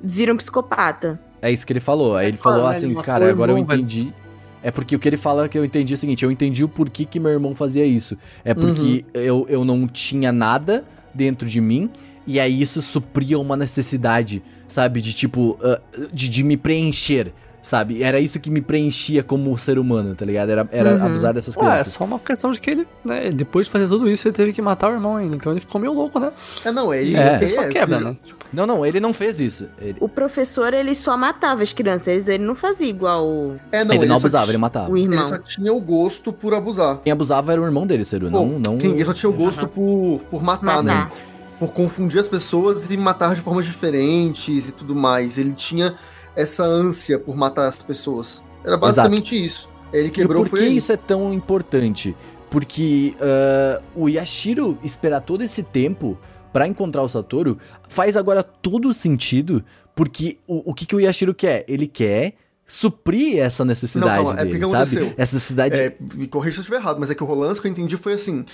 vira 0.00 0.32
um 0.32 0.36
psicopata. 0.36 1.18
É 1.42 1.50
isso 1.50 1.66
que 1.66 1.72
ele 1.72 1.80
falou. 1.80 2.16
Aí 2.16 2.28
ele 2.28 2.36
falou 2.36 2.60
Fala, 2.60 2.70
assim, 2.70 2.92
ele 2.92 3.02
cara, 3.02 3.28
agora 3.28 3.50
eu 3.50 3.58
irmão, 3.58 3.76
velho. 3.76 4.12
É 4.62 4.70
porque 4.70 4.96
o 4.96 4.98
que 4.98 5.08
ele 5.08 5.16
fala 5.16 5.48
que 5.48 5.56
eu 5.58 5.64
entendi 5.64 5.92
é 5.92 5.96
o 5.96 5.98
seguinte: 5.98 6.24
eu 6.24 6.30
entendi 6.30 6.64
o 6.64 6.68
porquê 6.68 7.04
que 7.04 7.20
meu 7.20 7.30
irmão 7.30 7.54
fazia 7.54 7.84
isso. 7.84 8.16
É 8.44 8.54
porque 8.54 9.04
eu, 9.14 9.46
eu 9.48 9.64
não 9.64 9.86
tinha 9.86 10.32
nada 10.32 10.84
dentro 11.14 11.48
de 11.48 11.60
mim, 11.60 11.90
e 12.26 12.38
aí 12.40 12.60
isso 12.60 12.82
supria 12.82 13.38
uma 13.38 13.56
necessidade, 13.56 14.42
sabe? 14.66 15.00
De 15.00 15.12
tipo, 15.12 15.56
ah, 15.62 15.80
de, 16.12 16.28
de 16.28 16.42
me 16.42 16.56
preencher. 16.56 17.32
Sabe? 17.60 18.02
Era 18.04 18.20
isso 18.20 18.38
que 18.38 18.50
me 18.50 18.62
preenchia 18.62 19.22
como 19.22 19.58
ser 19.58 19.78
humano, 19.80 20.14
tá 20.14 20.24
ligado? 20.24 20.48
Era, 20.48 20.68
era 20.70 20.94
Uhum. 20.94 21.06
abusar 21.06 21.34
dessas 21.34 21.54
Ué, 21.56 21.62
é 21.62 21.66
crianças. 21.72 21.92
só 21.92 22.04
uma 22.04 22.18
questão 22.18 22.52
de 22.52 22.60
que 22.60 22.70
ele, 22.70 22.86
né, 23.04 23.30
depois 23.30 23.66
de 23.66 23.72
fazer 23.72 23.88
tudo 23.88 24.08
isso, 24.08 24.26
ele 24.28 24.32
teve 24.32 24.52
que 24.52 24.62
matar 24.62 24.88
o 24.90 24.94
irmão 24.94 25.16
ainda. 25.16 25.34
Então 25.34 25.52
ele 25.52 25.60
ficou 25.60 25.78
meio 25.80 25.92
louco, 25.92 26.20
né? 26.20 26.30
É, 26.64 26.70
não, 26.70 26.94
ele 26.94 27.16
É. 27.16 27.36
Ele 27.36 27.48
só 27.48 27.68
quebra, 27.68 27.98
filho- 27.98 28.10
né? 28.10 28.16
Não, 28.52 28.66
não, 28.66 28.84
ele 28.86 28.98
não 29.00 29.12
fez 29.12 29.40
isso. 29.40 29.68
Ele, 29.78 29.96
O 30.00 30.08
professor, 30.08 30.72
ele 30.72 30.94
só 30.94 31.16
matava 31.16 31.62
as 31.62 31.72
crianças, 31.72 32.08
ele- 32.28 32.34
ele 32.36 32.44
não 32.44 32.54
fazia 32.54 32.88
igual 32.88 33.26
o, 33.26 33.56
É, 33.70 33.82
ele 33.82 34.06
não 34.06 34.14
só 34.18 34.26
abusava, 34.26 34.44
ti- 34.46 34.50
ele 34.52 34.58
matava. 34.58 34.90
o 34.90 34.96
Ele 34.96 35.14
irmão. 35.14 35.28
só 35.28 35.38
tinha 35.38 35.72
o 35.72 35.80
gosto 35.80 36.32
por 36.32 36.54
abusar. 36.54 36.98
Quem 37.02 37.12
abusava 37.12 37.52
era 37.52 37.60
o 37.60 37.64
irmão 37.64 37.86
dele, 37.86 38.04
Seru. 38.04 38.30
Pô, 38.30 38.32
Não, 38.44 38.58
não. 38.58 38.78
Quem, 38.78 38.92
ele 38.92 39.04
só 39.04 39.12
tinha 39.12 39.28
o 39.28 39.32
gosto 39.32 39.68
por, 39.68 40.20
por 40.30 40.42
matar, 40.42 40.82
né? 40.82 40.94
Matar. 40.94 41.12
Por 41.58 41.72
confundir 41.72 42.20
as 42.20 42.28
pessoas 42.28 42.90
e 42.90 42.96
matar 42.96 43.34
de 43.34 43.40
formas 43.40 43.66
diferentes 43.66 44.68
e 44.68 44.72
tudo 44.72 44.94
mais. 44.94 45.36
Ele 45.38 45.52
tinha 45.52 45.96
essa 46.36 46.62
ânsia 46.64 47.18
por 47.18 47.36
matar 47.36 47.66
as 47.66 47.82
pessoas. 47.82 48.42
Era 48.64 48.76
basicamente 48.76 49.44
isso. 49.44 49.68
Ele 49.92 50.08
E 50.08 50.10
quebrou 50.10 50.44
por 50.44 50.58
que 50.58 50.64
isso 50.66 50.92
é 50.92 50.96
tão 50.96 51.32
importante? 51.34 52.16
Porque 52.50 53.14
ah, 53.20 53.80
o 53.94 54.08
Yashiro 54.08 54.78
esperar 54.82 55.20
todo 55.20 55.42
esse 55.42 55.62
tempo 55.62 56.16
pra 56.58 56.66
encontrar 56.66 57.02
o 57.02 57.08
Satoru 57.08 57.56
faz 57.88 58.16
agora 58.16 58.42
todo 58.42 58.88
o 58.88 58.92
sentido, 58.92 59.64
porque 59.94 60.38
o, 60.44 60.72
o 60.72 60.74
que, 60.74 60.84
que 60.84 60.96
o 60.96 61.00
Yashiro 61.00 61.32
quer? 61.32 61.64
Ele 61.68 61.86
quer 61.86 62.34
suprir 62.66 63.38
essa 63.38 63.64
necessidade 63.64 64.16
Não, 64.16 64.24
calma, 64.24 64.40
é 64.40 64.44
dele, 64.44 64.58
que 64.58 64.66
sabe? 64.66 64.76
aconteceu? 64.76 65.14
Essa 65.16 65.36
necessidade... 65.36 65.80
É, 65.80 65.96
me 66.00 66.26
corrija 66.26 66.54
se 66.54 66.58
eu 66.58 66.62
estiver 66.62 66.78
errado, 66.78 66.98
mas 66.98 67.12
é 67.12 67.14
que 67.14 67.22
o 67.22 67.32
lance 67.32 67.60
que 67.60 67.68
eu 67.68 67.70
entendi 67.70 67.96
foi 67.96 68.14
assim: 68.14 68.44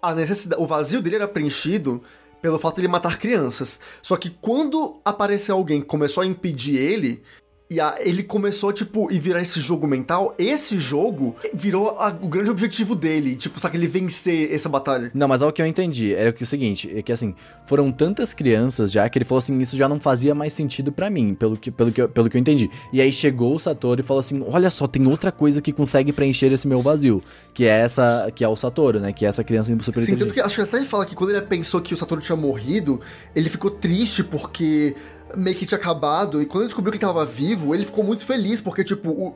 a 0.00 0.14
necessidade, 0.14 0.62
o 0.62 0.66
vazio 0.68 1.02
dele 1.02 1.16
era 1.16 1.26
preenchido 1.26 2.00
pelo 2.40 2.60
fato 2.60 2.76
de 2.76 2.82
ele 2.82 2.88
matar 2.88 3.18
crianças. 3.18 3.80
Só 4.00 4.16
que 4.16 4.30
quando 4.30 5.00
apareceu 5.04 5.56
alguém 5.56 5.80
que 5.80 5.86
começou 5.88 6.22
a 6.22 6.26
impedir 6.26 6.76
ele, 6.76 7.24
e 7.70 7.78
a- 7.80 7.96
ele 8.00 8.22
começou, 8.22 8.72
tipo, 8.72 9.12
e 9.12 9.18
virar 9.18 9.42
esse 9.42 9.60
jogo 9.60 9.86
mental, 9.86 10.34
esse 10.38 10.78
jogo 10.78 11.36
virou 11.52 11.90
a- 12.00 12.16
o 12.20 12.26
grande 12.26 12.50
objetivo 12.50 12.94
dele, 12.94 13.36
tipo, 13.36 13.60
sabe, 13.60 13.76
ele 13.76 13.86
vencer 13.86 14.52
essa 14.52 14.68
batalha. 14.68 15.10
Não, 15.14 15.28
mas 15.28 15.42
olha 15.42 15.50
o 15.50 15.52
que 15.52 15.60
eu 15.60 15.66
entendi. 15.66 16.14
Era 16.14 16.32
que 16.32 16.42
o 16.42 16.46
seguinte, 16.46 16.90
é 16.94 17.02
que 17.02 17.12
assim, 17.12 17.34
foram 17.66 17.92
tantas 17.92 18.32
crianças 18.32 18.90
já 18.90 19.06
que 19.08 19.18
ele 19.18 19.24
falou 19.24 19.38
assim, 19.38 19.58
isso 19.58 19.76
já 19.76 19.88
não 19.88 20.00
fazia 20.00 20.34
mais 20.34 20.52
sentido 20.52 20.90
pra 20.90 21.10
mim, 21.10 21.34
pelo 21.34 21.56
que, 21.56 21.70
pelo, 21.70 21.92
que, 21.92 22.00
eu- 22.00 22.08
pelo 22.08 22.30
que 22.30 22.36
eu 22.36 22.40
entendi. 22.40 22.70
E 22.92 23.00
aí 23.00 23.12
chegou 23.12 23.54
o 23.54 23.58
Satoru 23.58 24.00
e 24.00 24.04
falou 24.04 24.20
assim, 24.20 24.42
olha 24.48 24.70
só, 24.70 24.86
tem 24.86 25.06
outra 25.06 25.30
coisa 25.30 25.60
que 25.60 25.72
consegue 25.72 26.12
preencher 26.12 26.52
esse 26.52 26.66
meu 26.66 26.80
vazio, 26.80 27.22
que 27.52 27.64
é 27.64 27.80
essa, 27.80 28.32
que 28.34 28.42
é 28.42 28.48
o 28.48 28.56
Satoru, 28.56 28.98
né, 28.98 29.12
que 29.12 29.26
é 29.26 29.28
essa 29.28 29.44
criança 29.44 29.76
super 29.82 30.02
Sim, 30.02 30.16
tanto 30.16 30.32
que 30.32 30.40
acho 30.40 30.56
que 30.56 30.62
até 30.62 30.78
ele 30.78 30.86
fala 30.86 31.04
que 31.04 31.14
quando 31.14 31.30
ele 31.30 31.40
pensou 31.42 31.80
que 31.82 31.92
o 31.92 31.96
Satoru 31.96 32.20
tinha 32.20 32.36
morrido, 32.36 33.00
ele 33.36 33.48
ficou 33.50 33.70
triste 33.70 34.24
porque 34.24 34.96
meio 35.36 35.56
que 35.56 35.66
tinha 35.66 35.78
acabado, 35.78 36.40
e 36.40 36.46
quando 36.46 36.62
ele 36.62 36.68
descobriu 36.68 36.92
que 36.92 36.98
ele 36.98 37.06
tava 37.06 37.24
vivo, 37.24 37.74
ele 37.74 37.84
ficou 37.84 38.04
muito 38.04 38.24
feliz, 38.24 38.60
porque, 38.60 38.84
tipo, 38.84 39.10
o... 39.10 39.34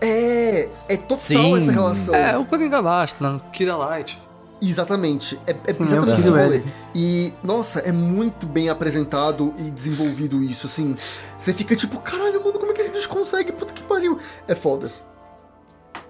É, 0.00 0.68
é 0.88 0.96
total 0.96 1.18
Sim. 1.18 1.56
essa 1.56 1.72
relação. 1.72 2.14
é, 2.14 2.36
o 2.36 2.44
Coringa 2.44 2.82
Basta, 2.82 3.30
né? 3.30 3.40
Kira 3.52 3.76
Light. 3.76 4.20
Exatamente. 4.60 5.38
É, 5.46 5.54
é 5.66 5.72
Sim, 5.72 5.84
exatamente 5.84 6.18
eu 6.18 6.18
esse 6.18 6.30
rolê. 6.30 6.62
E, 6.94 7.32
nossa, 7.42 7.80
é 7.80 7.92
muito 7.92 8.46
bem 8.46 8.68
apresentado 8.68 9.54
e 9.58 9.70
desenvolvido 9.70 10.42
isso, 10.42 10.66
assim. 10.66 10.96
Você 11.38 11.52
fica 11.52 11.76
tipo, 11.76 12.00
caralho, 12.00 12.42
mano, 12.44 12.58
como 12.58 12.72
é 12.72 12.74
que 12.74 12.80
esse 12.80 12.90
bicho 12.90 13.08
consegue? 13.08 13.52
Puta 13.52 13.72
que 13.72 13.82
pariu. 13.82 14.18
É 14.48 14.54
foda. 14.54 14.90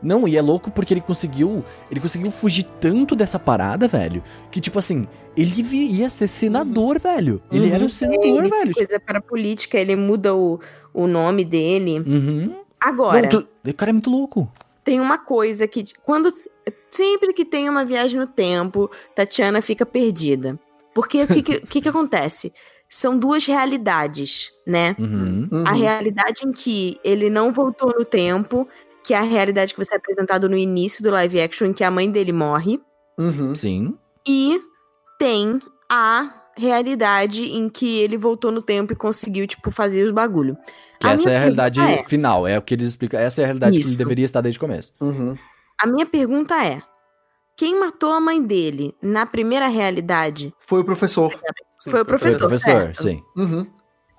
Não, 0.06 0.28
e 0.28 0.36
é 0.36 0.40
louco 0.42 0.70
porque 0.70 0.94
ele 0.94 1.00
conseguiu, 1.00 1.64
ele 1.90 1.98
conseguiu 2.00 2.30
fugir 2.30 2.64
tanto 2.80 3.16
dessa 3.16 3.38
parada, 3.38 3.88
velho, 3.88 4.22
que 4.50 4.60
tipo 4.60 4.78
assim, 4.78 5.06
ele 5.36 5.60
ia 5.62 6.08
ser 6.08 6.28
senador, 6.28 6.98
velho. 7.00 7.42
Ele 7.50 7.68
Uhum. 7.68 7.74
era 7.74 7.84
um 7.84 7.88
senador, 7.88 8.24
Ele 8.24 8.48
velho. 8.48 8.74
coisa 8.74 9.00
para 9.00 9.18
a 9.18 9.22
política, 9.22 9.78
ele 9.78 9.96
muda 9.96 10.34
o, 10.34 10.60
o 10.94 11.06
nome 11.06 11.44
dele. 11.44 11.98
Uhum. 12.00 12.54
Agora, 12.80 13.22
Não, 13.22 13.28
tu- 13.28 13.48
o 13.68 13.74
cara 13.74 13.90
é 13.90 13.92
muito 13.94 14.10
louco. 14.10 14.50
tem 14.84 15.00
uma 15.00 15.18
coisa 15.18 15.66
que 15.66 15.82
quando 16.04 16.32
sempre 16.90 17.32
que 17.32 17.44
tem 17.44 17.68
uma 17.68 17.84
viagem 17.84 18.18
no 18.20 18.26
tempo, 18.26 18.90
Tatiana 19.14 19.60
fica 19.60 19.84
perdida. 19.84 20.58
Porque 20.94 21.22
o 21.22 21.26
que, 21.26 21.42
que, 21.42 21.60
que 21.60 21.80
que 21.82 21.88
acontece? 21.88 22.52
São 22.88 23.18
duas 23.18 23.44
realidades, 23.44 24.50
né? 24.66 24.94
Uhum. 24.98 25.48
Uhum. 25.50 25.64
A 25.66 25.72
realidade 25.72 26.46
em 26.46 26.52
que 26.52 26.98
ele 27.04 27.28
não 27.28 27.52
voltou 27.52 27.92
no 27.98 28.04
tempo, 28.04 28.66
que 29.06 29.14
é 29.14 29.18
a 29.18 29.22
realidade 29.22 29.72
que 29.72 29.78
você 29.84 29.94
é 29.94 29.96
apresentado 29.98 30.48
no 30.48 30.56
início 30.56 31.00
do 31.00 31.10
live 31.12 31.40
action, 31.40 31.68
em 31.68 31.72
que 31.72 31.84
a 31.84 31.90
mãe 31.92 32.10
dele 32.10 32.32
morre. 32.32 32.80
Uhum. 33.16 33.54
Sim. 33.54 33.94
E 34.26 34.60
tem 35.16 35.62
a 35.88 36.28
realidade 36.56 37.44
em 37.44 37.68
que 37.68 37.98
ele 38.00 38.16
voltou 38.16 38.50
no 38.50 38.60
tempo 38.60 38.92
e 38.92 38.96
conseguiu, 38.96 39.46
tipo, 39.46 39.70
fazer 39.70 40.02
os 40.02 40.10
bagulho. 40.10 40.56
Que 40.98 41.06
A 41.06 41.12
essa 41.12 41.30
é 41.30 41.36
a 41.36 41.40
realidade 41.40 41.80
é- 41.80 42.02
final, 42.02 42.46
é 42.48 42.58
o 42.58 42.62
que 42.62 42.74
eles 42.74 42.88
explicam. 42.88 43.20
Essa 43.20 43.42
é 43.42 43.44
a 43.44 43.46
realidade 43.46 43.74
que 43.76 43.80
Isso. 43.80 43.90
ele 43.90 43.96
deveria 43.96 44.24
estar 44.24 44.40
desde 44.40 44.58
o 44.58 44.60
começo. 44.60 44.92
Uhum. 45.00 45.36
A 45.80 45.86
minha 45.86 46.06
pergunta 46.06 46.56
é: 46.64 46.82
quem 47.56 47.78
matou 47.78 48.10
a 48.12 48.20
mãe 48.20 48.42
dele 48.42 48.92
na 49.00 49.24
primeira 49.24 49.68
realidade 49.68 50.52
Foi 50.58 50.80
o 50.80 50.84
professor. 50.84 51.30
foi 51.30 52.00
o 52.00 52.04
professor, 52.04 52.38
Foi 52.38 52.46
o 52.46 52.50
professor, 52.50 52.60
certo? 52.82 53.02
sim. 53.04 53.22
Uhum. 53.36 53.66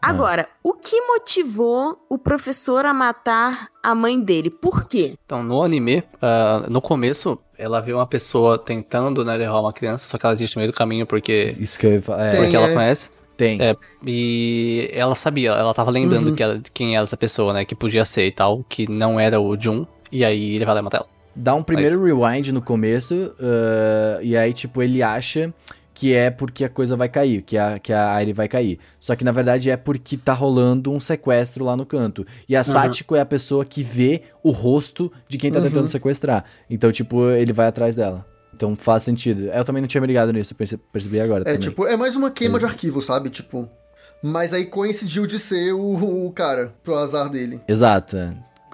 Agora, 0.02 0.48
o 0.64 0.74
que 0.74 1.00
motivou 1.02 1.98
o 2.10 2.18
professor 2.18 2.86
a 2.86 2.94
matar 2.94 3.68
a 3.84 3.96
mãe 3.96 4.20
dele? 4.20 4.50
Por 4.50 4.86
quê? 4.86 5.16
Então, 5.26 5.44
no 5.44 5.62
anime, 5.64 6.04
ah, 6.22 6.66
no 6.70 6.82
começo, 6.82 7.38
ela 7.58 7.80
vê 7.82 7.94
uma 7.94 8.06
pessoa 8.08 8.58
tentando, 8.58 9.26
né, 9.26 9.36
levar 9.36 9.60
uma 9.60 9.74
criança, 9.74 10.08
só 10.08 10.18
que 10.18 10.26
ela 10.26 10.34
existe 10.34 10.56
no 10.56 10.62
meio 10.62 10.72
do 10.72 10.76
caminho 10.78 11.06
porque, 11.06 11.56
Isso 11.60 11.78
que 11.80 11.86
eu 11.88 11.94
ia 11.94 12.02
falar. 12.02 12.26
É, 12.28 12.32
Tem, 12.32 12.42
porque 12.42 12.56
ela 12.56 12.68
é. 12.70 12.74
conhece. 12.74 13.10
tem. 13.36 13.62
É, 13.62 13.76
e 14.06 14.90
ela 14.94 15.14
sabia, 15.16 15.52
ela 15.52 15.74
tava 15.74 15.92
lembrando 15.92 16.30
Uhum. 16.30 16.36
que 16.36 16.42
ela- 16.44 16.62
quem 16.74 16.96
era 16.96 17.04
essa 17.04 17.18
pessoa, 17.18 17.54
né, 17.54 17.66
que 17.66 17.76
podia 17.76 18.06
ser 18.06 18.26
e 18.28 18.32
tal, 18.32 18.64
que 18.68 18.90
não 18.90 19.20
era 19.20 19.40
o 19.40 19.60
Jun, 19.60 19.86
e 20.12 20.24
aí 20.26 20.56
ele 20.56 20.66
vai 20.66 20.74
lá 20.76 20.80
e 20.80 20.84
mata 20.84 20.98
ela. 20.98 21.08
Dá 21.36 21.54
um 21.54 21.62
primeiro 21.62 22.04
rewind 22.04 22.52
no 22.52 22.62
começo, 22.64 23.32
ah, 23.40 24.20
e 24.22 24.36
aí, 24.38 24.54
tipo, 24.54 24.82
ele 24.82 25.04
acha 25.04 25.54
que 25.98 26.14
é 26.14 26.30
porque 26.30 26.64
a 26.64 26.70
coisa 26.70 26.96
vai 26.96 27.10
cair, 27.10 27.42
que 27.42 27.58
a, 27.58 27.80
que 27.80 27.92
a 27.92 28.12
Airi 28.14 28.32
vai 28.32 28.48
cair. 28.48 28.78
Só 29.00 29.16
que, 29.16 29.24
na 29.26 29.32
verdade, 29.32 29.72
é 29.72 29.76
porque 29.76 30.16
tá 30.16 30.32
rolando 30.32 30.92
um 30.92 31.00
sequestro 31.00 31.66
lá 31.66 31.76
no 31.76 31.88
canto. 31.88 32.24
E 32.48 32.56
a 32.56 32.64
Satiko 32.64 33.16
é 33.16 33.20
a 33.20 33.26
pessoa 33.26 33.66
que 33.66 33.82
vê 33.82 34.22
o 34.44 34.52
rosto 34.52 35.12
de 35.28 35.40
quem 35.40 35.52
tá 35.52 35.58
Uhum. 35.58 35.66
tentando 35.66 35.88
sequestrar. 35.88 36.44
Então, 36.70 36.92
tipo, 36.92 37.28
ele 37.32 37.52
vai 37.52 37.66
atrás 37.66 37.96
dela. 37.96 38.24
Então 38.54 38.76
faz 38.76 39.02
sentido. 39.02 39.46
Eu 39.48 39.66
também 39.66 39.82
não 39.82 39.88
tinha 39.88 40.00
me 40.00 40.06
ligado 40.06 40.32
nisso, 40.32 40.54
percebi 40.94 41.20
agora 41.20 41.42
É 41.42 41.46
também. 41.46 41.60
tipo, 41.62 41.88
é 41.88 41.98
mais 41.98 42.16
uma 42.16 42.30
queima 42.30 42.60
de 42.60 42.66
arquivo, 42.66 43.02
sabe? 43.02 43.32
Tipo. 43.32 43.68
Mas 44.22 44.54
aí 44.54 44.66
coincidiu 44.66 45.26
de 45.26 45.40
ser 45.40 45.74
o, 45.74 46.26
o 46.28 46.32
cara, 46.32 46.76
pro 46.84 46.94
azar 46.96 47.28
dele. 47.28 47.60
Exato. 47.68 48.18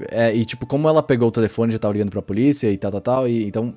É, 0.09 0.35
e 0.35 0.43
tipo, 0.43 0.65
como 0.65 0.89
ela 0.89 1.01
pegou 1.01 1.29
o 1.29 1.31
telefone 1.31 1.71
e 1.71 1.73
já 1.73 1.79
tava 1.79 1.93
ligando 1.93 2.09
pra 2.11 2.21
polícia 2.21 2.69
e 2.69 2.77
tal, 2.77 2.91
tal, 2.91 3.01
tal, 3.01 3.27
e 3.29 3.45
então 3.45 3.73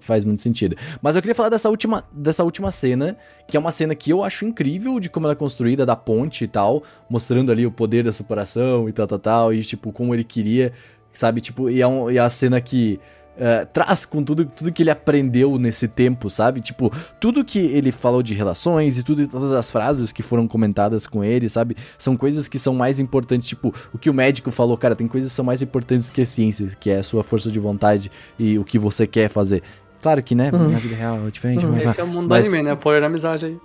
faz 0.00 0.24
muito 0.24 0.42
sentido. 0.42 0.76
Mas 1.02 1.16
eu 1.16 1.22
queria 1.22 1.34
falar 1.34 1.48
dessa 1.48 1.68
última, 1.68 2.04
dessa 2.12 2.44
última 2.44 2.70
cena, 2.70 3.16
que 3.46 3.56
é 3.56 3.60
uma 3.60 3.70
cena 3.70 3.94
que 3.94 4.12
eu 4.12 4.24
acho 4.24 4.44
incrível 4.44 4.98
de 4.98 5.08
como 5.08 5.26
ela 5.26 5.32
é 5.32 5.36
construída, 5.36 5.84
da 5.84 5.96
ponte 5.96 6.44
e 6.44 6.48
tal, 6.48 6.82
mostrando 7.08 7.52
ali 7.52 7.66
o 7.66 7.70
poder 7.70 8.04
da 8.04 8.12
separação 8.12 8.88
e 8.88 8.92
tal, 8.92 9.06
tal, 9.06 9.18
tal, 9.18 9.54
e 9.54 9.62
tipo, 9.62 9.92
como 9.92 10.14
ele 10.14 10.24
queria, 10.24 10.72
sabe? 11.12 11.40
Tipo, 11.40 11.68
e 11.68 11.80
é, 11.80 11.86
um, 11.86 12.10
e 12.10 12.16
é 12.16 12.20
a 12.20 12.28
cena 12.28 12.60
que. 12.60 12.98
Eh, 13.42 13.64
traz 13.64 14.04
com 14.04 14.22
tudo, 14.22 14.44
tudo 14.44 14.70
que 14.70 14.82
ele 14.82 14.90
aprendeu 14.90 15.58
nesse 15.58 15.88
tempo, 15.88 16.28
sabe? 16.28 16.60
Tipo, 16.60 16.92
tudo 17.18 17.42
que 17.42 17.58
ele 17.58 17.90
falou 17.90 18.22
de 18.22 18.34
relações 18.34 18.98
e 18.98 19.02
tudo, 19.02 19.26
todas 19.26 19.52
as 19.52 19.70
frases 19.70 20.12
que 20.12 20.22
foram 20.22 20.46
comentadas 20.46 21.06
com 21.06 21.24
ele, 21.24 21.48
sabe? 21.48 21.74
São 21.98 22.18
coisas 22.18 22.46
que 22.46 22.58
são 22.58 22.74
mais 22.74 23.00
importantes, 23.00 23.48
tipo, 23.48 23.74
o 23.94 23.98
que 23.98 24.10
o 24.10 24.14
médico 24.14 24.50
falou, 24.50 24.76
cara, 24.76 24.94
tem 24.94 25.08
coisas 25.08 25.30
que 25.30 25.36
são 25.36 25.44
mais 25.44 25.62
importantes 25.62 26.10
que 26.10 26.20
a 26.20 26.26
ciência, 26.26 26.66
que 26.78 26.90
é 26.90 26.98
a 26.98 27.02
sua 27.02 27.22
força 27.22 27.50
de 27.50 27.58
vontade 27.58 28.10
e 28.38 28.58
o 28.58 28.64
que 28.64 28.78
você 28.78 29.06
quer 29.06 29.30
fazer. 29.30 29.62
Claro 30.02 30.22
que, 30.22 30.34
né, 30.34 30.50
na 30.50 30.78
vida 30.78 30.96
real 30.96 31.26
é 31.26 31.30
diferente, 31.30 31.64
mas- 31.66 31.90
Esse 31.90 32.00
é 32.00 32.04
o 32.04 32.06
mundo 32.06 32.28
Mas- 32.28 32.46
do 32.46 32.48
anime, 32.48 32.62
né? 32.64 32.72
O 32.72 32.76
poder 32.78 33.00
da 33.00 33.06
amizade 33.06 33.46
aí. 33.46 33.58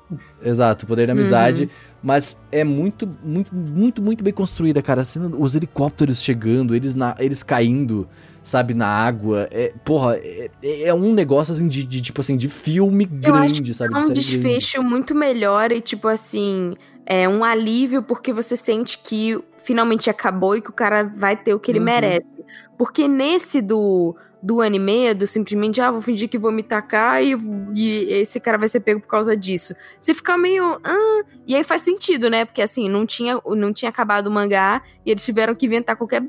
Exato, 0.44 0.84
o 0.84 0.88
poder 0.88 1.08
da 1.08 1.14
amizade. 1.14 1.70
Mas 2.04 2.40
é 2.52 2.64
muito, 2.64 3.10
muito, 3.24 3.56
muito, 3.56 4.02
muito 4.02 4.24
bem 4.24 4.34
construída, 4.34 4.82
cara. 4.82 5.02
A 5.02 5.04
cena- 5.06 5.32
os 5.38 5.56
helicópteros 5.56 6.22
chegando, 6.22 6.76
eles, 6.76 6.94
na, 6.94 7.16
eles 7.20 7.42
caindo, 7.42 8.08
sabe, 8.44 8.74
na 8.74 8.86
água. 8.88 9.48
É, 9.50 9.74
porra, 9.86 10.18
é, 10.22 10.50
é 10.84 10.94
um 10.94 11.14
negócio 11.14 11.54
assim 11.54 11.68
de, 11.68 11.84
de, 11.84 12.02
tipo 12.02 12.20
assim, 12.22 12.36
de 12.38 12.50
filme 12.50 13.10
Eu 13.24 13.34
acho 13.34 13.54
grande, 13.56 13.74
sabe? 13.74 13.94
É 13.94 13.98
de 13.98 14.04
um 14.04 14.08
grande. 14.08 14.20
desfecho 14.22 14.84
muito 14.84 15.16
melhor 15.16 15.72
e, 15.72 15.80
tipo 15.82 16.08
assim, 16.10 16.76
é 17.06 17.28
um 17.30 17.44
alívio 17.44 18.04
porque 18.04 18.34
você 18.34 18.56
sente 18.58 19.00
que 19.00 19.40
finalmente 19.64 20.10
acabou 20.10 20.56
e 20.58 20.62
que 20.62 20.70
o 20.70 20.74
cara 20.74 21.04
vai 21.18 21.36
ter 21.38 21.54
o 21.54 21.60
que 21.60 21.72
ele 21.72 21.80
Uhum. 21.80 21.86
merece. 21.86 22.44
Porque 22.78 23.08
nesse 23.08 23.62
do, 23.62 24.16
do 24.46 24.62
anime, 24.62 25.12
do 25.16 25.26
simplesmente, 25.26 25.82
ah, 25.82 25.90
vou 25.90 26.02
fingir 26.02 26.30
que 26.30 26.38
vou 26.38 26.52
me 26.52 26.62
tacar 26.62 27.24
e, 27.24 27.36
e 27.74 28.14
esse 28.14 28.40
cara 28.40 28.60
vai 28.60 28.68
ser 28.68 28.80
pego 28.80 29.02
por 29.02 29.08
causa 29.08 29.36
disso. 29.36 29.74
Você 30.00 30.14
fica 30.14 30.38
meio. 30.38 30.80
Ah, 30.84 31.24
e 31.48 31.56
aí 31.56 31.64
faz 31.64 31.82
sentido, 31.82 32.30
né? 32.30 32.46
Porque 32.46 32.62
assim, 32.62 32.88
não 32.88 33.08
tinha, 33.08 33.42
não 33.44 33.74
tinha 33.74 33.90
acabado 33.90 34.28
o 34.28 34.32
mangá 34.32 34.84
e 35.04 35.10
eles 35.10 35.26
tiveram 35.26 35.56
que 35.56 35.66
inventar 35.66 35.96
qualquer 35.96 36.24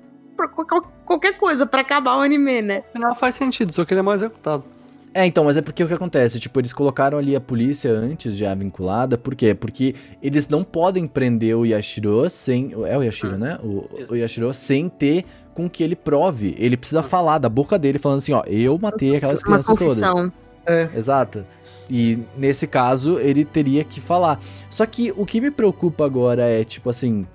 qualquer 1.05 1.36
coisa 1.36 1.66
pra 1.66 1.82
acabar 1.82 2.16
o 2.16 2.20
anime, 2.20 2.62
né? 2.62 2.84
Não 2.94 3.14
faz 3.14 3.34
sentido, 3.34 3.72
só 3.74 3.84
que 3.84 3.93
ele 3.93 4.01
é 4.01 4.02
mal 4.02 4.14
executado. 4.14 4.64
É, 5.12 5.24
então, 5.24 5.44
mas 5.44 5.56
é 5.56 5.62
porque 5.62 5.82
o 5.82 5.88
que 5.88 5.94
acontece? 5.94 6.38
Tipo, 6.38 6.60
eles 6.60 6.74
colocaram 6.74 7.16
ali 7.16 7.34
a 7.34 7.40
polícia 7.40 7.90
antes 7.90 8.36
já 8.36 8.55
vinculada. 8.55 9.16
Por 9.16 9.34
quê? 9.34 9.55
Porque 9.55 9.94
eles 10.22 10.47
não 10.47 10.62
podem 10.62 11.06
prender 11.06 11.56
o 11.56 11.64
Yashiro 11.64 12.28
sem. 12.28 12.72
É 12.86 12.98
o 12.98 13.02
Yashiro, 13.02 13.34
Ah, 13.34 13.38
né? 13.38 13.59
O, 13.62 13.88
isso. 13.98 14.12
o 14.12 14.16
Yashiro 14.16 14.52
sem 14.52 14.90
ter 14.90 15.24
com 15.56 15.68
que 15.70 15.82
ele 15.82 15.96
prove. 15.96 16.54
Ele 16.58 16.76
precisa 16.76 17.02
falar 17.02 17.38
da 17.38 17.48
boca 17.48 17.78
dele, 17.78 17.98
falando 17.98 18.18
assim: 18.18 18.32
ó, 18.32 18.42
eu 18.46 18.78
matei 18.78 19.16
aquelas 19.16 19.40
Uma 19.40 19.58
crianças 19.58 19.76
todas. 19.76 20.32
É. 20.66 20.90
Exato. 20.94 21.44
E 21.88 22.18
nesse 22.36 22.66
caso, 22.66 23.18
ele 23.18 23.44
teria 23.44 23.82
que 23.84 24.00
falar. 24.00 24.38
Só 24.68 24.84
que 24.84 25.12
o 25.16 25.24
que 25.24 25.40
me 25.40 25.50
preocupa 25.50 26.04
agora 26.04 26.42
é, 26.42 26.62
tipo 26.64 26.90
assim. 26.90 27.26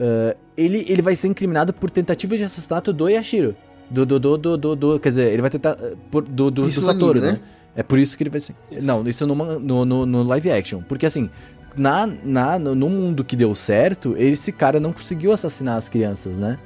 ah, 0.00 0.36
ele, 0.56 0.84
ele 0.88 1.00
vai 1.00 1.14
ser 1.14 1.28
incriminado 1.28 1.72
por 1.72 1.90
tentativa 1.90 2.36
de 2.36 2.42
assassinato 2.44 2.92
do 2.92 3.08
Yashiro. 3.08 3.54
Do, 3.90 4.04
do, 4.06 4.18
do, 4.20 4.38
do, 4.38 4.56
do, 4.56 4.76
do- 4.76 5.00
quer 5.00 5.08
dizer, 5.10 5.32
ele 5.32 5.42
vai 5.42 5.50
tentar. 5.50 5.76
Por, 6.10 6.22
do, 6.22 6.50
do, 6.50 6.68
Isso 6.68 6.80
do 6.80 6.86
Satoru, 6.86 7.18
anime, 7.18 7.26
né? 7.26 7.32
né? 7.32 7.40
É 7.76 7.82
por 7.82 7.98
isso 7.98 8.16
que 8.16 8.22
ele 8.22 8.30
vai 8.30 8.40
ser. 8.40 8.54
Isso. 8.70 8.86
Não, 8.86 9.06
isso 9.06 9.26
no, 9.26 9.84
no, 9.84 10.06
no 10.06 10.22
live 10.24 10.50
action. 10.50 10.82
Porque 10.88 11.06
assim, 11.06 11.30
na, 11.76 12.06
na, 12.22 12.58
no 12.58 12.74
no 12.74 12.88
mundo 12.88 13.24
que 13.24 13.36
deu 13.36 13.54
certo, 13.54 14.14
esse 14.16 14.52
cara 14.52 14.80
não 14.80 14.92
conseguiu 14.92 15.32
assassinar 15.32 15.76
as 15.76 15.88
crianças, 15.88 16.38
né? 16.38 16.58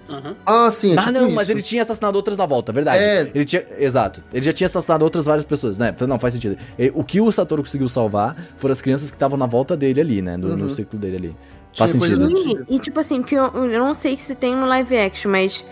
Ah, 0.47 0.71
sim, 0.71 0.93
é 0.93 0.95
ah, 0.95 1.01
tipo 1.01 1.13
não, 1.13 1.27
isso. 1.27 1.35
mas 1.35 1.51
ele 1.51 1.63
tinha 1.63 1.83
assassinado 1.83 2.17
outras 2.17 2.37
na 2.37 2.47
volta, 2.47 2.73
verdade. 2.73 3.03
É. 3.03 3.31
Ele 3.35 3.45
tinha. 3.45 3.65
Exato. 3.79 4.23
Ele 4.33 4.45
já 4.45 4.53
tinha 4.53 4.67
assassinado 4.67 5.05
outras 5.05 5.27
várias 5.27 5.45
pessoas, 5.45 5.79
né? 5.79 5.95
Não, 6.07 6.19
faz 6.19 6.35
sentido. 6.35 6.57
O 6.95 7.03
que 7.05 7.21
o 7.21 7.31
Satoru 7.33 7.63
conseguiu 7.63 7.89
salvar 7.89 8.37
foram 8.57 8.73
as 8.73 8.81
crianças 8.83 9.11
que 9.11 9.17
estavam 9.17 9.37
na 9.39 9.47
volta 9.47 9.77
dele 9.77 10.01
ali, 10.01 10.23
né? 10.23 10.37
No, 10.37 10.57
no 10.57 10.65
Uhum. 10.65 10.71
círculo 10.71 11.01
dele 11.01 11.17
ali. 11.17 11.37
Tinha 11.73 11.89
Faz 11.89 11.97
coisas 11.97 12.19
sentido. 12.19 12.67
E, 12.69 12.77
e, 12.77 12.79
tipo 12.79 13.01
assim, 13.01 13.23
que 13.23 13.35
eu, 13.35 13.45
eu 13.47 13.81
não 13.85 13.95
sei 13.95 14.17
se 14.17 14.35
tem 14.35 14.55
no 14.55 14.67
live 14.67 14.97
action, 14.97 15.31
mas 15.31 15.65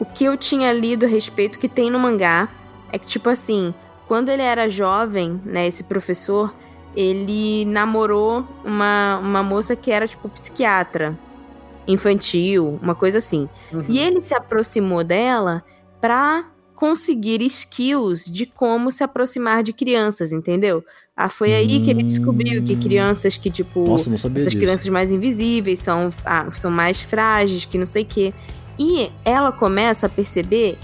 o 0.00 0.04
que 0.04 0.24
eu 0.24 0.36
tinha 0.36 0.72
lido 0.72 1.04
a 1.04 1.08
respeito 1.08 1.58
que 1.58 1.68
tem 1.68 1.90
no 1.90 1.98
mangá 1.98 2.48
é 2.90 2.98
que, 2.98 3.06
tipo 3.06 3.28
assim, 3.28 3.74
quando 4.08 4.30
ele 4.30 4.42
era 4.42 4.68
jovem, 4.68 5.40
né, 5.44 5.66
esse 5.66 5.84
professor, 5.84 6.54
ele 6.94 7.64
namorou 7.64 8.46
uma, 8.64 9.18
uma 9.18 9.42
moça 9.42 9.74
que 9.74 9.90
era, 9.90 10.06
tipo, 10.06 10.28
psiquiatra 10.28 11.18
infantil, 11.86 12.78
uma 12.82 12.94
coisa 12.94 13.18
assim. 13.18 13.48
Uhum. 13.72 13.84
E 13.88 13.98
ele 13.98 14.22
se 14.22 14.34
aproximou 14.34 15.02
dela 15.02 15.62
pra 16.00 16.44
conseguir 16.76 17.42
skills 17.42 18.24
de 18.24 18.46
como 18.46 18.90
se 18.90 19.04
aproximar 19.04 19.62
de 19.62 19.72
crianças, 19.72 20.32
entendeu? 20.32 20.84
Ah, 21.16 21.28
foi 21.28 21.54
aí 21.54 21.80
que 21.82 21.90
ele 21.90 22.02
descobriu 22.02 22.62
que 22.62 22.74
Hum. 22.74 22.80
crianças 22.80 23.36
que, 23.36 23.50
tipo, 23.50 23.86
Nossa, 23.86 24.08
não 24.10 24.16
sabia 24.16 24.40
essas 24.40 24.52
disso. 24.52 24.64
crianças 24.64 24.88
mais 24.88 25.12
invisíveis 25.12 25.78
são, 25.78 26.12
ah, 26.24 26.50
são 26.50 26.70
mais 26.70 27.00
frágeis, 27.00 27.64
que 27.64 27.76
não 27.78 27.86
sei 27.86 28.02
o 28.02 28.06
quê. 28.06 28.32
E 28.78 29.10
ela 29.24 29.52
começa 29.52 30.06
a 30.06 30.08
perceber 30.08 30.76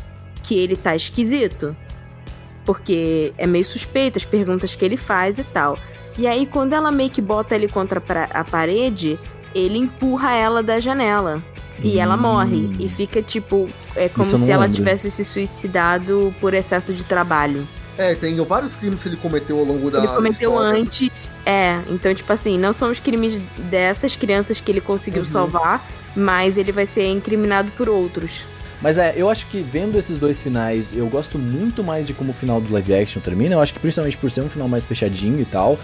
que 0.42 0.56
ele 0.56 0.76
tá 0.76 0.94
esquisito. 0.94 1.74
Porque 2.64 3.32
é 3.38 3.46
meio 3.46 3.64
suspeita 3.64 4.18
as 4.18 4.24
perguntas 4.24 4.74
que 4.74 4.84
ele 4.84 4.98
faz 4.98 5.38
e 5.38 5.44
tal. 5.44 5.78
E 6.18 6.26
aí, 6.26 6.44
quando 6.46 6.72
ela 6.72 6.90
meio 6.90 7.10
que 7.10 7.22
bota 7.22 7.54
ele 7.54 7.68
contra 7.68 8.02
a 8.34 8.44
parede, 8.44 9.18
ele 9.54 9.78
empurra 9.78 10.34
ela 10.34 10.62
da 10.62 10.80
janela. 10.80 11.40
E 11.82 11.98
ela 12.00 12.16
Hum. 12.16 12.20
morre. 12.20 12.70
E 12.80 12.88
fica, 12.88 13.22
tipo, 13.22 13.68
é 13.94 14.08
como 14.08 14.24
se 14.36 14.50
ela 14.50 14.62
lembro. 14.64 14.76
tivesse 14.76 15.10
se 15.12 15.24
suicidado 15.24 16.34
por 16.40 16.52
excesso 16.52 16.92
de 16.92 17.04
trabalho. 17.04 17.66
É, 17.96 18.14
tem 18.16 18.34
vários 18.44 18.74
crimes 18.76 19.02
que 19.02 19.08
ele 19.08 19.16
cometeu 19.16 19.58
ao 19.58 19.64
longo 19.64 19.90
da 19.90 19.98
ele 19.98 20.08
cometeu 20.08 20.50
história. 20.52 20.80
antes. 20.80 21.32
É, 21.46 21.80
então, 21.88 22.12
tipo 22.14 22.32
assim, 22.32 22.58
não 22.58 22.72
são 22.72 22.90
os 22.90 22.98
crimes 23.00 23.40
dessas 23.70 24.14
crianças 24.16 24.60
que 24.60 24.70
ele 24.70 24.80
conseguiu 24.80 25.22
Uhum. 25.22 25.28
salvar, 25.28 25.84
mas 26.16 26.58
ele 26.58 26.70
vai 26.72 26.86
ser 26.86 27.08
incriminado 27.10 27.70
por 27.76 27.88
outros. 27.88 28.44
Mas 28.80 28.96
é, 28.98 29.12
eu 29.16 29.28
acho 29.28 29.46
que 29.46 29.60
vendo 29.60 29.98
esses 29.98 30.18
dois 30.18 30.40
finais, 30.42 30.92
eu 30.92 31.06
gosto 31.08 31.38
muito 31.38 31.82
mais 31.82 32.06
de 32.06 32.14
como 32.14 32.30
o 32.30 32.34
final 32.34 32.60
do 32.60 32.72
live 32.72 32.94
action 32.94 33.20
termina. 33.20 33.54
Eu 33.56 33.60
acho 33.60 33.72
que 33.74 33.80
principalmente 33.80 34.16
por 34.16 34.30
ser 34.30 34.42
um 34.42 34.48
final 34.48 34.68
mais 34.68 34.86
fechadinho 34.86 35.40
e 35.40 35.44
tal. 35.44 35.78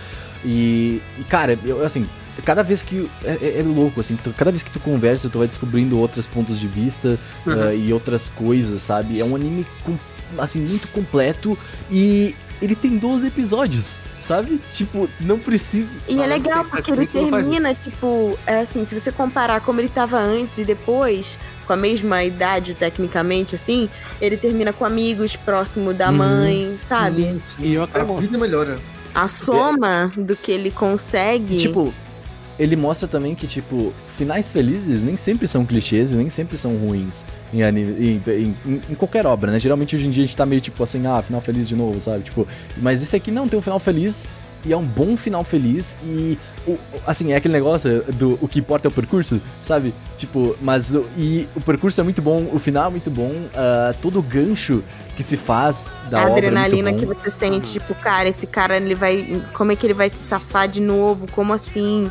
E, 0.44 1.00
e, 1.18 1.24
cara, 1.24 1.58
eu 1.64 1.84
assim, 1.84 2.06
cada 2.44 2.62
vez 2.62 2.82
que. 2.82 3.10
É, 3.24 3.38
é- 3.42 3.58
é 3.60 3.62
louco, 3.62 4.00
assim, 4.00 4.14
tu- 4.16 4.32
cada 4.36 4.50
vez 4.50 4.62
que 4.62 4.70
tu 4.70 4.78
conversa, 4.78 5.28
tu 5.28 5.38
vai 5.38 5.48
descobrindo 5.48 5.98
outros 5.98 6.26
pontos 6.26 6.58
de 6.58 6.68
vista 6.68 7.18
Uhum. 7.46 7.62
ah, 7.68 7.74
e 7.74 7.92
outras 7.92 8.28
coisas, 8.28 8.80
sabe? 8.82 9.18
É 9.20 9.24
um 9.24 9.34
anime 9.34 9.66
com, 9.82 9.96
assim, 10.38 10.60
muito 10.60 10.86
completo 10.88 11.58
e. 11.90 12.34
Ele 12.62 12.74
tem 12.74 12.96
12 12.96 13.26
episódios, 13.26 13.98
sabe? 14.20 14.60
Tipo, 14.70 15.08
não 15.20 15.38
precisa. 15.38 15.98
E 16.08 16.20
é 16.20 16.26
legal 16.26 16.62
tem 16.62 16.70
porque 16.70 16.90
ele 16.92 17.06
termina, 17.06 17.74
tipo, 17.74 18.38
é 18.46 18.60
assim, 18.60 18.84
se 18.84 18.98
você 18.98 19.10
comparar 19.12 19.60
como 19.60 19.80
ele 19.80 19.88
tava 19.88 20.18
antes 20.18 20.58
e 20.58 20.64
depois, 20.64 21.38
com 21.66 21.72
a 21.72 21.76
mesma 21.76 22.22
idade, 22.22 22.74
tecnicamente, 22.74 23.54
assim, 23.54 23.88
ele 24.20 24.36
termina 24.36 24.72
com 24.72 24.84
amigos, 24.84 25.36
próximo 25.36 25.92
da 25.92 26.10
Uhum. 26.10 26.16
mãe, 26.16 26.76
sabe? 26.78 27.22
Sim, 27.24 27.42
sim. 27.48 27.62
E 27.66 27.74
eu 27.74 27.82
até 27.82 28.00
A 28.00 28.04
vida 28.04 28.38
melhora. 28.38 28.78
A 29.14 29.28
soma 29.28 30.12
do 30.16 30.34
que 30.34 30.50
ele 30.50 30.70
consegue. 30.70 31.56
Tipo, 31.56 31.92
ele 32.58 32.76
mostra 32.76 33.08
também 33.08 33.34
que, 33.34 33.46
tipo, 33.46 33.92
finais 34.06 34.50
felizes 34.50 35.02
nem 35.02 35.16
sempre 35.16 35.46
são 35.48 35.64
clichês 35.66 36.12
e 36.12 36.16
nem 36.16 36.28
sempre 36.30 36.56
são 36.56 36.76
ruins 36.76 37.24
em, 37.52 37.62
anime, 37.62 37.92
em, 38.26 38.56
em- 38.66 38.80
em- 38.90 38.94
qualquer 38.94 39.26
obra, 39.26 39.50
né? 39.50 39.58
Geralmente 39.58 39.96
hoje 39.96 40.06
em 40.06 40.10
dia 40.10 40.22
a 40.22 40.26
gente 40.26 40.36
tá 40.36 40.46
meio 40.46 40.60
tipo 40.60 40.82
assim, 40.82 41.06
ah, 41.06 41.20
final 41.22 41.40
feliz 41.40 41.66
de 41.68 41.74
novo, 41.76 42.00
sabe? 42.00 42.22
Tipo, 42.22 42.46
mas 42.76 43.02
esse 43.02 43.16
aqui 43.16 43.30
não 43.30 43.48
tem 43.48 43.58
um 43.58 43.62
final 43.62 43.78
feliz 43.80 44.26
e 44.66 44.72
é 44.72 44.76
um 44.76 44.84
bom 44.84 45.14
final 45.16 45.44
feliz 45.44 45.96
e, 46.04 46.38
o- 46.66 46.78
assim, 47.06 47.32
é 47.32 47.36
aquele 47.36 47.52
negócio 47.54 48.02
do 48.14 48.38
o 48.40 48.48
que 48.48 48.60
importa 48.60 48.86
é 48.86 48.90
o 48.90 48.92
percurso, 48.92 49.40
sabe? 49.62 49.92
Tipo, 50.16 50.56
mas 50.62 50.94
o, 50.94 51.04
e 51.18 51.48
o 51.56 51.60
percurso 51.60 52.00
é 52.00 52.04
muito 52.04 52.22
bom, 52.22 52.48
o 52.52 52.58
final 52.58 52.86
é 52.86 52.90
muito 52.90 53.10
bom, 53.10 53.32
ah, 53.54 53.94
todo 54.00 54.20
o 54.20 54.22
gancho 54.22 54.82
que 55.16 55.22
se 55.22 55.36
faz 55.36 55.90
da 56.10 56.20
a 56.20 56.22
obra 56.22 56.32
adrenalina 56.48 56.90
é 56.90 56.92
que 56.94 57.06
você 57.06 57.30
sente, 57.30 57.70
tipo, 57.72 57.94
cara, 57.96 58.28
esse 58.28 58.46
cara, 58.48 58.76
ele 58.76 58.94
vai. 58.96 59.42
Como 59.52 59.70
é 59.70 59.76
que 59.76 59.86
ele 59.86 59.94
vai 59.94 60.08
se 60.10 60.16
safar 60.18 60.66
de 60.66 60.80
novo? 60.80 61.26
Como 61.30 61.52
assim? 61.52 62.10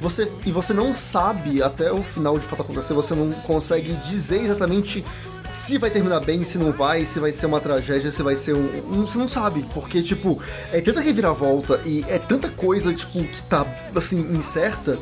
Você, 0.00 0.30
e 0.46 0.50
você 0.52 0.72
não 0.72 0.94
sabe 0.94 1.62
até 1.62 1.92
o 1.92 2.02
final 2.02 2.38
de 2.38 2.46
fato 2.46 2.62
acontecer, 2.62 2.94
você 2.94 3.14
não 3.14 3.32
consegue 3.32 3.92
dizer 3.96 4.40
exatamente 4.42 5.04
se 5.52 5.78
vai 5.78 5.90
terminar 5.90 6.20
bem, 6.20 6.42
se 6.42 6.58
não 6.58 6.72
vai, 6.72 7.04
se 7.04 7.20
vai 7.20 7.30
ser 7.32 7.46
uma 7.46 7.60
tragédia, 7.60 8.10
se 8.10 8.22
vai 8.22 8.34
ser 8.34 8.54
um. 8.54 8.66
um- 8.90 9.06
você 9.06 9.18
não 9.18 9.28
sabe, 9.28 9.64
porque, 9.72 10.02
tipo, 10.02 10.40
é 10.72 10.80
tanta 10.80 11.00
reviravolta 11.00 11.80
e 11.84 12.04
é 12.08 12.18
tanta 12.18 12.48
coisa, 12.48 12.92
tipo, 12.92 13.22
que 13.22 13.42
tá, 13.42 13.64
assim, 13.94 14.18
incerta, 14.34 14.98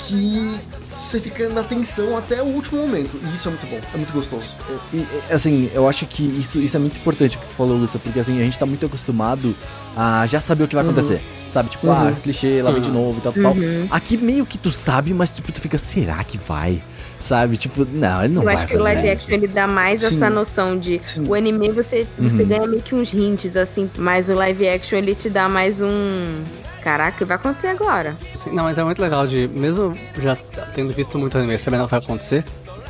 que 0.00 0.56
você 0.98 1.20
fica 1.20 1.48
na 1.48 1.62
tensão 1.62 2.16
até 2.16 2.42
o 2.42 2.46
último 2.46 2.80
momento. 2.80 3.18
E 3.22 3.34
isso 3.34 3.48
é 3.48 3.50
muito 3.52 3.66
bom, 3.66 3.80
é 3.92 3.96
muito 3.96 4.12
gostoso. 4.12 4.54
E, 4.92 4.96
e, 4.98 5.06
assim, 5.32 5.70
eu 5.72 5.88
acho 5.88 6.06
que 6.06 6.22
isso, 6.22 6.58
isso 6.58 6.76
é 6.76 6.80
muito 6.80 6.96
importante 6.98 7.36
o 7.36 7.40
que 7.40 7.48
tu 7.48 7.54
falou, 7.54 7.76
Lussa, 7.76 7.98
porque 7.98 8.18
assim, 8.18 8.38
a 8.40 8.44
gente 8.44 8.58
tá 8.58 8.66
muito 8.66 8.84
acostumado 8.86 9.54
a 9.96 10.26
já 10.26 10.40
saber 10.40 10.64
o 10.64 10.68
que 10.68 10.74
vai 10.74 10.84
Uhum. 10.84 10.90
acontecer. 10.90 11.22
Sabe? 11.48 11.70
Tipo, 11.70 11.86
Uhum. 11.86 11.92
ah, 12.08 12.12
clichê, 12.22 12.60
lá 12.62 12.70
vem 12.70 12.80
de 12.82 12.88
Uhum. 12.90 12.94
novo 12.94 13.18
e 13.18 13.22
tal, 13.22 13.32
tal. 13.32 13.52
Uhum. 13.52 13.86
Aqui 13.90 14.16
meio 14.16 14.44
que 14.44 14.58
tu 14.58 14.70
sabe, 14.72 15.14
mas 15.14 15.30
tipo, 15.34 15.50
tu 15.52 15.60
fica, 15.60 15.78
será 15.78 16.22
que 16.24 16.36
vai? 16.38 16.82
Sabe? 17.18 17.56
Tipo, 17.56 17.84
não, 17.84 18.22
ele 18.22 18.32
não 18.34 18.42
Eu 18.42 18.46
vai 18.46 18.54
acho 18.54 18.66
que 18.68 18.76
o 18.76 18.82
live 18.82 19.02
isso. 19.02 19.12
action 19.12 19.34
ele 19.34 19.48
dá 19.48 19.66
mais 19.66 20.02
Sim. 20.02 20.06
essa 20.14 20.30
noção 20.30 20.78
de. 20.78 21.00
Sim. 21.04 21.26
O 21.26 21.34
anime 21.34 21.70
você, 21.72 22.06
você 22.16 22.42
Uhum. 22.44 22.48
ganha 22.48 22.66
meio 22.68 22.80
que 22.82 22.94
uns 22.94 23.12
hints, 23.12 23.56
assim, 23.56 23.90
mas 23.98 24.28
o 24.28 24.34
live 24.34 24.68
action 24.68 24.98
ele 24.98 25.14
te 25.16 25.28
dá 25.28 25.48
mais 25.48 25.80
um. 25.80 26.42
Caraca, 26.82 27.16
o 27.16 27.18
que 27.18 27.24
vai 27.24 27.36
acontecer 27.36 27.68
agora? 27.68 28.16
Sim, 28.34 28.50
não, 28.50 28.64
mas 28.64 28.78
é 28.78 28.84
muito 28.84 29.00
legal 29.00 29.26
de, 29.26 29.48
mesmo 29.48 29.96
já 30.20 30.36
tendo 30.74 30.92
visto 30.92 31.18
muito 31.18 31.36
anime, 31.36 31.58
sabendo 31.58 31.82
o 31.82 31.86
que 31.86 31.90
vai 31.90 32.00
acontecer, 32.00 32.44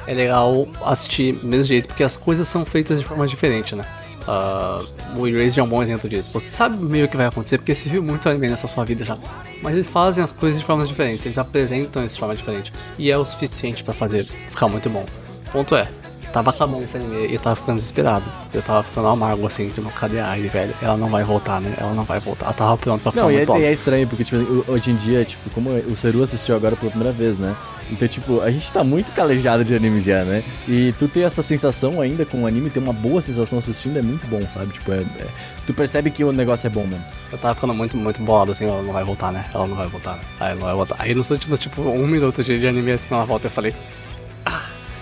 é 0.07 0.15
legal 0.15 0.67
assistir 0.85 1.33
do 1.33 1.47
mesmo 1.47 1.65
jeito, 1.65 1.89
porque 1.89 2.05
as 2.05 2.17
coisas 2.17 2.47
são 2.49 2.65
feitas 2.65 2.99
de 2.99 3.05
forma 3.05 3.27
diferente, 3.27 3.75
né? 3.75 3.85
Ah, 4.27 4.83
o 5.17 5.27
Erased 5.27 5.59
é 5.59 5.63
um 5.63 5.69
bom 5.69 5.83
exemplo 5.83 6.09
disso. 6.09 6.31
Você 6.33 6.49
sabe 6.49 6.77
meio 6.77 7.07
o 7.07 7.09
que 7.09 7.17
vai 7.17 7.27
acontecer, 7.27 7.57
porque 7.57 7.75
você 7.75 7.89
viu 7.89 8.03
muito 8.03 8.29
anime 8.29 8.49
nessa 8.49 8.69
sua 8.69 8.85
vida 8.85 9.03
já. 9.03 9.17
Mas 9.63 9.75
eles 9.75 9.89
fazem 9.89 10.23
as 10.23 10.31
coisas 10.31 10.61
de 10.61 10.67
formas 10.67 10.87
diferentes, 10.87 11.25
eles 11.25 11.39
apresentam 11.39 12.05
isso 12.05 12.15
de 12.15 12.21
forma 12.21 12.37
diferente. 12.37 12.73
E 12.99 13.11
é 13.11 13.17
o 13.17 13.25
suficiente 13.25 13.83
pra 13.83 13.95
fazer 13.95 14.25
ficar 14.25 14.69
muito 14.69 14.91
bom. 14.91 15.07
Ponto 15.51 15.75
é, 15.75 15.89
tava 16.33 16.51
acabando 16.51 16.83
esse 16.85 16.97
anime 16.97 17.27
e 17.27 17.35
eu 17.35 17.41
tava 17.41 17.57
ficando 17.57 17.77
desesperado. 17.77 18.31
Eu 18.53 18.63
tava 18.63 18.83
ficando 18.83 19.09
amargo 19.09 19.47
assim, 19.47 19.69
tipo, 19.71 19.91
cadê 19.91 20.21
a 20.21 20.31
Airy, 20.31 20.49
velho? 20.49 20.75
Ela 20.81 20.97
não 20.97 21.09
vai 21.09 21.25
voltar, 21.25 21.61
né? 21.61 21.75
Ela 21.79 21.93
não 21.93 22.05
vai 22.05 22.21
voltar. 22.21 22.47
Ela 22.47 22.55
tava 22.55 22.77
pronta 22.77 23.03
pra 23.03 23.13
ficar 23.13 23.23
Não, 23.25 23.31
e 23.31 23.37
é, 23.37 23.45
e 23.45 23.65
é 23.65 23.73
estranho, 23.73 24.07
porque 24.07 24.25
tipo, 24.25 24.37
assim, 24.37 24.65
hoje 24.69 24.91
em 24.91 24.97
dia, 24.97 25.25
tipo, 25.25 25.49
como 25.51 25.71
o 25.71 25.97
Seru 25.97 26.23
assistiu 26.23 26.55
agora 26.57 26.77
pela 26.77 26.91
primeira 26.91 27.13
vez, 27.13 27.39
né? 27.39 27.57
Então, 27.91 28.07
tipo, 28.07 28.43
a 28.43 28.51
gente 28.51 28.71
tá 28.71 28.85
muito 28.85 29.13
calejado 29.13 29.65
de 29.65 29.75
anime 29.75 30.01
já, 30.01 30.23
né? 30.23 30.45
E 30.69 30.93
tu 30.99 31.09
ter 31.09 31.21
essa 31.21 31.41
sensação 31.41 32.01
ainda 32.03 32.27
com 32.27 32.43
o 32.43 32.47
anime, 32.47 32.69
ter 32.69 32.81
uma 32.81 32.93
boa 32.93 33.21
sensação 33.23 33.59
assistindo 33.59 33.99
é 33.99 34.03
muito 34.03 34.27
bom, 34.27 34.47
sabe? 34.49 34.73
Tipo, 34.75 34.93
é- 34.93 34.97
é- 34.99 35.27
tu 35.67 35.73
percebe 35.73 36.11
que 36.11 36.23
o 36.23 36.31
negócio 36.31 36.67
é 36.67 36.71
bom 36.71 36.87
mesmo. 36.87 37.05
Eu 37.33 37.39
tava 37.39 37.55
ficando 37.55 37.73
muito, 37.73 37.97
muito 37.97 38.21
bolado, 38.21 38.53
assim, 38.53 38.67
ela 38.67 38.83
não 38.83 38.93
vai 38.93 39.05
voltar, 39.05 39.33
né? 39.33 39.47
Ela 39.55 39.67
não 39.67 39.75
vai 39.75 39.87
voltar, 39.89 40.17
né? 40.17 40.21
Aí 40.39 40.55
não 40.55 40.63
vai 40.67 40.75
voltar. 40.75 40.97
Aí 40.99 41.15
nos 41.15 41.31
últimos, 41.31 41.59
tipo, 41.59 41.81
um 41.81 42.07
minuto 42.07 42.45
de, 42.45 42.61
de 42.61 42.67
anime, 42.69 42.93
assim, 42.93 43.15
ela 43.15 43.25
volta 43.25 43.47
eu 43.47 43.51
falei... 43.51 43.75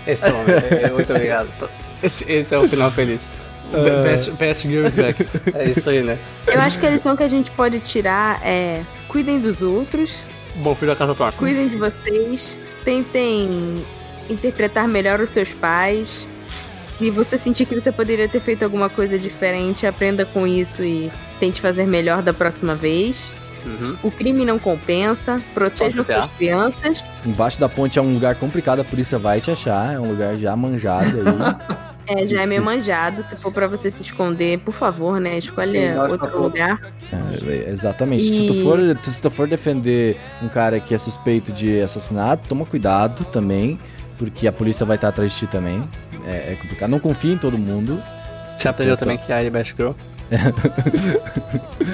Esse 0.07 0.25
é 0.25 0.31
o 0.31 0.35
momento, 0.37 0.73
é, 0.73 0.89
muito 0.89 1.13
obrigado. 1.13 1.49
Esse, 2.01 2.31
esse 2.31 2.53
é 2.55 2.57
o 2.57 2.67
final 2.67 2.89
feliz. 2.91 3.29
Be- 3.71 4.03
Best, 4.09 4.31
best 4.31 4.67
Girls 4.67 4.95
Back. 4.95 5.27
É 5.53 5.65
isso 5.65 5.89
aí, 5.89 6.01
né? 6.01 6.17
Eu 6.47 6.59
acho 6.61 6.79
que 6.79 6.85
a 6.85 6.89
lição 6.89 7.17
que 7.17 7.23
a 7.23 7.27
gente 7.29 7.51
pode 7.51 7.79
tirar 7.81 8.39
é: 8.45 8.81
cuidem 9.09 9.39
dos 9.39 9.61
outros, 9.61 10.19
Bom 10.55 10.73
filho 10.73 10.91
da 10.91 10.95
casa 10.95 11.13
torta. 11.13 11.37
cuidem 11.37 11.67
de 11.67 11.75
vocês, 11.75 12.57
tentem 12.85 13.83
interpretar 14.29 14.87
melhor 14.87 15.19
os 15.21 15.29
seus 15.29 15.49
pais 15.53 16.27
Se 16.97 17.09
você 17.11 17.37
sentir 17.37 17.65
que 17.65 17.75
você 17.79 17.91
poderia 17.91 18.27
ter 18.27 18.39
feito 18.41 18.63
alguma 18.63 18.89
coisa 18.89 19.17
diferente, 19.19 19.85
aprenda 19.85 20.25
com 20.25 20.47
isso 20.47 20.83
e 20.83 21.11
tente 21.39 21.61
fazer 21.61 21.85
melhor 21.85 22.21
da 22.23 22.33
próxima 22.33 22.73
vez. 22.75 23.31
Uhum. 23.67 23.97
O 24.03 24.09
crime 24.11 24.45
não 24.45 24.57
compensa, 24.57 25.41
protejam 25.53 26.03
GTA. 26.03 26.21
suas 26.21 26.31
crianças. 26.37 27.03
Embaixo 27.25 27.59
da 27.59 27.67
ponte 27.67 27.99
é 27.99 28.01
um 28.01 28.13
lugar 28.13 28.35
complicado, 28.35 28.79
a 28.79 28.83
polícia 28.83 29.19
vai 29.19 29.41
te 29.41 29.51
achar. 29.51 29.93
É 29.93 29.99
um 29.99 30.09
lugar 30.09 30.37
já 30.37 30.55
manjado 30.55 31.05
aí. 31.17 31.77
É, 32.09 32.25
já 32.25 32.43
é 32.43 32.45
meio 32.45 32.63
manjado. 32.63 33.21
Se 33.25 33.35
for 33.35 33.51
pra 33.51 33.67
você 33.67 33.91
se 33.91 34.01
esconder, 34.01 34.59
por 34.59 34.73
favor, 34.73 35.19
né? 35.19 35.37
Escolha 35.37 36.01
outro 36.09 36.41
lugar. 36.41 36.79
É, 37.11 37.69
exatamente. 37.69 38.23
Se, 38.23 38.47
tu 38.47 38.53
E- 38.53 38.63
for, 38.63 38.79
se 39.03 39.21
tu 39.21 39.29
for 39.29 39.45
defender 39.45 40.15
um 40.41 40.47
cara 40.47 40.79
que 40.79 40.95
é 40.95 40.97
suspeito 40.97 41.51
de 41.51 41.81
assassinato, 41.81 42.47
toma 42.47 42.65
cuidado 42.65 43.25
também, 43.25 43.77
porque 44.17 44.47
a 44.47 44.53
polícia 44.53 44.85
vai 44.85 44.95
estar 44.95 45.09
atrás 45.09 45.33
de 45.33 45.39
ti 45.39 45.47
também. 45.47 45.83
É, 46.25 46.53
é 46.53 46.57
complicado. 46.61 46.89
Não 46.91 46.99
confia 47.01 47.33
em 47.33 47.37
todo 47.37 47.57
mundo. 47.57 48.01
Você 48.57 48.69
aprendeu 48.69 48.93
Eu 48.93 48.97
tô- 48.97 49.03
também 49.03 49.17
que 49.17 49.33
a 49.33 49.49
Best 49.51 49.75
Girl. 49.75 49.91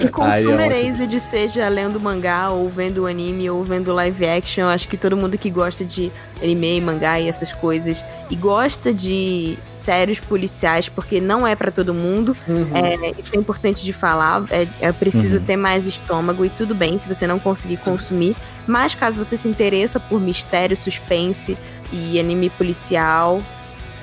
E 0.01 0.07
consuma 0.09 0.61
Aí 0.63 0.69
é 0.69 1.19
seja 1.19 1.67
lendo 1.69 1.99
mangá, 1.99 2.49
ou 2.49 2.67
vendo 2.67 3.05
anime, 3.05 3.49
ou 3.49 3.63
vendo 3.63 3.93
live 3.93 4.25
action. 4.25 4.63
Eu 4.63 4.69
acho 4.69 4.87
que 4.87 4.97
todo 4.97 5.15
mundo 5.15 5.37
que 5.37 5.49
gosta 5.49 5.85
de 5.85 6.11
anime, 6.41 6.81
mangá 6.81 7.19
e 7.19 7.27
essas 7.27 7.53
coisas, 7.53 8.03
e 8.29 8.35
gosta 8.35 8.93
de 8.93 9.57
séries 9.73 10.19
policiais, 10.19 10.89
porque 10.89 11.21
não 11.21 11.45
é 11.45 11.55
pra 11.55 11.69
todo 11.71 11.93
mundo, 11.93 12.35
é, 12.73 13.11
isso 13.17 13.35
é 13.35 13.37
importante 13.37 13.83
de 13.83 13.93
falar. 13.93 14.43
É, 14.49 14.67
é 14.81 14.91
preciso 14.91 15.37
Uhum. 15.37 15.43
ter 15.43 15.55
mais 15.57 15.85
estômago, 15.85 16.43
e 16.43 16.49
tudo 16.49 16.73
bem 16.73 16.97
se 16.97 17.07
você 17.07 17.27
não 17.27 17.37
conseguir 17.39 17.77
consumir. 17.77 18.35
Mas 18.65 18.95
caso 18.95 19.21
você 19.23 19.37
se 19.37 19.47
interessa 19.47 19.99
por 19.99 20.19
mistério, 20.19 20.75
suspense 20.75 21.57
e 21.91 22.19
anime 22.19 22.49
policial, 22.49 23.41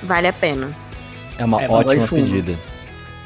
vale 0.03 0.27
a 0.27 0.33
pena. 0.33 0.71
É 1.37 1.43
uma 1.43 1.61
É, 1.61 1.69
ótima 1.69 2.07
pedida. 2.07 2.55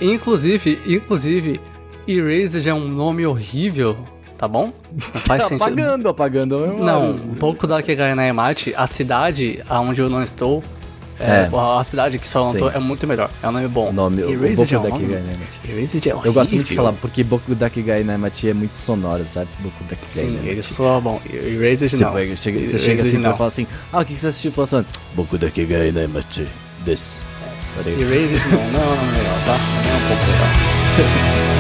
Inclusive, 0.02 0.80
inclusive, 0.86 1.60
Erased 2.08 2.68
é 2.68 2.74
um 2.74 2.88
nome 2.88 3.26
horrível, 3.26 3.98
tá 4.38 4.48
bom? 4.48 4.74
Não 4.92 5.22
faz 5.22 5.44
sentido. 5.48 5.64
apagando, 5.64 6.10
apagando. 6.10 6.60
Não, 6.60 6.76
memórias. 7.02 7.22
Boku 7.22 7.66
da 7.68 7.82
Kegainaimachi, 7.82 8.74
a 8.76 8.88
cidade 8.88 9.64
aonde 9.70 10.02
eu 10.02 10.10
não 10.10 10.22
estou, 10.22 10.62
é, 11.18 11.50
É. 11.50 11.50
a 11.80 11.82
cidade 11.82 12.20
que 12.20 12.28
só 12.28 12.52
estou, 12.52 12.70
é 12.70 12.78
muito 12.78 13.08
melhor. 13.08 13.32
É 13.42 13.48
um 13.48 13.52
nome 13.54 13.68
bom. 13.70 13.90
O 13.90 13.94
nome, 13.94 14.22
o 14.22 14.32
Erased 14.46 14.76
Boku 14.78 14.88
é 14.88 14.92
um. 14.92 15.78
Erased 15.78 16.10
é 16.10 16.14
horrível. 16.14 16.22
Eu 16.30 16.34
gosto 16.34 16.54
muito 16.56 16.68
de 16.68 16.76
falar, 16.76 16.92
porque 16.92 17.24
Boku 17.24 17.56
Daki 17.56 17.82
Gai 17.82 18.04
Nemachi 18.04 18.50
é 18.50 18.54
muito 18.54 18.76
sonoro, 18.76 19.24
sabe? 19.30 19.48
Boku 19.60 19.78
Sim, 20.06 20.38
ele 20.44 20.62
soa 20.62 21.00
bom. 21.00 21.18
Erased 21.32 21.90
Você, 21.90 22.04
não. 22.04 22.12
pega- 22.14 22.36
chega, 22.36 22.66
você 22.66 22.78
chega 22.78 23.02
assim 23.04 23.22
pra 23.22 23.34
falar 23.34 23.48
assim, 23.48 23.66
ah, 23.94 24.02
o 24.02 24.06
que 24.06 24.18
você 24.18 24.28
assistiu? 24.28 24.52
Fala 24.52 24.66
assim, 24.66 24.86
Boku 25.16 25.38
Daki 25.38 25.66
Gai 25.66 25.92
Nemachi. 25.94 26.46
Erased 27.84 28.48
não, 28.52 28.72
não 28.72 28.82
é 28.82 28.88
um 28.88 28.96
nome 28.96 29.18
legal, 29.18 29.38
tá? 29.46 29.58
Não 29.86 29.92
é 29.92 29.98
um 29.98 30.08
pouco 30.08 30.26
legal. 30.32 31.46